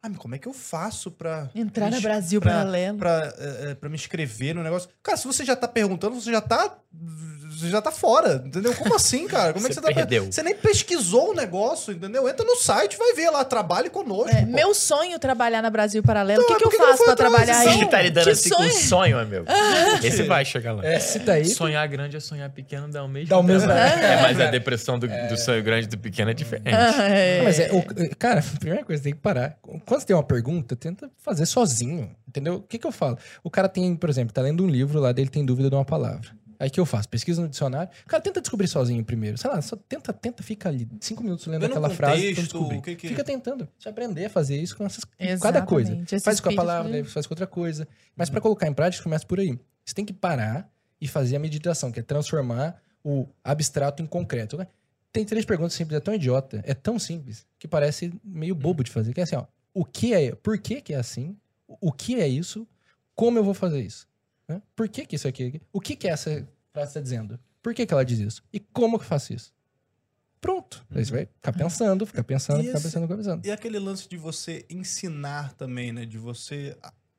Ah, 0.08 0.10
mas 0.10 0.18
como 0.18 0.34
é 0.36 0.38
que 0.40 0.48
eu 0.48 0.54
faço 0.54 1.12
pra... 1.12 1.50
Entrar 1.54 1.90
na 1.92 1.98
me- 1.98 2.02
Brasil 2.04 2.40
pra- 2.42 2.52
Paralelo. 2.52 2.98
Pra, 2.98 3.34
é, 3.38 3.72
é, 3.72 3.76
pra 3.76 3.90
me 3.90 3.96
inscrever 3.96 4.56
no 4.56 4.64
negócio. 4.64 4.90
Cara, 5.04 5.18
se 5.18 5.28
você 5.28 5.44
já 5.44 5.56
tá 5.56 5.68
perguntando, 5.68 6.16
você 6.20 6.32
já 6.32 6.42
tá. 6.42 6.78
Você 7.60 7.70
já 7.70 7.82
tá 7.82 7.92
fora, 7.92 8.44
entendeu? 8.46 8.72
Como 8.76 8.94
assim, 8.96 9.26
cara? 9.28 9.52
Como 9.52 9.66
é 9.66 9.70
que 9.70 9.74
Você 9.74 9.82
você 9.82 9.88
tá. 9.88 9.94
perdeu. 9.94 10.26
Você 10.32 10.44
nem 10.44 10.54
pesquisou 10.56 11.32
o 11.32 11.34
negócio, 11.34 11.92
entendeu? 11.92 12.30
Entra 12.30 12.46
no 12.46 12.56
site, 12.56 12.96
vai 12.98 13.14
ver 13.14 13.32
lá, 13.32 13.44
trabalhe 13.44 13.90
conosco. 13.90 14.30
É, 14.30 14.46
meu 14.46 14.76
sonho 14.76 15.16
é 15.16 15.20
trabalhar 15.20 15.62
na 15.64 15.70
Brasil 15.72 16.04
Paralelo. 16.04 16.44
Então, 16.44 16.56
o 16.56 16.60
que, 16.60 16.64
por 16.66 16.70
que 16.72 16.76
eu 16.82 16.88
faço 16.88 17.04
pra 17.04 17.14
atrás 17.14 17.32
trabalhar 17.34 17.60
aí? 17.60 17.78
Ele 17.80 17.86
tá 17.88 18.02
lidando 18.02 18.24
Que 18.26 18.30
assim 18.30 18.50
com 18.50 18.58
sonho? 18.58 18.70
o 18.70 18.74
sonho, 18.74 19.20
amigo. 19.20 19.46
Esse 20.04 20.24
vai 20.24 20.46
chegar 20.46 20.74
lá. 20.74 20.88
Esse 20.94 21.18
daí. 21.20 21.46
Sonhar 21.46 21.88
grande 21.88 22.16
é 22.16 22.20
sonhar 22.20 22.48
pequeno, 22.52 22.88
dá 22.90 23.04
o 23.04 23.08
mesmo. 23.08 23.30
Dá 23.30 23.38
o 23.40 23.44
mesmo-. 23.44 23.72
É, 23.72 24.22
mas 24.22 24.40
a 24.40 24.52
depressão 24.52 25.00
do, 25.00 25.08
do 25.08 25.38
sonho 25.38 25.64
grande 25.64 25.86
e 25.88 25.90
do 25.90 25.98
pequeno 25.98 26.30
é 26.30 26.34
diferente. 26.36 26.70
Ah, 26.76 27.04
é. 27.10 27.42
Mas 27.44 27.60
é, 27.60 27.70
o- 27.72 28.16
cara, 28.20 28.40
a 28.56 28.60
primeira 28.60 28.86
coisa, 28.86 29.02
tem 29.02 29.14
que 29.14 29.20
parar. 29.20 29.58
Quando 29.86 29.97
você 30.00 30.06
tem 30.06 30.16
uma 30.16 30.24
pergunta, 30.24 30.76
tenta 30.76 31.10
fazer 31.18 31.46
sozinho, 31.46 32.16
entendeu? 32.28 32.56
O 32.56 32.62
que 32.62 32.78
que 32.78 32.88
eu 32.88 32.92
falo? 32.92 33.18
O 33.44 33.50
cara 33.50 33.68
tem, 33.70 33.96
por 33.96 34.10
exemplo, 34.10 34.34
tá 34.34 34.42
lendo 34.42 34.64
um 34.64 34.68
livro 34.68 35.00
lá 35.00 35.12
dele, 35.12 35.30
tem 35.30 35.46
dúvida 35.46 35.70
de 35.70 35.76
uma 35.76 35.86
palavra. 35.86 36.30
Aí 36.60 36.70
o 36.70 36.72
que 36.72 36.80
eu 36.80 36.86
faço? 36.88 37.08
Pesquisa 37.08 37.40
no 37.40 37.48
dicionário. 37.48 37.92
O 38.04 38.10
cara 38.10 38.20
tenta 38.22 38.42
descobrir 38.42 38.68
sozinho 38.68 39.06
primeiro. 39.06 39.38
Sei 39.38 39.48
lá, 39.48 39.62
só 39.62 39.76
tenta, 39.76 40.12
tenta, 40.12 40.42
fica 40.42 40.68
ali 40.70 40.88
cinco 41.00 41.22
minutos 41.22 41.46
lendo 41.46 41.62
Vê 41.62 41.68
no 41.68 41.74
aquela 41.74 41.90
frase 41.92 42.22
contexto, 42.30 42.42
descobrir. 42.42 42.78
o 42.78 42.82
que 42.82 42.96
que- 42.96 43.08
Fica 43.10 43.24
tentando. 43.24 43.68
Você 43.78 43.90
aprender 43.90 44.26
a 44.26 44.30
fazer 44.30 44.58
isso 44.60 44.76
com 44.76 44.84
essas, 44.84 45.04
com 45.04 45.14
cada 45.40 45.62
coisa. 45.62 45.94
Esse 46.12 46.20
Faz 46.20 46.40
com 46.40 46.50
a 46.50 46.56
palavra, 46.56 46.92
daí 46.92 47.04
faz 47.04 47.28
com 47.28 47.34
outra 47.34 47.46
coisa. 47.46 47.88
Mas 48.16 48.32
pra 48.32 48.42
colocar 48.42 48.68
em 48.68 48.74
prática, 48.74 49.04
começa 49.04 49.24
por 49.26 49.40
aí. 49.40 49.60
Você 49.86 49.94
tem 49.94 50.04
que 50.04 50.14
parar 50.14 50.68
e 51.00 51.08
fazer 51.08 51.36
a 51.36 51.40
meditação, 51.40 51.92
que 51.92 52.00
é 52.00 52.04
transformar 52.04 52.82
o 53.04 53.28
abstrato 53.44 54.02
em 54.02 54.08
concreto. 54.08 54.58
né? 54.58 54.66
Tem 55.14 55.24
três 55.24 55.46
perguntas 55.46 55.74
simples, 55.74 55.96
é 55.96 56.00
tão 56.00 56.14
idiota, 56.16 56.60
é 56.66 56.74
tão 56.74 56.98
simples, 56.98 57.46
que 57.60 57.68
parece 57.68 58.12
meio 58.24 58.56
bobo 58.56 58.84
de 58.84 58.90
fazer. 58.90 59.14
Que 59.14 59.20
é 59.22 59.24
assim, 59.24 59.36
ó, 59.36 59.46
o 59.80 59.86
que 59.86 60.12
é, 60.14 60.34
por 60.34 60.58
que 60.58 60.82
que 60.82 60.94
é 60.94 60.98
assim? 60.98 61.38
O 61.68 61.92
que 61.92 62.20
é 62.20 62.28
isso? 62.28 62.68
Como 63.14 63.38
eu 63.38 63.44
vou 63.44 63.54
fazer 63.54 63.80
isso? 63.82 64.08
Né? 64.48 64.60
Por 64.76 64.90
que 64.90 65.06
que 65.06 65.16
isso 65.16 65.28
aqui? 65.28 65.62
O 65.72 65.80
que 65.80 65.96
que 65.96 66.08
essa 66.08 66.48
frase 66.74 66.90
está 66.90 67.00
dizendo? 67.00 67.40
Por 67.62 67.76
que 67.76 67.86
que 67.86 67.94
ela 67.94 68.04
diz 68.04 68.18
isso? 68.18 68.44
E 68.52 68.60
como 68.60 68.98
que 68.98 69.04
eu 69.04 69.08
faço 69.08 69.34
isso? 69.34 69.54
Pronto. 70.42 70.84
Aí 70.90 71.06
você 71.06 71.12
vai 71.12 71.26
ficar 71.26 71.54
pensando, 71.54 72.06
ficar 72.08 72.24
pensando, 72.24 72.62
E 72.62 72.68
ficar 72.68 72.80
pensando, 72.82 73.04
ficar 73.04 73.18
pensando. 73.18 73.46
E 73.46 73.52
aquele 73.52 73.78
lance 73.78 74.10
de 74.10 74.18
você 74.18 74.66
ensinar 74.68 75.54
também, 75.54 75.92
né? 75.92 76.06
De 76.06 76.18
você 76.18 76.76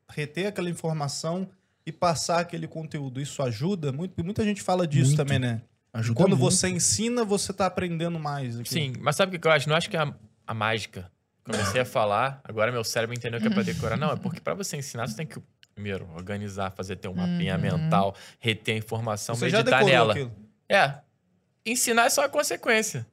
reter 0.09 0.46
aquela 0.46 0.70
informação 0.70 1.48
e 1.86 1.92
passar 1.92 2.40
aquele 2.40 2.66
conteúdo. 2.66 3.20
Isso 3.20 3.40
ajuda 3.40 3.92
muito? 3.92 4.24
Muita 4.24 4.42
gente 4.42 4.62
fala 4.62 4.84
disso 4.86 5.11
Muito. 5.11 5.16
também, 5.16 5.38
né? 5.38 5.62
Ajuda 5.92 6.16
Quando 6.16 6.36
muito. 6.36 6.50
você 6.50 6.68
ensina, 6.68 7.24
você 7.24 7.52
tá 7.52 7.66
aprendendo 7.66 8.18
mais. 8.18 8.59
aqui. 8.59 8.68
Sim, 8.68 8.94
mas 9.00 9.14
sabe 9.14 9.36
o 9.36 9.40
que 9.40 9.46
eu 9.46 9.52
acho? 9.52 9.68
Não 9.68 9.76
acho 9.76 9.88
que 9.88 9.96
é 9.96 10.00
a, 10.00 10.14
a 10.46 10.54
mágica. 10.54 11.11
Comecei 11.49 11.80
a 11.80 11.84
falar, 11.84 12.40
agora 12.44 12.70
meu 12.70 12.84
cérebro 12.84 13.14
entendeu 13.14 13.40
que 13.40 13.46
é 13.46 13.51
pra 13.51 13.62
decorar. 13.62 13.96
Não, 13.96 14.11
é 14.12 14.16
porque 14.16 14.40
pra 14.40 14.55
você 14.55 14.76
ensinar, 14.76 15.07
você 15.09 15.16
tem 15.16 15.26
que 15.26 15.40
primeiro 15.74 16.09
organizar, 16.14 16.70
fazer 16.72 16.96
ter 16.96 17.09
um 17.09 17.14
mapinha 17.14 17.55
Uhum. 17.57 17.61
mental, 17.62 18.14
reter 18.40 18.74
a 18.74 18.78
informação, 18.78 19.34
Você 19.34 19.46
meditar 19.51 19.84
nela. 19.84 20.12
aquilo. 20.12 20.32
É. 20.68 20.94
Ensinar 21.64 22.07
é 22.07 22.11
só 22.11 22.24
a 22.24 22.28
consequência. 22.28 23.07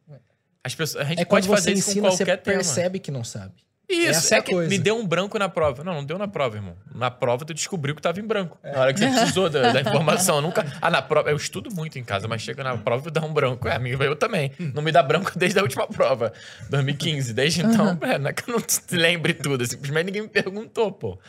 As 0.64 0.74
pessoas, 0.74 1.06
a 1.06 1.08
gente 1.10 1.22
É 1.22 1.26
pode 1.26 1.48
fazer 1.48 1.72
você 1.72 1.74
isso 1.74 1.86
com 1.86 1.92
ensina, 1.92 2.10
você 2.12 2.18
qualquer 2.26 2.38
tema. 2.42 2.56
percebe 2.58 3.00
que 3.00 3.12
não 3.12 3.24
sabe. 3.24 3.54
Isso, 3.88 4.10
Essa 4.10 4.36
é 4.36 4.38
é 4.40 4.42
que 4.42 4.52
coisa. 4.52 4.70
me 4.70 4.78
deu 4.80 4.98
um 4.98 5.06
branco 5.06 5.38
na 5.38 5.48
prova. 5.48 5.84
Não, 5.84 5.94
não 5.94 6.04
deu 6.04 6.18
na 6.18 6.28
prova, 6.28 6.56
irmão. 6.56 6.76
Na 6.94 7.12
prova 7.12 7.46
tu 7.46 7.54
descobriu 7.54 7.96
que 7.96 8.02
tava 8.02 8.20
em 8.20 8.24
branco. 8.26 8.58
É. 8.64 8.72
Na 8.72 8.80
hora 8.82 8.94
que 8.94 9.00
você 9.00 9.08
precisou 9.10 9.50
da, 9.50 9.72
da 9.72 9.82
informação. 9.82 10.42
Nunca. 10.42 10.66
Ah, 10.82 10.90
na 10.90 11.02
prova. 11.02 11.30
Eu 11.30 11.38
estudo 11.38 11.70
muito 11.74 12.00
em 12.00 12.04
casa, 12.04 12.28
mas 12.28 12.42
chega 12.42 12.64
na 12.64 12.76
prova 12.78 13.08
e 13.10 13.12
dá 13.12 13.22
um 13.22 13.32
branco. 13.34 13.68
É, 13.68 13.76
amigo, 13.76 14.04
eu 14.04 14.16
também. 14.16 14.52
Não 14.74 14.82
me 14.82 14.92
dá 14.92 15.04
branco 15.04 15.32
desde 15.38 15.60
a 15.60 15.62
última 15.62 15.88
prova. 15.88 16.34
2015. 16.70 17.34
Desde 17.34 17.62
então, 17.62 17.98
é, 18.02 18.18
não 18.18 18.30
é 18.30 18.34
que 18.34 18.50
eu 18.50 18.54
não 18.56 18.62
te 18.62 18.80
lembre 18.96 19.34
tudo. 19.34 19.66
Simplesmente 19.66 20.06
ninguém 20.08 20.22
me 20.24 20.30
perguntou, 20.30 20.92
pô. 20.92 21.20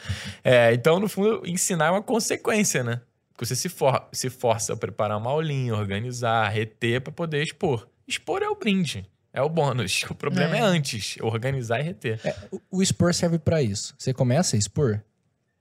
É, 0.42 0.72
então, 0.72 0.98
no 0.98 1.08
fundo, 1.08 1.42
ensinar 1.46 1.86
é 1.86 1.90
uma 1.90 2.02
consequência, 2.02 2.82
né? 2.82 3.00
Porque 3.32 3.44
você 3.44 3.54
se, 3.54 3.68
for- 3.68 4.08
se 4.12 4.30
força 4.30 4.72
a 4.72 4.76
preparar 4.76 5.18
uma 5.18 5.30
aulinha, 5.30 5.74
organizar, 5.74 6.48
reter 6.48 7.02
pra 7.02 7.12
poder 7.12 7.42
expor. 7.42 7.86
Expor 8.08 8.42
é 8.42 8.48
o 8.48 8.54
brinde. 8.56 9.04
É 9.36 9.42
o 9.42 9.48
bônus. 9.50 10.02
O 10.10 10.14
problema 10.14 10.56
é, 10.56 10.60
É. 10.60 10.62
antes. 10.62 11.16
Organizar 11.20 11.78
e 11.78 11.82
reter. 11.82 12.18
É, 12.24 12.34
o, 12.50 12.60
o 12.78 12.82
expor 12.82 13.12
serve 13.14 13.38
pra 13.38 13.62
isso. 13.62 13.94
Você 13.98 14.12
começa 14.14 14.56
a 14.56 14.58
expor, 14.58 15.00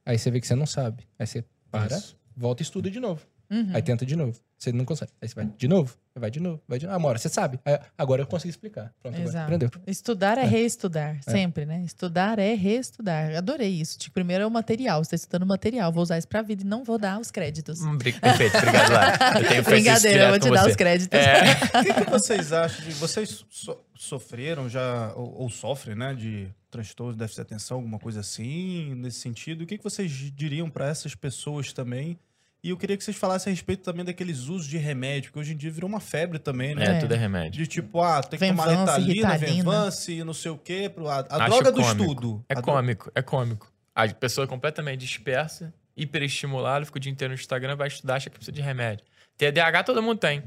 aí 0.05 0.17
você 0.17 0.31
vê 0.31 0.39
que 0.39 0.47
você 0.47 0.55
não 0.55 0.65
sabe. 0.65 1.03
Aí 1.19 1.27
você 1.27 1.43
para, 1.69 1.97
Isso. 1.97 2.17
volta 2.35 2.61
e 2.61 2.63
estuda 2.63 2.89
de 2.89 2.99
novo. 3.01 3.21
Uhum. 3.51 3.71
Aí 3.73 3.81
tenta 3.81 4.05
de 4.05 4.15
novo. 4.15 4.39
Você 4.65 4.71
não 4.71 4.83
consegue. 4.85 5.11
Aí 5.21 5.27
você 5.29 5.35
vai 5.35 5.45
de 5.45 5.67
novo, 5.67 5.95
vai 6.15 6.31
de 6.31 6.39
novo, 6.39 6.61
vai 6.67 6.79
de 6.79 6.85
novo. 6.85 6.95
Ah, 6.95 6.97
uma 6.97 7.09
hora 7.09 7.17
você 7.19 7.29
sabe. 7.29 7.59
Agora 7.97 8.21
eu 8.23 8.27
consigo 8.27 8.49
explicar. 8.49 8.91
Pronto, 9.01 9.13
agora 9.15 9.29
Exato. 9.29 9.45
aprendeu. 9.45 9.69
Estudar 9.87 10.37
é, 10.37 10.43
reestudar, 10.43 11.19
sempre, 11.23 11.65
né? 11.65 11.83
Estudar 11.85 12.39
é 12.39 12.53
reestudar. 12.55 13.35
Adorei 13.35 13.69
isso. 13.69 13.97
Tipo, 13.99 14.15
primeiro 14.15 14.43
é 14.43 14.47
o 14.47 14.51
material, 14.51 15.03
você 15.03 15.15
está 15.15 15.23
estudando 15.25 15.43
o 15.43 15.47
material, 15.47 15.91
vou 15.91 16.01
usar 16.03 16.17
isso 16.17 16.27
pra 16.27 16.41
vida 16.41 16.63
e 16.63 16.65
não 16.65 16.83
vou 16.83 16.97
dar 16.97 17.19
os 17.19 17.29
créditos. 17.31 17.81
Hum, 17.81 17.97
Perfeito, 17.97 18.57
obrigado 18.57 18.91
lá. 18.91 19.39
Eu 19.41 19.47
tenho 19.47 19.63
Brincadeira, 19.63 20.23
eu 20.23 20.29
vou 20.29 20.39
te 20.39 20.49
dar 20.49 20.63
você. 20.63 20.69
os 20.71 20.75
créditos. 20.75 21.19
É, 21.19 21.43
O 21.79 21.83
que, 21.83 22.05
que 22.05 22.09
vocês 22.09 22.51
acham 22.51 22.85
de. 22.85 22.91
Vocês 22.93 23.45
so- 23.49 23.77
sofreram 23.95 24.67
já, 24.69 25.13
ou, 25.15 25.41
ou 25.41 25.49
sofrem, 25.49 25.95
né, 25.95 26.13
de 26.13 26.47
transtorno 26.71 27.13
de 27.13 27.19
déficit 27.19 27.37
de 27.37 27.41
atenção, 27.41 27.77
alguma 27.77 27.99
coisa 27.99 28.19
assim, 28.21 28.93
nesse 28.95 29.19
sentido? 29.19 29.61
O 29.63 29.65
que, 29.65 29.77
que 29.77 29.83
vocês 29.83 30.11
diriam 30.11 30.69
para 30.69 30.87
essas 30.87 31.13
pessoas 31.15 31.71
também? 31.71 32.17
E 32.65 32.69
eu 32.71 32.77
queria 32.77 32.97
que 32.97 33.03
vocês 33.03 33.15
falassem 33.15 33.51
a 33.51 33.53
respeito 33.53 33.83
também 33.83 34.03
daqueles 34.03 34.47
usos 34.47 34.65
de 34.65 34.75
remédio, 34.79 35.31
que 35.31 35.37
hoje 35.37 35.53
em 35.53 35.55
dia 35.55 35.69
virou 35.69 35.87
uma 35.87 35.99
febre 35.99 36.39
também, 36.39 36.73
né? 36.73 36.97
é, 36.97 36.99
tudo 36.99 37.13
é 37.13 37.17
remédio. 37.17 37.51
De 37.61 37.67
tipo, 37.67 38.01
ah, 38.01 38.23
tem 38.23 38.39
que 38.39 38.47
tomar 38.47 38.65
Venvance, 38.67 38.99
Ritalina, 39.01 39.33
Ritalina. 39.33 39.55
Venvance, 39.71 40.23
não 40.23 40.33
sei 40.33 40.49
o 40.49 40.57
quê. 40.57 40.89
pro- 40.89 41.07
A, 41.07 41.19
a 41.29 41.47
droga 41.47 41.71
do 41.71 41.79
cômico. 41.83 42.01
estudo. 42.11 42.45
É 42.49 42.57
A 42.57 42.61
cômico, 42.63 43.11
é 43.13 43.21
cômico. 43.21 43.71
A 43.93 44.07
pessoa 44.07 44.47
completamente 44.47 45.01
dispersa, 45.01 45.71
hiperestimulada, 45.95 46.83
fica 46.85 46.97
o 46.97 46.99
dia 46.99 47.11
inteiro 47.11 47.35
no 47.35 47.39
Instagram, 47.39 47.75
vai 47.75 47.87
estudar, 47.87 48.15
acha 48.15 48.31
que 48.31 48.35
precisa 48.37 48.51
de 48.55 48.61
remédio. 48.63 49.05
TDAH 49.37 49.83
todo 49.83 50.01
mundo 50.01 50.17
tem. 50.17 50.41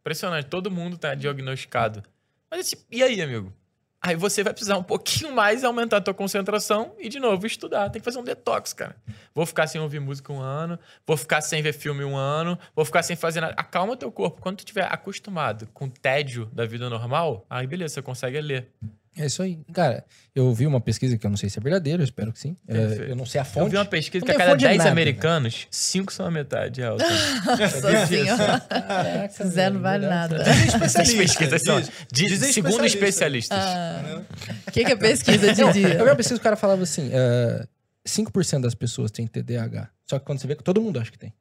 Impressionante, 0.00 0.46
todo 0.46 0.70
mundo 0.70 0.96
tá 0.96 1.12
diagnosticado. 1.16 2.04
Mas 2.48 2.66
esse- 2.66 2.86
e 2.88 3.02
aí, 3.02 3.20
amigo? 3.20 3.52
Aí 4.04 4.16
você 4.16 4.42
vai 4.42 4.52
precisar 4.52 4.76
um 4.76 4.82
pouquinho 4.82 5.32
mais 5.32 5.62
aumentar 5.62 5.98
a 5.98 6.00
tua 6.00 6.12
concentração 6.12 6.92
e, 6.98 7.08
de 7.08 7.20
novo, 7.20 7.46
estudar. 7.46 7.88
Tem 7.88 8.00
que 8.00 8.04
fazer 8.04 8.18
um 8.18 8.24
detox, 8.24 8.72
cara. 8.72 8.96
Vou 9.32 9.46
ficar 9.46 9.68
sem 9.68 9.80
ouvir 9.80 10.00
música 10.00 10.32
um 10.32 10.40
ano, 10.40 10.76
vou 11.06 11.16
ficar 11.16 11.40
sem 11.40 11.62
ver 11.62 11.72
filme 11.72 12.04
um 12.04 12.16
ano, 12.16 12.58
vou 12.74 12.84
ficar 12.84 13.04
sem 13.04 13.14
fazer 13.14 13.40
nada. 13.40 13.54
Acalma 13.56 13.96
teu 13.96 14.10
corpo. 14.10 14.42
Quando 14.42 14.56
tu 14.56 14.60
estiver 14.60 14.92
acostumado 14.92 15.68
com 15.72 15.84
o 15.84 15.90
tédio 15.90 16.46
da 16.46 16.66
vida 16.66 16.90
normal, 16.90 17.46
aí 17.48 17.64
beleza, 17.64 17.94
você 17.94 18.02
consegue 18.02 18.40
ler. 18.40 18.72
É 19.16 19.26
isso 19.26 19.42
aí. 19.42 19.58
Cara, 19.74 20.04
eu 20.34 20.52
vi 20.54 20.66
uma 20.66 20.80
pesquisa 20.80 21.18
que 21.18 21.26
eu 21.26 21.28
não 21.30 21.36
sei 21.36 21.50
se 21.50 21.58
é 21.58 21.62
verdadeira, 21.62 22.00
eu 22.02 22.04
espero 22.04 22.32
que 22.32 22.38
sim. 22.38 22.56
É, 22.66 23.10
eu 23.10 23.14
não 23.16 23.26
sei 23.26 23.40
a 23.40 23.44
Eu 23.44 23.46
fonte. 23.46 23.70
vi 23.70 23.76
uma 23.76 23.84
pesquisa 23.84 24.24
que 24.24 24.30
a 24.32 24.34
cada 24.34 24.50
fonte 24.52 24.60
de 24.60 24.66
10 24.66 24.78
nada, 24.78 24.90
americanos, 24.90 25.66
5 25.70 26.12
são 26.12 26.24
a 26.26 26.30
metade, 26.30 26.80
Elton. 26.80 27.04
Nossa 27.44 28.06
senhora. 28.06 28.60
Caraca, 28.60 29.46
Zé 29.48 29.68
não 29.70 29.80
vale 29.80 30.06
nada. 30.06 30.38
Dizem 30.42 30.66
especialistas, 30.66 31.14
pesquisas 31.16 31.62
são 31.62 31.80
diz- 31.80 31.90
dizem 32.30 32.52
segundo 32.52 32.84
especialistas. 32.86 33.58
especialistas. 33.58 34.22
O 34.66 34.70
que, 34.72 34.84
que 34.84 34.92
é 34.92 34.96
pesquisa 34.96 35.46
eu 35.60 35.72
vi 35.72 35.84
uma 36.02 36.16
pesquisa 36.16 36.34
que 36.38 36.40
o 36.40 36.44
cara 36.44 36.56
falava 36.56 36.82
assim: 36.82 37.10
é, 37.12 37.66
5% 38.08 38.62
das 38.62 38.74
pessoas 38.74 39.10
têm 39.10 39.26
TDAH. 39.26 39.90
Só 40.08 40.18
que 40.18 40.24
quando 40.24 40.38
você 40.40 40.46
vê 40.46 40.56
que 40.56 40.64
todo 40.64 40.80
mundo 40.80 40.98
acha 40.98 41.10
que 41.10 41.18
tem. 41.18 41.32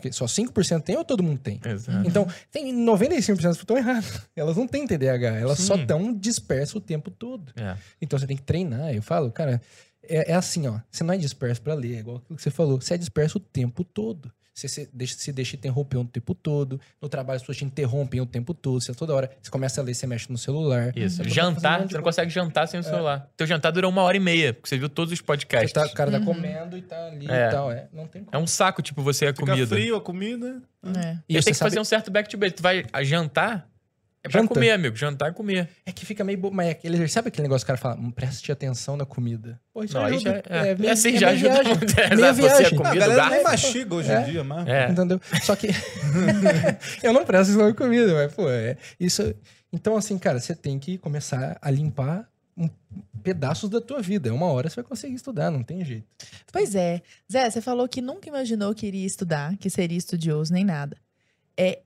Que 0.00 0.10
Só 0.10 0.24
5% 0.24 0.82
tem 0.82 0.96
ou 0.96 1.04
todo 1.04 1.22
mundo 1.22 1.38
tem? 1.38 1.60
Exato. 1.64 2.08
Então, 2.08 2.26
tem 2.50 2.74
95% 2.74 3.10
das 3.12 3.36
pessoas 3.36 3.56
estão 3.58 3.76
erradas. 3.76 4.20
Elas 4.34 4.56
não 4.56 4.66
têm 4.66 4.84
TDAH, 4.84 5.36
elas 5.36 5.60
só 5.60 5.76
Sim. 5.76 5.82
estão 5.82 6.12
dispersas 6.12 6.74
o 6.74 6.80
tempo 6.80 7.08
todo. 7.10 7.52
É. 7.56 7.76
Então 8.02 8.18
você 8.18 8.26
tem 8.26 8.36
que 8.36 8.42
treinar. 8.42 8.92
Eu 8.92 9.00
falo, 9.00 9.30
cara, 9.30 9.62
é, 10.02 10.32
é 10.32 10.34
assim, 10.34 10.66
ó. 10.66 10.80
Você 10.90 11.04
não 11.04 11.14
é 11.14 11.16
disperso 11.16 11.62
pra 11.62 11.74
ler, 11.74 11.96
é 11.96 11.98
igual 12.00 12.16
aquilo 12.16 12.36
que 12.36 12.42
você 12.42 12.50
falou. 12.50 12.80
Você 12.80 12.94
é 12.94 12.98
disperso 12.98 13.38
o 13.38 13.40
tempo 13.40 13.84
todo. 13.84 14.32
Você 14.56 14.68
se 14.68 14.88
deixa, 14.90 15.14
se 15.18 15.30
deixa 15.32 15.54
interromper 15.54 15.98
o 15.98 16.04
tempo 16.06 16.34
todo. 16.34 16.80
No 16.98 17.10
trabalho 17.10 17.36
as 17.36 17.42
pessoas 17.42 17.58
te 17.58 17.64
interrompem 17.66 18.22
o 18.22 18.26
tempo 18.26 18.54
todo. 18.54 18.80
Você 18.80 18.94
toda 18.94 19.14
hora. 19.14 19.30
Você 19.42 19.50
começa 19.50 19.82
a 19.82 19.84
ler, 19.84 19.92
você 19.92 20.06
mexe 20.06 20.32
no 20.32 20.38
celular. 20.38 20.96
Isso. 20.96 21.16
Você 21.18 21.24
tá 21.24 21.28
um 21.28 21.34
Jantar, 21.34 21.82
você 21.86 21.94
não 21.96 22.02
consegue 22.02 22.30
jantar 22.30 22.66
sem 22.66 22.80
o 22.80 22.82
celular. 22.82 23.28
Teu 23.36 23.46
jantar 23.46 23.70
durou 23.70 23.90
uma 23.90 24.00
hora 24.00 24.16
e 24.16 24.20
meia, 24.20 24.54
porque 24.54 24.66
você 24.70 24.78
viu 24.78 24.88
todos 24.88 25.12
os 25.12 25.20
podcasts. 25.20 25.72
tá, 25.74 25.84
o 25.84 25.92
cara 25.92 26.10
tá 26.10 26.18
Uhum. 26.18 26.24
comendo 26.24 26.78
e 26.78 26.80
tá 26.80 26.96
ali 27.08 27.26
É. 27.30 27.48
e 27.48 27.50
tal. 27.50 27.70
É, 27.70 27.86
não 27.92 28.06
tem 28.06 28.24
como. 28.24 28.34
É 28.34 28.42
um 28.42 28.46
saco, 28.46 28.80
tipo, 28.80 29.02
você 29.02 29.26
é 29.26 29.28
Fica 29.34 29.44
comida. 29.44 29.66
frio 29.66 29.94
a 29.94 30.00
comida. 30.00 30.62
É. 30.84 30.88
E 31.28 31.36
E 31.36 31.42
você 31.42 31.44
tem 31.44 31.52
que 31.52 31.54
sabe- 31.54 31.70
fazer 31.72 31.80
um 31.80 31.84
certo 31.84 32.10
back 32.10 32.26
to 32.26 32.38
basic. 32.38 32.56
Tu 32.56 32.62
vai 32.62 32.82
a 32.90 33.04
jantar, 33.04 33.68
é 34.26 34.30
pra 34.30 34.40
Janta. 34.40 34.54
comer, 34.54 34.70
amigo. 34.72 34.96
Jantar 34.96 35.30
é 35.30 35.32
comer. 35.32 35.68
É 35.84 35.92
que 35.92 36.04
fica 36.06 36.22
meio. 36.24 36.38
bo- 36.38 36.50
Mas 36.50 36.68
é 36.68 36.70
aquele, 36.70 37.08
sabe 37.08 37.28
aquele 37.28 37.44
negócio 37.48 37.64
que 37.66 37.72
o 37.72 37.74
cara 37.74 37.78
fala? 37.78 37.96
"Hum, 38.00 38.10
Preste 38.10 38.50
atenção 38.52 38.96
na 38.96 39.04
comida. 39.06 39.60
Pô, 39.72 39.82
isso 39.84 39.94
Não, 39.94 40.04
ajuda. 40.04 40.42
já, 40.48 40.56
é, 40.56 40.74
meio- 40.74 40.92
assim 40.92 41.14
é 41.16 41.18
já 41.18 41.30
ajuda 41.30 41.52
viagem. 41.54 41.74
muito. 41.76 42.00
É, 42.00 42.04
exato, 42.12 42.16
você 42.16 42.22
é 42.26 42.32
viagem. 42.32 42.64
Ah, 42.64 42.66
a 42.66 42.70
comida, 42.84 43.06
galera 43.08 43.30
nem 43.30 43.42
mastiga 43.42 43.94
hoje 43.94 44.12
É. 44.12 44.20
em 44.20 44.24
dia, 44.32 44.44
mas. 44.44 44.68
É. 44.68 44.88
Entendeu? 44.90 45.20
Só 45.42 45.56
que. 45.56 45.68
eu 47.02 47.12
não 47.12 47.24
presto 47.24 47.50
atenção 47.52 47.68
na 47.68 47.74
comida, 47.74 48.14
mas, 48.14 48.32
pô, 48.34 48.48
é. 48.48 48.76
Isso. 48.98 49.34
Então, 49.72 49.96
assim, 49.96 50.18
cara, 50.18 50.38
você 50.40 50.54
tem 50.54 50.78
que 50.78 50.96
começar 50.98 51.58
a 51.60 51.70
limpar 51.70 52.28
um- 52.56 52.70
pedaços 53.22 53.68
da 53.68 53.80
tua 53.80 54.00
vida. 54.00 54.32
Uma 54.32 54.46
hora 54.46 54.68
você 54.70 54.76
vai 54.76 54.84
conseguir 54.84 55.14
estudar, 55.16 55.50
não 55.50 55.62
tem 55.62 55.84
jeito. 55.84 56.06
Pois 56.52 56.74
é. 56.74 57.02
Zé, 57.30 57.50
você 57.50 57.60
falou 57.60 57.86
que 57.88 58.00
nunca 58.00 58.28
imaginou 58.28 58.74
que 58.74 58.86
iria 58.86 59.04
estudar, 59.06 59.56
que 59.58 59.68
seria 59.68 59.98
estudioso, 59.98 60.52
nem 60.52 60.64
nada. 60.64 60.96
É 61.58 61.80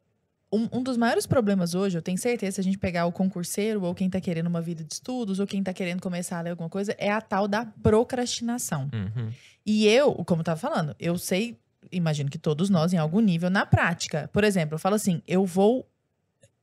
um, 0.53 0.69
um 0.73 0.83
dos 0.83 0.97
maiores 0.97 1.27
problemas 1.27 1.75
hoje, 1.75 1.97
eu 1.97 2.03
tenho 2.03 2.19
certeza, 2.19 2.57
se 2.57 2.61
a 2.61 2.65
gente 2.65 2.79
pegar 2.79 3.07
o 3.07 3.13
concurseiro, 3.13 3.83
ou 3.85 3.95
quem 3.95 4.11
tá 4.11 4.21
querendo 4.21 4.49
uma 4.49 4.61
vida 4.61 4.83
de 4.83 4.95
estudos, 4.95 5.39
ou 5.39 5.47
quem 5.47 5.63
tá 5.63 5.73
querendo 5.73 6.01
começar 6.01 6.39
a 6.39 6.43
ler 6.43 6.51
alguma 6.51 6.69
coisa, 6.69 6.95
é 6.99 7.11
a 7.11 7.21
tal 7.21 7.47
da 7.47 7.65
procrastinação. 7.65 8.91
Uhum. 8.93 9.33
E 9.65 9.87
eu, 9.87 10.13
como 10.25 10.41
eu 10.41 10.45
tava 10.45 10.59
falando, 10.59 10.97
eu 10.99 11.17
sei, 11.17 11.57
imagino 11.93 12.29
que 12.29 12.39
todos 12.39 12.69
nós, 12.69 12.93
em 12.93 12.97
algum 12.97 13.21
nível, 13.21 13.49
na 13.49 13.65
prática. 13.65 14.29
Por 14.33 14.43
exemplo, 14.43 14.75
eu 14.75 14.79
falo 14.79 14.97
assim: 14.97 15.23
eu 15.27 15.45
vou 15.47 15.89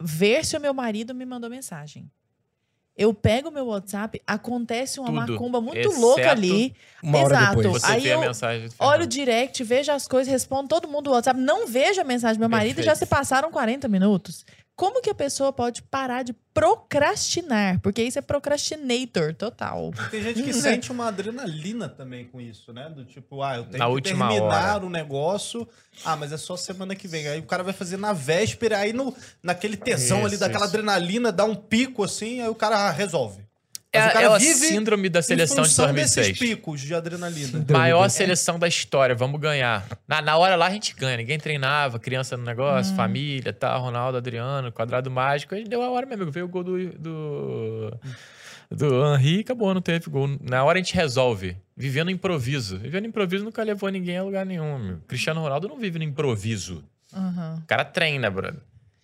ver 0.01 0.45
se 0.45 0.57
o 0.57 0.61
meu 0.61 0.73
marido 0.73 1.15
me 1.15 1.25
mandou 1.25 1.49
mensagem. 1.49 2.09
Eu 2.97 3.13
pego 3.13 3.49
o 3.49 3.51
meu 3.51 3.67
WhatsApp, 3.67 4.19
acontece 4.25 4.99
uma 4.99 5.09
Tudo, 5.09 5.33
macumba 5.33 5.61
muito 5.61 5.77
exceto 5.77 5.99
louca 6.01 6.31
ali. 6.31 6.73
Uma 7.03 7.19
hora 7.19 7.35
Exato. 7.35 7.55
depois. 7.57 7.81
Você 7.83 7.91
Aí 7.91 8.01
vê 8.01 8.13
eu 8.13 8.17
a 8.17 8.21
mensagem. 8.27 8.67
do 8.67 8.73
Olha 8.79 9.03
o 9.03 9.07
direct, 9.07 9.63
vejo 9.63 9.91
as 9.91 10.07
coisas, 10.07 10.31
respondo 10.31 10.67
todo 10.67 10.87
mundo 10.87 11.03
do 11.05 11.11
WhatsApp. 11.11 11.39
Não 11.39 11.67
vejo 11.67 12.01
a 12.01 12.03
mensagem 12.03 12.37
do 12.37 12.39
meu 12.39 12.49
marido 12.49 12.79
e 12.79 12.83
já 12.83 12.95
se 12.95 13.01
Perfeito. 13.01 13.19
passaram 13.19 13.51
40 13.51 13.87
minutos. 13.87 14.43
Como 14.77 15.01
que 15.01 15.09
a 15.09 15.15
pessoa 15.15 15.51
pode 15.51 15.81
parar 15.81 16.21
de 16.21 16.33
procrastinar? 16.53 17.79
Porque 17.81 18.03
isso 18.03 18.19
é 18.19 18.21
procrastinator 18.21 19.33
total. 19.33 19.91
Tem 20.11 20.21
gente 20.21 20.43
que 20.43 20.53
sente 20.53 20.91
uma 20.91 21.07
adrenalina 21.07 21.89
também 21.89 22.25
com 22.25 22.39
isso, 22.39 22.71
né? 22.71 22.87
Do 22.87 23.03
tipo, 23.03 23.41
ah, 23.41 23.55
eu 23.57 23.63
tenho 23.65 23.79
Na 23.79 23.95
que 23.95 24.01
terminar 24.03 24.75
hora. 24.75 24.85
o 24.85 24.89
negócio. 24.89 25.67
Ah, 26.05 26.15
mas 26.15 26.31
é 26.31 26.37
só 26.37 26.55
semana 26.55 26.95
que 26.95 27.07
vem. 27.07 27.27
Aí 27.27 27.39
o 27.39 27.43
cara 27.47 27.63
vai 27.63 27.73
fazer 27.73 27.97
na 27.97 28.13
véspera, 28.13 28.77
aí 28.77 28.93
no, 28.93 29.15
naquele 29.41 29.75
tesão 29.75 30.19
ali, 30.19 30.35
Isso, 30.35 30.41
daquela 30.41 30.65
isso. 30.65 30.75
adrenalina, 30.75 31.31
dá 31.31 31.43
um 31.43 31.55
pico 31.55 32.03
assim, 32.03 32.41
aí 32.41 32.47
o 32.47 32.53
cara 32.53 32.77
ah, 32.77 32.91
resolve. 32.91 33.46
É, 33.91 33.99
cara 33.99 34.21
é 34.21 34.25
a 34.25 34.37
vive 34.37 34.53
síndrome 34.53 35.09
da 35.09 35.19
em 35.19 35.23
seleção 35.23 35.63
de 35.63 35.69
função 35.69 35.85
2006. 35.85 36.27
desses 36.27 36.39
picos 36.39 36.81
de 36.81 36.93
adrenalina. 36.93 37.65
Maior 37.69 38.09
seleção 38.09 38.59
da 38.59 38.67
história, 38.67 39.15
vamos 39.15 39.39
ganhar. 39.39 39.87
Na, 40.07 40.21
na 40.21 40.37
hora 40.37 40.55
lá 40.55 40.67
a 40.67 40.69
gente 40.69 40.93
ganha, 40.93 41.17
ninguém 41.17 41.39
treinava, 41.39 41.97
criança 41.97 42.35
no 42.35 42.43
negócio, 42.43 42.95
família, 42.95 43.53
tá, 43.53 43.75
Ronaldo, 43.77 44.17
Adriano, 44.17 44.71
quadrado 44.71 45.09
mágico. 45.09 45.55
Aí 45.55 45.63
deu 45.63 45.81
a 45.81 45.89
hora, 45.89 46.05
meu 46.05 46.15
amigo, 46.15 46.31
veio 46.31 46.45
o 46.45 46.49
gol 46.49 46.63
do, 46.63 46.89
do, 46.97 47.97
do 48.69 49.15
Henri 49.15 49.37
e 49.37 49.39
acabou, 49.41 49.73
não 49.73 49.81
teve 49.81 50.09
gol. 50.09 50.29
Na 50.41 50.63
hora 50.63 50.79
a 50.79 50.81
gente 50.81 50.93
resolve, 50.93 51.55
vivendo 51.75 52.11
improviso. 52.11 52.77
Vivendo 52.77 53.07
improviso 53.07 53.45
nunca 53.45 53.63
levou 53.63 53.89
ninguém 53.89 54.17
a 54.17 54.23
lugar 54.23 54.45
nenhum, 54.45 54.77
meu. 54.77 54.97
Cristiano 55.07 55.41
Ronaldo 55.41 55.67
não 55.67 55.79
vive 55.79 55.97
no 55.97 56.03
improviso. 56.03 56.83
Aham. 57.13 57.61
O 57.63 57.67
cara 57.67 57.85
treina, 57.85 58.29
brother. 58.29 58.59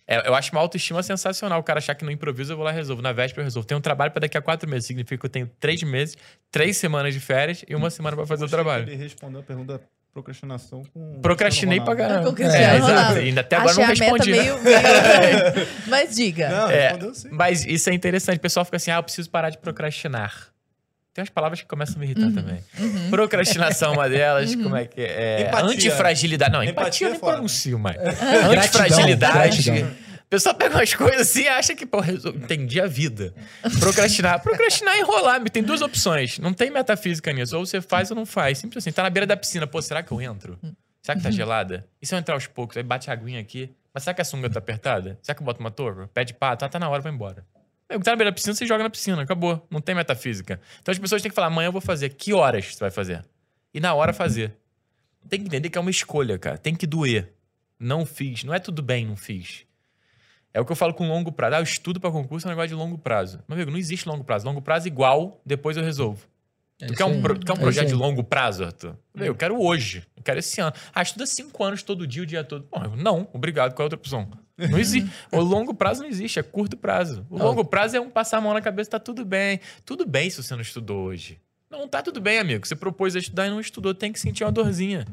É, 0.06 0.28
eu 0.28 0.34
acho 0.34 0.52
uma 0.52 0.60
autoestima 0.60 1.02
sensacional. 1.02 1.60
O 1.60 1.62
cara 1.62 1.78
achar 1.78 1.94
que 1.94 2.04
no 2.04 2.10
improviso 2.10 2.52
eu 2.52 2.56
vou 2.56 2.64
lá 2.64 2.72
e 2.72 2.74
resolvo. 2.74 3.00
Na 3.00 3.12
véspera 3.12 3.40
eu 3.40 3.44
resolvo. 3.44 3.66
Tem 3.66 3.76
um 3.76 3.80
trabalho 3.80 4.12
pra 4.12 4.20
daqui 4.20 4.36
a 4.36 4.42
quatro 4.42 4.68
meses. 4.68 4.86
Significa 4.86 5.18
que 5.18 5.26
eu 5.26 5.30
tenho 5.30 5.50
três 5.58 5.82
meses, 5.82 6.16
três 6.50 6.76
semanas 6.76 7.14
de 7.14 7.20
férias 7.20 7.64
e 7.68 7.74
uma 7.74 7.90
semana 7.90 8.16
pra 8.16 8.26
fazer 8.26 8.44
o 8.44 8.48
trabalho. 8.48 8.88
Ele 8.88 8.96
respondeu 8.96 9.40
a 9.40 9.42
pergunta 9.42 9.78
da 9.78 9.80
procrastinação 10.12 10.82
com. 10.92 11.20
Procrastinei 11.20 11.80
pra 11.80 11.96
caramba. 11.96 12.34
É, 12.42 12.76
exato. 12.76 13.18
Ainda 13.18 13.40
até 13.40 13.56
agora 13.56 13.70
Achei 13.70 13.84
não 13.84 13.90
a 13.90 14.12
meta 14.12 14.24
respondi. 14.24 14.30
né? 14.30 14.42
meio, 14.42 14.62
meio... 14.62 15.68
Mas 15.88 16.14
diga. 16.14 16.48
Não, 16.50 16.70
É, 16.70 16.88
respondeu 16.88 17.14
sim. 17.14 17.28
Mas 17.32 17.64
isso 17.64 17.88
é 17.88 17.94
interessante. 17.94 18.36
O 18.36 18.40
pessoal 18.40 18.64
fica 18.64 18.76
assim: 18.76 18.90
ah, 18.90 18.96
eu 18.96 19.02
preciso 19.02 19.30
parar 19.30 19.50
de 19.50 19.58
procrastinar. 19.58 20.53
Tem 21.14 21.22
umas 21.22 21.30
palavras 21.30 21.60
que 21.60 21.66
começam 21.68 21.94
a 21.94 21.98
me 22.00 22.06
irritar 22.06 22.32
também. 22.32 22.58
Procrastinação 23.08 23.92
é 23.92 23.96
uma 23.96 24.08
delas. 24.08 24.54
Como 24.56 24.74
é 24.74 24.84
que 24.84 25.00
é? 25.00 25.42
Empatia. 25.42 25.70
Antifragilidade. 25.70 26.52
Não, 26.52 26.62
Empatia 26.64 26.82
empatia 26.82 27.06
eu 27.06 27.08
é 27.08 27.12
nem 27.12 27.20
foda. 27.20 27.32
pronuncio 27.34 27.78
mais. 27.78 27.96
Gratidão, 27.96 28.50
Antifragilidade. 28.52 29.62
gratidão. 29.62 29.90
O 30.24 30.26
pessoal 30.34 30.54
pega 30.56 30.74
umas 30.74 30.92
coisas 30.92 31.20
assim 31.20 31.42
e 31.42 31.48
acha 31.48 31.76
que, 31.76 31.86
pô, 31.86 32.02
entendi 32.34 32.80
a 32.80 32.88
vida. 32.88 33.32
Procrastinar. 33.78 34.42
Procrastinar 34.42 34.96
é 34.96 35.00
enrolar. 35.00 35.40
Tem 35.50 35.62
duas 35.62 35.80
opções. 35.82 36.40
Não 36.40 36.52
tem 36.52 36.70
metafísica 36.70 37.32
nisso. 37.32 37.56
Ou 37.56 37.64
você 37.64 37.80
faz 37.80 38.10
ou 38.10 38.16
não 38.16 38.26
faz. 38.26 38.58
Simples 38.58 38.82
assim. 38.82 38.90
Tá 38.90 39.04
na 39.04 39.10
beira 39.10 39.26
da 39.26 39.36
piscina. 39.36 39.66
Pô, 39.68 39.80
será 39.80 40.02
que 40.02 40.10
eu 40.10 40.20
entro? 40.20 40.58
Será 41.00 41.16
que 41.16 41.22
tá 41.22 41.30
gelada? 41.30 41.86
E 42.02 42.06
se 42.06 42.14
eu 42.14 42.18
entrar 42.18 42.34
aos 42.34 42.48
poucos? 42.48 42.76
Aí 42.76 42.82
bate 42.82 43.08
a 43.10 43.12
aguinha 43.12 43.38
aqui. 43.40 43.70
Mas 43.92 44.02
será 44.02 44.14
que 44.14 44.20
a 44.22 44.24
sunga 44.24 44.50
tá 44.50 44.58
apertada? 44.58 45.16
Será 45.22 45.36
que 45.36 45.42
eu 45.42 45.44
boto 45.44 45.60
uma 45.60 45.70
torre? 45.70 46.08
Pede 46.12 46.34
pá, 46.34 46.56
tá, 46.56 46.68
tá 46.68 46.80
na 46.80 46.88
hora, 46.88 47.00
vai 47.00 47.12
embora. 47.12 47.44
Eu 47.88 48.00
tá 48.00 48.12
na 48.12 48.16
beira 48.16 48.30
da 48.30 48.34
piscina, 48.34 48.54
você 48.54 48.66
joga 48.66 48.82
na 48.82 48.90
piscina, 48.90 49.22
acabou. 49.22 49.66
Não 49.70 49.80
tem 49.80 49.94
metafísica. 49.94 50.60
Então 50.80 50.90
as 50.92 50.98
pessoas 50.98 51.20
têm 51.22 51.30
que 51.30 51.34
falar, 51.34 51.48
amanhã 51.48 51.68
eu 51.68 51.72
vou 51.72 51.80
fazer. 51.80 52.08
Que 52.10 52.32
horas 52.32 52.74
você 52.74 52.80
vai 52.80 52.90
fazer? 52.90 53.24
E 53.72 53.80
na 53.80 53.94
hora 53.94 54.12
fazer. 54.12 54.56
Tem 55.28 55.40
que 55.40 55.46
entender 55.46 55.70
que 55.70 55.78
é 55.78 55.80
uma 55.80 55.90
escolha, 55.90 56.38
cara. 56.38 56.56
Tem 56.58 56.74
que 56.74 56.86
doer. 56.86 57.32
Não 57.78 58.04
fiz. 58.06 58.44
Não 58.44 58.54
é 58.54 58.58
tudo 58.58 58.82
bem, 58.82 59.06
não 59.06 59.16
fiz. 59.16 59.64
É 60.52 60.60
o 60.60 60.64
que 60.64 60.72
eu 60.72 60.76
falo 60.76 60.94
com 60.94 61.08
longo 61.08 61.32
prazo. 61.32 61.56
Ah, 61.56 61.58
eu 61.60 61.64
estudo 61.64 61.98
pra 62.00 62.10
concurso 62.10 62.46
é 62.46 62.48
um 62.48 62.52
negócio 62.52 62.68
de 62.68 62.74
longo 62.74 62.96
prazo. 62.96 63.42
Meu 63.48 63.56
amigo, 63.56 63.70
não 63.70 63.78
existe 63.78 64.08
longo 64.08 64.22
prazo. 64.24 64.46
Longo 64.46 64.62
prazo 64.62 64.86
igual, 64.86 65.40
depois 65.44 65.76
eu 65.76 65.82
resolvo. 65.82 66.26
É 66.80 66.86
Tu 66.86 66.94
quer 66.94 67.04
um, 67.04 67.20
pro- 67.22 67.38
tu 67.38 67.46
quer 67.46 67.52
um 67.52 67.56
É 67.56 67.60
projeto 67.60 67.88
de 67.88 67.94
longo 67.94 68.22
prazo, 68.24 68.64
Arthur? 68.64 68.96
Eu 69.14 69.34
quero 69.34 69.60
hoje. 69.60 70.04
Eu 70.16 70.22
quero 70.22 70.38
esse 70.38 70.60
ano. 70.60 70.72
Ah, 70.94 71.02
estuda 71.02 71.26
cinco 71.26 71.62
anos 71.64 71.82
todo 71.82 72.06
dia, 72.06 72.22
o 72.22 72.26
dia 72.26 72.44
todo. 72.44 72.64
Pô, 72.64 72.78
não, 72.96 73.28
obrigado. 73.32 73.74
Qual 73.74 73.82
é 73.82 73.84
a 73.84 73.86
outra 73.86 73.98
opção? 73.98 74.28
Não 74.56 74.78
existe. 74.78 75.10
o 75.32 75.40
longo 75.40 75.74
prazo 75.74 76.02
não 76.02 76.08
existe, 76.08 76.38
é 76.38 76.42
curto 76.42 76.76
prazo. 76.76 77.26
O 77.28 77.36
longo 77.36 77.64
prazo 77.64 77.96
é 77.96 78.00
um 78.00 78.08
passar 78.08 78.38
a 78.38 78.40
mão 78.40 78.54
na 78.54 78.60
cabeça, 78.60 78.90
tá 78.90 78.98
tudo 78.98 79.24
bem. 79.24 79.60
Tudo 79.84 80.06
bem 80.06 80.30
se 80.30 80.42
você 80.42 80.54
não 80.54 80.62
estudou 80.62 81.04
hoje. 81.04 81.40
Não, 81.68 81.88
tá 81.88 82.02
tudo 82.02 82.20
bem, 82.20 82.38
amigo. 82.38 82.66
Você 82.66 82.76
propôs 82.76 83.16
a 83.16 83.18
estudar 83.18 83.46
e 83.46 83.50
não 83.50 83.60
estudou, 83.60 83.92
tem 83.92 84.12
que 84.12 84.20
sentir 84.20 84.44
uma 84.44 84.52
dorzinha. 84.52 85.06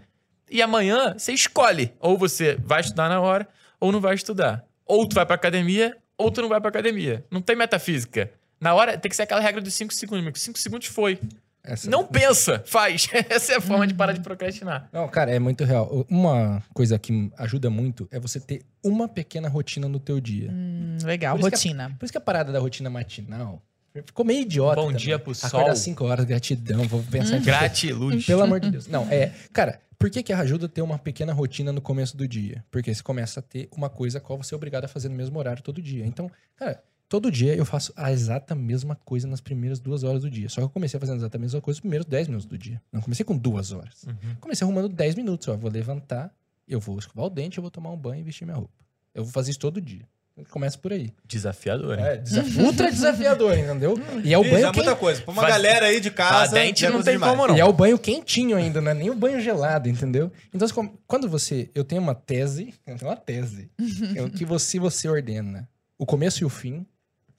E 0.49 0.61
amanhã 0.61 1.15
você 1.17 1.33
escolhe. 1.33 1.91
Ou 1.99 2.17
você 2.17 2.55
vai 2.63 2.81
estudar 2.81 3.09
na 3.09 3.19
hora, 3.19 3.47
ou 3.79 3.91
não 3.91 3.99
vai 3.99 4.13
estudar. 4.13 4.63
Ou 4.85 5.07
tu 5.07 5.15
vai 5.15 5.25
pra 5.25 5.35
academia, 5.35 5.97
ou 6.17 6.29
tu 6.29 6.41
não 6.41 6.49
vai 6.49 6.59
pra 6.59 6.69
academia. 6.69 7.25
Não 7.31 7.41
tem 7.41 7.55
metafísica. 7.55 8.31
Na 8.59 8.75
hora 8.75 8.95
tem 8.95 9.09
que 9.09 9.15
ser 9.15 9.23
aquela 9.23 9.41
regra 9.41 9.59
dos 9.59 9.73
5 9.73 9.91
segundos, 9.91 10.21
amigo. 10.21 10.37
5 10.37 10.59
segundos 10.59 10.87
foi. 10.87 11.19
Essa- 11.64 11.89
Não 11.89 12.05
pensa, 12.05 12.64
faz. 12.66 13.07
Essa 13.30 13.53
é 13.53 13.55
a 13.57 13.62
forma 13.62 13.86
de 13.86 13.93
parar 13.93 14.14
de 14.14 14.20
procrastinar. 14.22 14.89
Não, 14.91 15.07
cara, 15.07 15.32
é 15.32 15.39
muito 15.39 15.64
real. 15.64 16.05
Uma 16.09 16.64
coisa 16.74 16.97
que 16.97 17.32
ajuda 17.38 17.70
muito 17.70 18.07
é 18.12 18.20
você 18.20 18.39
ter 18.39 18.64
uma 18.84 19.07
pequena 19.07 19.47
rotina 19.47 19.88
no 19.88 19.99
teu 19.99 20.20
dia. 20.20 20.49
Hum, 20.51 20.97
legal, 21.03 21.36
Por 21.36 21.41
isso 21.41 21.49
rotina. 21.49 21.95
Por 21.99 22.05
isso 22.05 22.12
que 22.12 22.18
a 22.18 22.22
parada 22.22 22.51
da 22.51 22.59
rotina 22.59 22.89
matinal 22.89 23.62
ficou 24.05 24.26
meio 24.26 24.41
idiota. 24.41 24.76
Bom 24.76 24.88
também. 24.88 24.97
dia 24.97 25.20
pro 25.20 25.32
Acordar 25.34 25.49
sol. 25.49 25.68
às 25.70 25.80
5 25.80 26.03
horas, 26.05 26.26
gratidão, 26.26 26.84
vou 26.88 27.03
pensar 27.03 27.38
em 27.38 27.41
Gratiluz. 27.41 28.26
Pelo 28.26 28.41
amor 28.43 28.59
de 28.59 28.70
Deus. 28.72 28.88
Não, 28.88 29.03
é. 29.12 29.32
Cara, 29.53 29.80
por 29.99 30.09
que, 30.09 30.24
que 30.24 30.34
ajuda 30.34 30.66
a 30.66 30.70
ter 30.70 30.82
uma 30.82 30.97
pequena 30.97 31.32
rotina 31.32 31.72
no 31.72 31.80
começo 31.82 32.18
do 32.18 32.28
dia? 32.28 32.64
Porque 32.72 32.91
você 32.95 33.03
começa 33.03 33.39
a 33.39 33.43
ter 33.43 33.70
uma 33.76 33.88
coisa 33.89 34.18
a 34.18 34.22
qual 34.22 34.41
você 34.41 34.55
é 34.55 34.57
obrigado 34.57 34.86
a 34.86 34.88
fazer 34.88 35.09
no 35.09 35.16
mesmo 35.16 35.38
horário 35.38 35.62
todo 35.62 35.80
dia. 35.82 36.05
Então, 36.07 36.32
cara, 36.55 36.82
todo 37.12 37.30
dia 37.30 37.53
eu 37.53 37.66
faço 37.66 37.91
a 37.97 38.09
exata 38.09 38.55
mesma 38.55 38.95
coisa 38.95 39.28
nas 39.28 39.41
primeiras 39.41 39.80
duas 39.82 40.01
horas 40.05 40.22
do 40.22 40.30
dia. 40.30 40.47
Só 40.47 40.62
que 40.62 40.66
eu 40.66 40.70
comecei 40.70 40.97
fazendo 40.97 41.16
a 41.16 41.18
exata 41.18 41.38
mesma 41.38 41.59
coisa 41.59 41.76
nos 41.76 41.82
primeiros 41.82 42.07
10 42.07 42.28
minutos 42.30 42.45
do 42.47 42.57
dia. 42.57 42.82
Não 42.91 43.01
comecei 43.01 43.26
com 43.26 43.36
duas 43.38 43.74
horas. 43.74 44.03
Uhum. 44.07 44.36
Comecei 44.39 44.64
arrumando 44.66 44.88
10 44.88 45.16
minutos. 45.16 45.45
Ó, 45.49 45.57
vou 45.57 45.70
levantar, 45.70 46.34
eu 46.66 46.80
vou 46.80 46.97
escovar 46.97 47.26
o 47.26 47.30
dente, 47.30 47.57
eu 47.57 47.62
vou 47.62 47.70
tomar 47.70 47.89
um 47.91 47.97
banho 47.97 48.22
e 48.22 48.24
vestir 48.24 48.45
minha 48.45 48.55
roupa. 48.55 48.74
Eu 49.14 49.26
vou 49.26 49.34
fazer 49.34 49.51
isso 49.51 49.59
todo 49.59 49.82
dia. 49.82 50.07
Começa 50.49 50.78
por 50.78 50.93
aí. 50.93 51.12
Desafiador, 51.28 51.99
hein? 51.99 52.05
É, 52.05 52.18
desaf- 52.18 52.57
ultra 52.62 52.89
desafiador, 52.89 53.55
entendeu? 53.57 53.93
E 54.24 54.34
é 54.34 54.38
o 54.39 54.43
Ih, 54.45 54.49
banho 54.49 54.62
já 54.62 54.70
é 54.70 54.72
quente. 54.72 54.76
muita 54.86 54.95
coisa. 54.95 55.22
Pra 55.22 55.34
uma 55.34 55.41
Faz- 55.41 55.53
galera 55.53 55.86
aí 55.88 55.99
de 55.99 56.07
Ah, 56.07 56.12
casa. 56.14 56.53
dente 56.53 56.82
já 56.82 56.88
é 56.88 56.89
não 56.91 57.03
tem 57.03 57.14
demais. 57.16 57.32
como 57.34 57.47
não. 57.49 57.57
E 57.57 57.59
é 57.59 57.66
o 57.66 57.74
banho 57.74 57.99
quentinho 57.99 58.55
ainda, 58.55 58.80
não 58.80 58.89
é 58.91 58.93
nem 58.93 59.09
o 59.09 59.14
banho 59.16 59.41
gelado, 59.41 59.89
entendeu? 59.89 60.32
Então, 60.53 60.68
quando 61.05 61.28
você. 61.28 61.70
Eu 61.76 61.84
tenho 61.84 62.01
uma 62.01 62.16
tese, 62.16 62.74
eu 62.88 62.95
tenho 62.97 63.12
uma 63.12 63.18
tese, 63.18 63.70
é 64.16 64.24
o 64.24 64.30
que 64.32 64.45
você, 64.45 64.80
você 64.80 65.09
ordena 65.09 65.70
o 65.97 66.05
começo 66.05 66.41
e 66.41 66.45
o 66.45 66.49
fim, 66.49 66.88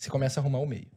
você 0.04 0.10
começa 0.10 0.38
a 0.38 0.42
arrumar 0.42 0.58
o 0.58 0.66
meio. 0.66 0.88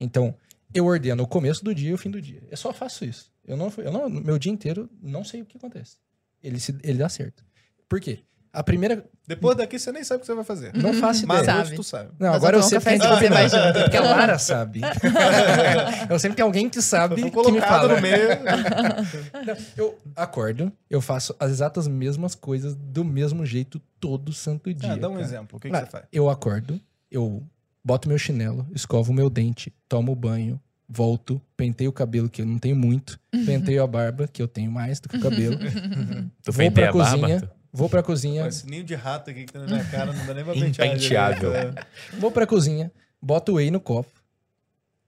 Então, 0.00 0.34
eu 0.72 0.86
ordeno 0.86 1.22
o 1.22 1.26
começo 1.26 1.64
do 1.64 1.74
dia 1.74 1.90
e 1.90 1.94
o 1.94 1.98
fim 1.98 2.10
do 2.10 2.20
dia. 2.20 2.42
Eu 2.50 2.56
só 2.56 2.72
faço 2.72 3.04
isso. 3.04 3.32
Eu 3.46 3.56
não, 3.56 3.72
eu 3.78 3.92
não 3.92 4.08
meu 4.08 4.38
dia 4.38 4.52
inteiro 4.52 4.88
não 5.02 5.24
sei 5.24 5.42
o 5.42 5.44
que 5.44 5.56
acontece. 5.56 5.96
Ele, 6.42 6.58
se, 6.60 6.76
ele 6.82 6.98
dá 6.98 7.08
certo. 7.08 7.44
Por 7.88 8.00
quê? 8.00 8.20
A 8.52 8.62
primeira. 8.62 9.04
Depois 9.26 9.56
daqui 9.56 9.78
você 9.78 9.90
nem 9.90 10.04
sabe 10.04 10.18
o 10.18 10.20
que 10.20 10.26
você 10.26 10.34
vai 10.34 10.44
fazer. 10.44 10.72
Não 10.76 10.92
faço 10.94 11.26
Mas 11.26 11.42
ideia. 11.42 11.56
Sabe. 11.56 11.66
hoje 11.68 11.74
tu 11.76 11.82
sabe. 11.82 12.10
Não, 12.20 12.28
Nós 12.28 12.36
agora 12.36 12.56
eu 12.56 12.60
vamos 12.60 12.70
sei 12.70 12.78
porque, 12.78 13.28
vai 13.28 13.48
porque, 13.48 13.64
junto. 13.64 13.80
porque 13.80 13.96
a 13.96 14.00
Lara 14.02 14.38
sabe. 14.38 14.80
eu 16.08 16.18
sempre 16.18 16.36
tenho 16.36 16.46
alguém 16.46 16.68
que 16.68 16.80
sabe 16.80 17.14
Eu 17.14 17.16
que 17.18 17.24
me 17.24 17.30
colocado 17.30 17.68
fala. 17.88 17.94
no 17.96 18.00
meio. 18.00 18.28
Não, 19.44 19.56
eu 19.76 19.98
acordo, 20.14 20.72
eu 20.88 21.00
faço 21.00 21.34
as 21.40 21.50
exatas 21.50 21.88
mesmas 21.88 22.34
coisas 22.34 22.74
do 22.76 23.04
mesmo 23.04 23.44
jeito 23.44 23.80
todo 23.98 24.32
santo 24.32 24.72
dia. 24.72 24.92
Ah, 24.92 24.96
dá 24.96 25.08
um 25.08 25.12
cara. 25.14 25.24
exemplo. 25.24 25.56
O 25.56 25.60
que, 25.60 25.68
que 25.68 25.76
Ah, 25.76 25.80
você 25.80 25.86
faz? 25.90 26.04
Eu 26.12 26.28
acordo, 26.30 26.80
eu 27.10 27.42
boto 27.84 28.08
meu 28.08 28.18
chinelo, 28.18 28.66
escovo 28.74 29.12
meu 29.12 29.28
dente, 29.28 29.72
tomo 29.88 30.14
banho, 30.14 30.60
volto, 30.88 31.40
penteio 31.56 31.90
o 31.90 31.92
cabelo, 31.92 32.28
que 32.28 32.42
eu 32.42 32.46
não 32.46 32.58
tenho 32.58 32.76
muito, 32.76 33.18
penteio 33.46 33.82
a 33.82 33.86
barba, 33.86 34.26
que 34.28 34.40
eu 34.42 34.48
tenho 34.48 34.70
mais 34.70 35.00
do 35.00 35.08
que 35.08 35.16
o 35.16 35.20
cabelo, 35.20 35.56
Tu 36.42 36.52
vou 36.52 36.70
pra 36.70 36.88
a 36.88 36.92
barba? 36.92 37.10
cozinha, 37.10 37.34
Arthur? 37.36 37.50
vou 37.72 37.88
pra 37.88 38.02
cozinha, 38.02 38.46
Esse 38.46 38.66
ninho 38.68 38.84
de 38.84 38.94
rato 38.94 39.30
aqui 39.30 39.44
que 39.44 39.52
tá 39.52 39.58
na 39.60 39.66
minha 39.66 39.84
cara 39.84 40.12
não 40.12 40.26
dá 40.26 40.34
nem 40.34 40.44
pra 40.44 40.54
pentear. 40.54 40.88
Impenteável. 40.88 41.52
direito, 41.52 41.78
é. 41.78 42.18
vou 42.18 42.30
pra 42.30 42.46
cozinha, 42.46 42.90
boto 43.20 43.54
whey 43.54 43.70
no 43.70 43.80
copo, 43.80 44.10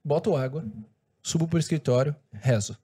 boto 0.04 0.36
água, 0.36 0.64
subo 1.22 1.46
pro 1.48 1.58
escritório, 1.58 2.14
rezo. 2.32 2.76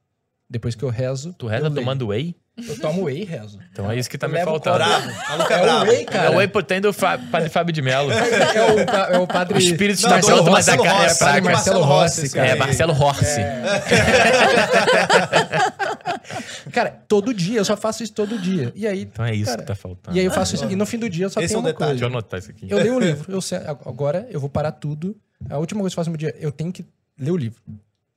Depois 0.49 0.75
que 0.75 0.83
eu 0.85 0.91
rezo, 0.91 1.33
Tu 1.39 1.47
reza 1.47 1.65
eu 1.67 1.71
leio. 1.71 1.81
tomando 1.81 2.09
whey? 2.09 2.35
Eu 2.55 2.79
tomo 2.79 3.05
whey 3.05 3.23
e 3.23 3.25
rezo. 3.25 3.59
Então 3.73 3.91
é 3.91 3.97
isso 3.99 4.11
que 4.11 4.19
tá 4.19 4.27
Eu 4.27 4.31
me 4.33 4.45
faltando. 4.45 4.77
Bravo. 4.77 5.09
O 5.09 5.29
maluco 5.31 5.53
é 5.53 5.57
É 5.57 5.59
o 5.59 5.63
bravo. 5.63 5.91
whey, 5.91 6.03
É 6.03 6.05
cara. 6.05 6.31
o 6.33 6.37
whey 6.37 6.49
protein 6.49 6.81
do 6.83 6.93
Fá- 6.93 7.17
Padre 7.19 7.49
Fábio 7.49 7.73
de 7.73 7.81
Mello. 7.81 8.13
É 8.13 8.73
o, 8.73 8.85
pa- 8.87 9.09
é 9.11 9.19
o 9.19 9.27
padre... 9.27 9.55
O 9.55 9.59
espírito 9.59 10.03
Não, 10.03 10.21
do 10.21 10.27
Santa 10.27 10.51
mas 10.51 10.69
a 10.69 10.77
Marcelo 10.77 10.85
carne 10.85 11.01
é 11.01 11.05
Rossi, 11.09 11.19
fraca. 11.19 11.41
do 11.41 11.45
Marcelo 11.45 11.81
Marcelo 11.81 12.01
Rossi, 12.01 12.21
Rossi, 12.21 12.35
cara. 12.35 12.49
É, 12.49 12.55
Marcelo 12.55 12.93
Horsi. 12.93 13.41
Cara, 16.73 16.91
todo 17.09 17.35
dia, 17.35 17.59
eu 17.59 17.65
só 17.65 17.77
faço 17.77 18.03
isso 18.03 18.13
todo 18.13 18.39
dia. 18.39 18.73
E 18.75 18.87
aí, 18.87 19.03
Então 19.03 19.25
é 19.25 19.35
isso 19.35 19.47
Cara, 19.51 19.63
que 19.63 19.67
tá 19.67 19.75
faltando. 19.75 20.17
e 20.17 20.21
aí 20.21 20.27
eu 20.27 20.33
faço 20.33 20.55
isso. 20.55 20.65
E 20.71 20.77
no 20.77 20.87
fim 20.87 20.99
do 20.99 21.09
dia 21.09 21.27
eu 21.27 21.31
só 21.31 21.41
Esse 21.41 21.49
tenho 21.49 21.59
é 21.59 21.61
um 21.61 21.65
uma 21.65 21.73
detalhe. 21.73 21.91
Deixa 21.93 22.05
eu 22.05 22.11
coisa. 22.11 22.19
anotar 22.19 22.39
isso 22.41 22.51
aqui. 22.51 22.67
Eu 22.71 22.79
leio 22.79 22.97
o 22.97 23.01
livro. 23.05 23.33
Eu 23.33 23.41
sei- 23.41 23.59
agora 23.59 24.27
eu 24.31 24.41
vou 24.41 24.49
parar 24.49 24.73
tudo. 24.73 25.17
A 25.51 25.59
última 25.59 25.81
coisa 25.81 25.95
que 25.95 25.99
eu 25.99 26.03
faço 26.05 26.11
no 26.11 26.17
dia, 26.17 26.35
eu 26.39 26.53
tenho 26.53 26.73
que 26.73 26.85
ler 27.19 27.31
o 27.33 27.37
livro. 27.37 27.61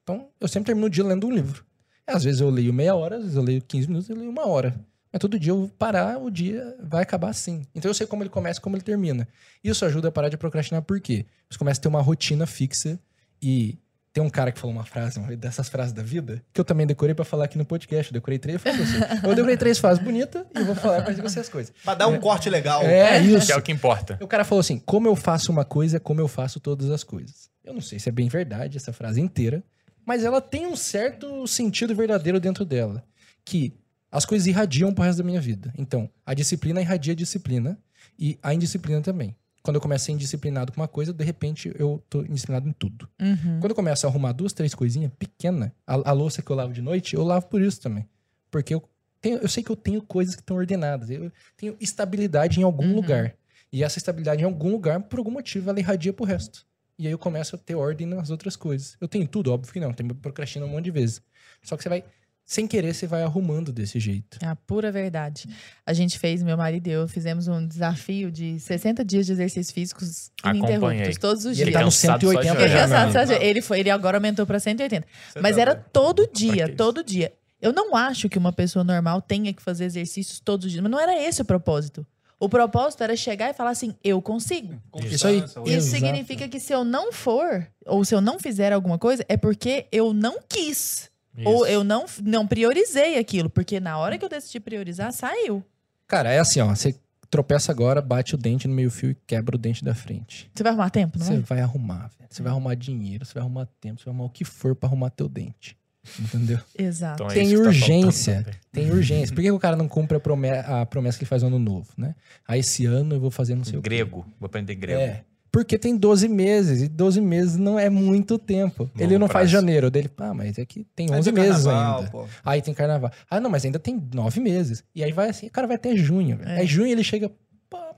Então, 0.03 0.27
eu 0.39 0.47
sempre 0.47 0.67
termino 0.67 0.87
o 0.87 0.89
dia 0.89 1.03
lendo 1.03 1.27
um 1.27 1.31
livro. 1.31 1.63
Às 2.07 2.23
vezes 2.23 2.41
eu 2.41 2.49
leio 2.49 2.73
meia 2.73 2.95
hora, 2.95 3.15
às 3.15 3.21
vezes 3.21 3.35
eu 3.35 3.43
leio 3.43 3.61
15 3.61 3.87
minutos, 3.87 4.09
eu 4.09 4.15
leio 4.15 4.29
uma 4.29 4.47
hora. 4.47 4.75
Mas 5.11 5.19
todo 5.19 5.39
dia 5.39 5.51
eu 5.51 5.59
vou 5.59 5.69
parar, 5.69 6.17
o 6.17 6.29
dia 6.29 6.75
vai 6.83 7.01
acabar 7.03 7.29
assim. 7.29 7.65
Então 7.73 7.89
eu 7.89 7.93
sei 7.95 8.05
como 8.05 8.21
ele 8.21 8.29
começa 8.29 8.59
e 8.59 8.61
como 8.61 8.75
ele 8.75 8.83
termina. 8.83 9.27
Isso 9.63 9.85
ajuda 9.85 10.09
a 10.09 10.11
parar 10.11 10.29
de 10.29 10.37
procrastinar, 10.37 10.81
por 10.81 10.99
quê? 10.99 11.25
Você 11.49 11.57
começa 11.57 11.79
a 11.79 11.83
ter 11.83 11.87
uma 11.87 12.01
rotina 12.01 12.45
fixa 12.45 12.99
e 13.41 13.77
tem 14.11 14.23
um 14.23 14.29
cara 14.29 14.49
que 14.51 14.59
falou 14.59 14.73
uma 14.73 14.85
frase, 14.85 15.19
uma 15.19 15.35
dessas 15.35 15.67
frases 15.67 15.91
da 15.91 16.01
vida, 16.01 16.41
que 16.53 16.59
eu 16.61 16.63
também 16.63 16.87
decorei 16.87 17.13
pra 17.13 17.25
falar 17.25 17.45
aqui 17.45 17.57
no 17.57 17.65
podcast. 17.65 18.11
Eu 18.11 18.13
decorei 18.13 18.39
três, 18.39 18.65
assim, 18.65 19.27
eu 19.27 19.35
decorei 19.35 19.57
três 19.57 19.77
frases 19.77 20.01
bonitas 20.01 20.45
e 20.55 20.59
eu 20.59 20.65
vou 20.65 20.75
falar 20.75 21.01
pra 21.01 21.13
vocês 21.13 21.37
as 21.37 21.49
coisas. 21.49 21.73
Pra 21.83 21.95
dar 21.95 22.07
um 22.07 22.17
corte 22.17 22.49
legal. 22.49 22.81
É 22.81 23.19
isso. 23.21 23.47
Que 23.47 23.51
é 23.51 23.57
o 23.57 23.61
que 23.61 23.71
importa. 23.71 24.17
O 24.21 24.27
cara 24.27 24.45
falou 24.45 24.61
assim: 24.61 24.79
como 24.79 25.07
eu 25.07 25.15
faço 25.15 25.51
uma 25.51 25.65
coisa, 25.65 25.97
é 25.97 25.99
como 25.99 26.21
eu 26.21 26.27
faço 26.27 26.59
todas 26.59 26.89
as 26.89 27.03
coisas. 27.03 27.49
Eu 27.63 27.73
não 27.73 27.81
sei 27.81 27.99
se 27.99 28.07
é 28.07 28.11
bem 28.11 28.27
verdade 28.27 28.77
essa 28.77 28.93
frase 28.93 29.19
inteira, 29.19 29.63
mas 30.05 30.23
ela 30.23 30.39
tem 30.41 30.65
um 30.67 30.75
certo 30.75 31.47
sentido 31.47 31.95
verdadeiro 31.95 32.39
dentro 32.39 32.63
dela. 32.65 33.03
Que 33.43 33.73
as 34.11 34.25
coisas 34.25 34.47
irradiam 34.47 34.93
pro 34.93 35.03
resto 35.03 35.17
da 35.19 35.23
minha 35.23 35.41
vida. 35.41 35.73
Então, 35.77 36.09
a 36.25 36.33
disciplina 36.33 36.79
irradia 36.81 37.13
a 37.13 37.15
disciplina 37.15 37.77
e 38.17 38.37
a 38.41 38.53
indisciplina 38.53 39.01
também. 39.01 39.35
Quando 39.61 39.75
eu 39.77 39.81
começo 39.81 40.03
a 40.03 40.05
ser 40.05 40.11
indisciplinado 40.11 40.71
com 40.71 40.79
uma 40.79 40.87
coisa, 40.87 41.11
de 41.11 41.23
repente 41.23 41.73
eu 41.77 42.01
tô 42.09 42.21
indisciplinado 42.21 42.69
em 42.69 42.71
tudo. 42.71 43.09
Uhum. 43.19 43.59
Quando 43.59 43.71
eu 43.71 43.75
começo 43.75 44.05
a 44.05 44.09
arrumar 44.09 44.31
duas, 44.31 44.53
três 44.53 44.75
coisinhas 44.75 45.11
pequenas, 45.17 45.71
a, 45.87 46.09
a 46.09 46.11
louça 46.11 46.41
que 46.41 46.49
eu 46.51 46.55
lavo 46.55 46.71
de 46.71 46.81
noite, 46.81 47.15
eu 47.15 47.23
lavo 47.23 47.47
por 47.47 47.61
isso 47.61 47.81
também. 47.81 48.07
Porque 48.51 48.75
eu, 48.75 48.83
tenho, 49.19 49.37
eu 49.39 49.47
sei 49.49 49.63
que 49.63 49.71
eu 49.71 49.75
tenho 49.75 50.01
coisas 50.03 50.35
que 50.35 50.41
estão 50.41 50.55
ordenadas. 50.57 51.09
Eu 51.09 51.31
tenho 51.57 51.75
estabilidade 51.79 52.59
em 52.59 52.63
algum 52.63 52.85
Uhum. 52.85 52.95
lugar. 52.95 53.35
E 53.73 53.83
essa 53.83 53.97
estabilidade 53.97 54.43
em 54.43 54.45
algum 54.45 54.69
lugar, 54.71 55.01
por 55.01 55.17
algum 55.19 55.31
motivo, 55.31 55.69
ela 55.69 55.79
irradia 55.79 56.13
pro 56.13 56.23
resto. 56.25 56.65
E 56.97 57.05
aí 57.07 57.11
eu 57.11 57.17
começo 57.19 57.55
a 57.55 57.59
ter 57.59 57.75
ordem 57.75 58.07
nas 58.07 58.29
outras 58.29 58.55
coisas. 58.55 58.95
Eu 59.01 59.07
tenho 59.07 59.27
tudo, 59.27 59.51
óbvio 59.51 59.71
que 59.73 59.79
não. 59.79 59.91
Tenho 59.93 60.15
procrastina 60.15 60.65
um 60.65 60.69
monte 60.69 60.85
de 60.85 60.91
vezes. 60.91 61.21
Só 61.61 61.75
que 61.75 61.83
você 61.83 61.89
vai, 61.89 62.03
sem 62.45 62.65
querer, 62.67 62.93
você 62.93 63.05
vai 63.05 63.21
arrumando 63.23 63.73
desse 63.73 63.99
jeito. 63.99 64.37
É 64.41 64.45
a 64.45 64.55
pura 64.55 64.91
verdade. 64.93 65.49
A 65.85 65.91
gente 65.91 66.17
fez, 66.17 66.41
meu 66.41 66.55
marido 66.55 66.87
e 66.87 66.91
eu, 66.91 67.05
fizemos 67.07 67.47
um 67.49 67.67
desafio 67.67 68.31
de 68.31 68.59
60 68.59 69.03
dias 69.03 69.25
de 69.25 69.33
exercícios 69.33 69.71
físicos 69.73 70.31
Acompanhei. 70.41 70.75
ininterruptos, 70.77 71.17
todos 71.17 71.43
os 71.45 71.57
E 71.57 71.61
ele 71.63 71.71
dias. 71.71 71.73
tá 71.73 71.79
no 71.79 71.85
cansado 71.87 72.21
só 72.21 72.27
180 72.31 72.41
de 72.55 72.61
Fiquei 72.61 72.67
já, 72.69 72.81
cansado, 72.87 73.11
sabe? 73.27 73.45
ele, 73.45 73.61
foi, 73.61 73.79
ele 73.81 73.89
agora 73.89 74.17
aumentou 74.17 74.45
pra 74.45 74.59
180. 74.59 75.05
Você 75.33 75.39
Mas 75.41 75.55
tá 75.57 75.61
era 75.61 75.73
doido. 75.73 75.85
todo 75.91 76.29
dia, 76.33 76.73
todo 76.75 77.03
dia. 77.03 77.33
Eu 77.61 77.73
não 77.73 77.95
acho 77.95 78.29
que 78.29 78.37
uma 78.37 78.53
pessoa 78.53 78.83
normal 78.85 79.21
tenha 79.21 79.51
que 79.53 79.61
fazer 79.61 79.85
exercícios 79.85 80.39
todos 80.39 80.65
os 80.67 80.71
dias, 80.71 80.81
mas 80.83 80.91
não 80.91 80.99
era 80.99 81.19
esse 81.21 81.41
o 81.41 81.45
propósito. 81.45 82.05
O 82.39 82.49
propósito 82.49 83.03
era 83.03 83.15
chegar 83.15 83.49
e 83.49 83.53
falar 83.53 83.71
assim: 83.71 83.95
eu 84.03 84.21
consigo. 84.21 84.75
Isso 85.05 85.27
aí. 85.27 85.37
Isso 85.43 85.59
Exato. 85.65 85.91
significa 85.91 86.47
que 86.49 86.59
se 86.59 86.73
eu 86.73 86.83
não 86.83 87.11
for, 87.13 87.65
ou 87.85 88.03
se 88.03 88.13
eu 88.13 88.21
não 88.21 88.39
fizer 88.39 88.73
alguma 88.73 88.97
coisa, 88.97 89.25
é 89.29 89.37
porque 89.37 89.87
eu 89.91 90.13
não 90.13 90.39
quis. 90.47 91.09
Ou 91.43 91.65
Isso. 91.65 91.73
eu 91.73 91.83
não, 91.83 92.05
não 92.23 92.47
priorizei 92.47 93.17
aquilo. 93.17 93.49
Porque 93.49 93.79
na 93.79 93.97
hora 93.97 94.17
que 94.17 94.23
eu 94.23 94.29
decidi 94.29 94.59
priorizar, 94.59 95.11
saiu. 95.11 95.63
Cara, 96.07 96.31
é 96.31 96.39
assim, 96.39 96.61
ó. 96.61 96.67
Você 96.73 96.95
tropeça 97.29 97.71
agora, 97.71 98.01
bate 98.01 98.35
o 98.35 98.37
dente 98.37 98.67
no 98.67 98.73
meio-fio 98.73 99.11
e 99.11 99.17
quebra 99.27 99.55
o 99.55 99.59
dente 99.59 99.83
da 99.83 99.93
frente. 99.93 100.49
Você 100.53 100.63
vai 100.63 100.71
arrumar 100.71 100.89
tempo, 100.89 101.19
não 101.19 101.25
Você 101.25 101.33
é? 101.33 101.37
vai 101.39 101.59
arrumar, 101.61 102.09
velho. 102.17 102.29
Você 102.29 102.41
vai 102.41 102.51
arrumar 102.51 102.75
dinheiro, 102.75 103.25
você 103.25 103.33
vai 103.33 103.41
arrumar 103.41 103.67
tempo, 103.81 103.99
você 103.99 104.05
vai 104.05 104.13
arrumar 104.13 104.25
o 104.25 104.29
que 104.29 104.45
for 104.45 104.75
pra 104.75 104.87
arrumar 104.87 105.09
teu 105.09 105.27
dente. 105.27 105.77
Entendeu? 106.19 106.59
Exato. 106.77 107.23
Então 107.23 107.27
é 107.27 107.33
Tem 107.33 107.53
tá 107.53 107.59
urgência. 107.59 108.35
também. 108.43 108.53
Tem 108.71 108.91
urgência. 108.91 109.33
Por 109.35 109.41
que 109.41 109.51
o 109.51 109.59
cara 109.59 109.75
não 109.75 109.87
cumpre 109.87 110.17
a 110.17 110.19
promessa, 110.19 110.81
a 110.81 110.85
promessa 110.85 111.17
que 111.17 111.23
ele 111.23 111.29
faz 111.29 111.41
no 111.41 111.47
ano 111.47 111.59
novo, 111.59 111.87
né? 111.97 112.15
Aí 112.47 112.59
esse 112.59 112.85
ano 112.85 113.15
eu 113.15 113.19
vou 113.19 113.31
fazer 113.31 113.55
não 113.55 113.63
sei 113.63 113.79
o 113.79 113.81
quê. 113.81 113.89
Grego. 113.89 114.25
Vou 114.39 114.47
aprender 114.47 114.75
grego. 114.75 114.99
É. 115.01 115.23
Porque 115.51 115.79
tem 115.79 115.95
12 115.95 116.27
meses, 116.27 116.81
e 116.81 116.89
12 116.89 117.21
meses 117.21 117.55
não 117.55 117.79
é 117.79 117.89
muito 117.89 118.37
tempo. 118.37 118.91
ele 118.99 119.17
não 119.17 119.27
faz 119.27 119.49
prazo. 119.49 119.51
janeiro. 119.53 119.89
Dele, 119.89 120.11
ah, 120.17 120.33
mas 120.33 120.57
é 120.57 120.65
que 120.65 120.85
tem 120.93 121.07
Aí 121.09 121.17
11 121.19 121.31
tem 121.31 121.41
meses 121.43 121.63
carnaval, 121.63 121.99
ainda. 121.99 122.11
pô. 122.11 122.25
Aí 122.43 122.61
tem 122.61 122.73
carnaval. 122.73 123.09
Ah, 123.29 123.39
não, 123.39 123.49
mas 123.49 123.63
ainda 123.63 123.79
tem 123.79 124.03
9 124.13 124.41
meses. 124.41 124.83
E 124.93 125.01
aí 125.01 125.13
vai 125.13 125.29
assim, 125.29 125.47
o 125.47 125.51
cara 125.51 125.65
vai 125.65 125.77
até 125.77 125.95
junho. 125.95 126.39
É. 126.43 126.57
Aí 126.59 126.67
junho 126.67 126.87
ele 126.87 127.05
chega, 127.05 127.31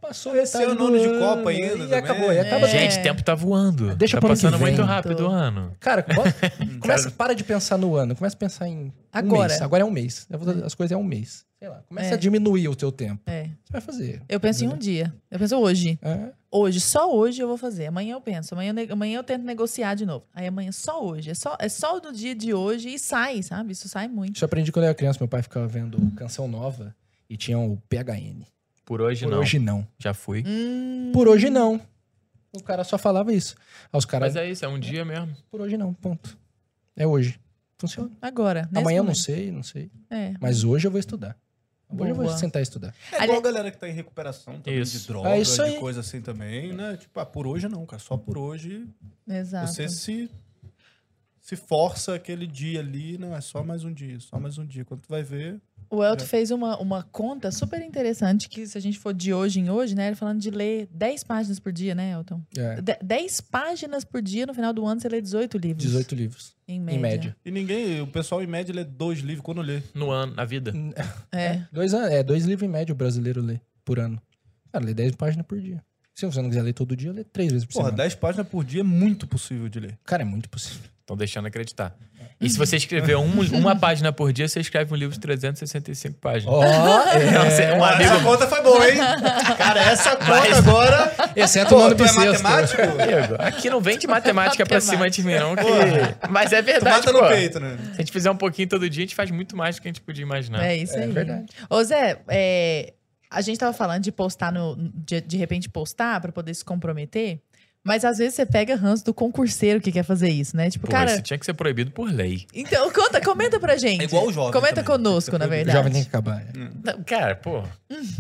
passou 0.02 0.36
Esse 0.36 0.62
ano, 0.64 0.76
do 0.76 0.88
ano 0.88 1.00
de 1.00 1.20
Copa 1.20 1.50
ainda 1.50 1.66
E 1.66 1.78
também. 1.80 1.94
acabou, 2.00 2.32
e 2.32 2.38
É. 2.38 2.42
acaba 2.42 2.68
Gente, 2.68 3.00
o 3.00 3.04
tempo 3.04 3.24
tá 3.24 3.36
voando. 3.36 3.96
Deixa 3.96 4.20
tá 4.20 4.28
passando 4.28 4.58
vem. 4.58 4.68
muito 4.68 4.82
rápido 4.84 5.28
o 5.28 5.28
ano. 5.30 5.72
Cara, 5.80 6.04
começa, 6.82 7.12
para 7.12 7.34
de 7.34 7.44
pensar 7.44 7.78
no 7.78 7.96
ano, 7.96 8.16
começa 8.16 8.36
a 8.36 8.40
pensar 8.40 8.68
em 8.68 8.78
um 8.88 8.92
Agora. 9.12 9.50
mês. 9.50 9.62
Agora 9.62 9.84
é 9.84 9.86
um 9.86 9.92
mês. 9.92 10.28
Fazer 10.30 10.64
As 10.64 10.74
coisas 10.76 10.92
é 10.92 10.98
um 10.98 11.04
mês. 11.04 11.46
Sei 11.60 11.68
lá, 11.70 11.82
começa 11.88 12.10
É. 12.12 12.14
a 12.14 12.18
diminuir 12.18 12.68
o 12.68 12.76
teu 12.76 12.92
tempo. 12.92 13.22
É. 13.26 13.46
Você 13.66 13.72
vai 13.72 13.82
fazer. 13.82 14.22
Eu 14.30 14.40
penso 14.40 14.64
em 14.64 14.68
um 14.68 14.78
dia. 14.78 15.12
Eu 15.32 15.40
penso 15.40 15.56
hoje. 15.58 15.98
É. 16.04 16.30
Hoje, 16.52 16.80
só 16.80 17.12
hoje 17.14 17.42
eu 17.42 17.48
vou 17.48 17.58
fazer. 17.58 17.88
Amanhã 17.88 18.14
eu 18.14 18.22
penso. 18.22 18.54
Amanhã, 18.54 18.74
amanhã 18.92 19.18
eu 19.18 19.24
tento 19.24 19.44
negociar 19.44 19.96
de 19.96 20.06
novo. 20.06 20.24
Aí 20.36 20.46
amanhã 20.48 20.72
só 20.72 21.04
hoje. 21.04 21.32
É 21.32 21.34
só, 21.34 21.58
é 21.60 21.68
só 21.68 22.00
no 22.00 22.14
dia 22.14 22.36
de 22.36 22.54
hoje 22.54 22.90
e 22.94 23.00
sai, 23.00 23.42
sabe? 23.42 23.72
Isso 23.74 23.90
sai 23.90 24.08
muito. 24.08 24.36
Isso 24.36 24.44
eu 24.44 24.46
aprendi 24.46 24.72
quando 24.72 24.84
eu 24.84 24.90
era 24.90 24.96
criança. 24.96 25.18
Meu 25.20 25.28
pai 25.28 25.42
ficava 25.42 25.68
vendo 25.68 26.00
canção 26.16 26.48
nova 26.48 26.96
e 27.28 27.36
tinha 27.36 27.58
o 27.58 27.76
PHN. 27.90 28.44
Por 28.88 29.02
hoje 29.02 29.26
Por 29.26 29.32
não. 29.32 29.40
hoje 29.42 29.60
não. 29.60 29.86
Já 30.00 30.14
fui. 30.14 30.46
Hum, 30.48 31.12
Por 31.14 31.28
hoje 31.28 31.50
não. 31.50 31.82
O 32.54 32.64
cara 32.64 32.86
só 32.86 32.98
falava 32.98 33.34
isso. 33.34 33.58
Aí 33.92 33.98
os 33.98 34.06
caras, 34.06 34.34
Mas 34.34 34.42
é 34.42 34.50
isso, 34.50 34.64
é 34.64 34.68
um 34.70 34.80
dia 34.80 35.04
mesmo. 35.04 35.36
por 35.52 35.60
hoje 35.60 35.76
não, 35.76 35.94
ponto. 35.94 36.38
É 36.96 37.06
hoje. 37.06 37.38
Funciona. 37.78 38.10
agora. 38.22 38.70
Amanhã 38.74 39.00
eu 39.00 39.04
não 39.04 39.14
sei, 39.14 39.52
não 39.52 39.62
sei. 39.62 39.92
É. 40.10 40.34
Mas 40.40 40.64
hoje 40.64 40.88
eu 40.88 40.92
vou 40.92 41.00
estudar. 41.02 41.38
Hoje 41.90 42.12
eu 42.12 42.16
vou 42.16 42.30
sentar 42.30 42.62
e 42.62 42.64
estudar. 42.64 42.96
É 43.12 43.26
igual 43.26 43.40
a 43.40 43.42
galera 43.42 43.70
que 43.72 43.78
tá 43.78 43.90
em 43.90 43.94
recuperação 43.94 44.60
também 44.62 44.80
Isso. 44.82 44.98
de 45.00 45.08
droga, 45.08 45.30
É 45.32 45.40
isso 45.40 45.56
de 45.56 45.62
aí. 45.74 45.80
coisa 45.80 46.00
assim 46.00 46.22
também, 46.22 46.72
né? 46.74 46.96
Tipo, 46.96 47.20
ah, 47.20 47.26
por 47.26 47.46
hoje 47.46 47.68
não, 47.68 47.86
cara. 47.86 48.02
Só 48.02 48.16
por 48.16 48.38
hoje 48.38 48.88
Exato. 49.28 49.68
você 49.68 49.88
se, 49.90 50.30
se 51.42 51.56
força 51.58 52.16
aquele 52.16 52.48
dia 52.48 52.80
ali, 52.80 53.18
não, 53.18 53.36
é 53.36 53.42
só 53.42 53.64
mais 53.64 53.84
um 53.84 53.94
dia, 53.94 54.18
só 54.22 54.40
mais 54.40 54.58
um 54.58 54.66
dia. 54.66 54.84
Quando 54.86 55.02
tu 55.02 55.10
vai 55.10 55.24
ver, 55.24 55.62
O 55.90 56.04
Elton 56.04 56.24
É. 56.24 56.28
fez 56.28 56.52
uma, 56.52 56.78
uma 56.80 57.04
conta 57.04 57.52
super 57.52 57.82
interessante 57.82 58.50
que 58.50 58.68
se 58.68 58.78
a 58.78 58.82
gente 58.82 59.00
for 59.00 59.14
de 59.14 59.34
hoje 59.34 59.60
em 59.60 59.70
hoje, 59.70 59.96
né? 59.96 60.08
Ele 60.08 60.16
falando 60.16 60.40
de 60.40 60.50
ler 60.52 60.88
10 60.92 61.24
páginas 61.24 61.60
por 61.60 61.72
dia, 61.72 61.96
né, 61.96 62.12
Elton? 62.12 62.42
É, 62.58 62.82
De- 62.82 62.98
10 63.02 63.42
páginas 63.42 64.04
por 64.04 64.22
dia, 64.22 64.46
no 64.46 64.54
final 64.54 64.74
do 64.74 64.86
ano 64.86 65.00
você 65.00 65.08
lê 65.08 65.22
18 65.22 65.58
livros. 65.58 65.84
18 65.86 66.14
livros, 66.16 66.56
Em 66.68 66.80
média. 66.80 66.98
em 66.98 67.02
média. 67.02 67.38
e 67.46 67.52
ninguém, 67.52 68.02
o 68.02 68.08
pessoal 68.08 68.44
em 68.44 68.48
média 68.48 68.74
lê 68.76 68.84
dois 68.84 69.20
livros 69.20 69.42
quando 69.44 69.62
lê. 69.62 69.82
No 69.94 70.12
ano, 70.12 70.34
na 70.36 70.44
vida. 70.46 70.74
É. 71.32 71.62
Dois, 71.72 71.94
an- 71.94 72.10
é, 72.10 72.22
dois 72.24 72.46
livros 72.46 72.68
em 72.68 72.72
média 72.72 72.92
o 72.94 72.96
brasileiro 72.96 73.42
lê 73.42 73.60
por 73.86 74.00
ano. 74.00 74.22
Cara, 74.72 74.84
lê 74.84 74.94
10 74.94 75.16
páginas 75.16 75.46
por 75.46 75.60
dia. 75.60 75.82
Se 76.14 76.26
você 76.26 76.42
não 76.42 76.50
quiser 76.50 76.64
ler 76.64 76.74
todo 76.74 76.96
dia, 76.96 77.12
lê 77.14 77.24
três 77.24 77.52
vezes 77.52 77.66
por 77.66 77.74
Porra, 77.74 77.86
semana. 77.86 77.98
10 78.04 78.16
páginas 78.16 78.48
por 78.48 78.64
dia 78.66 78.82
é 78.82 78.84
muito 78.84 79.28
possível 79.28 79.70
de 79.70 79.80
ler. 79.80 79.98
Cara, 80.04 80.24
é 80.24 80.26
muito 80.26 80.50
possível. 80.50 80.82
Estão 81.00 81.16
deixando 81.16 81.46
acreditar. 81.46 81.96
E 82.40 82.48
se 82.50 82.58
você 82.58 82.76
escrever 82.76 83.18
um- 83.18 83.42
uma 83.58 83.76
página 83.76 84.12
por 84.14 84.32
dia, 84.32 84.48
você 84.48 84.60
escreve 84.60 84.94
um 84.94 84.96
livro 84.96 85.14
de 85.16 85.20
365 85.20 86.20
páginas. 86.20 86.54
Ó, 86.54 86.62
Não, 86.62 87.46
você- 87.50 87.72
um 87.72 87.84
amigo 87.84 88.04
essa 88.14 88.24
conta 88.24 88.48
foi 88.48 88.62
boa, 88.62 88.90
hein? 88.90 88.98
Cara, 89.58 89.82
essa 89.82 90.16
conta 90.16 90.30
Mas- 90.30 90.58
agora. 90.60 91.12
Exceto 91.36 91.76
o 91.76 91.80
nome 91.80 91.96
tu 91.96 92.04
é 92.04 92.08
bissexto. 92.08 92.44
matemático? 92.44 92.82
Amigo, 92.82 93.36
aqui 93.40 93.70
não 93.72 93.82
vem 93.82 93.98
de 93.98 94.06
matemática 94.08 94.66
pra 94.68 94.80
cima 94.80 95.10
de 95.10 95.24
mim, 95.24 95.34
não. 95.36 95.56
que- 95.56 96.28
Mas 96.30 96.54
é 96.54 96.62
Tu 96.62 96.66
verdade, 96.66 96.96
mata 97.08 97.12
pô. 97.12 97.22
no 97.24 97.28
peito, 97.28 97.60
né? 97.60 97.76
Se 97.88 97.92
a 97.94 97.98
gente 97.98 98.12
fizer 98.12 98.30
um 98.30 98.38
pouquinho 98.38 98.68
todo 98.70 98.88
dia, 98.88 99.02
a 99.04 99.06
gente 99.08 99.16
faz 99.16 99.32
muito 99.32 99.58
mais 99.58 99.76
do 99.78 99.82
que 99.82 99.88
a 99.88 99.92
gente 99.92 100.02
podia 100.02 100.22
imaginar. 100.24 100.64
É 100.64 100.76
isso 100.76 100.96
É 100.96 101.04
aí. 101.04 101.12
verdade. 101.12 101.46
Ô, 101.70 101.84
Zé, 101.84 102.20
é, 102.28 102.94
a 103.32 103.42
gente 103.42 103.58
tava 103.58 103.74
falando 103.74 104.04
de 104.04 104.12
postar 104.12 104.52
no. 104.52 104.76
De, 104.94 105.22
de 105.22 105.38
repente 105.38 105.68
postar 105.70 106.22
pra 106.22 106.32
poder 106.32 106.54
se 106.54 106.64
comprometer. 106.64 107.40
Mas 107.88 108.04
às 108.06 108.18
vezes 108.18 108.36
você 108.36 108.46
pega 108.46 108.76
ranço 108.76 109.06
do 109.06 109.14
concurseiro 109.14 109.80
que 109.82 109.92
quer 109.92 110.04
fazer 110.04 110.30
isso, 110.30 110.56
né? 110.58 110.70
Tipo, 110.70 110.86
Pô, 110.86 110.92
cara. 110.92 111.14
isso 111.14 111.22
tinha 111.22 111.40
que 111.40 111.46
ser 111.46 111.54
proibido 111.54 111.90
por 111.92 112.12
lei. 112.12 112.46
Então, 112.54 112.92
conta, 112.92 113.22
comenta 113.22 113.60
pra 113.60 113.78
gente. 113.78 114.02
É 114.02 114.04
igual 114.06 114.28
o 114.28 114.34
jovem 114.34 114.52
Comenta 114.52 114.84
também, 114.84 114.86
conosco, 114.86 115.32
na 115.38 115.48
proibido. 115.48 115.54
O 115.70 115.74
verdade. 115.74 115.78
jovem 115.78 115.94
tem 115.94 116.02
que 116.04 116.10
acabar. 116.10 116.42
é. 116.42 116.52
Não, 116.84 117.04
Cara, 117.04 117.36
pô, 117.36 117.64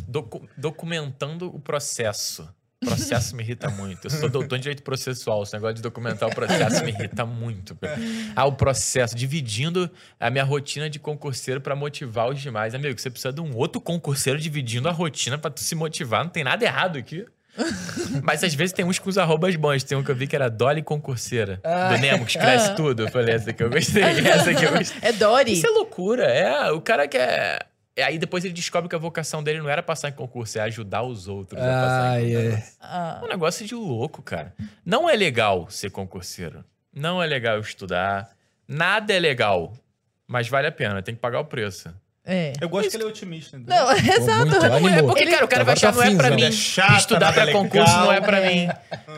docu- 0.07 0.47
documentando 0.57 1.53
o 1.53 1.59
processo. 1.59 2.47
O 2.83 2.85
processo 2.85 3.35
me 3.35 3.41
irrita 3.43 3.69
muito. 3.71 4.05
Eu 4.05 4.09
sou 4.11 4.29
doutor 4.29 4.55
em 4.55 4.59
direito 4.61 4.83
processual. 4.83 5.41
Esse 5.41 5.51
negócio 5.53 5.75
de 5.77 5.81
documentar 5.81 6.29
o 6.29 6.33
processo 6.35 6.83
me 6.85 6.91
irrita 6.91 7.25
muito. 7.25 7.75
Ah, 8.35 8.45
o 8.45 8.51
processo, 8.53 9.15
dividindo 9.15 9.89
a 10.19 10.29
minha 10.29 10.43
rotina 10.43 10.87
de 10.87 10.99
concurseiro 10.99 11.59
pra 11.59 11.75
motivar 11.75 12.29
os 12.29 12.39
demais. 12.39 12.75
Amigo, 12.75 12.99
você 12.99 13.09
precisa 13.09 13.33
de 13.33 13.41
um 13.41 13.55
outro 13.55 13.81
concurseiro 13.81 14.39
dividindo 14.39 14.87
a 14.87 14.91
rotina 14.91 15.39
pra 15.39 15.49
tu 15.49 15.59
se 15.59 15.73
motivar. 15.73 16.23
Não 16.23 16.29
tem 16.29 16.43
nada 16.43 16.63
errado 16.63 16.99
aqui. 16.99 17.25
Mas 18.23 18.43
às 18.43 18.53
vezes 18.53 18.73
tem 18.73 18.85
uns 18.85 18.99
com 18.99 19.09
os 19.09 19.17
arrobas 19.17 19.55
bons. 19.55 19.83
Tem 19.83 19.97
um 19.97 20.03
que 20.03 20.11
eu 20.11 20.15
vi 20.15 20.27
que 20.27 20.35
era 20.35 20.49
Dolly 20.49 20.81
Concurseira. 20.81 21.59
Do 21.63 21.97
Nemo, 21.99 22.25
que 22.25 22.31
escreve 22.31 22.63
Ah. 22.71 22.73
tudo. 22.75 23.03
Eu 23.03 23.11
falei, 23.11 23.35
essa 23.35 23.49
aqui 23.49 23.63
eu 23.63 23.69
gostei. 23.69 24.03
Essa 24.03 24.51
aqui 24.51 24.63
eu 24.65 24.71
gostei. 24.77 24.99
É 25.01 25.11
Dory. 25.11 25.53
Isso 25.53 25.65
é 25.67 25.69
loucura. 25.69 26.25
É, 26.25 26.71
o 26.71 26.81
cara 26.81 27.07
quer. 27.07 27.65
é, 27.95 28.03
Aí 28.03 28.17
depois 28.19 28.43
ele 28.45 28.53
descobre 28.53 28.89
que 28.89 28.95
a 28.95 28.99
vocação 28.99 29.41
dele 29.43 29.59
não 29.59 29.69
era 29.69 29.81
passar 29.81 30.09
em 30.09 30.13
concurso, 30.13 30.57
é 30.57 30.61
ajudar 30.61 31.03
os 31.03 31.27
outros 31.27 31.59
a 31.61 31.65
passar 31.65 32.21
em 32.21 32.35
é. 32.35 32.49
concurso. 32.51 32.71
Ah, 32.81 33.19
É 33.21 33.25
um 33.25 33.29
negócio 33.29 33.65
de 33.65 33.75
louco, 33.75 34.21
cara. 34.21 34.53
Não 34.85 35.09
é 35.09 35.15
legal 35.15 35.67
ser 35.69 35.89
concurseiro. 35.89 36.63
Não 36.93 37.21
é 37.21 37.25
legal 37.25 37.59
estudar. 37.59 38.29
Nada 38.67 39.13
é 39.13 39.19
legal. 39.19 39.73
Mas 40.27 40.47
vale 40.49 40.67
a 40.67 40.71
pena, 40.71 41.01
tem 41.01 41.15
que 41.15 41.21
pagar 41.21 41.39
o 41.39 41.45
preço. 41.45 41.89
É. 42.27 42.53
Eu 42.61 42.69
gosto 42.69 42.89
que 42.91 42.95
ele 42.97 43.03
é 43.03 43.07
otimista. 43.07 43.57
entendeu? 43.57 43.75
Não, 43.75 43.91
exato. 43.95 44.55
é 44.87 45.01
Porque, 45.01 45.25
cara, 45.25 45.45
o 45.45 45.47
cara 45.47 45.63
vai 45.63 45.73
achar 45.73 45.91
tá 45.93 45.97
não 45.97 46.03
é 46.03 46.15
pra 46.15 46.29
mim. 46.31 46.41
né? 46.43 46.47
É 46.49 46.51
chata, 46.51 46.97
Estudar 46.97 47.33
pra 47.33 47.43
legal. 47.45 47.63
concurso 47.63 47.97
não 47.97 48.11
é 48.11 48.21
pra 48.21 48.39
É. 48.41 48.53
mim. 48.53 48.67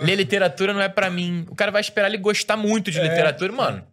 Ler 0.03 0.15
literatura 0.15 0.73
não 0.73 0.81
é 0.81 0.87
pra 0.87 1.09
mim. 1.09 1.45
O 1.49 1.55
cara 1.55 1.71
vai 1.71 1.81
esperar 1.81 2.07
ele 2.07 2.17
gostar 2.17 2.55
muito 2.55 2.89
de 2.91 2.99
literatura, 3.01 3.51
mano. 3.51 3.83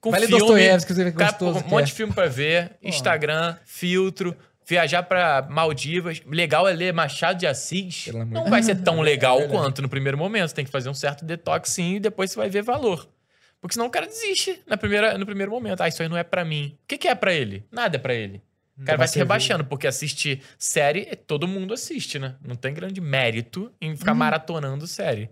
Com 0.00 0.10
Vai 0.10 0.20
ler 0.20 0.26
filme, 0.26 0.40
Dostoiévski, 0.40 0.94
você 0.94 1.04
vê 1.04 1.10
que 1.12 1.16
cara, 1.18 1.30
gostoso 1.30 1.64
um 1.64 1.68
monte 1.68 1.82
é. 1.82 1.86
de 1.86 1.92
filme 1.92 2.12
pra 2.12 2.26
ver, 2.26 2.72
Instagram, 2.82 3.56
filtro, 3.64 4.34
viajar 4.66 5.02
pra 5.04 5.46
Maldivas. 5.48 6.20
Legal 6.26 6.66
é 6.66 6.72
ler 6.72 6.92
Machado 6.92 7.38
de 7.38 7.46
Assis. 7.46 8.04
Pelo 8.06 8.22
amor 8.22 8.32
Não 8.34 8.50
vai 8.50 8.62
ser 8.64 8.76
tão 8.82 8.98
legal 9.02 9.46
quanto 9.48 9.80
no 9.82 9.88
primeiro 9.88 10.18
momento. 10.18 10.48
Você 10.48 10.54
tem 10.56 10.64
que 10.64 10.70
fazer 10.72 10.88
um 10.88 10.94
certo 10.94 11.24
detox 11.24 11.70
sim 11.70 11.96
e 11.96 12.00
depois 12.00 12.30
você 12.32 12.36
vai 12.36 12.48
ver 12.50 12.62
valor. 12.62 13.08
Porque 13.60 13.74
senão 13.74 13.86
o 13.86 13.90
cara 13.90 14.06
desiste 14.06 14.58
na 14.66 14.76
primeira, 14.76 15.16
no 15.18 15.26
primeiro 15.26 15.52
momento. 15.52 15.82
Ah, 15.82 15.88
isso 15.88 16.02
aí 16.02 16.08
não 16.08 16.16
é 16.16 16.24
pra 16.24 16.44
mim. 16.44 16.76
O 16.82 16.88
que, 16.88 16.96
que 16.98 17.06
é 17.06 17.14
pra 17.14 17.32
ele? 17.32 17.64
Nada 17.70 17.96
é 17.96 18.00
pra 18.00 18.14
ele. 18.14 18.42
O 18.80 18.84
cara 18.84 18.98
vai 18.98 19.08
se 19.08 19.18
rebaixando, 19.18 19.64
porque 19.64 19.86
assistir 19.86 20.40
série, 20.58 21.06
é- 21.10 21.14
todo 21.16 21.46
mundo 21.46 21.74
assiste, 21.74 22.18
né? 22.18 22.36
Não 22.46 22.56
tem 22.56 22.72
grande 22.72 23.00
mérito 23.00 23.70
em 23.80 23.94
ficar 23.96 24.14
maratonando 24.14 24.86
série. 24.86 25.30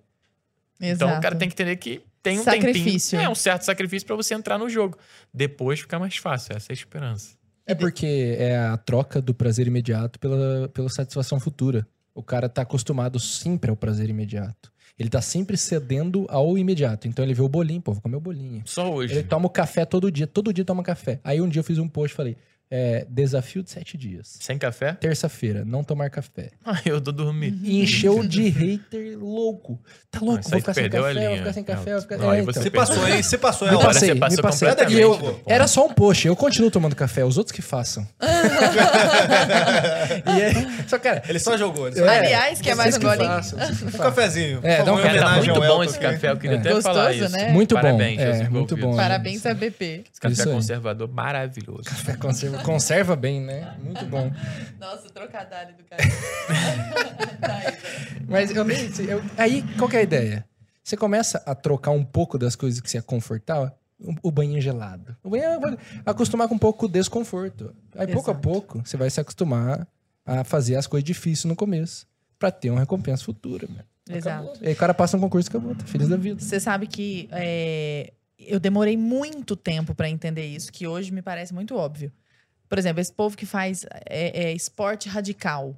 Então 0.80 1.16
o 1.16 1.20
cara 1.20 1.34
tem 1.34 1.48
que 1.48 1.54
entender 1.54 1.76
que 1.76 2.02
tem 2.22 2.38
um 2.38 2.44
Sacrifício. 2.44 3.10
tempinho. 3.12 3.28
É, 3.28 3.32
um 3.32 3.34
certo 3.34 3.62
sacrifício 3.62 4.06
pra 4.06 4.14
você 4.16 4.34
entrar 4.34 4.58
no 4.58 4.68
jogo. 4.68 4.98
Depois 5.32 5.80
fica 5.80 5.98
mais 5.98 6.16
fácil, 6.16 6.54
essa 6.56 6.70
é 6.70 6.72
a 6.72 6.74
esperança. 6.74 7.36
É 7.66 7.74
porque 7.74 8.36
é 8.38 8.56
a 8.56 8.76
troca 8.76 9.20
do 9.20 9.34
prazer 9.34 9.66
imediato 9.66 10.18
pela, 10.18 10.68
pela 10.68 10.88
satisfação 10.88 11.38
futura. 11.38 11.86
O 12.14 12.22
cara 12.22 12.48
tá 12.48 12.62
acostumado 12.62 13.20
sempre 13.20 13.70
ao 13.70 13.76
prazer 13.76 14.08
imediato. 14.08 14.72
Ele 14.98 15.08
tá 15.08 15.20
sempre 15.20 15.56
cedendo 15.56 16.26
ao 16.28 16.58
imediato. 16.58 17.06
Então 17.06 17.24
ele 17.24 17.34
vê 17.34 17.42
o 17.42 17.48
bolinho, 17.48 17.80
pô, 17.80 17.92
vou 17.92 18.02
comer 18.02 18.16
o 18.16 18.20
bolinho. 18.20 18.62
Só 18.64 18.92
hoje. 18.92 19.14
Ele 19.14 19.22
toma 19.22 19.46
o 19.46 19.50
café 19.50 19.84
todo 19.84 20.10
dia, 20.10 20.26
todo 20.26 20.52
dia 20.52 20.64
toma 20.64 20.82
café. 20.82 21.20
Aí 21.22 21.40
um 21.40 21.48
dia 21.48 21.60
eu 21.60 21.64
fiz 21.64 21.78
um 21.78 21.86
post 21.88 22.12
e 22.14 22.16
falei: 22.16 22.36
é, 22.70 23.06
desafio 23.08 23.62
de 23.62 23.70
sete 23.70 23.96
dias. 23.96 24.36
Sem 24.40 24.58
café? 24.58 24.92
Terça-feira, 24.92 25.64
não 25.64 25.82
tomar 25.82 26.10
café. 26.10 26.50
Ah, 26.64 26.80
eu 26.84 27.00
tô 27.00 27.10
dormindo. 27.12 27.58
E 27.64 27.80
encheu 27.82 28.22
de 28.26 28.46
hater 28.50 29.18
louco. 29.18 29.80
Tá 30.10 30.20
louco, 30.20 30.46
vou 30.50 30.58
ficar 30.60 30.74
sem 30.74 30.88
café, 30.90 30.98
vou 31.00 31.36
ficar 31.38 31.52
sem 31.54 31.64
café, 31.64 31.90
Não, 31.90 31.92
vou 31.92 32.02
ficar... 32.02 32.16
não, 32.18 32.30
aí 32.30 32.40
É, 32.40 32.42
você 32.42 32.50
então. 32.50 32.62
Você 32.62 32.70
passou, 32.70 33.08
hein? 33.08 33.22
Você 33.22 33.38
passou, 33.38 33.68
é 33.68 33.70
Me 33.70 33.76
óbvio. 33.76 33.88
passei, 33.88 34.08
você 34.08 34.14
me 34.14 34.20
passou 34.20 34.42
passei. 34.42 34.68
completamente, 34.68 34.98
E 34.98 35.00
eu, 35.02 35.40
era 35.46 35.66
só 35.66 35.86
um 35.86 35.92
post, 35.94 36.26
eu 36.26 36.36
continuo 36.36 36.70
tomando 36.70 36.94
café, 36.94 37.24
os 37.24 37.38
outros 37.38 37.52
que 37.52 37.62
façam. 37.62 38.06
e 40.26 40.40
é, 40.40 40.52
só, 40.86 40.98
cara, 40.98 41.22
Ele 41.28 41.38
só 41.38 41.56
jogou. 41.56 41.86
Ele 41.88 41.96
só... 41.96 42.04
é, 42.06 42.18
Aliás, 42.18 42.60
quer 42.60 42.74
mais 42.74 42.94
vocês 42.94 43.04
um 43.04 43.08
golinho? 43.08 43.28
façam, 43.28 43.58
vocês 43.58 43.78
que 43.78 43.86
Um 43.96 43.98
cafezinho. 44.00 44.60
É, 44.62 44.82
dá 44.82 44.92
um 44.92 44.96
café. 44.96 45.08
Cara, 45.08 45.20
tá 45.20 45.26
homenagem 45.26 45.52
muito 45.54 45.66
bom 45.68 45.84
esse 45.84 45.98
café, 45.98 46.30
eu 46.30 46.36
queria 46.36 46.56
É. 46.56 46.60
até 46.60 46.72
Gostoso, 46.72 46.94
falar 46.98 47.12
isso. 47.14 47.28
né? 47.30 47.48
Muito 47.50 47.74
bom, 47.74 47.80
Parabéns 47.82 48.20
é, 48.20 48.48
muito 48.48 48.76
bom. 48.76 48.96
Parabéns 48.96 49.46
a 49.46 49.54
BP. 49.54 50.04
Esse 50.12 50.20
café 50.20 50.44
conservador 50.50 51.08
maravilhoso. 51.08 51.82
Conserva, 52.20 52.57
conserva 52.64 53.16
bem, 53.16 53.40
né? 53.40 53.76
Muito 53.82 54.04
bom. 54.06 54.30
Nossa, 54.78 55.08
trocadilho 55.10 55.76
do 55.76 55.84
cara. 55.84 56.02
Mas 58.28 58.50
eu 58.54 58.64
nem 58.64 58.78
eu- 59.08 59.22
aí, 59.36 59.62
qual 59.76 59.88
que 59.88 59.96
é 59.96 60.00
a 60.00 60.02
ideia? 60.02 60.44
Você 60.82 60.96
começa 60.96 61.42
a 61.44 61.54
trocar 61.54 61.90
um 61.90 62.04
pouco 62.04 62.38
das 62.38 62.56
coisas 62.56 62.80
que 62.80 62.90
você 62.90 62.98
é 62.98 63.02
confortável. 63.02 63.70
O, 64.22 64.30
banho 64.30 64.60
gelado. 64.60 65.16
O 65.24 65.30
banho 65.30 65.58
vai 65.60 65.76
acostumar 66.06 66.46
com 66.46 66.54
um 66.54 66.58
pouco 66.58 66.86
o 66.86 66.88
desconforto. 66.88 67.74
Aí, 67.96 68.06
pouco 68.06 68.30
a 68.30 68.32
Exato. 68.32 68.48
pouco, 68.48 68.80
você 68.84 68.96
vai 68.96 69.10
se 69.10 69.20
acostumar 69.20 69.88
a 70.24 70.44
fazer 70.44 70.76
as 70.76 70.86
coisas 70.86 71.04
difíceis 71.04 71.44
no 71.46 71.56
começo. 71.56 72.06
Pra 72.38 72.52
ter 72.52 72.70
uma 72.70 72.78
recompensa 72.78 73.24
futura, 73.24 73.66
mano. 73.68 73.82
Exato. 74.08 74.60
E 74.62 74.68
aí 74.68 74.72
o 74.72 74.76
cara 74.76 74.94
passa 74.94 75.16
um 75.16 75.20
concurso 75.20 75.48
e 75.48 75.50
acabou, 75.50 75.74
tá 75.74 75.84
feliz 75.84 76.06
da 76.08 76.16
vida. 76.16 76.40
Você 76.40 76.60
sabe 76.60 76.86
que 76.86 77.28
é, 77.32 78.12
eu 78.38 78.60
demorei 78.60 78.96
muito 78.96 79.56
tempo 79.56 79.96
pra 79.96 80.08
entender 80.08 80.46
isso, 80.46 80.72
que 80.72 80.86
hoje 80.86 81.10
me 81.12 81.20
parece 81.20 81.52
muito 81.52 81.74
óbvio. 81.74 82.12
Por 82.68 82.78
exemplo, 82.78 83.00
esse 83.00 83.12
povo 83.12 83.36
que 83.36 83.46
faz 83.46 83.84
é, 84.08 84.48
é, 84.48 84.52
esporte 84.52 85.08
radical. 85.08 85.74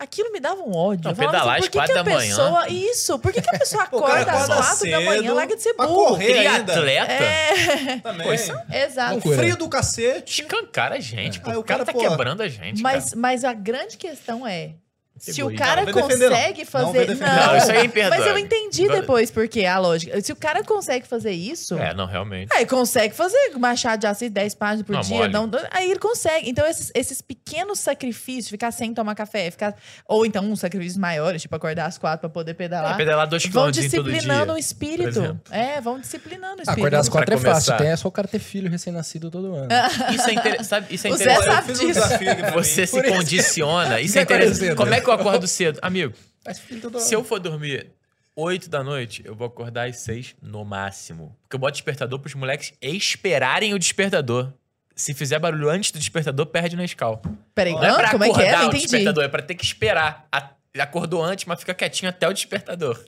Aquilo 0.00 0.30
me 0.30 0.38
dava 0.38 0.60
um 0.62 0.76
ódio. 0.76 1.02
Não, 1.06 1.10
Eu 1.10 1.16
falava 1.16 1.32
pedalar 1.32 1.56
assim, 1.56 1.64
às 1.64 1.68
por 1.68 1.72
que, 1.72 1.78
que 1.86 1.92
quatro 1.92 1.98
a 1.98 2.02
da 2.04 2.14
manhã. 2.14 2.36
pessoa. 2.36 2.68
Isso, 2.68 3.18
por 3.18 3.32
que, 3.32 3.42
que 3.42 3.50
a 3.56 3.58
pessoa 3.58 3.82
cara 3.90 3.96
acorda 3.96 4.30
às 4.32 4.44
acorda 4.44 4.56
quatro 4.62 4.90
da 4.92 5.00
manhã? 5.00 5.34
Larga 5.34 5.56
de 5.56 5.62
ser 5.62 5.74
pra 5.74 5.86
burro. 5.88 6.06
correr. 6.10 6.46
ainda. 6.46 6.72
Triatleta? 6.80 7.12
É, 7.12 7.98
Também. 7.98 8.26
Pois 8.28 8.48
exato. 8.72 9.12
Loucura. 9.14 9.36
Frio 9.38 9.56
do 9.56 9.68
cacete. 9.68 10.42
Escancara 10.42 10.94
a 10.96 11.00
gente, 11.00 11.40
pô. 11.40 11.50
Aí 11.50 11.56
o 11.56 11.60
o 11.60 11.64
cara, 11.64 11.84
cara, 11.84 11.86
tá 11.86 11.92
pô, 11.92 11.98
quebrando 11.98 12.42
a 12.42 12.48
gente, 12.48 12.80
Mas, 12.80 13.06
cara. 13.06 13.16
mas 13.20 13.42
a 13.44 13.52
grande 13.52 13.96
questão 13.96 14.46
é. 14.46 14.74
Se 15.18 15.42
o 15.42 15.46
Egoísta. 15.46 15.64
cara 15.64 15.84
Não, 15.84 15.92
não. 15.92 16.02
consegue 16.02 16.60
Não 16.60 16.66
fazer. 16.66 17.06
defender. 17.06 17.26
Não, 17.26 17.46
Não, 17.46 17.56
isso 17.56 17.70
aí 17.70 17.78
é 17.78 18.08
mas 18.08 18.26
eu 18.26 18.38
entendi 18.38 18.88
depois 18.88 19.30
porque 19.30 19.64
a 19.64 19.78
lógica. 19.78 20.20
Se 20.20 20.32
o 20.32 20.36
cara 20.36 20.62
consegue 20.62 21.06
fazer 21.06 21.32
isso. 21.32 21.76
É, 21.78 21.92
não, 21.94 22.06
realmente. 22.06 22.48
Aí 22.54 22.66
consegue 22.66 23.14
fazer 23.14 23.36
Machado 23.58 24.00
de 24.00 24.06
Assis 24.06 24.30
10 24.30 24.54
páginas 24.54 24.86
por 24.86 24.92
Não, 24.94 25.00
dia. 25.00 25.28
Não, 25.28 25.50
aí 25.70 25.90
ele 25.90 25.98
consegue. 26.00 26.48
Então, 26.48 26.66
esses, 26.66 26.90
esses 26.94 27.20
pequenos 27.20 27.80
sacrifícios, 27.80 28.48
ficar 28.48 28.70
sem 28.70 28.94
tomar 28.94 29.14
café, 29.14 29.50
ficar. 29.50 29.74
Ou 30.06 30.24
então 30.24 30.44
uns 30.44 30.60
sacrifícios 30.60 30.96
maiores, 30.98 31.42
tipo 31.42 31.54
acordar 31.54 31.86
às 31.86 31.98
quatro 31.98 32.20
pra 32.20 32.28
poder 32.28 32.54
pedalar. 32.54 32.94
É, 32.94 32.96
pedalar 32.96 33.26
dois 33.26 33.44
vão 33.46 33.70
disciplinando 33.70 34.46
dia. 34.46 34.54
o 34.54 34.58
espírito. 34.58 35.40
É, 35.50 35.80
vão 35.80 35.98
disciplinando 35.98 36.58
o 36.58 36.62
espírito. 36.62 36.78
Acordar 36.78 36.98
às 37.00 37.08
quatro 37.08 37.34
é 37.34 37.38
fácil. 37.38 37.76
Tem, 37.76 37.88
é 37.88 37.96
só 37.96 38.08
o 38.08 38.12
cara 38.12 38.28
ter 38.28 38.38
filho 38.38 38.70
recém-nascido 38.70 39.30
todo 39.30 39.54
ano. 39.54 39.68
Isso 40.14 40.28
é, 40.28 40.34
inter... 40.34 40.64
sabe, 40.64 40.94
isso 40.94 41.06
é 41.06 41.10
O 41.10 41.14
interessante. 41.14 41.44
sabe 41.44 41.70
Eu 41.72 41.76
fiz 41.76 41.96
um 41.96 42.52
Você 42.52 42.86
se 42.86 43.02
condiciona. 43.02 44.00
Isso 44.00 44.12
Você 44.12 44.18
é 44.18 44.22
interessante. 44.22 44.74
Como 44.74 44.94
é 44.94 45.00
que 45.00 45.07
eu 45.08 45.12
acordo 45.12 45.46
cedo? 45.46 45.78
Amigo, 45.82 46.14
se 47.00 47.14
eu 47.14 47.22
for 47.24 47.38
dormir 47.38 47.90
8 48.36 48.68
da 48.70 48.82
noite, 48.84 49.22
eu 49.24 49.34
vou 49.34 49.46
acordar 49.46 49.88
às 49.88 49.98
6 49.98 50.36
no 50.40 50.64
máximo. 50.64 51.36
Porque 51.42 51.56
eu 51.56 51.60
boto 51.60 51.72
despertador 51.72 52.18
pros 52.18 52.34
moleques 52.34 52.72
esperarem 52.80 53.74
o 53.74 53.78
despertador. 53.78 54.52
Se 54.94 55.14
fizer 55.14 55.38
barulho 55.38 55.68
antes 55.70 55.90
do 55.92 55.98
despertador, 55.98 56.46
perde 56.46 56.74
na 56.76 56.84
escala. 56.84 57.20
Peraí, 57.54 57.72
Não 57.72 57.84
é 57.84 57.94
pra 57.94 58.10
como 58.10 58.24
é 58.24 58.26
que 58.28 58.32
acordar 58.32 58.48
é? 58.50 58.56
Não 58.58 58.64
o 58.64 58.68
entendi. 58.68 58.82
despertador, 58.82 59.24
é 59.24 59.28
pra 59.28 59.42
ter 59.42 59.54
que 59.54 59.64
esperar. 59.64 60.26
A- 60.32 60.50
acordou 60.80 61.22
antes, 61.22 61.44
mas 61.44 61.60
fica 61.60 61.72
quietinho 61.74 62.08
até 62.10 62.28
o 62.28 62.32
despertador. 62.32 63.04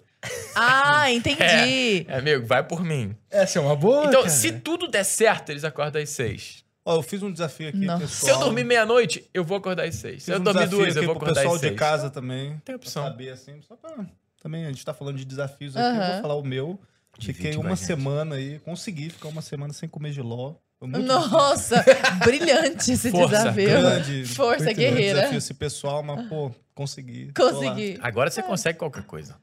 Ah, 0.54 1.10
entendi. 1.10 1.40
É, 2.08 2.18
amigo, 2.18 2.46
vai 2.46 2.62
por 2.62 2.84
mim. 2.84 3.16
Essa 3.30 3.58
é 3.58 3.62
uma 3.62 3.74
boa. 3.76 4.06
Então, 4.06 4.22
cara. 4.22 4.32
se 4.32 4.52
tudo 4.52 4.86
der 4.88 5.04
certo, 5.04 5.50
eles 5.50 5.64
acordam 5.64 6.00
às 6.02 6.10
6. 6.10 6.64
Ó, 6.92 6.96
eu 6.96 7.02
fiz 7.02 7.22
um 7.22 7.32
desafio 7.32 7.68
aqui, 7.68 7.78
Nossa. 7.86 8.00
pessoal. 8.00 8.24
Se 8.24 8.30
eu 8.30 8.44
dormir 8.44 8.64
meia-noite, 8.64 9.28
eu 9.32 9.44
vou 9.44 9.56
acordar 9.58 9.84
às 9.86 9.94
6. 9.96 10.22
Se 10.22 10.32
eu 10.32 10.38
um 10.38 10.42
dormir 10.42 10.66
duas, 10.68 10.96
eu 10.96 11.04
vou 11.04 11.14
pro 11.14 11.24
acordar 11.24 11.34
pessoal 11.42 11.54
às 11.54 11.60
de 11.60 11.66
6. 11.68 11.78
casa 11.78 12.10
também. 12.10 12.50
Tem 12.50 12.60
Pra 12.64 12.76
opção. 12.76 13.04
saber, 13.04 13.30
assim, 13.30 13.60
só 13.66 13.76
pra... 13.76 14.04
Também, 14.42 14.64
a 14.64 14.68
gente 14.68 14.84
tá 14.84 14.94
falando 14.94 15.16
de 15.18 15.24
desafios 15.24 15.76
aqui, 15.76 15.86
eu 15.98 16.12
vou 16.12 16.22
falar 16.22 16.34
o 16.34 16.42
meu. 16.44 16.80
Fiquei 17.20 17.56
uma 17.56 17.76
gente. 17.76 17.84
semana 17.86 18.36
aí, 18.36 18.58
consegui 18.60 19.10
ficar 19.10 19.28
uma 19.28 19.42
semana 19.42 19.72
sem 19.72 19.88
comer 19.88 20.12
giló. 20.12 20.54
Nossa, 20.80 21.84
brilhante 22.24 22.92
esse 22.92 23.10
Força, 23.10 23.36
desafio. 23.36 23.68
grande. 23.68 24.24
Força 24.24 24.64
muito 24.64 24.76
guerreira. 24.78 25.18
desafio 25.18 25.36
esse 25.38 25.52
pessoal, 25.52 26.02
mas, 26.02 26.26
pô, 26.26 26.50
consegui. 26.74 27.30
Consegui. 27.36 27.98
Agora 28.00 28.30
você 28.30 28.42
consegue 28.42 28.78
qualquer 28.78 29.02
coisa. 29.04 29.36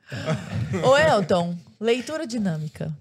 Ô, 0.84 0.98
Elton, 0.98 1.56
leitura 1.80 2.26
dinâmica. 2.26 2.91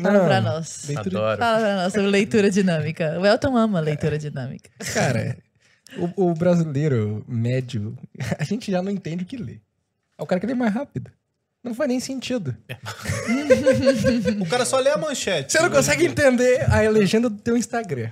Fala 0.00 0.18
Não, 0.18 0.24
pra 0.26 0.40
nós. 0.40 0.84
leitura- 0.86 1.18
Adoro. 1.18 1.38
Fala 1.40 1.58
pra 1.58 1.76
nós 1.76 1.92
sobre 1.92 2.08
leitura 2.08 2.50
dinâmica. 2.50 3.18
O 3.20 3.26
Elton 3.26 3.56
ama 3.56 3.80
leitura 3.80 4.18
dinâmica. 4.18 4.70
Cara, 4.94 5.36
o, 6.16 6.30
o 6.30 6.34
brasileiro 6.34 7.24
médio, 7.28 7.96
a 8.38 8.44
gente 8.44 8.70
já 8.70 8.80
não 8.82 8.90
entende 8.90 9.24
o 9.24 9.26
que 9.26 9.36
lê. 9.36 9.60
É 10.16 10.22
o 10.22 10.26
cara 10.26 10.40
que 10.40 10.46
lê 10.46 10.54
mais 10.54 10.72
rápido. 10.72 11.10
Não 11.62 11.74
faz 11.74 11.88
nem 11.88 12.00
sentido. 12.00 12.56
O 14.40 14.46
cara 14.48 14.64
só 14.64 14.78
lê 14.78 14.90
a 14.90 14.96
manchete. 14.96 15.52
Você 15.52 15.60
não 15.60 15.70
consegue 15.70 16.06
entender 16.06 16.70
a 16.70 16.80
legenda 16.88 17.28
do 17.28 17.36
teu 17.36 17.56
Instagram. 17.56 18.10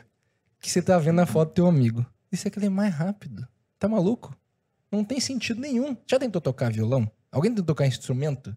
Que 0.60 0.70
você 0.70 0.82
tá 0.82 0.98
vendo 0.98 1.16
na 1.16 1.26
foto 1.26 1.48
do 1.50 1.54
teu 1.54 1.66
amigo. 1.66 2.04
E 2.30 2.36
você 2.36 2.50
quer 2.50 2.60
ler 2.60 2.70
mais 2.70 2.92
rápido. 2.94 3.46
Tá 3.78 3.88
maluco? 3.88 4.36
Não 4.90 5.04
tem 5.04 5.20
sentido 5.20 5.60
nenhum. 5.60 5.96
Já 6.06 6.18
tentou 6.18 6.40
tocar 6.40 6.70
violão? 6.70 7.10
Alguém 7.30 7.50
tentou 7.50 7.64
tocar 7.66 7.86
instrumento? 7.86 8.56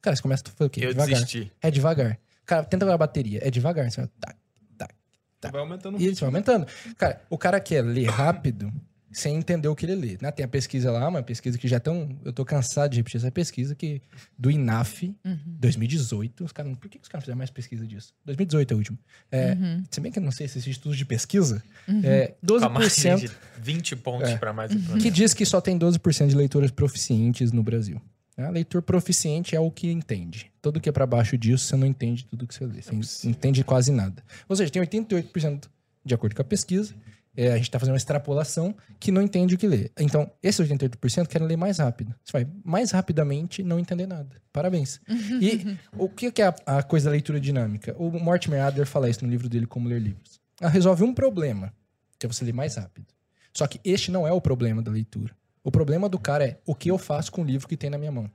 Cara, 0.00 0.14
você 0.16 0.22
começa 0.22 0.44
a 0.46 0.50
fazer 0.50 0.64
o 0.66 0.70
quê? 0.70 0.80
Eu 0.84 0.90
devagar. 0.90 1.14
desisti. 1.18 1.52
É 1.60 1.70
devagar. 1.70 2.18
Cara, 2.50 2.64
tenta 2.64 2.84
tocar 2.84 2.94
a 2.94 2.98
bateria. 2.98 3.38
É 3.42 3.50
devagar. 3.50 3.88
Você 3.90 4.00
vai... 4.00 4.10
tac, 4.20 4.36
tac. 4.76 5.52
Vai 5.52 5.60
aumentando 5.60 6.00
E 6.00 6.06
isso 6.06 6.20
vai 6.20 6.28
aumentando. 6.28 6.66
Cara, 6.98 7.22
o 7.30 7.38
cara 7.38 7.60
quer 7.60 7.82
ler 7.82 8.06
rápido 8.08 8.72
sem 9.12 9.36
entender 9.36 9.66
o 9.68 9.74
que 9.74 9.86
ele 9.86 9.94
lê. 9.94 10.18
Né? 10.20 10.30
Tem 10.30 10.44
a 10.44 10.48
pesquisa 10.48 10.90
lá, 10.92 11.08
uma 11.08 11.22
pesquisa 11.22 11.56
que 11.56 11.66
já 11.66 11.78
tão. 11.80 12.16
Eu 12.24 12.32
tô 12.32 12.44
cansado 12.44 12.90
de 12.90 12.98
repetir 12.98 13.18
essa 13.18 13.30
pesquisa 13.30 13.74
que 13.74 14.02
do 14.38 14.50
INAF, 14.50 15.14
Uhum. 15.24 15.38
2018. 15.46 16.44
Os 16.44 16.52
caras, 16.52 16.76
por 16.76 16.88
que 16.88 16.98
que 16.98 17.02
os 17.04 17.08
caras 17.08 17.24
fizeram 17.24 17.38
mais 17.38 17.50
pesquisa 17.50 17.86
disso? 17.86 18.12
2018 18.24 18.70
é 18.70 18.74
o 18.74 18.78
último. 18.78 18.98
É, 19.32 19.52
Uhum. 19.52 19.82
Se 19.90 20.00
bem 20.00 20.10
que 20.12 20.18
eu 20.18 20.22
não 20.22 20.30
sei 20.32 20.46
se 20.48 20.58
existe 20.58 20.70
estudo 20.72 20.94
de 20.96 21.04
pesquisa, 21.04 21.62
Uhum. 21.88 22.00
é, 22.04 22.34
Com 22.46 22.56
a 22.64 22.68
margem 22.68 23.12
12%. 23.16 23.20
de 23.20 23.30
20 23.62 23.96
pontos 23.96 24.28
É. 24.30 24.36
pra 24.36 24.52
mais 24.52 24.74
menos. 24.74 25.02
Que 25.02 25.10
diz 25.10 25.32
que 25.34 25.46
só 25.46 25.60
tem 25.60 25.78
12% 25.78 26.28
de 26.28 26.36
leitores 26.36 26.70
proficientes 26.70 27.52
no 27.52 27.62
Brasil. 27.62 28.00
Né? 28.36 28.50
Leitor 28.50 28.82
proficiente 28.82 29.54
é 29.54 29.60
o 29.60 29.70
que 29.70 29.90
entende. 29.90 30.50
Tudo 30.62 30.80
que 30.80 30.88
é 30.88 30.92
pra 30.92 31.06
baixo 31.06 31.36
disso, 31.36 31.64
você 31.64 31.76
não 31.76 31.86
entende 31.86 32.24
tudo 32.24 32.46
que 32.46 32.54
você 32.54 32.64
lê. 32.66 32.82
Você 32.82 32.92
não 32.92 33.30
entende 33.30 33.64
quase 33.64 33.92
nada. 33.92 34.22
Ou 34.48 34.56
seja, 34.56 34.70
tem 34.70 34.82
88%, 34.82 35.68
de 36.04 36.14
acordo 36.14 36.34
com 36.34 36.42
a 36.42 36.44
pesquisa, 36.44 36.94
é, 37.36 37.52
a 37.52 37.56
gente 37.56 37.70
tá 37.70 37.78
fazendo 37.78 37.94
uma 37.94 37.98
extrapolação, 37.98 38.74
que 38.98 39.12
não 39.12 39.22
entende 39.22 39.54
o 39.54 39.58
que 39.58 39.66
lê. 39.66 39.90
Então, 39.98 40.30
esses 40.42 40.66
88% 40.66 41.28
querem 41.28 41.46
ler 41.46 41.56
mais 41.56 41.78
rápido. 41.78 42.14
Você 42.24 42.32
vai 42.32 42.46
mais 42.64 42.90
rapidamente 42.90 43.62
não 43.62 43.78
entender 43.78 44.06
nada. 44.06 44.36
Parabéns. 44.52 45.00
E 45.40 45.78
o 45.96 46.08
que 46.08 46.30
que 46.32 46.42
é 46.42 46.46
a, 46.46 46.78
a 46.78 46.82
coisa 46.82 47.06
da 47.06 47.12
leitura 47.12 47.40
dinâmica? 47.40 47.94
O 47.98 48.10
Mortimer 48.18 48.62
Adler 48.62 48.86
fala 48.86 49.08
isso 49.08 49.24
no 49.24 49.30
livro 49.30 49.48
dele, 49.48 49.66
Como 49.66 49.88
Ler 49.88 50.00
Livros. 50.00 50.40
Ela 50.60 50.70
resolve 50.70 51.04
um 51.04 51.14
problema, 51.14 51.72
que 52.18 52.26
é 52.26 52.28
você 52.28 52.44
ler 52.44 52.52
mais 52.52 52.76
rápido. 52.76 53.06
Só 53.54 53.66
que 53.66 53.80
este 53.84 54.10
não 54.10 54.26
é 54.26 54.32
o 54.32 54.40
problema 54.40 54.82
da 54.82 54.90
leitura. 54.90 55.34
O 55.62 55.70
problema 55.70 56.08
do 56.08 56.18
cara 56.18 56.44
é 56.44 56.60
o 56.66 56.74
que 56.74 56.90
eu 56.90 56.98
faço 56.98 57.30
com 57.30 57.42
o 57.42 57.44
livro 57.44 57.68
que 57.68 57.76
tem 57.76 57.90
na 57.90 57.98
minha 57.98 58.12
mão. 58.12 58.30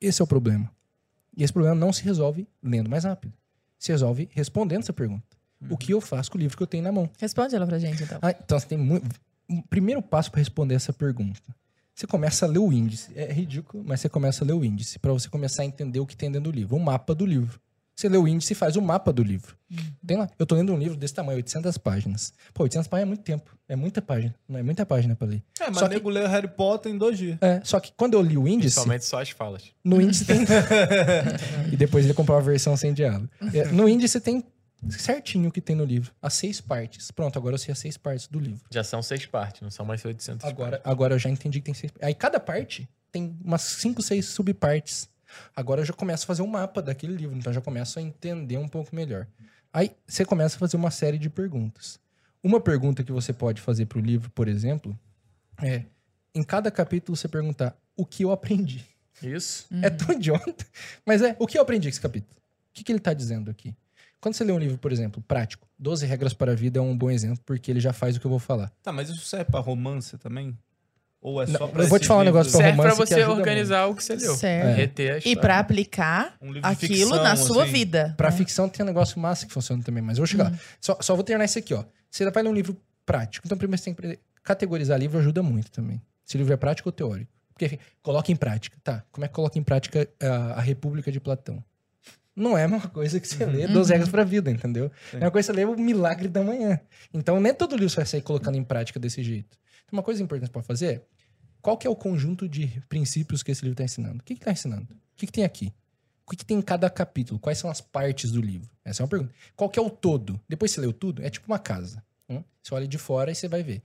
Esse 0.00 0.22
é 0.22 0.24
o 0.24 0.28
problema. 0.28 0.70
E 1.36 1.42
esse 1.42 1.52
problema 1.52 1.74
não 1.74 1.92
se 1.92 2.02
resolve 2.04 2.48
lendo 2.62 2.88
mais 2.88 3.04
rápido. 3.04 3.32
Se 3.78 3.92
resolve 3.92 4.28
respondendo 4.32 4.80
essa 4.80 4.92
pergunta. 4.92 5.36
O 5.70 5.76
que 5.76 5.92
eu 5.92 6.00
faço 6.00 6.30
com 6.30 6.38
o 6.38 6.40
livro 6.40 6.56
que 6.56 6.62
eu 6.62 6.66
tenho 6.66 6.84
na 6.84 6.92
mão? 6.92 7.10
Responde 7.18 7.54
ela 7.54 7.66
pra 7.66 7.78
gente, 7.78 8.02
então. 8.02 8.18
Ah, 8.22 8.30
então, 8.30 8.58
você 8.58 8.66
tem 8.66 8.78
muito. 8.78 9.08
O 9.48 9.62
primeiro 9.62 10.00
passo 10.00 10.30
para 10.30 10.38
responder 10.38 10.74
essa 10.74 10.92
pergunta. 10.92 11.40
Você 11.94 12.06
começa 12.06 12.46
a 12.46 12.48
ler 12.48 12.60
o 12.60 12.72
índice. 12.72 13.10
É 13.16 13.32
ridículo, 13.32 13.82
mas 13.84 14.00
você 14.00 14.08
começa 14.08 14.44
a 14.44 14.46
ler 14.46 14.52
o 14.52 14.64
índice 14.64 15.00
para 15.00 15.12
você 15.12 15.28
começar 15.28 15.62
a 15.62 15.64
entender 15.64 15.98
o 15.98 16.06
que 16.06 16.16
tem 16.16 16.30
dentro 16.30 16.52
do 16.52 16.56
livro. 16.56 16.76
O 16.76 16.80
mapa 16.80 17.12
do 17.12 17.26
livro. 17.26 17.60
Você 17.98 18.08
lê 18.08 18.16
o 18.16 18.28
índice 18.28 18.52
e 18.52 18.54
faz 18.54 18.76
o 18.76 18.80
mapa 18.80 19.12
do 19.12 19.24
livro. 19.24 19.56
Tem 20.06 20.16
lá. 20.16 20.28
Eu 20.38 20.46
tô 20.46 20.54
lendo 20.54 20.72
um 20.72 20.78
livro 20.78 20.96
desse 20.96 21.12
tamanho, 21.12 21.38
800 21.38 21.76
páginas. 21.78 22.32
Pô, 22.54 22.62
800 22.62 22.86
páginas 22.86 23.02
é 23.02 23.08
muito 23.08 23.24
tempo. 23.24 23.58
É 23.68 23.74
muita 23.74 24.00
página. 24.00 24.32
Não 24.48 24.56
é 24.60 24.62
muita 24.62 24.86
página 24.86 25.16
para 25.16 25.26
ler. 25.26 25.42
É, 25.58 25.66
mas 25.66 25.78
Só 25.80 25.86
o 25.86 25.88
que- 25.88 25.96
nego 25.96 26.08
lê 26.08 26.24
Harry 26.24 26.46
Potter 26.46 26.92
em 26.92 26.96
dois 26.96 27.18
dias. 27.18 27.38
É, 27.40 27.60
só 27.64 27.80
que 27.80 27.90
quando 27.96 28.14
eu 28.14 28.22
li 28.22 28.38
o 28.38 28.46
índice, 28.46 28.76
Principalmente 28.76 29.04
só 29.04 29.20
as 29.20 29.30
falas. 29.30 29.72
no 29.82 30.00
índice 30.00 30.24
tem. 30.24 30.38
e 31.72 31.76
depois 31.76 32.04
ele 32.04 32.14
comprou 32.14 32.38
a 32.38 32.40
versão 32.40 32.76
sem 32.76 32.94
diálogo. 32.94 33.28
É, 33.52 33.64
no 33.72 33.88
índice 33.88 34.20
tem 34.20 34.44
certinho 34.90 35.48
o 35.48 35.52
que 35.52 35.60
tem 35.60 35.74
no 35.74 35.84
livro. 35.84 36.12
As 36.22 36.34
seis 36.34 36.60
partes. 36.60 37.10
Pronto, 37.10 37.36
agora 37.36 37.54
eu 37.54 37.58
sei 37.58 37.72
as 37.72 37.80
seis 37.80 37.96
partes 37.96 38.28
do 38.28 38.38
livro. 38.38 38.60
Já 38.70 38.84
são 38.84 39.02
seis 39.02 39.26
partes, 39.26 39.60
não 39.60 39.72
são 39.72 39.84
mais 39.84 40.04
800 40.04 40.46
Agora, 40.48 40.80
agora 40.84 41.14
eu 41.16 41.18
já 41.18 41.28
entendi 41.28 41.58
que 41.58 41.64
tem 41.64 41.74
seis. 41.74 41.92
Aí 42.00 42.14
cada 42.14 42.38
parte 42.38 42.88
tem 43.10 43.36
umas 43.44 43.62
cinco, 43.62 44.00
seis 44.02 44.26
subpartes. 44.26 45.08
Agora 45.54 45.80
eu 45.80 45.84
já 45.84 45.92
começo 45.92 46.24
a 46.24 46.26
fazer 46.26 46.42
um 46.42 46.46
mapa 46.46 46.80
daquele 46.80 47.14
livro, 47.14 47.36
então 47.36 47.50
eu 47.50 47.54
já 47.54 47.60
começo 47.60 47.98
a 47.98 48.02
entender 48.02 48.56
um 48.56 48.68
pouco 48.68 48.94
melhor. 48.94 49.26
Aí 49.72 49.92
você 50.06 50.24
começa 50.24 50.56
a 50.56 50.58
fazer 50.58 50.76
uma 50.76 50.90
série 50.90 51.18
de 51.18 51.28
perguntas. 51.28 52.00
Uma 52.42 52.60
pergunta 52.60 53.02
que 53.02 53.12
você 53.12 53.32
pode 53.32 53.60
fazer 53.60 53.86
para 53.86 53.98
o 53.98 54.00
livro, 54.00 54.30
por 54.30 54.48
exemplo, 54.48 54.98
é 55.62 55.84
em 56.34 56.42
cada 56.42 56.70
capítulo 56.70 57.16
você 57.16 57.28
perguntar 57.28 57.76
o 57.96 58.06
que 58.06 58.24
eu 58.24 58.30
aprendi. 58.30 58.84
Isso. 59.22 59.66
É 59.82 59.90
tão 59.90 60.14
idiota. 60.14 60.64
Mas 61.04 61.20
é, 61.22 61.36
o 61.38 61.46
que 61.46 61.58
eu 61.58 61.62
aprendi 61.62 61.88
com 61.88 61.90
esse 61.90 62.00
capítulo? 62.00 62.36
O 62.70 62.72
que, 62.72 62.84
que 62.84 62.92
ele 62.92 63.00
tá 63.00 63.12
dizendo 63.12 63.50
aqui? 63.50 63.74
Quando 64.20 64.34
você 64.34 64.44
lê 64.44 64.52
um 64.52 64.58
livro, 64.58 64.78
por 64.78 64.92
exemplo, 64.92 65.22
prático, 65.22 65.66
12 65.78 66.06
regras 66.06 66.32
para 66.32 66.52
a 66.52 66.54
vida 66.54 66.78
é 66.78 66.82
um 66.82 66.96
bom 66.96 67.10
exemplo, 67.10 67.40
porque 67.44 67.70
ele 67.70 67.80
já 67.80 67.92
faz 67.92 68.16
o 68.16 68.20
que 68.20 68.26
eu 68.26 68.30
vou 68.30 68.38
falar. 68.40 68.72
Tá, 68.82 68.92
mas 68.92 69.08
isso 69.08 69.24
serve 69.24 69.50
pra 69.50 69.60
romance 69.60 70.16
também? 70.18 70.56
Ou 71.20 71.42
é 71.42 71.46
Não, 71.46 71.58
só 71.58 71.64
eu 71.64 71.68
pra 71.68 71.84
vou 71.86 71.98
te 71.98 72.06
falar 72.06 72.20
um 72.20 72.24
negócio 72.24 72.52
pra 72.52 72.60
Serve 72.60 72.80
pra 72.80 72.94
você 72.94 73.24
organizar 73.24 73.86
o 73.86 73.94
que 73.94 74.04
você 74.04 74.14
leu. 74.14 74.36
Certo. 74.36 74.76
Reter 74.76 75.14
a 75.16 75.28
E 75.28 75.34
pra 75.36 75.58
aplicar 75.58 76.36
Um 76.40 76.52
aquilo 76.62 76.76
ficção, 76.76 77.22
na 77.22 77.36
sua 77.36 77.64
assim. 77.64 77.72
vida. 77.72 78.14
Pra 78.16 78.30
né? 78.30 78.36
ficção 78.36 78.68
tem 78.68 78.84
um 78.84 78.86
negócio 78.86 79.18
massa 79.18 79.44
que 79.44 79.52
funciona 79.52 79.82
também, 79.82 80.02
mas 80.02 80.16
eu 80.16 80.22
vou 80.22 80.26
chegar. 80.26 80.50
lá. 80.52 80.58
Só, 80.80 80.96
só 81.00 81.14
vou 81.14 81.24
terminar 81.24 81.44
esse 81.44 81.58
aqui, 81.58 81.74
ó. 81.74 81.84
Você 82.10 82.30
vai 82.30 82.42
ler 82.42 82.48
um 82.48 82.54
livro 82.54 82.76
prático. 83.04 83.46
Então, 83.46 83.58
primeiro 83.58 83.82
você 83.82 83.92
tem 83.92 83.94
que 83.94 84.18
categorizar 84.44 84.98
livro 84.98 85.18
ajuda 85.18 85.42
muito 85.42 85.70
também. 85.70 86.00
Se 86.24 86.36
o 86.36 86.38
livro 86.38 86.52
é 86.52 86.56
prático 86.56 86.88
ou 86.88 86.92
teórico. 86.92 87.32
Porque 87.52 87.78
coloca 88.00 88.30
em 88.30 88.36
prática. 88.36 88.76
Tá, 88.84 89.02
como 89.10 89.24
é 89.24 89.28
que 89.28 89.34
coloca 89.34 89.58
em 89.58 89.62
prática 89.64 90.08
a, 90.22 90.58
a 90.58 90.60
República 90.60 91.10
de 91.10 91.18
Platão? 91.18 91.62
Não 92.36 92.56
é 92.56 92.64
uma 92.66 92.80
coisa 92.80 93.18
que 93.18 93.26
você 93.26 93.44
lê 93.44 93.66
12 93.66 93.90
regras 93.90 94.08
pra 94.08 94.22
vida, 94.22 94.48
entendeu? 94.48 94.92
É 95.12 95.16
uma 95.24 95.30
coisa 95.32 95.52
que 95.52 95.58
você 95.58 95.64
lê 95.64 95.64
o 95.64 95.76
milagre 95.76 96.28
da 96.28 96.40
manhã. 96.40 96.78
Então, 97.12 97.40
nem 97.40 97.52
todo 97.52 97.74
livro 97.74 97.90
você 97.90 97.96
vai 97.96 98.06
sair 98.06 98.22
colocando 98.22 98.54
em 98.56 98.62
prática 98.62 99.00
desse 99.00 99.24
jeito. 99.24 99.58
Uma 99.90 100.02
coisa 100.02 100.22
importante 100.22 100.50
para 100.50 100.62
fazer 100.62 101.02
qual 101.60 101.76
que 101.76 101.86
é 101.86 101.90
o 101.90 101.96
conjunto 101.96 102.48
de 102.48 102.82
princípios 102.88 103.42
que 103.42 103.50
esse 103.50 103.62
livro 103.62 103.74
está 103.74 103.84
ensinando? 103.84 104.20
O 104.20 104.22
que 104.22 104.34
está 104.34 104.52
ensinando? 104.52 104.92
O 104.92 105.16
que, 105.16 105.26
que 105.26 105.32
tem 105.32 105.44
aqui? 105.44 105.72
O 106.26 106.30
que, 106.30 106.36
que, 106.36 106.44
tem 106.44 106.58
em 106.58 106.62
cada 106.62 106.90
capítulo? 106.90 107.40
Quais 107.40 107.58
são 107.58 107.70
as 107.70 107.80
partes 107.80 108.30
do 108.30 108.40
livro? 108.40 108.68
Essa 108.84 109.02
é 109.02 109.04
uma 109.04 109.08
pergunta. 109.08 109.32
Qual 109.56 109.68
que 109.70 109.78
é 109.78 109.82
o 109.82 109.88
todo? 109.88 110.38
Depois 110.48 110.70
você 110.70 110.80
leu 110.80 110.92
tudo, 110.92 111.22
é 111.22 111.30
tipo 111.30 111.46
uma 111.46 111.58
casa. 111.58 112.04
Hum? 112.28 112.44
Você 112.62 112.74
olha 112.74 112.86
de 112.86 112.98
fora 112.98 113.30
e 113.30 113.34
você 113.34 113.48
vai 113.48 113.62
ver. 113.62 113.82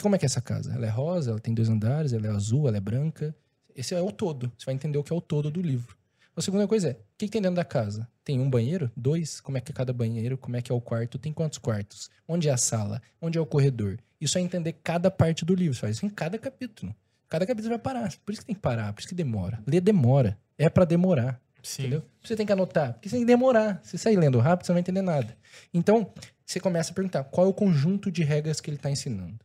Como 0.00 0.14
é 0.14 0.18
que 0.18 0.24
é 0.24 0.26
essa 0.26 0.40
casa? 0.40 0.72
Ela 0.72 0.86
é 0.86 0.88
rosa, 0.88 1.32
ela 1.32 1.40
tem 1.40 1.52
dois 1.52 1.68
andares, 1.68 2.12
ela 2.12 2.26
é 2.26 2.30
azul, 2.30 2.68
ela 2.68 2.76
é 2.76 2.80
branca. 2.80 3.34
Esse 3.74 3.94
é 3.94 4.00
o 4.00 4.12
todo. 4.12 4.50
Você 4.56 4.64
vai 4.64 4.74
entender 4.74 4.96
o 4.96 5.02
que 5.02 5.12
é 5.12 5.16
o 5.16 5.20
todo 5.20 5.50
do 5.50 5.60
livro. 5.60 5.96
A 6.34 6.40
segunda 6.40 6.66
coisa 6.66 6.88
é, 6.88 6.92
o 6.92 6.96
que, 7.18 7.26
que 7.26 7.32
tem 7.32 7.42
dentro 7.42 7.56
da 7.56 7.64
casa? 7.64 8.08
Tem 8.24 8.40
um 8.40 8.48
banheiro? 8.48 8.90
Dois? 8.96 9.40
Como 9.40 9.58
é 9.58 9.60
que 9.60 9.70
é 9.70 9.74
cada 9.74 9.92
banheiro? 9.92 10.38
Como 10.38 10.56
é 10.56 10.62
que 10.62 10.72
é 10.72 10.74
o 10.74 10.80
quarto? 10.80 11.18
Tem 11.18 11.32
quantos 11.32 11.58
quartos? 11.58 12.08
Onde 12.26 12.48
é 12.48 12.52
a 12.52 12.56
sala? 12.56 13.02
Onde 13.20 13.36
é 13.36 13.40
o 13.40 13.46
corredor? 13.46 13.98
Isso 14.22 14.38
é 14.38 14.40
entender 14.40 14.74
cada 14.84 15.10
parte 15.10 15.44
do 15.44 15.52
livro. 15.52 15.74
Você 15.74 15.80
faz 15.80 15.96
isso 15.96 16.06
em 16.06 16.08
cada 16.08 16.38
capítulo. 16.38 16.94
Cada 17.28 17.44
capítulo 17.44 17.70
vai 17.70 17.78
parar. 17.80 18.14
Por 18.24 18.30
isso 18.30 18.42
que 18.42 18.46
tem 18.46 18.54
que 18.54 18.60
parar, 18.60 18.92
por 18.92 19.00
isso 19.00 19.08
que 19.08 19.16
demora. 19.16 19.60
Ler 19.66 19.80
demora. 19.80 20.38
É 20.56 20.68
para 20.68 20.84
demorar. 20.84 21.40
Sim. 21.60 21.82
Entendeu? 21.82 22.04
Você 22.22 22.36
tem 22.36 22.46
que 22.46 22.52
anotar, 22.52 22.92
porque 22.92 23.08
você 23.08 23.16
tem 23.16 23.22
que 23.22 23.26
demorar. 23.26 23.80
Se 23.82 23.98
sair 23.98 24.16
lendo 24.16 24.38
rápido, 24.38 24.66
você 24.66 24.72
não 24.72 24.74
vai 24.74 24.80
entender 24.80 25.02
nada. 25.02 25.36
Então, 25.74 26.12
você 26.46 26.60
começa 26.60 26.92
a 26.92 26.94
perguntar 26.94 27.24
qual 27.24 27.48
é 27.48 27.50
o 27.50 27.52
conjunto 27.52 28.12
de 28.12 28.22
regras 28.22 28.60
que 28.60 28.70
ele 28.70 28.76
está 28.76 28.90
ensinando. 28.90 29.44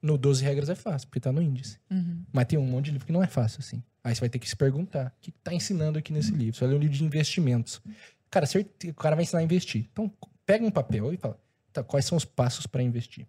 No 0.00 0.16
12 0.16 0.42
regras 0.42 0.70
é 0.70 0.74
fácil, 0.74 1.08
porque 1.08 1.18
está 1.18 1.30
no 1.30 1.42
índice. 1.42 1.78
Uhum. 1.90 2.24
Mas 2.32 2.46
tem 2.46 2.58
um 2.58 2.64
monte 2.64 2.86
de 2.86 2.92
livro 2.92 3.06
que 3.06 3.12
não 3.12 3.22
é 3.22 3.26
fácil 3.26 3.60
assim. 3.60 3.82
Aí 4.02 4.14
você 4.14 4.20
vai 4.20 4.30
ter 4.30 4.38
que 4.38 4.48
se 4.48 4.56
perguntar: 4.56 5.08
o 5.08 5.20
que 5.20 5.30
está 5.30 5.52
ensinando 5.52 5.98
aqui 5.98 6.12
nesse 6.14 6.32
livro? 6.32 6.54
Você 6.54 6.60
vai 6.60 6.70
ler 6.70 6.76
um 6.76 6.80
livro 6.80 6.96
de 6.96 7.04
investimentos. 7.04 7.82
Cara, 8.30 8.46
o 8.46 8.94
cara 8.94 9.16
vai 9.16 9.24
ensinar 9.24 9.40
a 9.40 9.42
investir. 9.42 9.86
Então, 9.92 10.10
pega 10.46 10.64
um 10.64 10.70
papel 10.70 11.12
e 11.12 11.16
fala: 11.16 11.38
tá, 11.72 11.82
quais 11.82 12.04
são 12.04 12.16
os 12.16 12.24
passos 12.24 12.66
para 12.66 12.82
investir? 12.82 13.26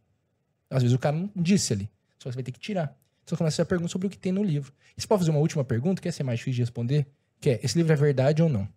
Às 0.70 0.84
vezes 0.84 0.96
o 0.96 1.00
cara 1.00 1.16
não 1.16 1.30
disse 1.36 1.74
ali. 1.74 1.90
Só 2.18 2.30
você 2.32 2.36
vai 2.36 2.44
ter 2.44 2.52
que 2.52 2.60
tirar. 2.60 2.96
Você 3.26 3.36
começa 3.36 3.62
a 3.62 3.66
perguntar 3.66 3.92
sobre 3.92 4.08
o 4.08 4.10
que 4.10 4.18
tem 4.18 4.32
no 4.32 4.44
livro. 4.44 4.72
E 4.96 5.02
você 5.02 5.08
pode 5.08 5.22
fazer 5.22 5.32
uma 5.32 5.40
última 5.40 5.64
pergunta, 5.64 6.02
que 6.02 6.08
essa 6.08 6.22
é 6.22 6.24
mais 6.24 6.40
difícil 6.40 6.58
de 6.58 6.62
responder, 6.62 7.08
que 7.40 7.50
é: 7.52 7.60
esse 7.64 7.78
livro 7.78 7.92
é 7.92 7.96
verdade 7.96 8.42
ou 8.42 8.50
não? 8.50 8.68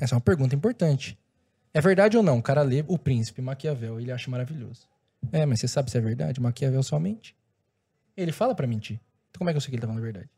Essa 0.00 0.14
é 0.14 0.16
uma 0.16 0.20
pergunta 0.20 0.54
importante. 0.54 1.18
É 1.74 1.80
verdade 1.80 2.16
ou 2.16 2.22
não? 2.22 2.38
O 2.38 2.42
cara 2.42 2.62
lê 2.62 2.84
O 2.88 2.98
Príncipe, 2.98 3.42
Maquiavel, 3.42 4.00
ele 4.00 4.10
acha 4.10 4.30
maravilhoso. 4.30 4.88
É, 5.30 5.44
mas 5.44 5.60
você 5.60 5.68
sabe 5.68 5.90
se 5.90 5.98
é 5.98 6.00
verdade? 6.00 6.40
Maquiavel 6.40 6.82
só 6.82 6.98
mente. 6.98 7.36
Ele 8.16 8.32
fala 8.32 8.54
pra 8.54 8.66
mentir. 8.66 8.98
Então 9.30 9.40
como 9.40 9.50
é 9.50 9.52
que 9.52 9.58
eu 9.58 9.60
sei 9.60 9.70
que 9.70 9.76
ele 9.76 9.82
tá 9.82 9.86
falando 9.86 10.00
a 10.00 10.04
verdade? 10.04 10.30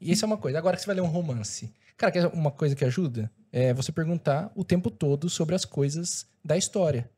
E 0.00 0.12
isso 0.12 0.24
é 0.24 0.26
uma 0.26 0.38
coisa. 0.38 0.56
Agora 0.56 0.76
que 0.76 0.82
você 0.82 0.86
vai 0.86 0.96
ler 0.96 1.02
um 1.02 1.06
romance. 1.06 1.72
Cara, 1.96 2.28
uma 2.30 2.50
coisa 2.50 2.74
que 2.74 2.84
ajuda? 2.84 3.30
É 3.52 3.74
você 3.74 3.90
perguntar 3.90 4.50
o 4.54 4.64
tempo 4.64 4.90
todo 4.90 5.28
sobre 5.28 5.54
as 5.54 5.64
coisas 5.64 6.26
da 6.44 6.56
história. 6.56 7.10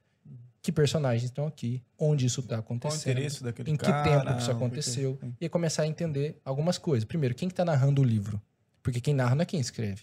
Que 0.62 0.70
personagens 0.70 1.24
estão 1.24 1.46
aqui? 1.46 1.82
Onde 1.98 2.26
isso 2.26 2.42
tá 2.42 2.56
Qual 2.56 2.58
o 2.58 2.60
acontecendo? 2.60 3.12
interesse 3.12 3.42
daquele 3.42 3.70
Em 3.70 3.76
que 3.76 3.84
cara? 3.86 4.02
tempo 4.02 4.34
que 4.36 4.42
isso 4.42 4.50
aconteceu? 4.50 5.16
porque- 5.18 5.44
E 5.44 5.48
começar 5.48 5.82
a 5.82 5.86
entender 5.86 6.38
algumas 6.44 6.76
coisas. 6.76 7.04
Primeiro, 7.04 7.34
quem 7.34 7.48
que 7.48 7.54
tá 7.54 7.64
narrando 7.64 8.02
o 8.02 8.04
livro? 8.04 8.40
Porque 8.82 9.00
quem 9.00 9.14
narra 9.14 9.34
não 9.34 9.42
é 9.42 9.46
quem 9.46 9.58
escreve. 9.60 10.02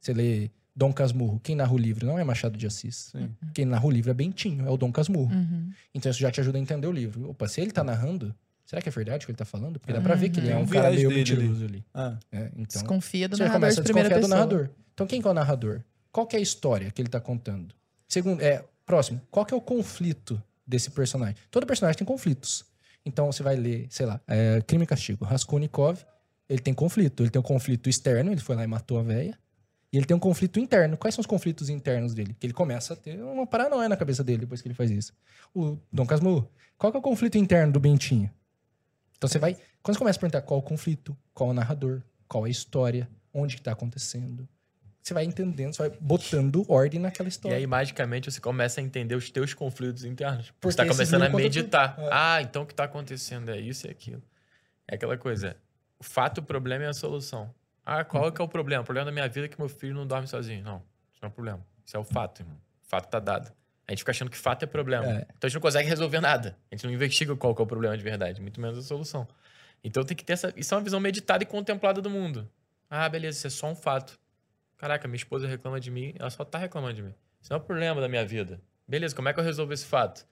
Você 0.00 0.12
lê 0.14 0.50
Dom 0.74 0.92
Casmurro, 0.92 1.40
quem 1.40 1.54
narra 1.56 1.72
o 1.72 1.78
livro 1.78 2.06
não 2.06 2.18
é 2.18 2.24
Machado 2.24 2.56
de 2.56 2.66
Assis. 2.66 3.10
Sim. 3.12 3.30
Quem 3.52 3.64
narra 3.66 3.84
o 3.86 3.90
livro 3.90 4.10
é 4.10 4.14
Bentinho, 4.14 4.66
é 4.66 4.70
o 4.70 4.76
Dom 4.76 4.90
Casmurro. 4.92 5.34
Uhum. 5.34 5.70
Então 5.94 6.08
isso 6.10 6.20
já 6.20 6.30
te 6.30 6.40
ajuda 6.40 6.56
a 6.56 6.60
entender 6.60 6.86
o 6.86 6.92
livro. 6.92 7.28
Opa, 7.30 7.46
se 7.48 7.60
ele 7.60 7.70
tá 7.72 7.82
narrando, 7.84 8.34
será 8.64 8.80
que 8.80 8.88
é 8.88 8.92
verdade 8.92 9.24
o 9.24 9.26
que 9.26 9.32
ele 9.32 9.36
tá 9.38 9.44
falando? 9.44 9.78
Porque 9.78 9.92
dá 9.92 10.00
pra 10.00 10.14
ver 10.14 10.30
que 10.30 10.40
ele 10.40 10.50
é 10.50 10.56
um 10.56 10.60
um 10.62 10.66
cara 10.66 10.90
meio 10.90 11.08
dele 11.10 11.20
ali. 11.20 11.36
mentiroso 11.36 11.64
ali. 11.64 11.84
Ah, 11.92 12.16
É, 12.32 12.46
então, 12.56 12.64
Desconfia 12.80 13.28
do 13.28 13.36
você 13.36 13.42
narrador 13.42 13.60
começa 13.60 13.80
a 13.80 13.82
desconfiar 13.84 14.08
do 14.08 14.14
pessoa. 14.14 14.28
narrador. 14.28 14.70
Então 14.94 15.06
quem 15.06 15.20
que 15.20 15.28
é 15.28 15.30
o 15.30 15.34
narrador? 15.34 15.82
Qual 16.12 16.26
que 16.26 16.36
é 16.36 16.38
a 16.38 16.42
história 16.42 16.90
que 16.90 17.02
ele 17.02 17.08
tá 17.10 17.20
contando? 17.20 17.74
Segundo, 18.08 18.40
é, 18.40 18.64
próximo, 18.88 19.20
qual 19.30 19.44
que 19.44 19.52
é 19.52 19.56
o 19.56 19.60
conflito 19.60 20.42
desse 20.66 20.90
personagem? 20.90 21.36
Todo 21.50 21.66
personagem 21.66 21.98
tem 21.98 22.06
conflitos. 22.06 22.64
Então 23.04 23.30
você 23.30 23.42
vai 23.42 23.54
ler, 23.54 23.86
sei 23.90 24.06
lá, 24.06 24.18
é, 24.26 24.62
Crime 24.66 24.84
e 24.84 24.86
Castigo. 24.86 25.26
Raskolnikov, 25.26 26.00
ele 26.48 26.60
tem 26.60 26.72
conflito. 26.72 27.22
Ele 27.22 27.30
tem 27.30 27.38
um 27.38 27.42
conflito 27.42 27.88
externo, 27.88 28.32
ele 28.32 28.40
foi 28.40 28.56
lá 28.56 28.64
e 28.64 28.66
matou 28.66 28.98
a 28.98 29.02
véia. 29.02 29.38
E 29.92 29.96
ele 29.98 30.06
tem 30.06 30.16
um 30.16 30.20
conflito 30.20 30.58
interno. 30.58 30.96
Quais 30.96 31.14
são 31.14 31.20
os 31.20 31.26
conflitos 31.26 31.68
internos 31.68 32.14
dele? 32.14 32.34
Que 32.38 32.46
ele 32.46 32.54
começa 32.54 32.94
a 32.94 32.96
ter 32.96 33.22
uma 33.22 33.46
paranoia 33.46 33.88
na 33.88 33.96
cabeça 33.96 34.24
dele 34.24 34.40
depois 34.40 34.62
que 34.62 34.68
ele 34.68 34.74
faz 34.74 34.90
isso. 34.90 35.12
O 35.54 35.78
Dom 35.92 36.06
Casmurro, 36.06 36.50
qual 36.78 36.90
que 36.90 36.96
é 36.96 37.00
o 37.00 37.02
conflito 37.02 37.36
interno 37.36 37.72
do 37.72 37.80
Bentinho? 37.80 38.30
Então 39.16 39.28
você 39.28 39.38
vai. 39.38 39.54
Quando 39.82 39.96
você 39.96 39.98
começa 39.98 40.18
a 40.18 40.20
perguntar 40.20 40.42
qual 40.42 40.60
o 40.60 40.62
conflito, 40.62 41.16
qual 41.34 41.50
o 41.50 41.52
narrador, 41.52 42.02
qual 42.26 42.44
a 42.44 42.48
história, 42.48 43.08
onde 43.34 43.56
que 43.56 43.62
tá 43.62 43.72
acontecendo, 43.72 44.48
você 45.08 45.14
vai 45.14 45.24
entendendo, 45.24 45.74
você 45.74 45.88
vai 45.88 45.98
botando 46.00 46.64
ordem 46.68 47.00
naquela 47.00 47.28
E 47.28 47.30
história. 47.30 47.56
aí, 47.56 47.66
magicamente, 47.66 48.30
você 48.30 48.40
começa 48.40 48.80
a 48.80 48.84
entender 48.84 49.14
os 49.14 49.30
teus 49.30 49.54
conflitos 49.54 50.04
internos. 50.04 50.50
Porque 50.60 50.72
você 50.72 50.76
tá 50.76 50.86
começando 50.86 51.22
a 51.22 51.28
meditar. 51.28 51.96
É. 51.98 52.08
Ah, 52.12 52.42
então 52.42 52.62
o 52.62 52.66
que 52.66 52.74
tá 52.74 52.84
acontecendo 52.84 53.50
é 53.50 53.58
isso 53.58 53.86
e 53.86 53.90
aquilo. 53.90 54.22
É 54.86 54.94
aquela 54.94 55.16
coisa. 55.16 55.56
O 55.98 56.04
fato, 56.04 56.38
o 56.38 56.42
problema 56.42 56.84
é 56.84 56.88
a 56.88 56.92
solução. 56.92 57.52
Ah, 57.84 58.04
qual 58.04 58.28
é 58.28 58.30
que 58.30 58.40
é 58.40 58.44
o 58.44 58.48
problema? 58.48 58.82
O 58.82 58.84
problema 58.84 59.06
da 59.06 59.12
minha 59.12 59.28
vida 59.28 59.46
é 59.46 59.48
que 59.48 59.58
meu 59.58 59.68
filho 59.68 59.94
não 59.94 60.06
dorme 60.06 60.28
sozinho. 60.28 60.62
Não, 60.62 60.82
isso 61.10 61.18
não 61.22 61.28
é 61.28 61.30
o 61.30 61.34
problema. 61.34 61.66
Isso 61.84 61.96
é 61.96 62.00
o 62.00 62.04
fato, 62.04 62.42
irmão. 62.42 62.56
O 62.84 62.88
fato 62.88 63.08
tá 63.08 63.18
dado. 63.18 63.50
A 63.86 63.92
gente 63.92 64.00
fica 64.00 64.10
achando 64.10 64.30
que 64.30 64.36
fato 64.36 64.62
é 64.62 64.66
problema. 64.66 65.06
É. 65.06 65.26
Então 65.36 65.38
a 65.44 65.48
gente 65.48 65.54
não 65.54 65.62
consegue 65.62 65.88
resolver 65.88 66.20
nada. 66.20 66.56
A 66.70 66.74
gente 66.74 66.84
não 66.86 66.92
investiga 66.92 67.34
qual 67.34 67.56
é 67.58 67.62
o 67.62 67.66
problema 67.66 67.96
de 67.96 68.04
verdade, 68.04 68.40
muito 68.42 68.60
menos 68.60 68.78
a 68.78 68.82
solução. 68.82 69.26
Então 69.82 70.04
tem 70.04 70.14
que 70.16 70.22
ter 70.24 70.34
essa. 70.34 70.52
Isso 70.54 70.74
é 70.74 70.76
uma 70.76 70.84
visão 70.84 71.00
meditada 71.00 71.42
e 71.42 71.46
contemplada 71.46 72.02
do 72.02 72.10
mundo. 72.10 72.46
Ah, 72.90 73.08
beleza, 73.08 73.38
isso 73.38 73.46
é 73.46 73.50
só 73.50 73.70
um 73.70 73.74
fato. 73.74 74.18
Caraca, 74.78 75.08
minha 75.08 75.16
esposa 75.16 75.46
reclama 75.46 75.80
de 75.80 75.90
mim, 75.90 76.14
ela 76.18 76.30
só 76.30 76.44
tá 76.44 76.56
reclamando 76.56 76.94
de 76.94 77.02
mim. 77.02 77.14
Isso 77.40 77.52
não 77.52 77.58
é 77.58 77.60
o 77.60 77.64
problema 77.64 78.00
da 78.00 78.08
minha 78.08 78.24
vida. 78.24 78.60
Beleza, 78.86 79.14
como 79.14 79.28
é 79.28 79.32
que 79.34 79.40
eu 79.40 79.44
resolvo 79.44 79.72
esse 79.72 79.84
fato? 79.84 80.24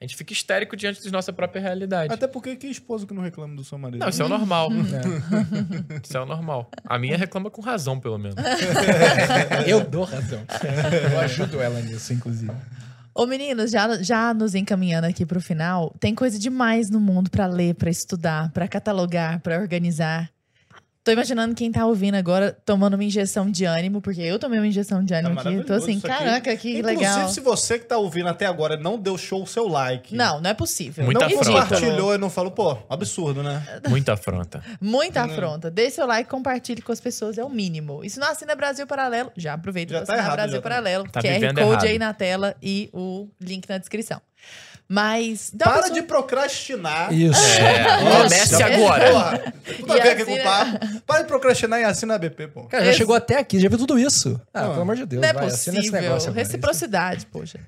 A 0.00 0.04
gente 0.04 0.16
fica 0.16 0.32
histérico 0.32 0.76
diante 0.76 1.02
da 1.02 1.10
nossa 1.10 1.32
própria 1.32 1.62
realidade. 1.62 2.12
Até 2.12 2.26
porque 2.26 2.56
que 2.56 2.66
esposo 2.66 3.06
que 3.06 3.14
não 3.14 3.22
reclama 3.22 3.56
do 3.56 3.64
seu 3.64 3.78
marido? 3.78 4.00
Não, 4.00 4.08
isso 4.08 4.20
é 4.20 4.24
o 4.24 4.28
normal. 4.28 4.68
É. 4.70 5.96
Isso 6.04 6.16
é 6.16 6.20
o 6.20 6.26
normal. 6.26 6.70
A 6.84 6.98
minha 6.98 7.16
reclama 7.16 7.50
com 7.50 7.62
razão, 7.62 7.98
pelo 7.98 8.18
menos. 8.18 8.36
Eu 9.66 9.84
dou 9.84 10.04
razão. 10.04 10.44
Eu 11.10 11.20
ajudo 11.20 11.60
ela 11.60 11.80
nisso, 11.80 12.12
inclusive. 12.12 12.52
Ô 13.14 13.26
meninos, 13.26 13.70
já, 13.70 14.02
já 14.02 14.34
nos 14.34 14.54
encaminhando 14.54 15.06
aqui 15.06 15.24
pro 15.24 15.40
final, 15.40 15.94
tem 16.00 16.14
coisa 16.14 16.38
demais 16.38 16.90
no 16.90 17.00
mundo 17.00 17.30
pra 17.30 17.46
ler, 17.46 17.74
pra 17.74 17.88
estudar, 17.88 18.50
pra 18.50 18.66
catalogar, 18.66 19.40
pra 19.40 19.58
organizar. 19.58 20.33
Tô 21.04 21.12
imaginando 21.12 21.54
quem 21.54 21.70
tá 21.70 21.84
ouvindo 21.84 22.14
agora 22.14 22.56
tomando 22.64 22.94
uma 22.94 23.04
injeção 23.04 23.50
de 23.50 23.66
ânimo, 23.66 24.00
porque 24.00 24.22
eu 24.22 24.38
tomei 24.38 24.58
uma 24.58 24.66
injeção 24.66 25.04
de 25.04 25.12
ânimo 25.12 25.38
aqui. 25.38 25.62
Tô 25.64 25.74
assim, 25.74 26.00
caraca, 26.00 26.56
que 26.56 26.78
Inclusive, 26.78 26.82
legal. 27.04 27.28
se 27.28 27.40
você 27.40 27.78
que 27.78 27.84
tá 27.84 27.98
ouvindo 27.98 28.26
até 28.30 28.46
agora 28.46 28.78
não 28.78 28.98
deu 28.98 29.18
show 29.18 29.42
o 29.42 29.46
seu 29.46 29.68
like. 29.68 30.14
Não, 30.16 30.40
não 30.40 30.48
é 30.48 30.54
possível. 30.54 31.04
Muita 31.04 31.28
não 31.28 31.38
afronta. 31.40 31.62
compartilhou 31.62 32.14
e 32.14 32.16
não 32.18 32.30
falou, 32.30 32.50
pô, 32.52 32.78
absurdo, 32.88 33.42
né? 33.42 33.62
Muita 33.86 34.14
afronta. 34.14 34.62
Muita 34.80 35.26
Né? 35.26 35.32
afronta. 35.34 35.70
Dê 35.70 35.90
seu 35.90 36.06
like, 36.06 36.30
compartilhe 36.30 36.80
com 36.80 36.90
as 36.90 37.00
pessoas, 37.00 37.36
é 37.36 37.44
o 37.44 37.50
mínimo. 37.50 38.02
E 38.02 38.08
se 38.08 38.18
não 38.18 38.28
assina 38.30 38.54
Brasil 38.54 38.86
Paralelo, 38.86 39.30
já 39.36 39.52
aproveita 39.52 39.92
Já 39.92 39.98
para 39.98 40.06
tá 40.06 40.12
assinar 40.14 40.26
errado, 40.26 40.36
Brasil 40.38 40.62
tá. 40.62 40.68
Paralelo. 40.70 41.04
Tá 41.10 41.20
QR 41.20 41.48
Code 41.52 41.60
errado. 41.60 41.84
aí 41.84 41.98
na 41.98 42.14
tela 42.14 42.56
e 42.62 42.88
o 42.94 43.28
link 43.38 43.68
na 43.68 43.76
descrição. 43.76 44.22
Mas. 44.88 45.50
então, 45.54 45.66
Para 45.66 45.82
pessoal- 45.82 45.94
de 46.00 46.02
procrastinar. 46.06 47.12
Isso. 47.12 47.40
É, 47.40 48.02
Nossa. 48.04 48.22
comece 48.24 48.62
agora. 48.62 49.10
Porra, 49.10 49.54
tudo 49.78 49.92
a 49.92 49.96
ver 49.96 50.08
aqui 50.10 50.24
com 50.24 50.30
o 50.32 50.34
assina- 50.34 50.78
papo. 50.78 51.00
Para 51.06 51.22
de 51.22 51.28
procrastinar 51.28 51.80
e 51.80 51.84
assina 51.84 52.14
a 52.14 52.18
BP, 52.18 52.48
pô. 52.48 52.64
Cara, 52.64 52.84
já 52.84 52.90
Esse- 52.90 52.98
chegou 52.98 53.16
até 53.16 53.38
aqui, 53.38 53.58
já 53.58 53.68
viu 53.68 53.78
tudo 53.78 53.98
isso. 53.98 54.40
Ah, 54.52 54.66
Ah. 54.66 54.68
pelo 54.70 54.82
amor 54.82 54.96
de 54.96 55.06
Deus. 55.06 55.22
Não 55.22 55.28
é 55.28 55.32
vai, 55.32 55.46
assina 55.46 55.78
esse 55.78 55.90
possível. 55.90 56.32
Reciprocidade, 56.32 57.26
poxa. 57.26 57.58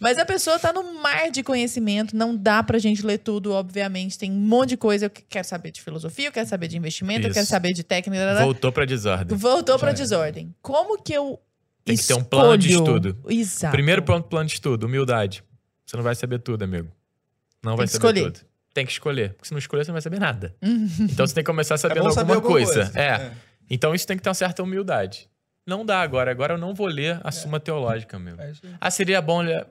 Mas 0.00 0.18
a 0.18 0.24
pessoa 0.24 0.58
tá 0.58 0.72
no 0.72 0.94
mar 1.02 1.30
de 1.30 1.42
conhecimento, 1.42 2.16
não 2.16 2.34
dá 2.36 2.62
pra 2.62 2.78
gente 2.78 3.04
ler 3.04 3.18
tudo, 3.18 3.52
obviamente. 3.52 4.18
Tem 4.18 4.30
um 4.30 4.34
monte 4.34 4.70
de 4.70 4.76
coisa. 4.76 5.06
Eu 5.06 5.10
quero 5.10 5.46
saber 5.46 5.70
de 5.70 5.82
filosofia, 5.82 6.28
eu 6.28 6.32
quero 6.32 6.48
saber 6.48 6.68
de 6.68 6.76
investimento, 6.78 7.20
eu 7.26 7.30
Isso. 7.30 7.34
quero 7.34 7.46
saber 7.46 7.72
de 7.72 7.82
técnica. 7.82 8.40
Voltou 8.42 8.72
pra 8.72 8.84
desordem. 8.84 9.36
Voltou 9.36 9.78
pra 9.78 9.88
Já 9.90 9.92
é. 9.92 10.00
desordem. 10.00 10.54
Como 10.62 11.00
que 11.02 11.12
eu. 11.12 11.38
Tem 11.84 11.96
que 11.96 12.02
ter 12.06 12.14
um 12.14 12.24
plano 12.24 12.56
de 12.56 12.70
escolho- 12.72 12.96
estudo. 12.96 13.18
Exato. 13.30 13.72
Primeiro 13.72 14.02
ponto, 14.02 14.26
plano 14.28 14.46
de 14.46 14.54
estudo, 14.54 14.86
humildade. 14.86 15.44
Você 15.86 15.96
não 15.96 16.04
vai 16.04 16.14
saber 16.14 16.38
tudo, 16.38 16.62
amigo. 16.62 16.88
Não 17.62 17.76
vai 17.76 17.86
que 17.86 17.92
saber 17.92 18.06
escolher. 18.18 18.32
tudo. 18.32 18.46
Tem 18.72 18.84
que 18.84 18.92
escolher. 18.92 19.32
Porque 19.34 19.46
se 19.48 19.52
não 19.52 19.58
escolher, 19.58 19.84
você 19.84 19.90
não 19.90 19.94
vai 19.94 20.02
saber 20.02 20.18
nada. 20.20 20.54
Uhum. 20.62 21.06
Então 21.10 21.26
você 21.26 21.34
tem 21.34 21.44
que 21.44 21.50
começar 21.50 21.74
É 21.74 21.78
sabendo 21.78 22.02
bom 22.02 22.08
alguma, 22.08 22.20
saber 22.20 22.34
alguma 22.34 22.52
coisa. 22.54 22.84
coisa. 22.84 23.00
É. 23.00 23.06
É. 23.26 23.32
Então 23.70 23.94
isso 23.94 24.06
tem 24.06 24.16
que 24.16 24.22
ter 24.22 24.28
uma 24.28 24.34
certa 24.34 24.62
humildade. 24.62 25.28
Não 25.66 25.84
dá 25.84 26.00
agora. 26.00 26.30
Agora 26.30 26.54
eu 26.54 26.58
não 26.58 26.74
vou 26.74 26.86
ler 26.86 27.20
a 27.24 27.30
Suma 27.30 27.58
Teológica, 27.60 28.16
amigo. 28.16 28.40
É. 28.40 28.52
Ah, 28.80 28.90
seria 28.90 29.20
bom 29.22 29.40
ler. 29.40 29.66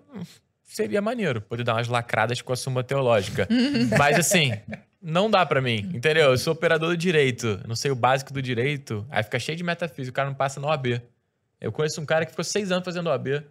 Seria 0.64 1.02
maneiro 1.02 1.41
poder 1.41 1.64
dar 1.64 1.76
umas 1.76 1.88
lacradas 1.88 2.41
com 2.41 2.52
a 2.52 2.56
Suma 2.56 2.84
Teológica. 2.84 3.48
Mas 3.99 4.18
assim, 4.18 4.53
não 5.02 5.30
dá 5.30 5.45
pra 5.45 5.61
mim, 5.61 5.91
entendeu? 5.94 6.31
Eu 6.31 6.38
sou 6.38 6.53
operador 6.53 6.90
do 6.90 6.98
direito, 6.98 7.60
não 7.68 7.76
sei 7.76 7.91
o 7.91 7.95
básico 7.95 8.34
do 8.34 8.41
direito, 8.41 9.06
aí 9.11 9.22
fica 9.22 9.38
cheio 9.38 9.56
de 9.56 9.64
metafísica, 9.64 10.10
o 10.11 10.15
cara 10.15 10.30
não 10.30 10.35
passa 10.35 10.60
na 10.60 10.68
OAB. 10.68 10.99
Eu 11.61 11.72
conheço 11.72 12.02
um 12.02 12.06
cara 12.06 12.26
que 12.26 12.31
ficou 12.31 12.44
seis 12.44 12.72
anos 12.72 12.84
fazendo 12.84 13.07
OAB. 13.07 13.44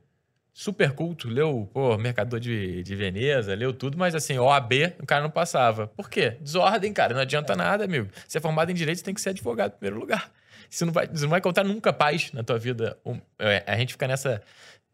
Super 0.52 0.92
culto, 0.92 1.28
leu, 1.28 1.68
pô, 1.72 1.96
Mercador 1.96 2.38
de, 2.38 2.82
de 2.82 2.94
Veneza, 2.94 3.54
leu 3.54 3.72
tudo, 3.72 3.96
mas 3.96 4.14
assim, 4.14 4.38
OAB, 4.38 4.72
o 5.00 5.06
cara 5.06 5.22
não 5.22 5.30
passava. 5.30 5.86
Por 5.88 6.10
quê? 6.10 6.36
Desordem, 6.40 6.92
cara, 6.92 7.14
não 7.14 7.22
adianta 7.22 7.56
nada, 7.56 7.84
amigo. 7.84 8.08
Você 8.26 8.38
é 8.38 8.40
formado 8.40 8.70
em 8.70 8.74
Direito, 8.74 8.98
você 8.98 9.04
tem 9.04 9.14
que 9.14 9.20
ser 9.20 9.30
advogado 9.30 9.72
em 9.72 9.78
primeiro 9.78 9.98
lugar. 9.98 10.30
Você 10.68 10.84
não 10.84 10.92
vai, 10.92 11.06
você 11.06 11.22
não 11.22 11.30
vai 11.30 11.38
encontrar 11.38 11.64
nunca 11.64 11.92
paz 11.92 12.32
na 12.32 12.42
tua 12.42 12.58
vida. 12.58 12.98
É, 13.38 13.64
a 13.66 13.76
gente 13.76 13.92
fica 13.92 14.06
nessa... 14.06 14.42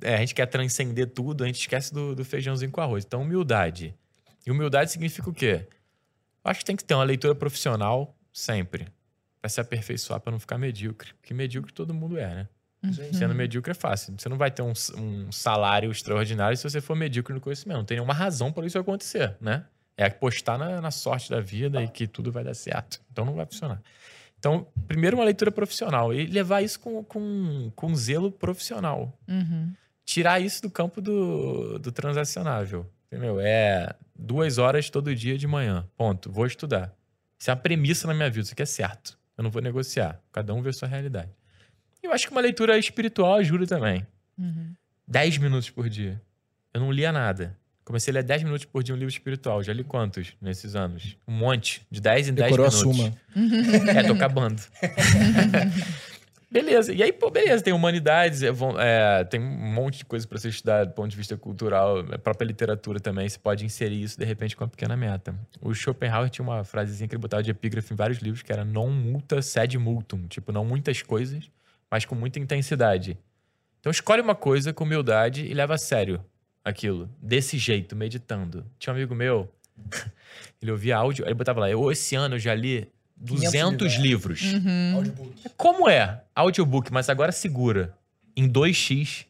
é, 0.03 0.15
a 0.15 0.19
gente 0.19 0.35
quer 0.35 0.47
transcender 0.47 1.09
tudo, 1.09 1.45
a 1.45 1.47
gente 1.47 1.61
esquece 1.61 1.93
do, 1.93 2.15
do 2.15 2.25
feijãozinho 2.25 2.71
com 2.71 2.81
arroz. 2.81 3.05
Então, 3.05 3.23
humildade. 3.23 3.95
E 4.47 4.51
humildade 4.51 4.91
significa 4.91 5.29
o 5.29 5.33
quê? 5.33 5.67
Acho 6.43 6.61
que 6.61 6.65
tem 6.65 6.77
que 6.77 6.85
ter 6.85 6.95
uma 6.95 7.05
leitura 7.05 7.35
profissional 7.35 8.17
sempre. 8.33 8.89
Pra 9.41 9.49
se 9.49 9.61
aperfeiçoar, 9.61 10.21
pra 10.21 10.33
não 10.33 10.41
ficar 10.41 10.59
medíocre. 10.59 11.13
Porque 11.15 11.33
medíocre 11.33 11.73
todo 11.73 11.95
mundo 11.95 12.19
é, 12.19 12.35
né? 12.35 12.49
Sendo 13.13 13.35
medíocre 13.35 13.73
é 13.73 13.75
fácil. 13.75 14.15
Você 14.17 14.29
não 14.29 14.37
vai 14.39 14.51
ter 14.51 14.63
um, 14.63 14.73
um 14.97 15.33
salário 15.33 15.91
extraordinário 15.91 16.57
se 16.57 16.63
você 16.63 16.81
for 16.81 16.95
medíocre 16.95 17.35
no 17.35 17.41
conhecimento. 17.41 17.79
Não 17.79 17.85
tem 17.85 17.97
nenhuma 17.97 18.15
razão 18.15 18.53
para 18.53 18.67
isso 18.67 18.79
acontecer, 18.79 19.37
né? 19.41 19.65
É 19.97 20.07
apostar 20.07 20.57
na, 20.59 20.81
na 20.81 20.91
sorte 20.93 21.29
da 21.29 21.41
vida 21.41 21.83
e 21.83 21.89
que 21.89 22.07
tudo 22.07 22.31
vai 22.31 22.45
dar 22.45 22.55
certo. 22.55 23.01
Então 23.11 23.25
não 23.25 23.35
vai 23.35 23.47
funcionar. 23.47 23.83
Então, 24.39 24.69
primeiro 24.87 25.17
uma 25.17 25.25
leitura 25.25 25.51
profissional 25.51 26.15
e 26.15 26.27
levar 26.27 26.63
isso 26.63 26.79
com, 26.79 27.03
com, 27.03 27.73
com 27.75 27.95
zelo 27.97 28.31
profissional. 28.31 29.13
Uhum. 29.27 29.73
Tirar 30.05 30.41
isso 30.41 30.63
do 30.63 30.71
campo 30.71 31.01
do, 31.01 31.79
do 31.81 31.91
transacionável. 31.91 32.87
Entendeu? 33.07 33.41
É 33.41 33.93
duas 34.15 34.59
horas 34.59 34.89
todo 34.89 35.15
dia 35.15 35.37
de 35.37 35.47
manhã. 35.47 35.85
Ponto. 35.97 36.31
Vou 36.31 36.47
estudar. 36.47 36.95
Isso 37.39 37.51
é 37.51 37.55
uma 37.55 37.61
premissa 37.61 38.07
na 38.07 38.15
minha 38.15 38.31
vida. 38.31 38.43
Isso 38.43 38.53
aqui 38.53 38.63
é 38.63 38.67
certo. 38.67 39.19
Eu 39.37 39.43
não 39.43 39.51
vou 39.51 39.63
negociar. 39.63 40.21
Cada 40.33 40.55
um 40.55 40.63
vê 40.63 40.71
a 40.71 40.73
sua 40.73 40.89
realidade. 40.89 41.31
E 42.03 42.07
eu 42.07 42.12
acho 42.12 42.27
que 42.27 42.33
uma 42.33 42.41
leitura 42.41 42.79
espiritual 42.79 43.35
ajuda 43.35 43.66
também. 43.66 44.07
Uhum. 44.39 44.73
10 45.07 45.39
minutos 45.39 45.70
por 45.70 45.89
dia. 45.89 46.20
Eu 46.73 46.81
não 46.81 46.93
lia 46.93 47.11
nada. 47.11 47.57
Comecei 47.85 48.12
a 48.12 48.16
ler 48.16 48.23
10 48.23 48.43
minutos 48.43 48.66
por 48.66 48.83
dia 48.83 48.95
um 48.95 48.99
livro 48.99 49.11
espiritual. 49.11 49.62
Já 49.62 49.73
li 49.73 49.83
quantos 49.83 50.35
nesses 50.43 50.77
anos? 50.77 51.16
Um 51.27 51.33
monte. 51.33 51.87
De 51.91 52.03
10 52.03 52.29
em 52.29 52.35
10 52.35 52.51
Decorou 52.51 52.66
a 52.66 52.70
minutos. 52.70 52.97
suma. 52.99 53.12
É, 53.99 54.03
tô 54.03 54.12
acabando. 54.12 54.61
beleza. 56.53 56.93
E 56.93 57.03
aí, 57.03 57.11
pô, 57.12 57.31
beleza. 57.31 57.65
Tem 57.65 57.73
humanidades, 57.73 58.43
é, 58.43 58.51
é, 58.79 59.25
tem 59.25 59.41
um 59.41 59.73
monte 59.73 59.99
de 59.99 60.05
coisa 60.05 60.29
para 60.29 60.39
você 60.39 60.51
estudar 60.51 60.85
do 60.85 60.93
ponto 60.93 61.09
de 61.09 61.16
vista 61.16 61.35
cultural, 61.39 62.01
a 62.12 62.19
própria 62.19 62.47
literatura 62.47 63.01
também. 63.01 63.27
Você 63.27 63.39
pode 63.39 63.65
inserir 63.65 64.03
isso, 64.03 64.19
de 64.19 64.25
repente, 64.27 64.55
com 64.55 64.65
uma 64.65 64.70
pequena 64.70 64.95
meta. 64.95 65.35
O 65.61 65.73
Schopenhauer 65.75 66.29
tinha 66.29 66.45
uma 66.45 66.65
frasezinha 66.65 67.09
que 67.09 67.15
ele 67.15 67.23
botava 67.23 67.43
de 67.43 67.51
epígrafe 67.51 67.95
em 67.95 67.97
vários 67.97 68.19
livros, 68.19 68.43
que 68.43 68.53
era 68.53 68.66
non 68.66 68.91
multa 68.91 69.41
sed 69.41 69.79
multum. 69.79 70.27
Tipo, 70.29 70.53
não 70.53 70.65
muitas 70.65 71.01
coisas, 71.01 71.51
mas 71.90 72.05
com 72.05 72.15
muita 72.15 72.39
intensidade. 72.39 73.19
Então, 73.81 73.90
escolhe 73.90 74.20
uma 74.20 74.35
coisa 74.35 74.73
com 74.73 74.85
humildade 74.85 75.47
e 75.47 75.55
leva 75.55 75.74
a 75.74 75.78
sério 75.78 76.24
aquilo. 76.65 77.09
Desse 77.20 77.59
jeito, 77.59 77.97
meditando. 77.97 78.66
Tinha 78.78 78.93
um 78.93 78.97
amigo 78.97 79.15
meu, 79.15 79.51
ele 80.60 80.70
ouvia 80.70 80.97
áudio, 80.97 81.24
aí 81.24 81.31
ele 81.31 81.39
botava 81.39 81.60
lá, 81.60 81.70
eu 81.70 81.90
esse 81.90 82.15
ano 82.15 82.36
eu 82.36 82.39
já 82.39 82.55
li 82.55 82.89
200 83.16 83.94
livros. 83.97 84.43
Uhum. 84.43 85.12
Como 85.56 85.89
é? 85.89 86.23
Audiobook, 86.35 86.93
mas 86.93 87.09
agora 87.09 87.32
segura. 87.32 87.94
Em 88.36 88.48
2x. 88.48 89.27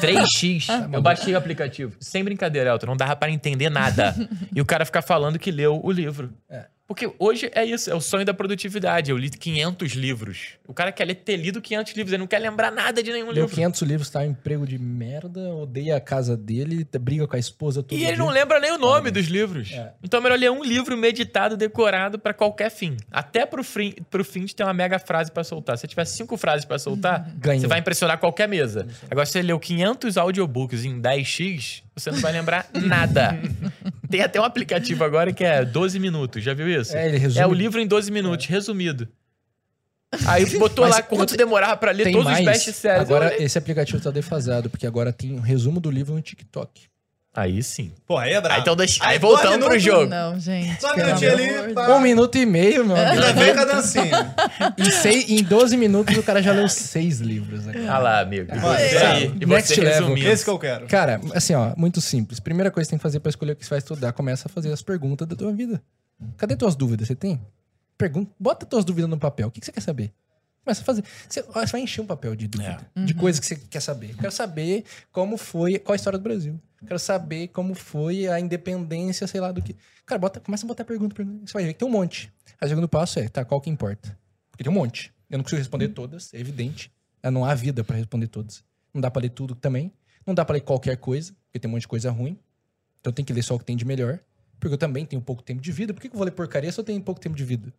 3x. 0.00 0.68
eu 0.92 1.02
baixei 1.02 1.34
o 1.34 1.36
aplicativo. 1.36 1.96
Sem 2.00 2.24
brincadeira, 2.24 2.70
Elton. 2.70 2.86
Não 2.86 2.96
dava 2.96 3.14
para 3.16 3.30
entender 3.30 3.68
nada. 3.68 4.14
e 4.54 4.60
o 4.60 4.64
cara 4.64 4.84
ficar 4.84 5.02
falando 5.02 5.38
que 5.38 5.50
leu 5.50 5.80
o 5.82 5.90
livro. 5.90 6.32
É. 6.48 6.66
Porque 6.94 7.12
hoje 7.18 7.50
é 7.54 7.64
isso, 7.64 7.90
é 7.90 7.94
o 7.94 8.00
sonho 8.00 8.24
da 8.24 8.32
produtividade. 8.32 9.10
Eu 9.10 9.16
li 9.18 9.28
500 9.30 9.92
livros. 9.92 10.50
O 10.66 10.72
cara 10.72 10.92
quer 10.92 11.04
ler, 11.04 11.16
ter 11.16 11.36
lido 11.36 11.60
500 11.60 11.92
livros, 11.94 12.12
ele 12.12 12.20
não 12.20 12.26
quer 12.26 12.38
lembrar 12.38 12.70
nada 12.70 13.02
de 13.02 13.10
nenhum 13.12 13.26
Leu 13.26 13.42
livro. 13.44 13.54
500 13.54 13.82
livros, 13.82 14.10
tá? 14.10 14.20
Um 14.20 14.26
emprego 14.30 14.66
de 14.66 14.78
merda, 14.78 15.40
odeia 15.54 15.96
a 15.96 16.00
casa 16.00 16.36
dele, 16.36 16.86
briga 17.00 17.26
com 17.26 17.36
a 17.36 17.38
esposa 17.38 17.82
todo 17.82 17.92
E 17.92 17.98
dia. 17.98 18.08
ele 18.08 18.16
não 18.16 18.28
lembra 18.30 18.58
nem 18.60 18.72
o 18.72 18.78
nome 18.78 19.10
dos 19.10 19.26
livros. 19.26 19.72
É. 19.72 19.92
Então 20.02 20.20
é 20.20 20.22
melhor 20.22 20.38
ler 20.38 20.50
um 20.50 20.62
livro 20.64 20.96
meditado, 20.96 21.56
decorado 21.56 22.18
pra 22.18 22.32
qualquer 22.32 22.70
fim. 22.70 22.96
Até 23.10 23.44
pro 23.44 23.62
fim, 23.64 23.94
pro 24.10 24.24
fim 24.24 24.44
de 24.44 24.54
ter 24.54 24.62
uma 24.64 24.74
mega 24.74 24.98
frase 24.98 25.30
pra 25.30 25.44
soltar. 25.44 25.76
Se 25.76 25.82
você 25.82 25.88
tiver 25.88 26.04
cinco 26.06 26.36
frases 26.36 26.64
pra 26.64 26.78
soltar, 26.78 27.30
Ganhou. 27.36 27.60
você 27.60 27.66
vai 27.66 27.78
impressionar 27.80 28.18
qualquer 28.18 28.48
mesa. 28.48 28.86
Agora, 29.10 29.26
se 29.26 29.32
você 29.32 29.42
leu 29.42 29.58
500 29.58 30.16
audiobooks 30.16 30.84
em 30.84 31.00
10x, 31.00 31.82
você 31.96 32.10
não 32.10 32.18
vai 32.18 32.32
lembrar 32.32 32.66
nada. 32.72 33.38
Tem 34.10 34.20
até 34.20 34.40
um 34.40 34.44
aplicativo 34.44 35.02
agora 35.04 35.32
que 35.32 35.44
é 35.44 35.64
12 35.64 35.98
minutos. 35.98 36.42
Já 36.42 36.54
viu 36.54 36.68
isso? 36.68 36.96
É, 36.96 37.08
ele 37.08 37.18
resume. 37.18 37.42
É 37.42 37.46
o 37.46 37.52
livro 37.52 37.80
em 37.80 37.86
12 37.86 38.10
minutos, 38.10 38.46
resumido. 38.46 39.08
Aí 40.26 40.46
botou 40.58 40.84
Mas 40.84 40.96
lá 40.96 41.02
quanto 41.02 41.34
eu- 41.34 41.38
demorava 41.38 41.76
pra 41.76 41.90
ler 41.90 42.04
Tem 42.04 42.12
todos 42.12 42.26
os 42.28 42.32
mais. 42.32 42.44
best-sellers. 42.44 43.02
Agora, 43.02 43.42
esse 43.42 43.58
aplicativo 43.58 44.00
tá 44.00 44.10
defasado, 44.10 44.70
porque 44.70 44.86
agora 44.86 45.12
tem 45.12 45.36
o 45.36 45.40
resumo 45.40 45.80
do 45.80 45.90
livro 45.90 46.14
no 46.14 46.20
TikTok. 46.22 46.82
Aí 47.36 47.60
sim. 47.64 47.90
Pô, 48.06 48.16
aí 48.16 48.32
é 48.32 48.40
brabo. 48.40 48.54
Aí, 48.54 48.60
então 48.60 48.76
deixa... 48.76 49.04
Aí 49.04 49.14
aí 49.14 49.58
pro 49.58 49.78
jogo. 49.78 50.06
Não, 50.06 50.38
gente. 50.38 50.80
Só 50.80 50.92
um 50.92 50.96
minutinho 50.96 51.32
ali, 51.32 51.74
pá. 51.74 51.88
Um 51.88 52.00
minuto 52.00 52.38
e 52.38 52.46
meio, 52.46 52.84
meu 52.84 52.96
amigo. 52.96 53.10
Ainda 53.10 53.32
vem 53.32 53.54
com 53.54 53.60
a 53.60 53.64
dancinha. 53.64 54.34
em, 54.78 54.90
seis, 54.92 55.28
em 55.28 55.42
12 55.42 55.76
minutos 55.76 56.16
o 56.16 56.22
cara 56.22 56.40
já 56.40 56.52
leu 56.52 56.68
seis 56.68 57.18
livros. 57.18 57.66
Né? 57.66 57.88
Ah 57.88 57.98
lá, 57.98 58.20
amigo. 58.20 58.54
Vai, 58.54 58.88
você 58.88 58.98
vai. 58.98 59.12
aí. 59.16 59.36
E 59.40 59.46
Next 59.46 59.74
você 59.74 59.80
level. 59.80 60.00
resumindo. 60.00 60.28
Esse 60.28 60.44
que 60.44 60.50
eu 60.50 60.58
quero. 60.60 60.86
Cara, 60.86 61.20
assim, 61.34 61.54
ó, 61.54 61.72
muito 61.76 62.00
simples. 62.00 62.38
Primeira 62.38 62.70
coisa 62.70 62.86
que 62.86 62.90
você 62.90 62.90
tem 62.90 62.98
que 62.98 63.02
fazer 63.02 63.18
pra 63.18 63.30
escolher 63.30 63.52
o 63.52 63.56
que 63.56 63.64
você 63.64 63.70
vai 63.70 63.78
estudar, 63.78 64.12
começa 64.12 64.46
a 64.46 64.48
fazer 64.48 64.72
as 64.72 64.80
perguntas 64.80 65.26
da 65.26 65.34
tua 65.34 65.52
vida. 65.52 65.82
Cadê 66.36 66.54
tuas 66.54 66.76
dúvidas? 66.76 67.08
Você 67.08 67.16
tem? 67.16 67.40
Pergunta, 67.98 68.30
bota 68.38 68.64
tuas 68.64 68.84
dúvidas 68.84 69.10
no 69.10 69.18
papel. 69.18 69.48
O 69.48 69.50
que 69.50 69.58
que 69.58 69.66
você 69.66 69.72
quer 69.72 69.80
saber? 69.80 70.12
Começa 70.64 70.80
a 70.80 70.84
fazer. 70.84 71.04
Você, 71.28 71.42
você 71.42 71.72
vai 71.72 71.80
encher 71.82 72.00
um 72.00 72.06
papel 72.06 72.34
de 72.34 72.48
dúvida, 72.48 72.78
de 72.96 73.12
coisas 73.12 73.38
que 73.38 73.46
você 73.46 73.56
quer 73.56 73.80
saber. 73.80 74.12
Eu 74.12 74.16
quero 74.16 74.32
saber 74.32 74.84
como 75.12 75.36
foi, 75.36 75.78
qual 75.78 75.92
a 75.92 75.96
história 75.96 76.18
do 76.18 76.22
Brasil. 76.22 76.58
Quero 76.86 76.98
saber 76.98 77.48
como 77.48 77.74
foi 77.74 78.26
a 78.28 78.38
independência, 78.38 79.26
sei 79.26 79.40
lá 79.40 79.52
do 79.52 79.62
que. 79.62 79.74
Cara, 80.04 80.18
bota, 80.18 80.40
começa 80.40 80.66
a 80.66 80.68
botar 80.68 80.84
pergunta, 80.84 81.14
pergunta. 81.14 81.46
Você 81.46 81.52
vai 81.52 81.64
ver 81.64 81.72
que 81.72 81.78
tem 81.78 81.88
um 81.88 81.90
monte. 81.90 82.32
Aí 82.60 82.66
o 82.66 82.68
segundo 82.68 82.88
passo 82.88 83.18
é, 83.18 83.28
tá, 83.28 83.44
qual 83.44 83.60
que 83.60 83.70
importa? 83.70 84.18
Porque 84.50 84.62
tem 84.62 84.70
um 84.72 84.74
monte. 84.74 85.12
Eu 85.30 85.38
não 85.38 85.42
consigo 85.42 85.58
responder 85.58 85.88
todas, 85.88 86.32
é 86.34 86.38
evidente. 86.38 86.92
É, 87.22 87.30
Não 87.30 87.44
há 87.44 87.54
vida 87.54 87.82
pra 87.82 87.96
responder 87.96 88.28
todas. 88.28 88.62
Não 88.92 89.00
dá 89.00 89.10
pra 89.10 89.22
ler 89.22 89.30
tudo 89.30 89.54
também. 89.54 89.92
Não 90.26 90.34
dá 90.34 90.44
pra 90.44 90.54
ler 90.54 90.60
qualquer 90.60 90.96
coisa, 90.96 91.34
porque 91.46 91.58
tem 91.58 91.68
um 91.68 91.72
monte 91.72 91.82
de 91.82 91.88
coisa 91.88 92.10
ruim. 92.10 92.38
Então 93.00 93.12
tem 93.12 93.24
que 93.24 93.32
ler 93.32 93.42
só 93.42 93.54
o 93.54 93.58
que 93.58 93.64
tem 93.64 93.76
de 93.76 93.84
melhor. 93.84 94.20
Porque 94.60 94.74
eu 94.74 94.78
também 94.78 95.04
tenho 95.04 95.20
pouco 95.20 95.42
tempo 95.42 95.60
de 95.60 95.72
vida. 95.72 95.92
Por 95.92 96.00
que 96.00 96.08
que 96.08 96.14
eu 96.14 96.18
vou 96.18 96.24
ler 96.24 96.30
porcaria 96.30 96.70
se 96.70 96.78
eu 96.78 96.84
tenho 96.84 97.00
pouco 97.02 97.20
tempo 97.20 97.34
de 97.34 97.44
vida? 97.44 97.72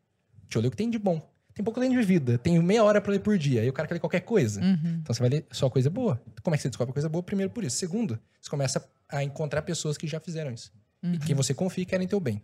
Deixa 0.43 0.57
eu 0.57 0.61
ler 0.61 0.67
o 0.67 0.71
que 0.71 0.77
tem 0.77 0.89
de 0.89 0.99
bom. 0.99 1.21
Tem 1.55 1.63
pouco 1.63 1.79
tempo 1.79 1.95
de 1.95 2.01
vida. 2.03 2.37
Tenho 2.37 2.61
meia 2.61 2.83
hora 2.83 2.99
pra 3.01 3.11
ler 3.13 3.19
por 3.19 3.37
dia. 3.37 3.61
Aí 3.61 3.69
o 3.69 3.73
cara 3.73 3.87
quer 3.87 3.95
ler 3.95 3.99
qualquer 4.01 4.19
coisa. 4.19 4.61
Uhum. 4.61 4.99
Então 5.01 5.15
você 5.15 5.21
vai 5.21 5.29
ler 5.29 5.45
só 5.51 5.69
coisa 5.69 5.89
boa. 5.89 6.21
Como 6.43 6.53
é 6.53 6.57
que 6.57 6.61
você 6.61 6.67
descobre 6.69 6.93
coisa 6.93 7.07
boa? 7.09 7.23
Primeiro 7.23 7.51
por 7.51 7.63
isso. 7.63 7.77
Segundo, 7.77 8.19
você 8.41 8.49
começa 8.49 8.85
a 9.09 9.23
encontrar 9.23 9.61
pessoas 9.61 9.97
que 9.97 10.05
já 10.05 10.19
fizeram 10.19 10.51
isso. 10.51 10.71
E 11.01 11.17
quem 11.19 11.33
você 11.35 11.53
confia 11.53 11.83
e 11.83 11.85
querem 11.85 12.07
teu 12.07 12.19
bem. 12.19 12.41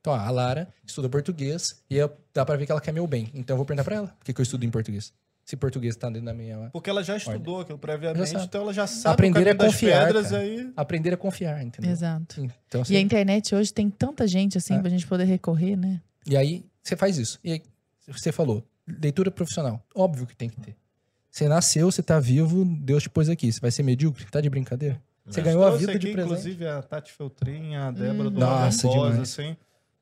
Então, 0.00 0.12
ó, 0.12 0.16
a 0.16 0.30
Lara 0.30 0.68
estuda 0.86 1.08
português 1.08 1.82
e 1.90 1.96
eu- 1.96 2.12
dá 2.32 2.44
pra 2.46 2.54
ver 2.56 2.64
que 2.66 2.70
ela 2.72 2.80
quer 2.80 2.92
meu 2.92 3.06
bem. 3.06 3.28
Então 3.34 3.54
eu 3.54 3.56
vou 3.58 3.66
perguntar 3.66 3.82
pra 3.84 3.96
ela 3.96 4.06
por 4.08 4.24
que, 4.24 4.32
que 4.32 4.40
eu 4.40 4.44
estudo 4.44 4.64
em 4.64 4.70
português. 4.70 5.12
Se 5.44 5.56
português 5.56 5.96
tá 5.96 6.08
dentro 6.08 6.26
da 6.26 6.34
minha. 6.34 6.68
Porque 6.70 6.90
ela 6.90 7.02
já 7.02 7.16
estudou 7.16 7.62
aquilo 7.62 7.78
previamente, 7.78 8.36
então 8.36 8.60
ela 8.62 8.72
já 8.72 8.86
sabe 8.86 9.14
Aprender 9.14 9.46
é 9.48 9.54
confiar, 9.54 10.12
das 10.12 10.28
pedras 10.28 10.32
aí. 10.34 10.70
Aprender 10.76 11.14
a 11.14 11.16
confiar, 11.16 11.64
entendeu? 11.64 11.90
Exato. 11.90 12.38
Então, 12.68 12.80
E 12.80 12.82
assim, 12.82 12.96
a 12.96 13.00
internet 13.00 13.54
hoje 13.54 13.72
tem 13.72 13.88
tanta 13.90 14.26
gente 14.28 14.58
assim 14.58 14.74
É. 14.74 14.78
pra 14.78 14.90
gente 14.90 15.06
poder 15.06 15.24
recorrer, 15.24 15.74
né? 15.74 16.00
E 16.26 16.36
aí, 16.36 16.64
você 16.82 16.94
faz 16.94 17.16
isso. 17.16 17.40
E 17.42 17.52
aí, 17.52 17.62
você 18.12 18.32
falou, 18.32 18.64
leitura 18.86 19.30
profissional. 19.30 19.84
Óbvio 19.94 20.26
que 20.26 20.36
tem 20.36 20.48
que 20.48 20.60
ter. 20.60 20.76
Você 21.30 21.46
nasceu, 21.48 21.90
você 21.90 22.02
tá 22.02 22.18
vivo, 22.18 22.64
Deus 22.64 23.02
te 23.02 23.10
pôs 23.10 23.28
aqui. 23.28 23.52
Você 23.52 23.60
vai 23.60 23.70
ser 23.70 23.82
medíocre? 23.82 24.24
Tá 24.30 24.40
de 24.40 24.48
brincadeira? 24.50 25.00
Você 25.26 25.42
ganhou 25.42 25.62
a 25.64 25.70
vida 25.76 25.92
de 25.92 26.06
aqui, 26.06 26.12
presente. 26.12 26.32
Inclusive 26.32 26.66
a 26.66 26.82
Tati 26.82 27.12
Feltrin, 27.12 27.74
a 27.76 27.90
Débora 27.90 28.30
do 28.30 28.40
Nossa, 28.40 28.88
demais. 28.88 29.18
assim. 29.20 29.56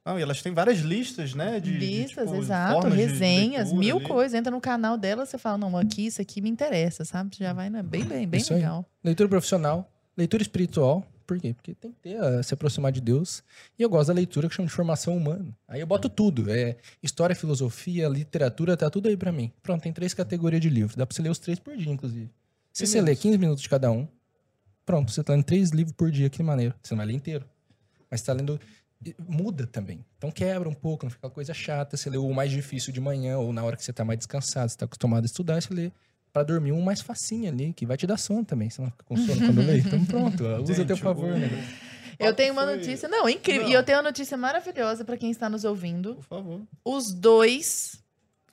Não, 0.04 0.16
e 0.16 0.22
elas 0.22 0.40
têm 0.40 0.54
várias 0.54 0.78
listas, 0.78 1.34
né? 1.34 1.58
De, 1.58 1.72
de, 1.72 1.78
Listas, 1.84 2.26
tipo, 2.30 2.40
exato, 2.40 2.88
de- 2.88 2.90
de 2.94 2.96
resenhas, 2.96 3.64
leitura 3.72 3.80
mil 3.80 3.96
ali. 3.96 4.06
coisas. 4.06 4.34
Entra 4.38 4.52
no 4.52 4.60
canal 4.60 4.96
dela, 4.96 5.26
você 5.26 5.36
fala, 5.36 5.58
não, 5.58 5.76
aqui, 5.76 6.06
isso 6.06 6.22
aqui 6.22 6.40
me 6.40 6.48
interessa, 6.48 7.04
sabe? 7.04 7.34
Você 7.34 7.42
já 7.42 7.52
vai, 7.52 7.68
né? 7.68 7.82
Bem, 7.82 8.04
bem, 8.04 8.24
bem 8.28 8.40
Isso 8.40 8.52
aí. 8.52 8.60
legal. 8.60 8.88
Leitura 9.02 9.28
profissional, 9.28 9.90
leitura 10.16 10.44
espiritual. 10.44 11.04
Por 11.26 11.40
quê? 11.40 11.52
Porque 11.52 11.74
tem 11.74 11.92
que 11.92 11.98
ter, 11.98 12.16
a 12.16 12.42
se 12.42 12.54
aproximar 12.54 12.92
de 12.92 13.00
Deus. 13.00 13.42
E 13.78 13.82
eu 13.82 13.90
gosto 13.90 14.08
da 14.08 14.14
leitura 14.14 14.48
que 14.48 14.54
chama 14.54 14.68
de 14.68 14.74
formação 14.74 15.16
humana. 15.16 15.56
Aí 15.66 15.80
eu 15.80 15.86
boto 15.86 16.08
tudo. 16.08 16.50
É 16.50 16.76
história, 17.02 17.34
filosofia, 17.34 18.08
literatura, 18.08 18.76
tá 18.76 18.88
tudo 18.88 19.08
aí 19.08 19.16
pra 19.16 19.32
mim. 19.32 19.52
Pronto, 19.62 19.82
tem 19.82 19.92
três 19.92 20.14
categorias 20.14 20.62
de 20.62 20.70
livros. 20.70 20.94
Dá 20.94 21.04
pra 21.04 21.14
você 21.14 21.22
ler 21.22 21.30
os 21.30 21.38
três 21.38 21.58
por 21.58 21.76
dia, 21.76 21.92
inclusive. 21.92 22.30
Se 22.72 22.86
você 22.86 23.00
ler 23.00 23.16
15 23.16 23.38
minutos 23.38 23.62
de 23.62 23.68
cada 23.68 23.90
um, 23.90 24.06
pronto, 24.84 25.10
você 25.10 25.24
tá 25.24 25.32
lendo 25.32 25.44
três 25.44 25.70
livros 25.70 25.94
por 25.96 26.10
dia, 26.10 26.30
que 26.30 26.42
maneiro. 26.42 26.74
Você 26.82 26.94
não 26.94 26.98
vai 26.98 27.06
ler 27.06 27.14
inteiro. 27.14 27.44
Mas 28.10 28.20
você 28.20 28.26
tá 28.26 28.32
lendo. 28.32 28.60
Muda 29.28 29.66
também. 29.66 30.04
Então 30.16 30.30
quebra 30.30 30.68
um 30.68 30.74
pouco, 30.74 31.04
não 31.04 31.10
fica 31.10 31.28
coisa 31.28 31.52
chata. 31.52 31.96
Você 31.96 32.08
lê 32.08 32.16
o 32.16 32.32
mais 32.32 32.50
difícil 32.50 32.92
de 32.92 33.00
manhã, 33.00 33.38
ou 33.38 33.52
na 33.52 33.64
hora 33.64 33.76
que 33.76 33.84
você 33.84 33.92
tá 33.92 34.04
mais 34.04 34.18
descansado, 34.18 34.70
você 34.70 34.78
tá 34.78 34.84
acostumado 34.84 35.24
a 35.24 35.26
estudar, 35.26 35.60
você 35.60 35.74
lê 35.74 35.92
pra 36.36 36.42
dormir 36.42 36.72
um 36.72 36.82
mais 36.82 37.00
facinho 37.00 37.48
ali, 37.50 37.72
que 37.72 37.86
vai 37.86 37.96
te 37.96 38.06
dar 38.06 38.18
sono 38.18 38.44
também. 38.44 38.68
Você 38.68 38.82
não 38.82 38.90
fica 38.90 39.04
com 39.04 39.16
sono 39.16 39.38
quando 39.40 39.62
lê. 39.66 39.78
Então 39.78 40.04
pronto, 40.04 40.44
usa 40.44 40.72
a 40.74 40.76
Gente, 40.76 40.86
teu 40.86 40.96
favor, 40.98 41.30
o- 41.32 41.38
né? 41.38 41.48
Eu 42.18 42.34
tenho 42.34 42.52
uma 42.52 42.64
foi- 42.64 42.76
notícia, 42.76 43.08
não, 43.08 43.26
incrível. 43.26 43.62
Não. 43.64 43.70
E 43.70 43.72
eu 43.72 43.82
tenho 43.82 43.96
uma 43.96 44.04
notícia 44.04 44.36
maravilhosa 44.36 45.02
pra 45.02 45.16
quem 45.16 45.30
está 45.30 45.48
nos 45.48 45.64
ouvindo. 45.64 46.16
Por 46.16 46.24
favor. 46.24 46.60
Os 46.84 47.10
dois 47.12 48.02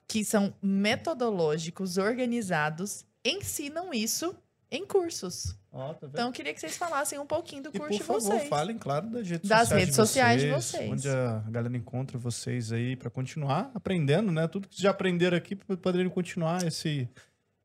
que 0.08 0.24
são 0.24 0.54
metodológicos, 0.62 1.98
organizados, 1.98 3.06
ensinam 3.26 3.94
isso 3.94 4.34
em 4.72 4.86
cursos. 4.86 5.56
Ó, 5.72 5.94
tá? 5.94 6.08
Então, 6.08 6.28
eu 6.28 6.32
queria 6.32 6.54
que 6.54 6.60
vocês 6.60 6.78
falassem 6.78 7.18
um 7.20 7.26
pouquinho 7.26 7.64
do 7.64 7.70
E 7.74 7.80
curso 7.80 7.98
por 8.00 8.06
favor, 8.06 8.20
de 8.20 8.26
vocês. 8.38 8.50
falem, 8.50 8.78
claro, 8.78 9.10
das 9.10 9.28
redes 9.28 9.50
Das 9.50 9.60
sociais, 9.62 9.80
redes 9.80 9.90
de, 9.90 9.96
sociais 9.96 10.42
de 10.42 10.48
vocês, 10.50 10.90
vocês. 10.90 10.92
Onde 10.92 11.10
a 11.10 11.40
galera 11.50 11.76
encontra 11.78 12.18
vocês 12.18 12.72
aí 12.72 12.96
pra 12.96 13.10
continuar 13.10 13.72
aprendendo, 13.74 14.32
né? 14.32 14.48
Tudo 14.48 14.68
que 14.68 14.76
vocês 14.76 14.84
já 14.84 14.92
aprenderam 14.92 15.36
aqui 15.38 15.56
para 15.56 15.76
poderem 15.78 16.10
continuar 16.10 16.64
esse, 16.66 17.08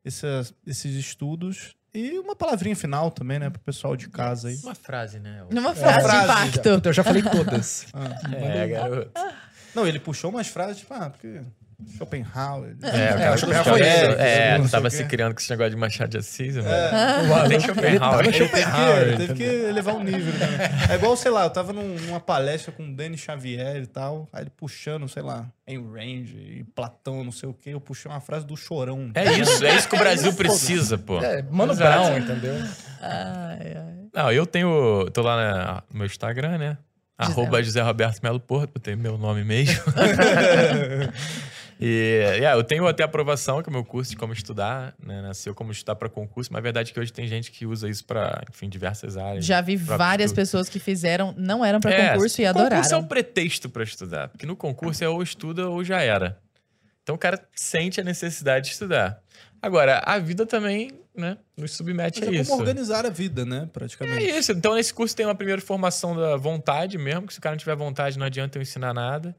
esses, 0.03 0.53
esses 0.65 0.95
estudos. 0.95 1.75
E 1.93 2.19
uma 2.19 2.35
palavrinha 2.35 2.75
final 2.75 3.09
também, 3.09 3.39
né? 3.39 3.49
Pro 3.49 3.59
pessoal 3.61 3.95
de 3.95 4.09
casa 4.09 4.49
aí. 4.49 4.55
Uma 4.63 4.75
frase, 4.75 5.19
né? 5.19 5.43
Numa 5.49 5.73
frase, 5.73 6.01
frase, 6.01 6.17
de 6.19 6.23
impacto. 6.23 6.75
Puta, 6.75 6.89
eu 6.89 6.93
já 6.93 7.03
falei 7.03 7.23
todas. 7.23 7.87
Ah. 7.93 8.35
É, 8.35 8.67
garoto. 8.67 9.11
Não, 9.73 9.87
ele 9.87 9.99
puxou 9.99 10.29
umas 10.29 10.47
frases, 10.47 10.79
tipo, 10.79 10.93
ah, 10.93 11.09
porque 11.09 11.41
Schopenhauer. 11.95 12.75
É, 12.83 13.23
É, 13.25 13.31
o 13.31 13.37
Schopenhauer 13.37 13.37
Schopenhauer 13.37 13.81
é, 13.81 14.05
foi 14.15 14.21
é, 14.25 14.49
ele, 14.53 14.57
não 14.63 14.69
tava 14.69 14.83
não 14.83 14.89
sei 14.89 14.99
se 14.99 15.05
criando 15.05 15.33
com 15.33 15.39
esse 15.39 15.49
negócio 15.49 15.71
de 15.71 15.77
Machado 15.77 16.09
de 16.09 16.17
Assis, 16.17 16.55
né? 16.55 16.63
É. 16.65 17.47
Tem 17.49 17.59
Schopenhauer. 17.59 18.25
Ele 18.25 18.31
teve 18.37 18.53
que, 18.57 19.17
teve 19.17 19.33
que 19.35 19.43
elevar 19.43 19.95
o 19.95 20.03
nível, 20.03 20.33
né? 20.33 20.47
É 20.89 20.95
igual, 20.95 21.15
sei 21.15 21.31
lá, 21.31 21.43
eu 21.45 21.49
tava 21.49 21.71
num- 21.73 21.95
numa 22.05 22.19
palestra 22.19 22.71
com 22.71 22.83
o 22.87 22.93
Denis 22.95 23.21
Xavier 23.21 23.77
e 23.77 23.87
tal, 23.87 24.27
aí 24.33 24.43
ele 24.43 24.51
puxando, 24.55 25.07
sei 25.07 25.23
lá, 25.23 25.45
Ayn 25.67 25.81
Rand 25.91 26.27
e 26.35 26.65
Platão, 26.75 27.23
não 27.23 27.31
sei 27.31 27.47
o 27.49 27.53
quê, 27.53 27.69
eu 27.73 27.79
puxei 27.81 28.11
uma 28.11 28.19
frase 28.21 28.45
do 28.45 28.57
Chorão. 28.57 29.11
É 29.15 29.33
isso, 29.39 29.65
é 29.65 29.75
isso 29.75 29.87
que 29.87 29.95
o 29.95 29.99
Brasil 29.99 30.33
precisa, 30.33 30.97
pô. 30.97 31.21
É, 31.23 31.41
Mano 31.49 31.71
Exato. 31.73 31.97
Brown, 32.09 32.17
entendeu? 32.17 32.55
Ai, 33.01 33.73
ai. 33.77 33.99
Não, 34.13 34.31
eu 34.31 34.45
tenho. 34.45 35.09
Tô 35.13 35.21
lá 35.21 35.83
no 35.91 35.97
meu 35.99 36.05
Instagram, 36.07 36.57
né? 36.57 36.77
Arroba 37.17 37.61
José 37.61 37.81
Roberto 37.81 38.19
Melo 38.23 38.39
Porto, 38.39 38.71
botei 38.73 38.95
meu 38.95 39.17
nome 39.17 39.43
mesmo. 39.43 39.83
e 41.79 41.85
yeah, 42.37 42.57
eu 42.59 42.63
tenho 42.63 42.85
até 42.87 43.03
aprovação, 43.03 43.61
que 43.63 43.69
é 43.69 43.71
o 43.71 43.73
meu 43.73 43.85
curso 43.85 44.11
de 44.11 44.17
como 44.17 44.33
estudar, 44.33 44.93
né? 45.01 45.21
Nasceu 45.21 45.55
como 45.55 45.71
estudar 45.71 45.95
para 45.95 46.09
concurso, 46.09 46.51
mas 46.51 46.59
a 46.59 46.61
verdade 46.61 46.91
é 46.91 46.93
que 46.93 46.99
hoje 46.99 47.13
tem 47.13 47.25
gente 47.25 47.51
que 47.51 47.65
usa 47.65 47.87
isso 47.87 48.03
para, 48.05 48.43
enfim, 48.49 48.67
diversas 48.67 49.15
áreas. 49.15 49.45
Já 49.45 49.61
vi 49.61 49.77
várias 49.77 50.31
estudo. 50.31 50.41
pessoas 50.41 50.67
que 50.67 50.79
fizeram, 50.79 51.33
não 51.37 51.63
eram 51.63 51.79
pra 51.79 51.91
É, 51.91 52.09
concurso 52.13 52.13
e 52.13 52.17
Concurso 52.17 52.41
é 52.41 52.47
adoraram. 52.47 52.99
um 52.99 53.03
pretexto 53.07 53.69
para 53.69 53.83
estudar, 53.83 54.27
porque 54.27 54.45
no 54.45 54.55
concurso 54.57 55.03
é 55.03 55.07
ou 55.09 55.23
estuda 55.23 55.69
ou 55.69 55.83
já 55.83 56.01
era. 56.01 56.37
Então 57.01 57.15
o 57.15 57.17
cara 57.19 57.41
sente 57.55 58.01
a 58.01 58.03
necessidade 58.03 58.65
de 58.67 58.73
estudar. 58.73 59.21
Agora, 59.61 60.01
a 60.05 60.19
vida 60.19 60.45
também, 60.45 60.91
né, 61.15 61.37
nos 61.57 61.71
submete 61.75 62.19
Mas 62.21 62.29
a 62.29 62.31
é 62.31 62.35
isso. 62.35 62.49
como 62.49 62.61
organizar 62.61 63.05
a 63.05 63.09
vida, 63.09 63.45
né? 63.45 63.63
É 63.63 63.65
Praticamente. 63.65 64.25
isso. 64.25 64.51
Então, 64.53 64.75
nesse 64.75 64.93
curso 64.93 65.13
tem 65.15 65.25
uma 65.25 65.35
primeira 65.35 65.61
formação 65.61 66.15
da 66.15 66.37
vontade 66.37 66.97
mesmo, 66.97 67.27
que 67.27 67.33
se 67.33 67.39
o 67.39 67.41
cara 67.41 67.55
não 67.55 67.59
tiver 67.59 67.75
vontade, 67.75 68.17
não 68.17 68.25
adianta 68.25 68.57
eu 68.57 68.61
ensinar 68.61 68.93
nada. 68.93 69.35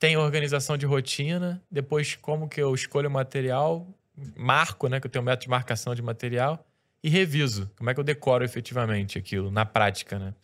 Tem 0.00 0.16
organização 0.16 0.78
de 0.78 0.86
rotina, 0.86 1.62
depois 1.70 2.16
como 2.16 2.48
que 2.48 2.60
eu 2.60 2.74
escolho 2.74 3.08
o 3.08 3.12
material, 3.12 3.86
marco, 4.34 4.88
né, 4.88 4.98
que 4.98 5.06
eu 5.06 5.10
tenho 5.10 5.22
um 5.22 5.26
método 5.26 5.42
de 5.42 5.50
marcação 5.50 5.94
de 5.94 6.00
material, 6.00 6.66
e 7.02 7.10
reviso. 7.10 7.70
Como 7.76 7.90
é 7.90 7.94
que 7.94 8.00
eu 8.00 8.04
decoro 8.04 8.42
efetivamente 8.42 9.18
aquilo, 9.18 9.50
na 9.50 9.66
prática, 9.66 10.18
né? 10.18 10.34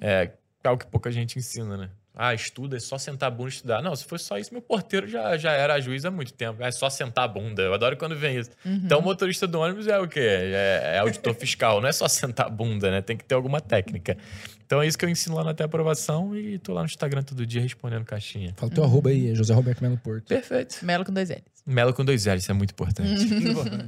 É 0.00 0.32
algo 0.64 0.82
que 0.82 0.90
pouca 0.90 1.12
gente 1.12 1.38
ensina, 1.38 1.76
né? 1.76 1.90
Ah, 2.16 2.32
estuda, 2.32 2.76
é 2.76 2.80
só 2.80 2.96
sentar 2.96 3.26
a 3.26 3.30
bunda 3.30 3.50
e 3.50 3.52
estudar. 3.54 3.82
Não, 3.82 3.94
se 3.96 4.04
fosse 4.04 4.24
só 4.24 4.38
isso, 4.38 4.52
meu 4.52 4.62
porteiro 4.62 5.08
já, 5.08 5.36
já 5.36 5.50
era 5.50 5.80
juiz 5.80 6.04
há 6.04 6.10
muito 6.12 6.32
tempo. 6.32 6.62
É 6.62 6.70
só 6.70 6.88
sentar 6.88 7.24
a 7.24 7.28
bunda. 7.28 7.62
Eu 7.62 7.74
adoro 7.74 7.96
quando 7.96 8.14
vem 8.14 8.38
isso. 8.38 8.50
Uhum. 8.64 8.82
Então, 8.84 9.00
o 9.00 9.02
motorista 9.02 9.48
do 9.48 9.58
ônibus 9.58 9.88
é 9.88 9.98
o 9.98 10.06
quê? 10.06 10.20
É, 10.20 10.92
é 10.94 10.98
auditor 11.00 11.34
fiscal. 11.34 11.80
Não 11.80 11.88
é 11.88 11.92
só 11.92 12.06
sentar 12.06 12.46
a 12.46 12.50
bunda, 12.50 12.88
né? 12.90 13.02
Tem 13.02 13.16
que 13.16 13.24
ter 13.24 13.34
alguma 13.34 13.60
técnica. 13.60 14.16
Então, 14.64 14.80
é 14.80 14.86
isso 14.86 14.96
que 14.96 15.04
eu 15.04 15.08
ensino 15.08 15.34
lá 15.34 15.42
na 15.42 15.50
Até 15.50 15.64
Aprovação 15.64 16.36
e 16.36 16.58
tô 16.58 16.72
lá 16.72 16.82
no 16.82 16.86
Instagram 16.86 17.22
todo 17.22 17.44
dia 17.44 17.60
respondendo 17.60 18.04
caixinha. 18.04 18.54
Fala 18.56 18.70
o 18.70 18.74
teu 18.74 18.84
arroba 18.84 19.10
aí, 19.10 19.34
José 19.34 19.52
Roberto 19.52 19.82
Melo 19.82 19.98
Porto. 19.98 20.28
Perfeito. 20.28 20.84
Melo 20.84 21.04
com 21.04 21.12
dois 21.12 21.30
L's. 21.30 21.53
Melo 21.66 21.94
com 21.94 22.04
dois 22.04 22.26
L's, 22.26 22.42
isso 22.42 22.50
é 22.50 22.54
muito 22.54 22.72
importante. 22.72 23.08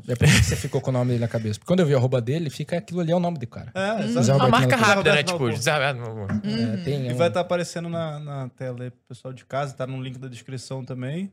É 0.09 0.15
por 0.17 0.27
isso 0.27 0.39
que 0.39 0.45
você 0.45 0.57
ficou 0.57 0.81
com 0.81 0.89
o 0.91 0.93
nome 0.93 1.09
dele 1.11 1.21
na 1.21 1.29
cabeça. 1.29 1.59
Porque 1.59 1.67
quando 1.67 1.81
eu 1.81 1.87
vi 1.87 1.95
o 1.95 1.99
arroba 1.99 2.21
dele, 2.23 2.49
fica 2.49 2.79
aquilo 2.79 3.01
ali 3.01 3.13
é 3.13 3.17
o 3.17 3.21
nome 3.21 3.39
do 3.39 3.47
cara. 3.47 3.71
É, 3.75 4.03
José 4.03 4.19
exato. 4.21 4.39
Uma 4.39 4.49
marca 4.49 4.77
Melo 4.77 4.83
rápida, 4.89 5.15
né? 5.15 5.23
Tipo, 5.23 5.51
José 5.51 5.71
É, 6.45 6.77
tem 6.85 7.07
E 7.09 7.13
um- 7.13 7.17
vai 7.17 7.29
estar 7.29 7.41
aparecendo 7.41 7.89
na, 7.89 8.19
na 8.19 8.49
tela 8.49 8.85
aí 8.85 8.91
pro 8.91 9.01
pessoal 9.09 9.35
de 9.35 9.45
casa, 9.45 9.75
tá 9.75 9.87
no 9.87 10.01
link 10.03 10.19
da 10.19 10.29
descrição 10.29 10.85
também. 10.85 11.31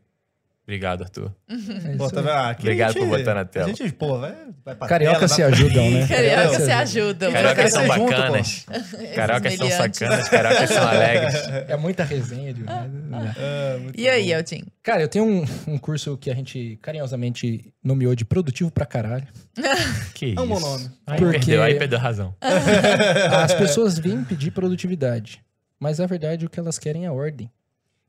Obrigado, 0.66 1.02
Arthur. 1.04 1.30
é 1.50 1.98
Pô, 1.98 2.10
tá? 2.10 2.22
Ah, 2.22 2.50
aqui 2.52 2.62
Obrigado 2.62 2.94
gente- 2.94 3.02
por 3.02 3.18
botar 3.18 3.34
na 3.34 3.44
tela. 3.44 3.66
A 3.66 3.68
gente, 3.74 3.92
pô, 3.92 4.18
vai, 4.18 4.34
vai 4.64 4.76
pra 4.76 4.88
Carioca 4.88 5.16
tela, 5.20 5.28
se 5.28 5.44
ajudam, 5.44 5.92
né? 5.92 6.08
Carioca 6.08 6.50
se 6.60 6.66
se 6.66 6.72
ajudam. 6.72 7.32
Cariocas 7.34 7.72
são 7.74 7.82
crescer 7.84 8.00
junto, 8.00 8.12
bacanas. 8.16 8.66
Cariocas 9.14 9.54
são 9.56 9.70
sacanas, 9.70 10.30
cariocas 10.30 10.70
são 10.70 10.88
alegres. 10.88 11.34
É 11.68 11.76
muita 11.76 12.04
resenha. 12.06 12.54
De... 12.54 12.64
né? 12.64 12.90
É, 13.38 13.78
muito 13.78 14.00
E 14.00 14.08
aí. 14.08 14.32
Eltin? 14.32 14.64
Cara, 14.82 15.02
eu 15.02 15.08
tenho 15.10 15.26
um, 15.26 15.46
um 15.68 15.78
curso 15.78 16.16
que 16.18 16.32
a 16.32 16.34
gente 16.36 16.80
carinhosamente 16.82 17.74
nomeou 17.84 18.16
de 18.16 18.24
Produtivo 18.24 18.72
pra 18.72 18.86
Caralho. 18.86 19.28
Que 20.16 20.28
isso. 20.28 20.40
É 20.40 20.42
um 20.44 20.48
bom 20.48 20.60
nome. 20.62 20.90
Aí 21.06 21.18
Porque- 21.20 21.40
perdeu, 21.40 21.62
aí 21.62 21.76
perdeu 21.76 22.00
a 22.00 22.02
razão. 22.02 22.34
As 23.44 23.54
pessoas 23.54 23.98
vêm 24.00 24.24
pedir 24.24 24.52
produtividade, 24.52 25.42
mas 25.80 26.00
na 26.00 26.06
verdade 26.06 26.46
o 26.46 26.50
que 26.50 26.60
elas 26.60 26.80
querem 26.80 27.06
é 27.06 27.12
ordem. 27.12 27.50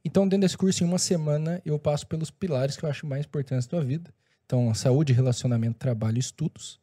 Então, 0.05 0.29
dentro 0.29 0.43
desse 0.43 0.57
curso, 0.57 0.85
em 0.85 0.87
uma 0.87 0.99
semana, 0.99 1.63
eu 1.65 1.79
passo 1.79 2.07
pelos 2.07 2.31
pilares 2.31 2.77
que 2.77 2.85
eu 2.85 2.91
acho 2.91 3.07
mais 3.07 3.25
importantes 3.25 3.67
da 3.67 3.71
tua 3.71 3.85
vida. 3.85 4.13
Então, 4.45 4.75
saúde, 4.75 5.13
relacionamento, 5.13 5.79
trabalho 5.79 6.19
estudos. 6.19 6.79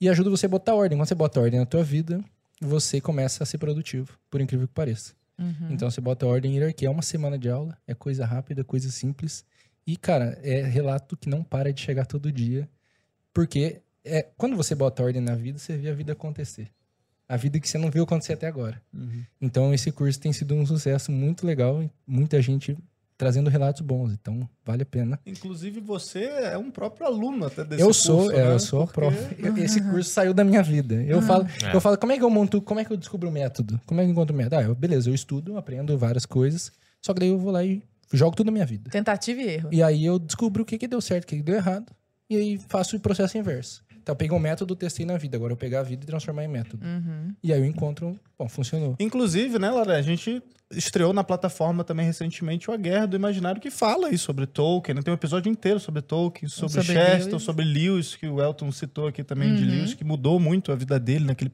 E 0.00 0.08
ajuda 0.08 0.30
você 0.30 0.46
a 0.46 0.48
botar 0.48 0.74
ordem. 0.74 0.96
Quando 0.96 1.08
você 1.08 1.14
bota 1.14 1.40
ordem 1.40 1.58
na 1.58 1.66
tua 1.66 1.82
vida, 1.82 2.22
você 2.60 3.00
começa 3.00 3.42
a 3.42 3.46
ser 3.46 3.58
produtivo, 3.58 4.16
por 4.30 4.40
incrível 4.40 4.68
que 4.68 4.74
pareça. 4.74 5.14
Uhum. 5.38 5.68
Então, 5.70 5.90
você 5.90 6.00
bota 6.00 6.24
ordem 6.26 6.52
e 6.52 6.54
hierarquia. 6.54 6.86
É 6.86 6.90
uma 6.90 7.02
semana 7.02 7.36
de 7.36 7.48
aula, 7.48 7.76
é 7.86 7.94
coisa 7.94 8.24
rápida, 8.24 8.62
coisa 8.62 8.90
simples. 8.90 9.44
E, 9.84 9.96
cara, 9.96 10.38
é 10.42 10.62
relato 10.62 11.16
que 11.16 11.28
não 11.28 11.42
para 11.42 11.72
de 11.72 11.80
chegar 11.80 12.06
todo 12.06 12.30
dia. 12.30 12.68
Porque 13.34 13.82
é, 14.04 14.22
quando 14.36 14.56
você 14.56 14.74
bota 14.74 15.02
ordem 15.02 15.20
na 15.20 15.34
vida, 15.34 15.58
você 15.58 15.76
vê 15.76 15.90
a 15.90 15.94
vida 15.94 16.12
acontecer. 16.12 16.70
A 17.28 17.36
vida 17.36 17.58
que 17.58 17.68
você 17.68 17.76
não 17.78 17.90
viu 17.90 18.04
acontecer 18.04 18.34
até 18.34 18.46
agora. 18.46 18.80
Uhum. 18.94 19.22
Então, 19.40 19.74
esse 19.74 19.90
curso 19.90 20.18
tem 20.20 20.32
sido 20.32 20.54
um 20.54 20.64
sucesso 20.64 21.10
muito 21.10 21.44
legal. 21.46 21.82
e 21.82 21.90
Muita 22.06 22.40
gente 22.40 22.76
trazendo 23.18 23.48
relatos 23.50 23.80
bons. 23.80 24.12
Então, 24.12 24.48
vale 24.64 24.82
a 24.82 24.86
pena. 24.86 25.18
Inclusive, 25.26 25.80
você 25.80 26.24
é 26.24 26.56
um 26.58 26.70
próprio 26.70 27.06
aluno 27.06 27.46
até 27.46 27.64
desse 27.64 27.80
eu 27.82 27.86
curso, 27.86 28.02
sou, 28.02 28.30
é, 28.30 28.44
né? 28.44 28.52
eu 28.52 28.58
sou 28.60 28.86
Porque- 28.86 29.00
prof. 29.00 29.16
Esse 29.64 29.80
curso 29.80 30.10
saiu 30.10 30.32
da 30.34 30.44
minha 30.44 30.62
vida. 30.62 30.94
Eu 31.02 31.20
falo, 31.22 31.46
É. 31.64 31.74
eu 31.74 31.80
falo, 31.80 31.96
como 31.98 32.12
é 32.12 32.18
que 32.18 32.22
eu 32.22 32.30
monto, 32.30 32.60
como 32.62 32.78
é 32.78 32.84
que 32.84 32.92
eu 32.92 32.96
descubro 32.96 33.28
o 33.28 33.32
método? 33.32 33.80
Como 33.86 34.00
é 34.00 34.04
que 34.04 34.10
eu 34.10 34.12
encontro 34.12 34.34
o 34.34 34.36
método? 34.38 34.56
Ah, 34.56 34.62
eu- 34.62 34.74
beleza, 34.74 35.08
eu 35.10 35.14
estudo, 35.14 35.56
aprendo 35.56 35.96
várias 35.98 36.26
coisas. 36.26 36.70
Só 37.02 37.12
que 37.14 37.20
daí 37.20 37.30
eu 37.30 37.38
vou 37.38 37.50
lá 37.52 37.64
e 37.64 37.82
jogo 38.12 38.36
tudo 38.36 38.46
na 38.46 38.52
minha 38.52 38.66
vida. 38.66 38.90
Tentativa 38.90 39.40
e 39.40 39.48
erro. 39.48 39.68
E 39.72 39.82
aí 39.82 40.04
eu 40.04 40.18
descubro 40.18 40.62
o 40.62 40.66
que, 40.66 40.76
que 40.78 40.86
deu 40.86 41.00
certo, 41.00 41.24
o 41.24 41.26
que, 41.28 41.36
que 41.38 41.42
deu 41.42 41.54
errado. 41.56 41.90
E 42.28 42.36
aí 42.36 42.58
faço 42.68 42.96
o 42.96 43.00
processo 43.00 43.38
inverso. 43.38 43.82
Então 44.06 44.12
eu 44.12 44.16
peguei 44.16 44.36
um 44.36 44.40
método, 44.40 44.76
testei 44.76 45.04
na 45.04 45.16
vida. 45.16 45.36
Agora 45.36 45.52
eu 45.52 45.56
pegar 45.56 45.80
a 45.80 45.82
vida 45.82 46.04
e 46.04 46.06
transformar 46.06 46.44
em 46.44 46.48
método. 46.48 46.86
Uhum. 46.86 47.34
E 47.42 47.52
aí 47.52 47.58
eu 47.58 47.64
encontro, 47.66 48.16
bom, 48.38 48.48
funcionou. 48.48 48.94
Inclusive, 49.00 49.58
né, 49.58 49.68
Lara, 49.68 49.96
a 49.96 50.02
gente 50.02 50.40
estreou 50.70 51.12
na 51.12 51.24
plataforma 51.24 51.82
também 51.82 52.06
recentemente 52.06 52.70
o 52.70 52.72
A 52.72 52.76
Guerra 52.76 53.06
do 53.06 53.16
Imaginário, 53.16 53.60
que 53.60 53.68
fala 53.68 54.06
aí 54.06 54.16
sobre 54.16 54.46
Tolkien. 54.46 54.94
né? 54.94 55.02
Tem 55.02 55.10
um 55.12 55.16
episódio 55.16 55.50
inteiro 55.50 55.80
sobre 55.80 56.02
Tolkien, 56.02 56.48
sobre, 56.48 56.74
Sobre 56.82 56.86
Chester, 56.94 57.30
Lewis. 57.30 57.42
sobre 57.42 57.64
Lewis, 57.64 58.14
que 58.14 58.28
o 58.28 58.40
Elton 58.40 58.70
citou 58.70 59.08
aqui 59.08 59.24
também 59.24 59.52
de 59.56 59.64
Uhum. 59.64 59.70
Lewis, 59.70 59.94
que 59.94 60.04
mudou 60.04 60.38
muito 60.38 60.70
a 60.70 60.76
vida 60.76 61.00
dele 61.00 61.24
naquele 61.24 61.50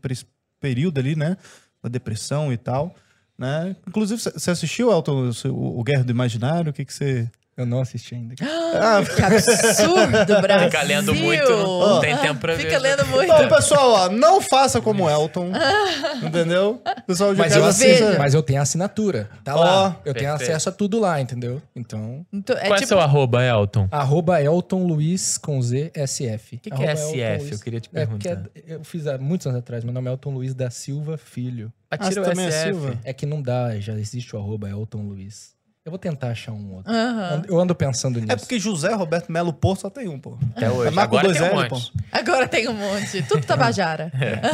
período 0.61 0.99
ali, 0.99 1.17
né? 1.17 1.39
Da 1.83 1.89
depressão 1.89 2.53
e 2.53 2.59
tal. 2.59 2.95
Né? 3.39 3.75
Inclusive, 3.89 4.21
você 4.21 4.51
assistiu, 4.51 4.93
Elton, 4.93 5.29
o, 5.29 5.33
seu- 5.33 5.57
o 5.57 5.83
Guerra 5.83 6.05
do 6.05 6.11
Imaginário? 6.13 6.71
O 6.71 6.73
que 6.75 6.85
que 6.85 6.93
você... 6.93 7.31
Eu 7.55 7.67
não 7.67 7.81
assisti 7.83 8.15
ainda. 8.15 8.35
Ah, 8.41 9.03
Que 9.15 9.23
absurdo, 9.23 10.41
Brasil! 10.41 10.71
Fica 10.71 10.83
lendo 10.83 11.15
muito, 11.15 11.51
não, 11.51 12.01
tem 12.01 12.17
tempo 12.17 12.41
pra 12.41 12.55
ver. 12.55 12.63
Fica 12.65 12.79
lendo 12.79 13.07
muito. 13.09 13.25
Então, 13.25 13.49
pessoal, 13.49 13.91
ó, 13.91 14.09
não 14.09 14.41
faça 14.41 14.81
como 14.81 15.09
Elton. 15.09 15.53
entendeu? 16.23 16.81
Pessoal 17.07 17.33
de 17.35 17.39
Mas 17.39 17.55
eu, 17.55 17.65
assino, 17.65 18.19
mas 18.19 18.33
eu 18.35 18.43
tenho 18.43 18.61
assinatura. 18.63 19.29
Tá 19.45 19.55
Ó, 19.55 19.61
lá. 19.61 20.01
Eu 20.05 20.15
tenho 20.15 20.31
perfeito. 20.31 20.51
acesso 20.51 20.69
a 20.71 20.73
tudo 20.73 20.99
lá, 20.99 21.21
entendeu? 21.21 21.61
Então. 21.77 22.25
Então, 22.33 22.57
é 22.57 22.61
Qual 22.69 22.73
é 22.75 22.77
tipo, 22.77 22.89
seu 22.89 22.99
arroba, 23.01 23.45
Elton? 23.45 23.87
Arroba 23.91 24.43
Elton 24.43 24.87
Luiz 24.87 25.37
com 25.37 25.61
Z 25.61 25.93
SF. 25.95 26.57
O 26.57 26.59
que, 26.59 26.71
que 26.71 26.83
é 26.85 26.97
SF? 26.97 27.53
Eu 27.53 27.59
queria 27.59 27.81
te 27.81 27.91
É 27.93 28.07
perguntar. 28.07 28.31
é- 28.31 28.75
eu 28.75 28.85
fiz 28.85 29.07
há 29.07 29.19
muitos 29.19 29.47
anos 29.47 29.59
atrás. 29.59 29.85
Meu 29.85 29.93
nome 29.93 30.09
é 30.09 30.13
Elton 30.13 30.31
Luiz 30.31 30.55
da 30.55 30.71
Silva 30.71 31.19
Filho. 31.19 31.71
Ah, 31.91 31.97
Atira 31.97 32.15
você 32.15 32.21
o 32.21 32.25
também 32.25 32.47
é 32.47 32.49
SF. 32.49 32.65
Silva? 32.73 32.99
É 33.05 33.13
que 33.13 33.27
não 33.27 33.43
dá, 33.43 33.79
já 33.79 33.93
existe 33.93 34.35
o 34.35 34.39
arroba 34.39 34.71
Elton 34.71 35.03
Luiz. 35.03 35.53
Eu 35.85 35.91
vou 35.91 35.99
tentar 35.99 36.29
achar 36.29 36.53
um 36.53 36.75
outro. 36.77 36.93
Aham. 36.93 37.43
Eu 37.49 37.59
ando 37.59 37.75
pensando 37.75 38.21
nisso. 38.21 38.31
É 38.31 38.37
porque 38.37 38.57
José 38.57 38.95
Roberto 38.95 39.33
Melo 39.33 39.53
Porto 39.53 39.81
só 39.81 39.91
tem 39.91 40.07
um, 40.09 40.17
pô. 40.17 40.39
Até 40.55 40.71
hoje. 40.71 40.87
É 40.87 40.91
Marco 40.93 41.17
Agora 41.17 41.35
dois 41.35 41.41
tem 41.41 41.51
um 41.51 41.61
monte. 41.61 41.93
Agora 42.13 42.47
tem 42.49 42.69
um 42.69 42.73
monte. 42.73 43.23
Tudo 43.25 43.45
Tabajara. 43.45 44.13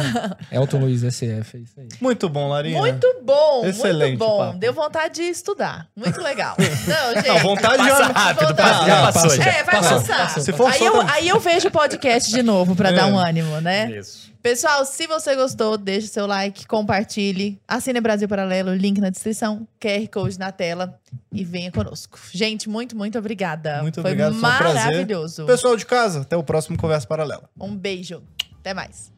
Elton 0.51 0.79
Luiz 0.79 1.01
SF, 1.03 1.57
é 1.57 1.59
isso 1.59 1.79
aí. 1.79 1.87
Muito 2.01 2.27
bom, 2.27 2.47
Larinha. 2.49 2.79
Muito 2.79 3.07
bom, 3.23 3.63
Excelente 3.63 4.17
muito 4.17 4.25
bom. 4.27 4.37
papo. 4.39 4.57
Deu 4.57 4.73
vontade 4.73 5.13
de 5.21 5.21
estudar. 5.29 5.87
Muito 5.95 6.19
legal. 6.19 6.55
Não, 6.57 7.13
gente. 7.13 7.27
Não, 7.27 7.37
vontade 7.39 7.77
Passa 7.77 7.89
já... 7.89 8.07
rápido, 8.07 8.47
Vontade. 8.47 8.69
passa, 8.71 8.85
já 8.87 9.01
passou. 9.11 9.29
Já. 9.35 9.43
É, 9.43 9.63
vai 9.63 9.75
Passou, 9.75 9.97
passar. 10.01 10.17
passou. 10.17 10.43
Se 10.43 10.53
for 10.53 10.65
aí, 10.71 10.83
eu, 10.83 11.01
aí 11.01 11.27
eu 11.27 11.39
vejo 11.39 11.67
o 11.67 11.71
podcast 11.71 12.31
de 12.31 12.41
novo 12.41 12.75
pra 12.75 12.89
É. 12.89 12.93
dar 12.93 13.05
um 13.05 13.19
ânimo, 13.19 13.61
né? 13.61 13.91
Isso. 13.91 14.28
Pessoal, 14.41 14.85
se 14.85 15.05
você 15.05 15.35
gostou, 15.35 15.77
deixe 15.77 16.07
seu 16.07 16.25
like, 16.25 16.65
compartilhe, 16.65 17.59
assine 17.67 17.99
Brasil 17.99 18.27
Paralelo, 18.27 18.73
link 18.73 19.01
na 19.01 19.09
descrição, 19.09 19.67
QR 19.81 20.07
Code 20.09 20.39
na 20.39 20.49
tela 20.49 20.97
e 21.31 21.43
venha 21.43 21.69
conosco. 21.71 22.17
Gente, 22.31 22.69
muito, 22.69 22.95
muito 22.95 23.19
obrigada. 23.19 23.81
Muito 23.81 24.01
Foi 24.01 24.11
obrigado, 24.11 24.31
foi 24.31 24.39
um 24.39 24.41
maravilhoso. 24.41 25.45
Pessoal 25.45 25.75
de 25.75 25.85
casa, 25.85 26.21
até 26.21 26.37
o 26.37 26.43
próximo 26.43 26.77
Conversa 26.77 27.05
Paralela. 27.05 27.49
Um 27.59 27.75
beijo. 27.75 28.23
Até 28.61 28.73
mais. 28.73 29.11